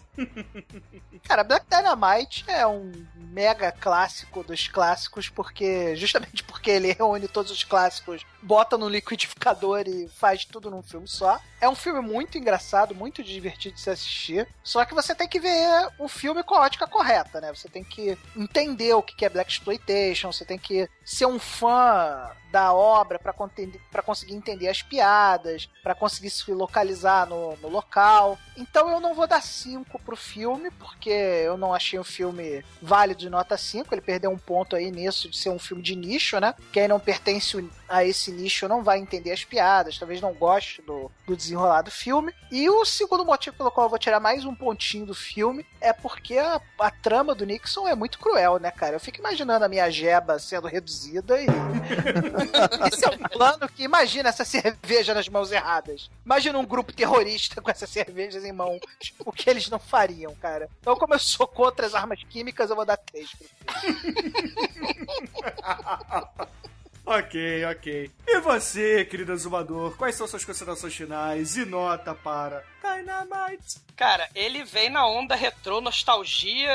Cara, 1.24 1.42
Black 1.42 1.66
Dynamite 1.68 2.44
é 2.46 2.64
um 2.64 2.92
mega 3.16 3.72
clássico 3.72 4.44
dos 4.44 4.68
clássicos, 4.68 5.28
porque 5.28 5.96
justamente 5.96 6.44
porque 6.44 6.70
ele 6.70 6.92
reúne 6.92 7.26
todos 7.26 7.50
os 7.50 7.64
clássicos, 7.64 8.24
bota 8.40 8.78
no 8.78 8.88
liquidificador 8.88 9.82
e 9.88 10.06
faz 10.06 10.44
tudo 10.44 10.70
num 10.70 10.82
filme 10.82 11.08
só. 11.08 11.40
É 11.60 11.68
um 11.68 11.74
filme 11.74 12.00
muito 12.00 12.38
engraçado, 12.38 12.94
muito 12.94 13.20
divertido 13.24 13.74
de 13.74 13.80
se 13.80 13.90
assistir. 13.90 14.46
Só 14.62 14.84
que 14.84 14.94
você 14.94 15.12
tem 15.12 15.26
que 15.26 15.40
ver 15.40 15.88
o 15.98 16.06
filme 16.06 16.44
com 16.44 16.54
a 16.54 16.60
ótica 16.60 16.86
correta, 16.86 17.40
né? 17.40 17.52
Você 17.52 17.68
tem 17.68 17.82
que 17.82 18.16
entender 18.36 18.94
o 18.94 19.02
que 19.02 19.24
é 19.24 19.28
Black 19.28 19.50
Exploitation, 19.50 20.30
você 20.30 20.44
tem 20.44 20.58
que 20.58 20.88
ser 21.04 21.26
um 21.26 21.40
fã 21.40 22.30
da 22.52 22.72
obra 22.72 23.18
para 23.18 23.32
conseguir 24.02 24.34
entender 24.34 24.68
as 24.68 24.82
piadas, 24.82 25.68
para 25.82 25.94
conseguir 25.94 26.30
se 26.30 26.52
localizar 26.52 27.26
no, 27.26 27.56
no 27.56 27.68
local. 27.68 28.38
Então 28.56 28.90
eu 28.90 29.00
não 29.00 29.14
vou 29.14 29.26
dar 29.26 29.42
5 29.42 29.98
pro 30.00 30.14
filme, 30.14 30.70
porque 30.72 31.10
eu 31.10 31.56
não 31.56 31.72
achei 31.74 31.98
um 31.98 32.04
filme 32.04 32.62
válido 32.80 33.20
de 33.20 33.30
nota 33.30 33.56
5. 33.56 33.92
Ele 33.92 34.02
perdeu 34.02 34.30
um 34.30 34.38
ponto 34.38 34.76
aí 34.76 34.90
nisso 34.90 35.28
de 35.28 35.36
ser 35.36 35.48
um 35.48 35.58
filme 35.58 35.82
de 35.82 35.96
nicho, 35.96 36.38
né? 36.38 36.54
Quem 36.70 36.86
não 36.86 37.00
pertence 37.00 37.56
a 37.93 38.06
esse 38.06 38.32
nicho 38.32 38.66
não 38.66 38.82
vai 38.82 38.98
entender 38.98 39.32
as 39.32 39.44
piadas, 39.44 39.98
talvez 39.98 40.19
não 40.19 40.32
goste 40.32 40.81
do, 40.81 41.12
do 41.27 41.36
desenrolar 41.36 41.82
do 41.82 41.90
filme. 41.90 42.32
E 42.51 42.70
o 42.70 42.86
segundo 42.86 43.23
motivo 43.23 43.55
pelo 43.55 43.70
qual 43.70 43.85
eu 43.85 43.90
vou 43.90 43.98
tirar 43.98 44.19
mais 44.19 44.47
um 44.47 44.55
pontinho 44.55 45.05
do 45.05 45.14
filme 45.14 45.66
é 45.78 45.93
porque 45.93 46.39
a, 46.39 46.59
a 46.78 46.90
trama 46.90 47.35
do 47.35 47.44
Nixon 47.44 47.86
é 47.86 47.94
muito 47.94 48.19
cruel, 48.19 48.59
né, 48.59 48.70
cara? 48.70 48.97
Eu 48.97 49.01
fico 49.01 49.19
imaginando 49.19 49.66
a 49.66 49.69
minha 49.69 49.90
jeba 49.90 50.39
sendo 50.39 50.69
reduzida 50.69 51.39
e. 51.39 51.44
Esse 52.90 53.05
é 53.05 53.10
um 53.10 53.19
plano 53.19 53.69
que 53.69 53.82
imagina 53.82 54.31
essa 54.31 54.47
cerveja 54.47 55.12
nas 55.12 55.28
mãos 55.28 55.52
erradas. 55.52 56.10
Imagina 56.24 56.59
um 56.59 56.64
grupo 56.64 56.94
terrorista 56.94 57.60
com 57.60 57.70
essas 57.70 57.90
cervejas 57.90 58.43
em 58.43 58.52
mão. 58.52 58.81
O 59.19 59.31
que 59.31 59.51
eles 59.51 59.69
não 59.69 59.78
fariam, 59.78 60.35
cara. 60.36 60.66
Então, 60.81 60.97
como 60.97 61.12
eu 61.12 61.19
sou 61.19 61.47
contra 61.47 61.85
as 61.85 61.94
armas 61.94 62.24
químicas, 62.24 62.70
eu 62.70 62.77
vou 62.77 62.86
dar 62.86 62.97
três. 62.97 63.28
ok, 67.04 67.64
ok. 67.66 68.10
E 68.26 68.40
você, 68.40 69.04
querido 69.04 69.32
exumador, 69.32 69.96
quais 69.96 70.14
são 70.14 70.26
suas 70.26 70.44
considerações 70.44 70.94
finais 70.94 71.56
e 71.56 71.64
nota 71.64 72.14
para 72.14 72.64
Dynamite? 72.82 73.80
Cara, 73.96 74.28
ele 74.34 74.64
vem 74.64 74.88
na 74.88 75.06
onda 75.06 75.34
retrô, 75.36 75.80
nostalgia 75.80 76.72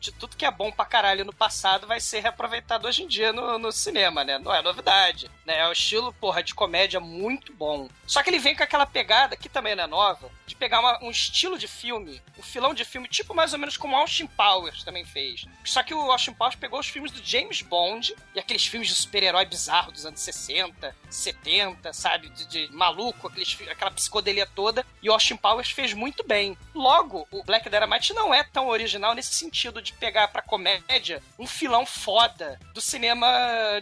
de 0.00 0.12
tudo 0.12 0.36
que 0.36 0.44
é 0.44 0.50
bom 0.50 0.70
pra 0.70 0.84
caralho 0.84 1.24
no 1.24 1.32
passado 1.32 1.86
vai 1.86 2.00
ser 2.00 2.20
reaproveitado 2.20 2.86
hoje 2.88 3.02
em 3.04 3.06
dia 3.06 3.32
no, 3.32 3.58
no 3.58 3.70
cinema, 3.72 4.24
né? 4.24 4.38
Não 4.38 4.52
é 4.54 4.60
novidade, 4.60 5.30
né? 5.46 5.60
É 5.60 5.68
o 5.68 5.72
estilo, 5.72 6.12
porra, 6.14 6.42
de 6.42 6.54
comédia 6.54 7.00
muito 7.00 7.52
bom. 7.54 7.88
Só 8.06 8.22
que 8.22 8.28
ele 8.30 8.38
vem 8.38 8.54
com 8.56 8.62
aquela 8.64 8.84
pegada, 8.84 9.36
que 9.36 9.48
também 9.48 9.74
não 9.76 9.84
é 9.84 9.86
nova, 9.86 10.28
de 10.46 10.54
pegar 10.56 10.80
uma- 10.80 11.02
um 11.02 11.10
estilo 11.10 11.56
de 11.56 11.68
filme, 11.68 12.20
um 12.36 12.42
filão 12.42 12.74
de 12.74 12.84
filme, 12.84 13.08
tipo 13.08 13.32
mais 13.34 13.52
ou 13.52 13.58
menos 13.58 13.76
como 13.76 13.96
Austin 13.96 14.26
Powers 14.26 14.82
também 14.84 15.04
fez. 15.04 15.46
Só 15.64 15.82
que 15.82 15.94
o 15.94 16.10
Austin 16.10 16.32
Powers 16.34 16.56
pegou 16.56 16.80
os 16.80 16.88
filmes 16.88 17.12
do 17.12 17.22
James 17.24 17.62
Bond 17.62 18.14
e 18.34 18.40
aqueles 18.40 18.66
filmes 18.66 18.88
de 18.88 18.94
super-herói 18.94 19.46
bizarro 19.50 19.92
dos 19.92 20.06
anos 20.06 20.20
60, 20.20 20.96
70, 21.10 21.92
sabe? 21.92 22.30
De, 22.30 22.46
de 22.46 22.68
maluco, 22.74 23.26
aqueles, 23.26 23.58
aquela 23.68 23.90
psicodelia 23.90 24.46
toda. 24.46 24.86
E 25.02 25.10
o 25.10 25.12
Austin 25.12 25.36
Powers 25.36 25.70
fez 25.70 25.92
muito 25.92 26.26
bem. 26.26 26.56
Logo, 26.74 27.26
o 27.30 27.42
Black 27.42 27.68
Dynamite 27.68 28.14
não 28.14 28.32
é 28.32 28.44
tão 28.44 28.68
original 28.68 29.14
nesse 29.14 29.34
sentido 29.34 29.82
de 29.82 29.92
pegar 29.94 30.28
pra 30.28 30.40
comédia 30.40 31.22
um 31.38 31.46
filão 31.46 31.84
foda 31.84 32.58
do 32.72 32.80
cinema 32.80 33.26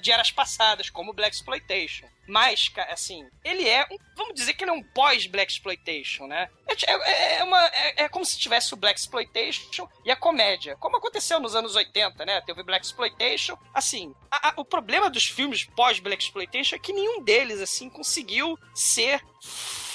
de 0.01 0.11
eras 0.11 0.31
passadas, 0.31 0.90
como 0.90 1.11
o 1.11 1.15
Black 1.15 1.36
Exploitation. 1.36 2.07
Mas, 2.28 2.70
assim, 2.90 3.26
ele 3.42 3.66
é 3.66 3.84
um. 3.90 3.96
Vamos 4.14 4.34
dizer 4.34 4.52
que 4.52 4.62
ele 4.64 4.70
é 4.70 4.74
um 4.74 4.82
pós-Black 4.82 5.50
Exploitation, 5.50 6.26
né? 6.26 6.48
É, 6.66 6.74
é- 6.92 7.36
é 7.38 7.44
uma, 7.44 7.66
é, 7.68 8.02
é 8.05 8.09
como 8.09 8.24
se 8.24 8.38
tivesse 8.38 8.74
o 8.74 8.76
Black 8.76 9.00
Exploitation 9.00 9.88
e 10.05 10.10
a 10.10 10.16
comédia. 10.16 10.76
Como 10.76 10.96
aconteceu 10.98 11.40
nos 11.40 11.55
anos 11.55 11.74
80, 11.74 12.26
né? 12.26 12.40
Teve 12.42 12.62
Black 12.62 12.84
Exploitation. 12.84 13.56
Assim, 13.72 14.14
a- 14.30 14.48
a- 14.50 14.55
o 14.59 14.64
problema 14.64 15.09
dos 15.09 15.24
filmes 15.24 15.64
pós-Black 15.64 16.22
Exploitation 16.22 16.76
é 16.76 16.78
que 16.78 16.92
nenhum 16.92 17.22
deles, 17.22 17.60
assim, 17.62 17.88
conseguiu 17.88 18.59
ser 18.74 19.22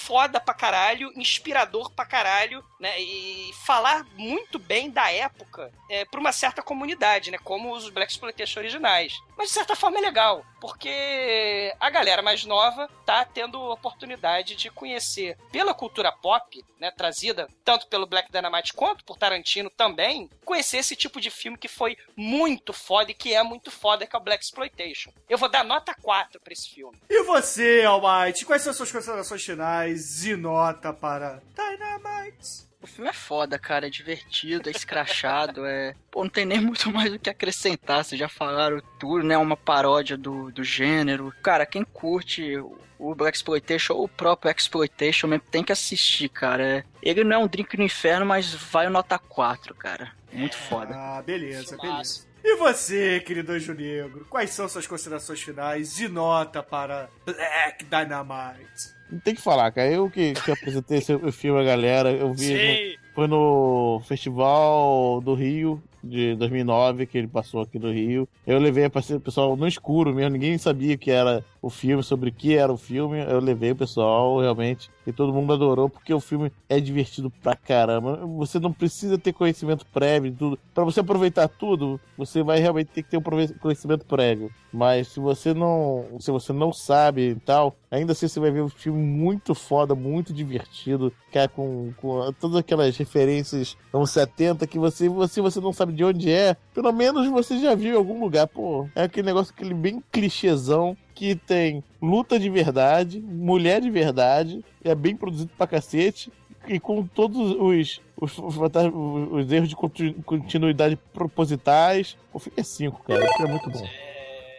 foda 0.04 0.40
pra 0.40 0.54
caralho, 0.54 1.12
inspirador 1.16 1.90
pra 1.92 2.06
caralho, 2.06 2.64
né? 2.80 3.00
E 3.00 3.52
falar 3.66 4.06
muito 4.18 4.60
bem 4.60 4.92
da 4.92 5.10
época 5.12 5.72
é, 5.90 6.04
pra 6.06 6.20
uma 6.20 6.32
certa 6.32 6.62
comunidade, 6.62 7.32
né? 7.32 7.38
Como 7.38 7.74
os 7.74 7.90
Black 7.90 8.12
Exploitation 8.12 8.60
originais. 8.60 9.14
Mas 9.38 9.48
de 9.48 9.54
certa 9.54 9.76
forma 9.76 9.98
é 9.98 10.02
legal, 10.02 10.46
porque 10.60 11.74
a 11.80 11.90
galera 11.90 12.22
mais 12.22 12.46
nova 12.46 12.88
tá 13.06 13.26
tendo 13.26 13.60
oportunidade 13.60 14.56
de 14.56 14.70
conhecer 14.70 15.38
pela 15.52 15.74
cultura 15.74 16.12
pop, 16.12 16.64
né? 16.80 16.92
Trazida 16.92 17.48
tanto 17.64 17.88
pelo 17.88 18.06
Black 18.06 18.32
Dynamite 18.32 18.74
quanto 18.74 19.04
por 19.04 19.18
Tarantino 19.18 19.70
também, 19.70 20.30
conhecer 20.46 20.78
esse 20.78 20.96
tipo 20.96 21.20
de 21.20 21.32
filme 21.32 21.58
que 21.58 21.68
foi 21.68 21.98
muito 22.16 22.74
foda 22.74 23.12
e 23.12 23.16
que 23.16 23.34
é 23.34 23.42
muito 23.42 23.72
foda, 23.72 24.06
que 24.06 24.16
é 24.16 24.20
o 24.20 24.24
Black 24.24 24.44
Exploitation. 24.44 25.12
Eu 25.30 25.38
vou 25.38 25.50
dar 25.50 25.64
nota 25.64 25.96
4 26.02 26.40
pra 26.42 26.54
esse 26.54 26.70
filme. 26.70 26.98
E 27.10 27.24
você, 27.24 27.84
Almighty, 27.86 28.46
quais 28.46 28.62
são 28.62 28.74
suas 28.74 28.92
considerações 28.92 29.44
finais 29.44 29.93
e 30.26 30.36
nota 30.36 30.92
para 30.94 31.42
Dynamite? 31.56 32.64
O 32.82 32.88
filme 32.88 33.10
é 33.10 33.14
foda, 33.14 33.58
cara. 33.58 33.88
É 33.88 33.90
divertido, 33.90 34.68
é 34.68 34.72
escrachado, 34.72 35.64
é. 35.66 35.96
Pô, 36.12 36.24
não 36.24 36.30
tem 36.30 36.46
nem 36.46 36.60
muito 36.60 36.92
mais 36.92 37.14
o 37.14 37.20
que 37.20 37.30
acrescentar. 37.30 38.04
Vocês 38.04 38.20
já 38.20 38.28
falaram 38.28 38.82
tudo, 39.00 39.24
né? 39.24 39.38
Uma 39.38 39.56
paródia 39.56 40.18
do, 40.18 40.52
do 40.52 40.64
gênero. 40.64 41.34
Cara, 41.42 41.66
quem 41.66 41.84
curte 41.84 42.58
o 43.00 43.16
Black 43.16 43.38
Exploitation 43.38 43.94
ou 43.94 44.06
o 44.06 44.10
próprio 44.10 44.52
Exploitation 44.52 45.28
mesmo 45.28 45.46
tem 45.50 45.64
que 45.64 45.72
assistir, 45.72 46.30
cara. 46.30 46.64
É- 46.64 46.84
Ele 47.02 47.24
não 47.24 47.36
é 47.36 47.38
um 47.38 47.48
drink 47.48 47.78
no 47.78 47.84
inferno, 47.84 48.26
mas 48.26 48.54
vai 48.54 48.88
o 48.88 48.90
nota 48.90 49.18
4, 49.18 49.74
cara. 49.76 50.12
Muito 50.32 50.58
foda. 50.58 50.94
Ah, 50.96 51.22
beleza, 51.22 51.78
beleza. 51.78 52.26
E 52.44 52.58
você, 52.58 53.22
querido 53.22 53.54
Anjo 53.54 53.74
Negro, 53.74 54.26
quais 54.30 54.50
são 54.50 54.68
suas 54.68 54.86
considerações 54.86 55.42
finais 55.42 56.00
e 56.02 56.10
nota 56.10 56.62
para 56.62 57.10
Black 57.26 57.86
Dynamite? 57.86 58.94
Não 59.14 59.20
tem 59.20 59.36
que 59.36 59.42
falar, 59.42 59.72
cara. 59.72 59.90
Eu 59.90 60.10
que, 60.10 60.34
que 60.34 60.52
apresentei 60.52 60.98
esse 60.98 61.32
filme 61.32 61.60
à 61.60 61.64
galera, 61.64 62.12
eu 62.12 62.34
vi. 62.34 62.46
Sim. 62.48 62.54
no- 62.98 63.04
foi 63.14 63.28
no 63.28 64.02
Festival 64.06 65.22
do 65.22 65.36
Rio 65.36 65.82
de 66.04 66.36
2009 66.36 67.06
que 67.06 67.18
ele 67.18 67.28
passou 67.28 67.62
aqui 67.62 67.78
no 67.78 67.92
Rio. 67.92 68.28
Eu 68.46 68.58
levei 68.60 68.90
pra 68.90 69.02
o 69.08 69.20
pessoal 69.20 69.56
no 69.56 69.68
escuro 69.68 70.14
mesmo, 70.14 70.32
ninguém 70.32 70.58
sabia 70.58 70.98
que 70.98 71.12
era 71.12 71.46
o 71.64 71.70
filme, 71.70 72.04
sobre 72.04 72.30
o 72.30 72.34
que 72.34 72.58
era 72.58 72.72
o 72.72 72.78
filme. 72.78 73.24
Eu 73.24 73.40
levei 73.40 73.72
o 73.72 73.76
pessoal 73.76 74.38
realmente 74.42 74.92
e 75.08 75.14
todo 75.14 75.34
mundo 75.34 75.54
adorou 75.54 75.90
porque 75.90 76.14
o 76.14 76.20
filme 76.20 76.52
é 76.68 76.78
divertido 76.78 77.32
pra 77.42 77.56
caramba. 77.56 78.18
Você 78.38 78.60
não 78.60 78.74
precisa 78.74 79.18
ter 79.18 79.32
conhecimento 79.32 79.86
prévio 79.86 80.30
de 80.30 80.38
tudo. 80.38 80.60
Pra 80.74 80.84
você 80.84 81.00
aproveitar 81.00 81.48
tudo, 81.48 81.98
você 82.18 82.44
vai 82.44 82.60
realmente 82.60 82.88
ter 82.88 83.04
que 83.04 83.10
ter 83.10 83.18
um 83.18 83.24
conhecimento 83.62 84.06
prévio. 84.06 84.52
Mas 84.74 85.08
se 85.08 85.22
você 85.22 85.54
não, 85.54 86.06
se 86.20 86.32
você 86.32 86.52
não 86.52 86.74
sabe 86.74 87.30
e 87.30 87.36
tal, 87.36 87.78
ainda 87.90 88.12
assim 88.12 88.28
você 88.28 88.42
vai 88.42 88.52
ver 88.52 88.62
um 88.62 88.70
filme 88.70 89.02
muito 89.02 89.56
foda, 89.56 89.96
muito 89.96 90.34
divertido, 90.34 91.14
que 91.32 91.40
é 91.40 91.48
com, 91.48 91.94
com 91.96 92.34
todas 92.42 92.58
aquelas 92.58 92.98
referências 92.98 93.78
anos 93.94 94.10
70 94.12 94.68
que 94.68 94.78
você, 94.78 95.08
você, 95.08 95.40
você 95.40 95.62
não 95.62 95.72
sabe 95.72 95.94
de 95.94 96.04
onde 96.04 96.30
é, 96.30 96.58
pelo 96.74 96.92
menos 96.92 97.30
você 97.30 97.58
já 97.58 97.74
viu 97.74 97.94
em 97.94 97.98
algum 97.98 98.20
lugar, 98.20 98.48
pô. 98.48 98.90
É 98.96 99.04
aquele 99.04 99.28
negócio 99.28 99.54
aquele 99.56 99.74
bem 99.74 100.04
clichêzão 100.12 100.98
que 101.14 101.36
tem 101.36 101.84
luta 102.02 102.40
de 102.40 102.50
verdade, 102.50 103.20
mulher 103.20 103.82
de 103.82 103.90
verdade, 103.90 104.64
é 104.84 104.94
bem 104.96 105.16
produzido 105.16 105.52
pra 105.58 105.68
cacete. 105.68 106.32
E 106.68 106.80
com 106.80 107.06
todos 107.06 107.38
os, 107.60 108.02
os, 108.16 108.38
os, 108.38 108.58
os 108.58 109.52
erros 109.52 109.68
de 109.68 109.76
continu- 109.76 110.14
continuidade 110.24 110.96
propositais. 111.14 112.18
O 112.32 112.40
filme 112.40 112.60
é 112.60 112.64
5, 112.64 113.04
cara. 113.04 113.24
O 113.26 113.34
filme 113.34 113.46
é 113.48 113.52
muito 113.52 113.70
bom. 113.70 113.90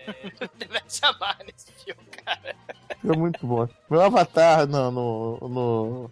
Deve 0.59 0.83
se 0.87 1.05
amar 1.07 1.39
nesse 1.47 1.73
filme, 1.83 2.03
cara. 2.25 2.55
O 2.91 3.01
filme 3.01 3.17
é 3.17 3.19
muito 3.19 3.47
bom. 3.47 3.67
Meu 3.89 4.03
avatar 4.03 4.67
no, 4.67 4.91
no, 4.91 5.49
no, 5.49 6.11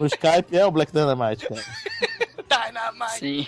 no 0.00 0.06
Skype 0.06 0.56
é 0.56 0.66
o 0.66 0.70
Black 0.72 0.90
Dynamite, 0.92 1.46
cara. 1.48 1.62
Dynamite. 2.48 3.18
Sim. 3.20 3.46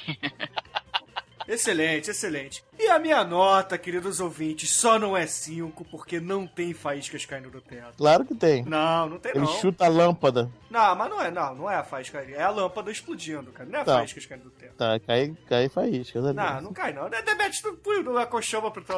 Excelente, 1.52 2.10
excelente. 2.10 2.64
E 2.78 2.86
a 2.88 2.98
minha 2.98 3.22
nota, 3.24 3.76
queridos 3.76 4.20
ouvintes, 4.20 4.70
só 4.70 4.98
não 4.98 5.16
é 5.16 5.26
5 5.26 5.84
porque 5.86 6.18
não 6.20 6.46
tem 6.46 6.72
faíscas 6.72 7.26
caindo 7.26 7.50
do 7.50 7.60
teto. 7.60 7.94
Claro 7.98 8.24
que 8.24 8.34
tem. 8.34 8.64
Não, 8.64 9.08
não 9.08 9.18
tem 9.18 9.32
Ele 9.32 9.40
não. 9.40 9.46
chuta 9.60 9.84
a 9.84 9.88
lâmpada. 9.88 10.50
Não, 10.70 10.94
mas 10.94 11.10
não 11.10 11.20
é, 11.20 11.30
não, 11.30 11.54
não 11.54 11.70
é 11.70 11.74
a 11.74 11.82
faísca, 11.84 12.18
é 12.22 12.40
a 12.40 12.48
lâmpada 12.50 12.90
explodindo, 12.90 13.50
cara. 13.52 13.68
Não 13.68 13.78
é 13.78 13.82
a 13.82 13.84
Tá. 13.84 13.98
faísca 13.98 14.20
caindo 14.28 14.44
do 14.44 14.50
teto. 14.50 14.74
Tá, 14.76 14.98
cai, 15.00 15.36
cai 15.48 15.68
faíscas 15.68 16.24
ali. 16.24 16.36
Não, 16.36 16.60
não 16.60 16.72
cai 16.72 16.92
não. 16.92 17.10
Debete 17.10 17.60
tu 17.62 17.72
põe 17.74 18.00
a 18.22 18.26
coxamba 18.26 18.70
pro 18.70 18.82
teu, 18.84 18.96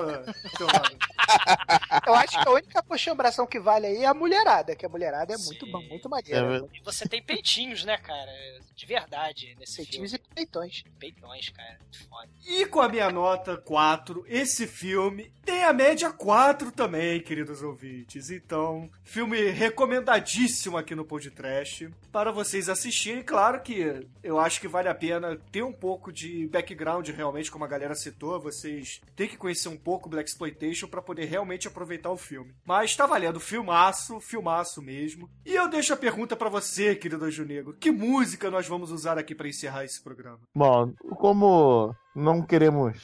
teu 0.56 0.66
lado. 0.66 0.96
Eu 2.06 2.14
acho 2.14 2.40
que 2.42 2.48
a 2.48 2.52
única 2.52 2.82
coxambração 2.82 3.46
que 3.46 3.58
vale 3.58 3.86
aí 3.86 4.04
é 4.04 4.06
a 4.06 4.14
mulherada, 4.14 4.76
que 4.76 4.84
a 4.84 4.88
mulherada 4.88 5.32
é 5.34 5.36
muito, 5.38 5.66
bom, 5.70 5.80
muito 5.88 6.08
maneira. 6.08 6.66
E 6.74 6.80
você 6.84 7.08
tem 7.08 7.22
peitinhos, 7.22 7.84
né, 7.84 7.96
cara? 7.96 8.30
De 8.74 8.86
verdade, 8.86 9.54
nesse 9.58 9.76
Peitinhos 9.76 10.10
filme. 10.10 10.26
e 10.30 10.34
peitões. 10.34 10.82
Peitões, 10.98 11.48
cara. 11.50 11.78
Muito 11.80 12.08
foda. 12.08 12.28
E 12.46 12.66
com 12.66 12.80
a 12.80 12.88
minha 12.88 13.10
nota 13.10 13.56
4, 13.56 14.24
esse 14.26 14.66
filme 14.66 15.32
tem 15.44 15.64
a 15.64 15.72
média 15.72 16.10
4 16.10 16.70
também, 16.70 17.20
queridos 17.20 17.62
ouvintes. 17.62 18.30
Então, 18.30 18.88
filme 19.02 19.50
recomendadíssimo 19.50 20.76
aqui 20.76 20.94
no 20.94 21.04
Trash 21.04 21.88
para 22.10 22.30
vocês 22.30 22.68
assistirem. 22.68 23.22
Claro 23.22 23.60
que 23.60 24.06
eu 24.22 24.38
acho 24.38 24.60
que 24.60 24.68
vale 24.68 24.88
a 24.88 24.94
pena 24.94 25.36
ter 25.50 25.62
um 25.62 25.72
pouco 25.72 26.12
de 26.12 26.48
background 26.48 27.08
realmente, 27.08 27.50
como 27.50 27.64
a 27.64 27.68
galera 27.68 27.94
citou. 27.94 28.40
Vocês 28.40 29.00
têm 29.16 29.28
que 29.28 29.36
conhecer 29.36 29.68
um 29.68 29.76
pouco 29.76 30.08
Black 30.08 30.30
Exploitation 30.30 30.86
para 30.86 31.02
poder 31.02 31.24
realmente 31.24 31.68
aproveitar 31.68 32.10
o 32.10 32.16
filme. 32.16 32.54
Mas 32.64 32.94
tá 32.94 33.06
valendo, 33.06 33.40
filmaço, 33.40 34.20
filmaço 34.20 34.80
mesmo. 34.80 35.28
E 35.44 35.54
eu 35.54 35.68
deixo 35.68 35.92
a 35.92 35.96
pergunta 35.96 36.36
para 36.36 36.48
você, 36.48 36.94
querido 36.94 37.24
Anjo 37.24 37.44
Negro. 37.44 37.76
Que 37.78 37.90
música 37.90 38.50
nós 38.50 38.66
vamos 38.66 38.90
usar 38.90 39.18
aqui 39.18 39.34
para 39.34 39.48
encerrar 39.48 39.84
esse 39.84 40.00
programa? 40.00 40.40
Bom, 40.54 40.92
como 41.16 41.94
não 42.14 42.42
queremos 42.42 42.98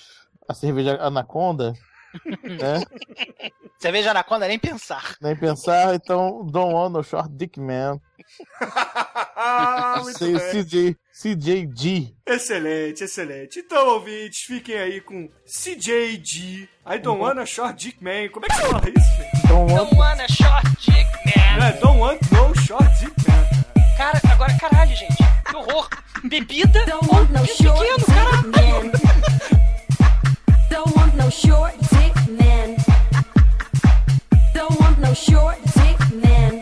a 0.48 0.54
cerveja 0.54 0.96
Anaconda, 1.00 1.72
né? 2.42 2.82
Cerveja 3.78 4.10
Anaconda, 4.10 4.48
nem 4.48 4.58
pensar. 4.58 5.14
Nem 5.20 5.36
pensar, 5.36 5.94
então 5.94 6.44
Don't 6.46 6.74
Want 6.74 6.92
No 6.92 7.02
Short 7.04 7.28
Dick 7.30 7.60
Man. 7.60 8.00
Ah, 9.36 10.00
muito 10.02 10.18
Sei, 10.18 10.32
bem. 10.36 10.64
CJ, 10.64 10.96
CJG. 11.12 12.14
Excelente, 12.26 13.04
excelente. 13.04 13.60
Então, 13.60 13.86
ouvintes, 13.94 14.40
fiquem 14.40 14.76
aí 14.76 15.00
com 15.00 15.28
CJG. 15.46 16.68
I 16.86 16.98
don't 16.98 17.20
wanna 17.20 17.46
short 17.46 17.76
dick 17.76 18.02
man. 18.02 18.28
Como 18.30 18.46
é 18.46 18.48
que 18.48 18.56
fala 18.56 18.82
isso, 18.88 19.16
gente? 19.16 19.46
Don't 19.48 19.74
Don't 19.74 19.96
wanna 19.96 20.26
short 20.28 20.66
dick, 20.80 21.08
man. 21.24 21.68
É, 21.68 21.72
don't 21.80 21.98
want 22.00 22.20
no 22.32 22.54
short 22.62 22.88
dick 22.98 23.27
man. 23.27 23.27
Cara, 23.98 24.20
agora, 24.30 24.56
caralho, 24.58 24.94
gente. 24.94 25.16
Que 25.16 25.56
horror. 25.56 25.88
Bebida. 26.22 26.84
Short 26.86 27.88
pequeno, 27.96 28.06
caralho. 28.06 28.92
Don't 30.70 30.96
want 30.96 31.14
no 31.16 31.28
short 31.28 31.74
dick 31.90 32.14
man. 32.28 32.76
Don't 34.54 34.78
want 34.78 34.98
no 35.00 35.12
short 35.14 35.58
dick 35.74 35.98
man. 36.14 36.60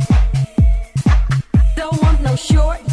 Don't 1.76 2.02
want 2.02 2.22
no 2.22 2.34
short 2.36 2.85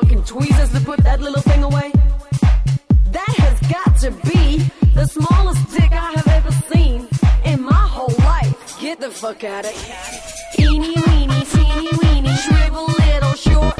fucking 0.00 0.24
tweezers 0.24 0.72
to 0.72 0.80
put 0.80 0.98
that 1.04 1.20
little 1.20 1.40
thing 1.42 1.62
away. 1.62 1.92
That 3.12 3.34
has 3.44 3.56
got 3.76 3.96
to 4.00 4.10
be 4.28 4.68
the 4.92 5.06
smallest 5.06 5.62
dick 5.70 5.92
I 5.92 6.10
have 6.18 6.26
ever 6.38 6.52
seen 6.72 7.06
in 7.44 7.62
my 7.62 7.86
whole 7.94 8.16
life. 8.18 8.80
Get 8.80 8.98
the 8.98 9.10
fuck 9.10 9.44
out 9.44 9.64
of 9.64 9.74
here. 9.84 10.66
Eeny 10.66 10.96
weeny, 11.06 11.40
teeny 11.52 11.90
weeny, 12.02 12.34
shrivel 12.44 12.86
little 12.86 13.34
short 13.34 13.76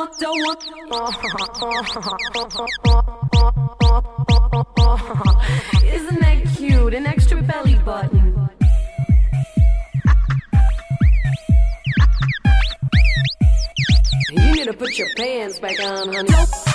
want, 0.00 0.18
don't 0.18 0.40
want. 0.40 0.64
Isn't 5.84 6.20
that 6.20 6.54
cute? 6.56 6.94
An 6.94 7.06
extra 7.06 7.42
belly 7.42 7.74
button. 7.76 8.48
You 14.30 14.52
need 14.52 14.64
to 14.64 14.72
put 14.72 14.96
your 14.98 15.08
pants 15.16 15.58
back 15.58 15.78
on, 15.80 16.12
honey. 16.12 16.69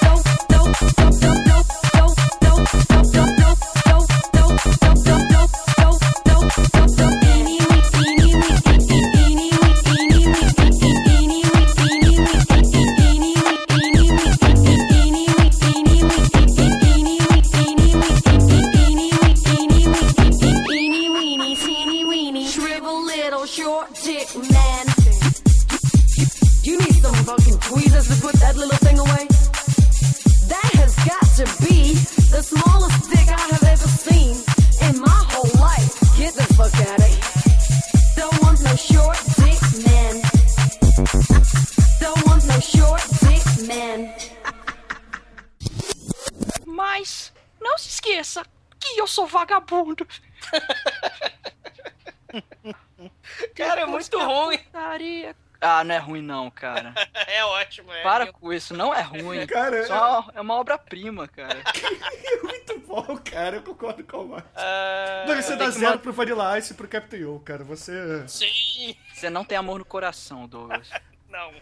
Cara, 53.56 53.82
é 53.82 53.86
muito 53.86 54.18
ruim. 54.20 54.58
Putaria. 54.58 55.36
Ah, 55.62 55.84
não 55.84 55.96
é 55.96 55.98
ruim 55.98 56.22
não, 56.22 56.52
cara. 56.52 56.94
É 57.28 57.44
ótimo, 57.44 57.92
é. 57.92 58.04
Para 58.04 58.32
com 58.32 58.54
isso, 58.54 58.76
não 58.76 58.94
é 58.94 59.02
ruim. 59.02 59.48
Cara, 59.48 59.86
Só 59.88 60.30
é 60.34 60.42
uma 60.42 60.56
obra-prima, 60.56 61.28
cara. 61.28 61.62
Muito 62.44 62.80
bom, 62.80 63.18
cara. 63.18 63.58
Eu 63.58 63.64
concordo 63.64 64.04
com 64.04 64.18
o. 64.18 64.38
Ah, 64.56 65.26
Não, 65.28 65.36
você 65.36 65.56
dá 65.56 65.70
zero 65.70 66.00
pro 66.00 66.14
Vanilla 66.14 66.58
Ice 66.60 66.72
e 66.72 66.76
pro 66.76 66.88
Captain 66.88 67.40
cara. 67.40 67.64
Você. 67.64 68.28
Sim. 68.28 68.96
Você 69.14 69.30
não 69.30 69.44
tem 69.44 69.58
amor 69.58 69.80
no 69.80 69.86
coração, 69.86 70.48
Douglas. 70.48 70.90
Não. 71.30 71.54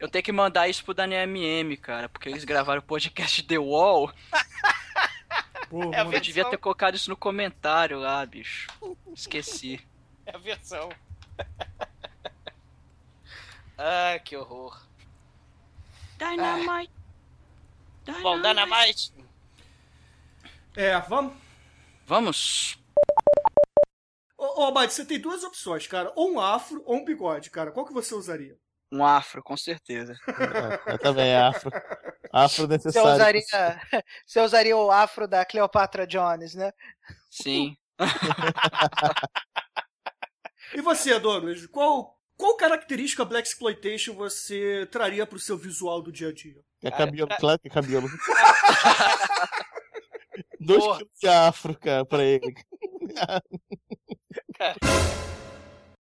Eu 0.00 0.08
tenho 0.08 0.24
que 0.24 0.32
mandar 0.32 0.68
isso 0.68 0.84
pro 0.84 0.94
Daniel 0.94 1.22
MM, 1.24 1.76
cara, 1.76 2.08
porque 2.08 2.28
eles 2.28 2.44
gravaram 2.44 2.80
o 2.80 2.84
podcast 2.84 3.42
The 3.42 3.58
Wall. 3.58 4.12
Pô, 5.72 5.84
É 5.94 6.02
Eu 6.02 6.10
devia 6.20 6.34
versão. 6.34 6.50
ter 6.50 6.58
colocado 6.58 6.94
isso 6.96 7.08
no 7.08 7.16
comentário 7.16 7.98
lá, 7.98 8.26
bicho. 8.26 8.68
Esqueci. 9.14 9.80
É 10.24 10.36
a 10.36 10.38
versão. 10.38 10.88
ah, 13.76 14.16
que 14.24 14.36
horror. 14.36 14.80
Dynamite. 16.16 16.92
Bom, 18.22 18.40
Dynamite. 18.40 19.12
É, 20.76 20.96
vamos. 21.00 21.34
Vamos. 22.06 22.78
Ô, 24.38 24.68
ô 24.68 24.72
Mike, 24.72 24.92
você 24.92 25.04
tem 25.04 25.18
duas 25.18 25.42
opções, 25.42 25.88
cara. 25.88 26.12
Ou 26.14 26.34
um 26.34 26.40
afro 26.40 26.80
ou 26.86 26.98
um 26.98 27.04
bigode, 27.04 27.50
cara. 27.50 27.72
Qual 27.72 27.84
que 27.84 27.92
você 27.92 28.14
usaria? 28.14 28.56
Um 28.92 29.02
afro, 29.02 29.42
com 29.42 29.56
certeza. 29.56 30.14
Eu 30.86 30.98
também, 30.98 31.30
é 31.30 31.38
afro. 31.38 31.70
Afro 32.30 32.66
Você 32.66 32.72
necessário. 32.72 33.14
usaria, 33.14 33.42
você 34.26 34.40
usaria 34.40 34.76
o 34.76 34.90
afro 34.90 35.26
da 35.26 35.46
Cleopatra 35.46 36.06
Jones, 36.06 36.54
né? 36.54 36.70
Sim. 37.30 37.74
E 40.74 40.80
você, 40.82 41.18
Douglas? 41.18 41.66
Qual, 41.68 42.18
qual 42.36 42.54
característica 42.56 43.24
Black 43.24 43.48
Exploitation 43.48 44.12
você 44.14 44.86
traria 44.90 45.26
pro 45.26 45.38
seu 45.38 45.56
visual 45.56 46.02
do 46.02 46.12
dia 46.12 46.28
a 46.28 46.32
dia? 46.32 46.60
É 46.82 46.90
cabelo, 46.90 47.28
claro 47.38 47.58
que 47.58 47.68
é 47.68 47.70
cabelo. 47.70 48.08
Dois 50.60 50.82
quilos 50.82 51.08
de 51.20 51.28
afro, 51.28 51.78
cara, 51.78 52.04
pra 52.04 52.22
ele. 52.22 52.54
Cara, 54.56 54.76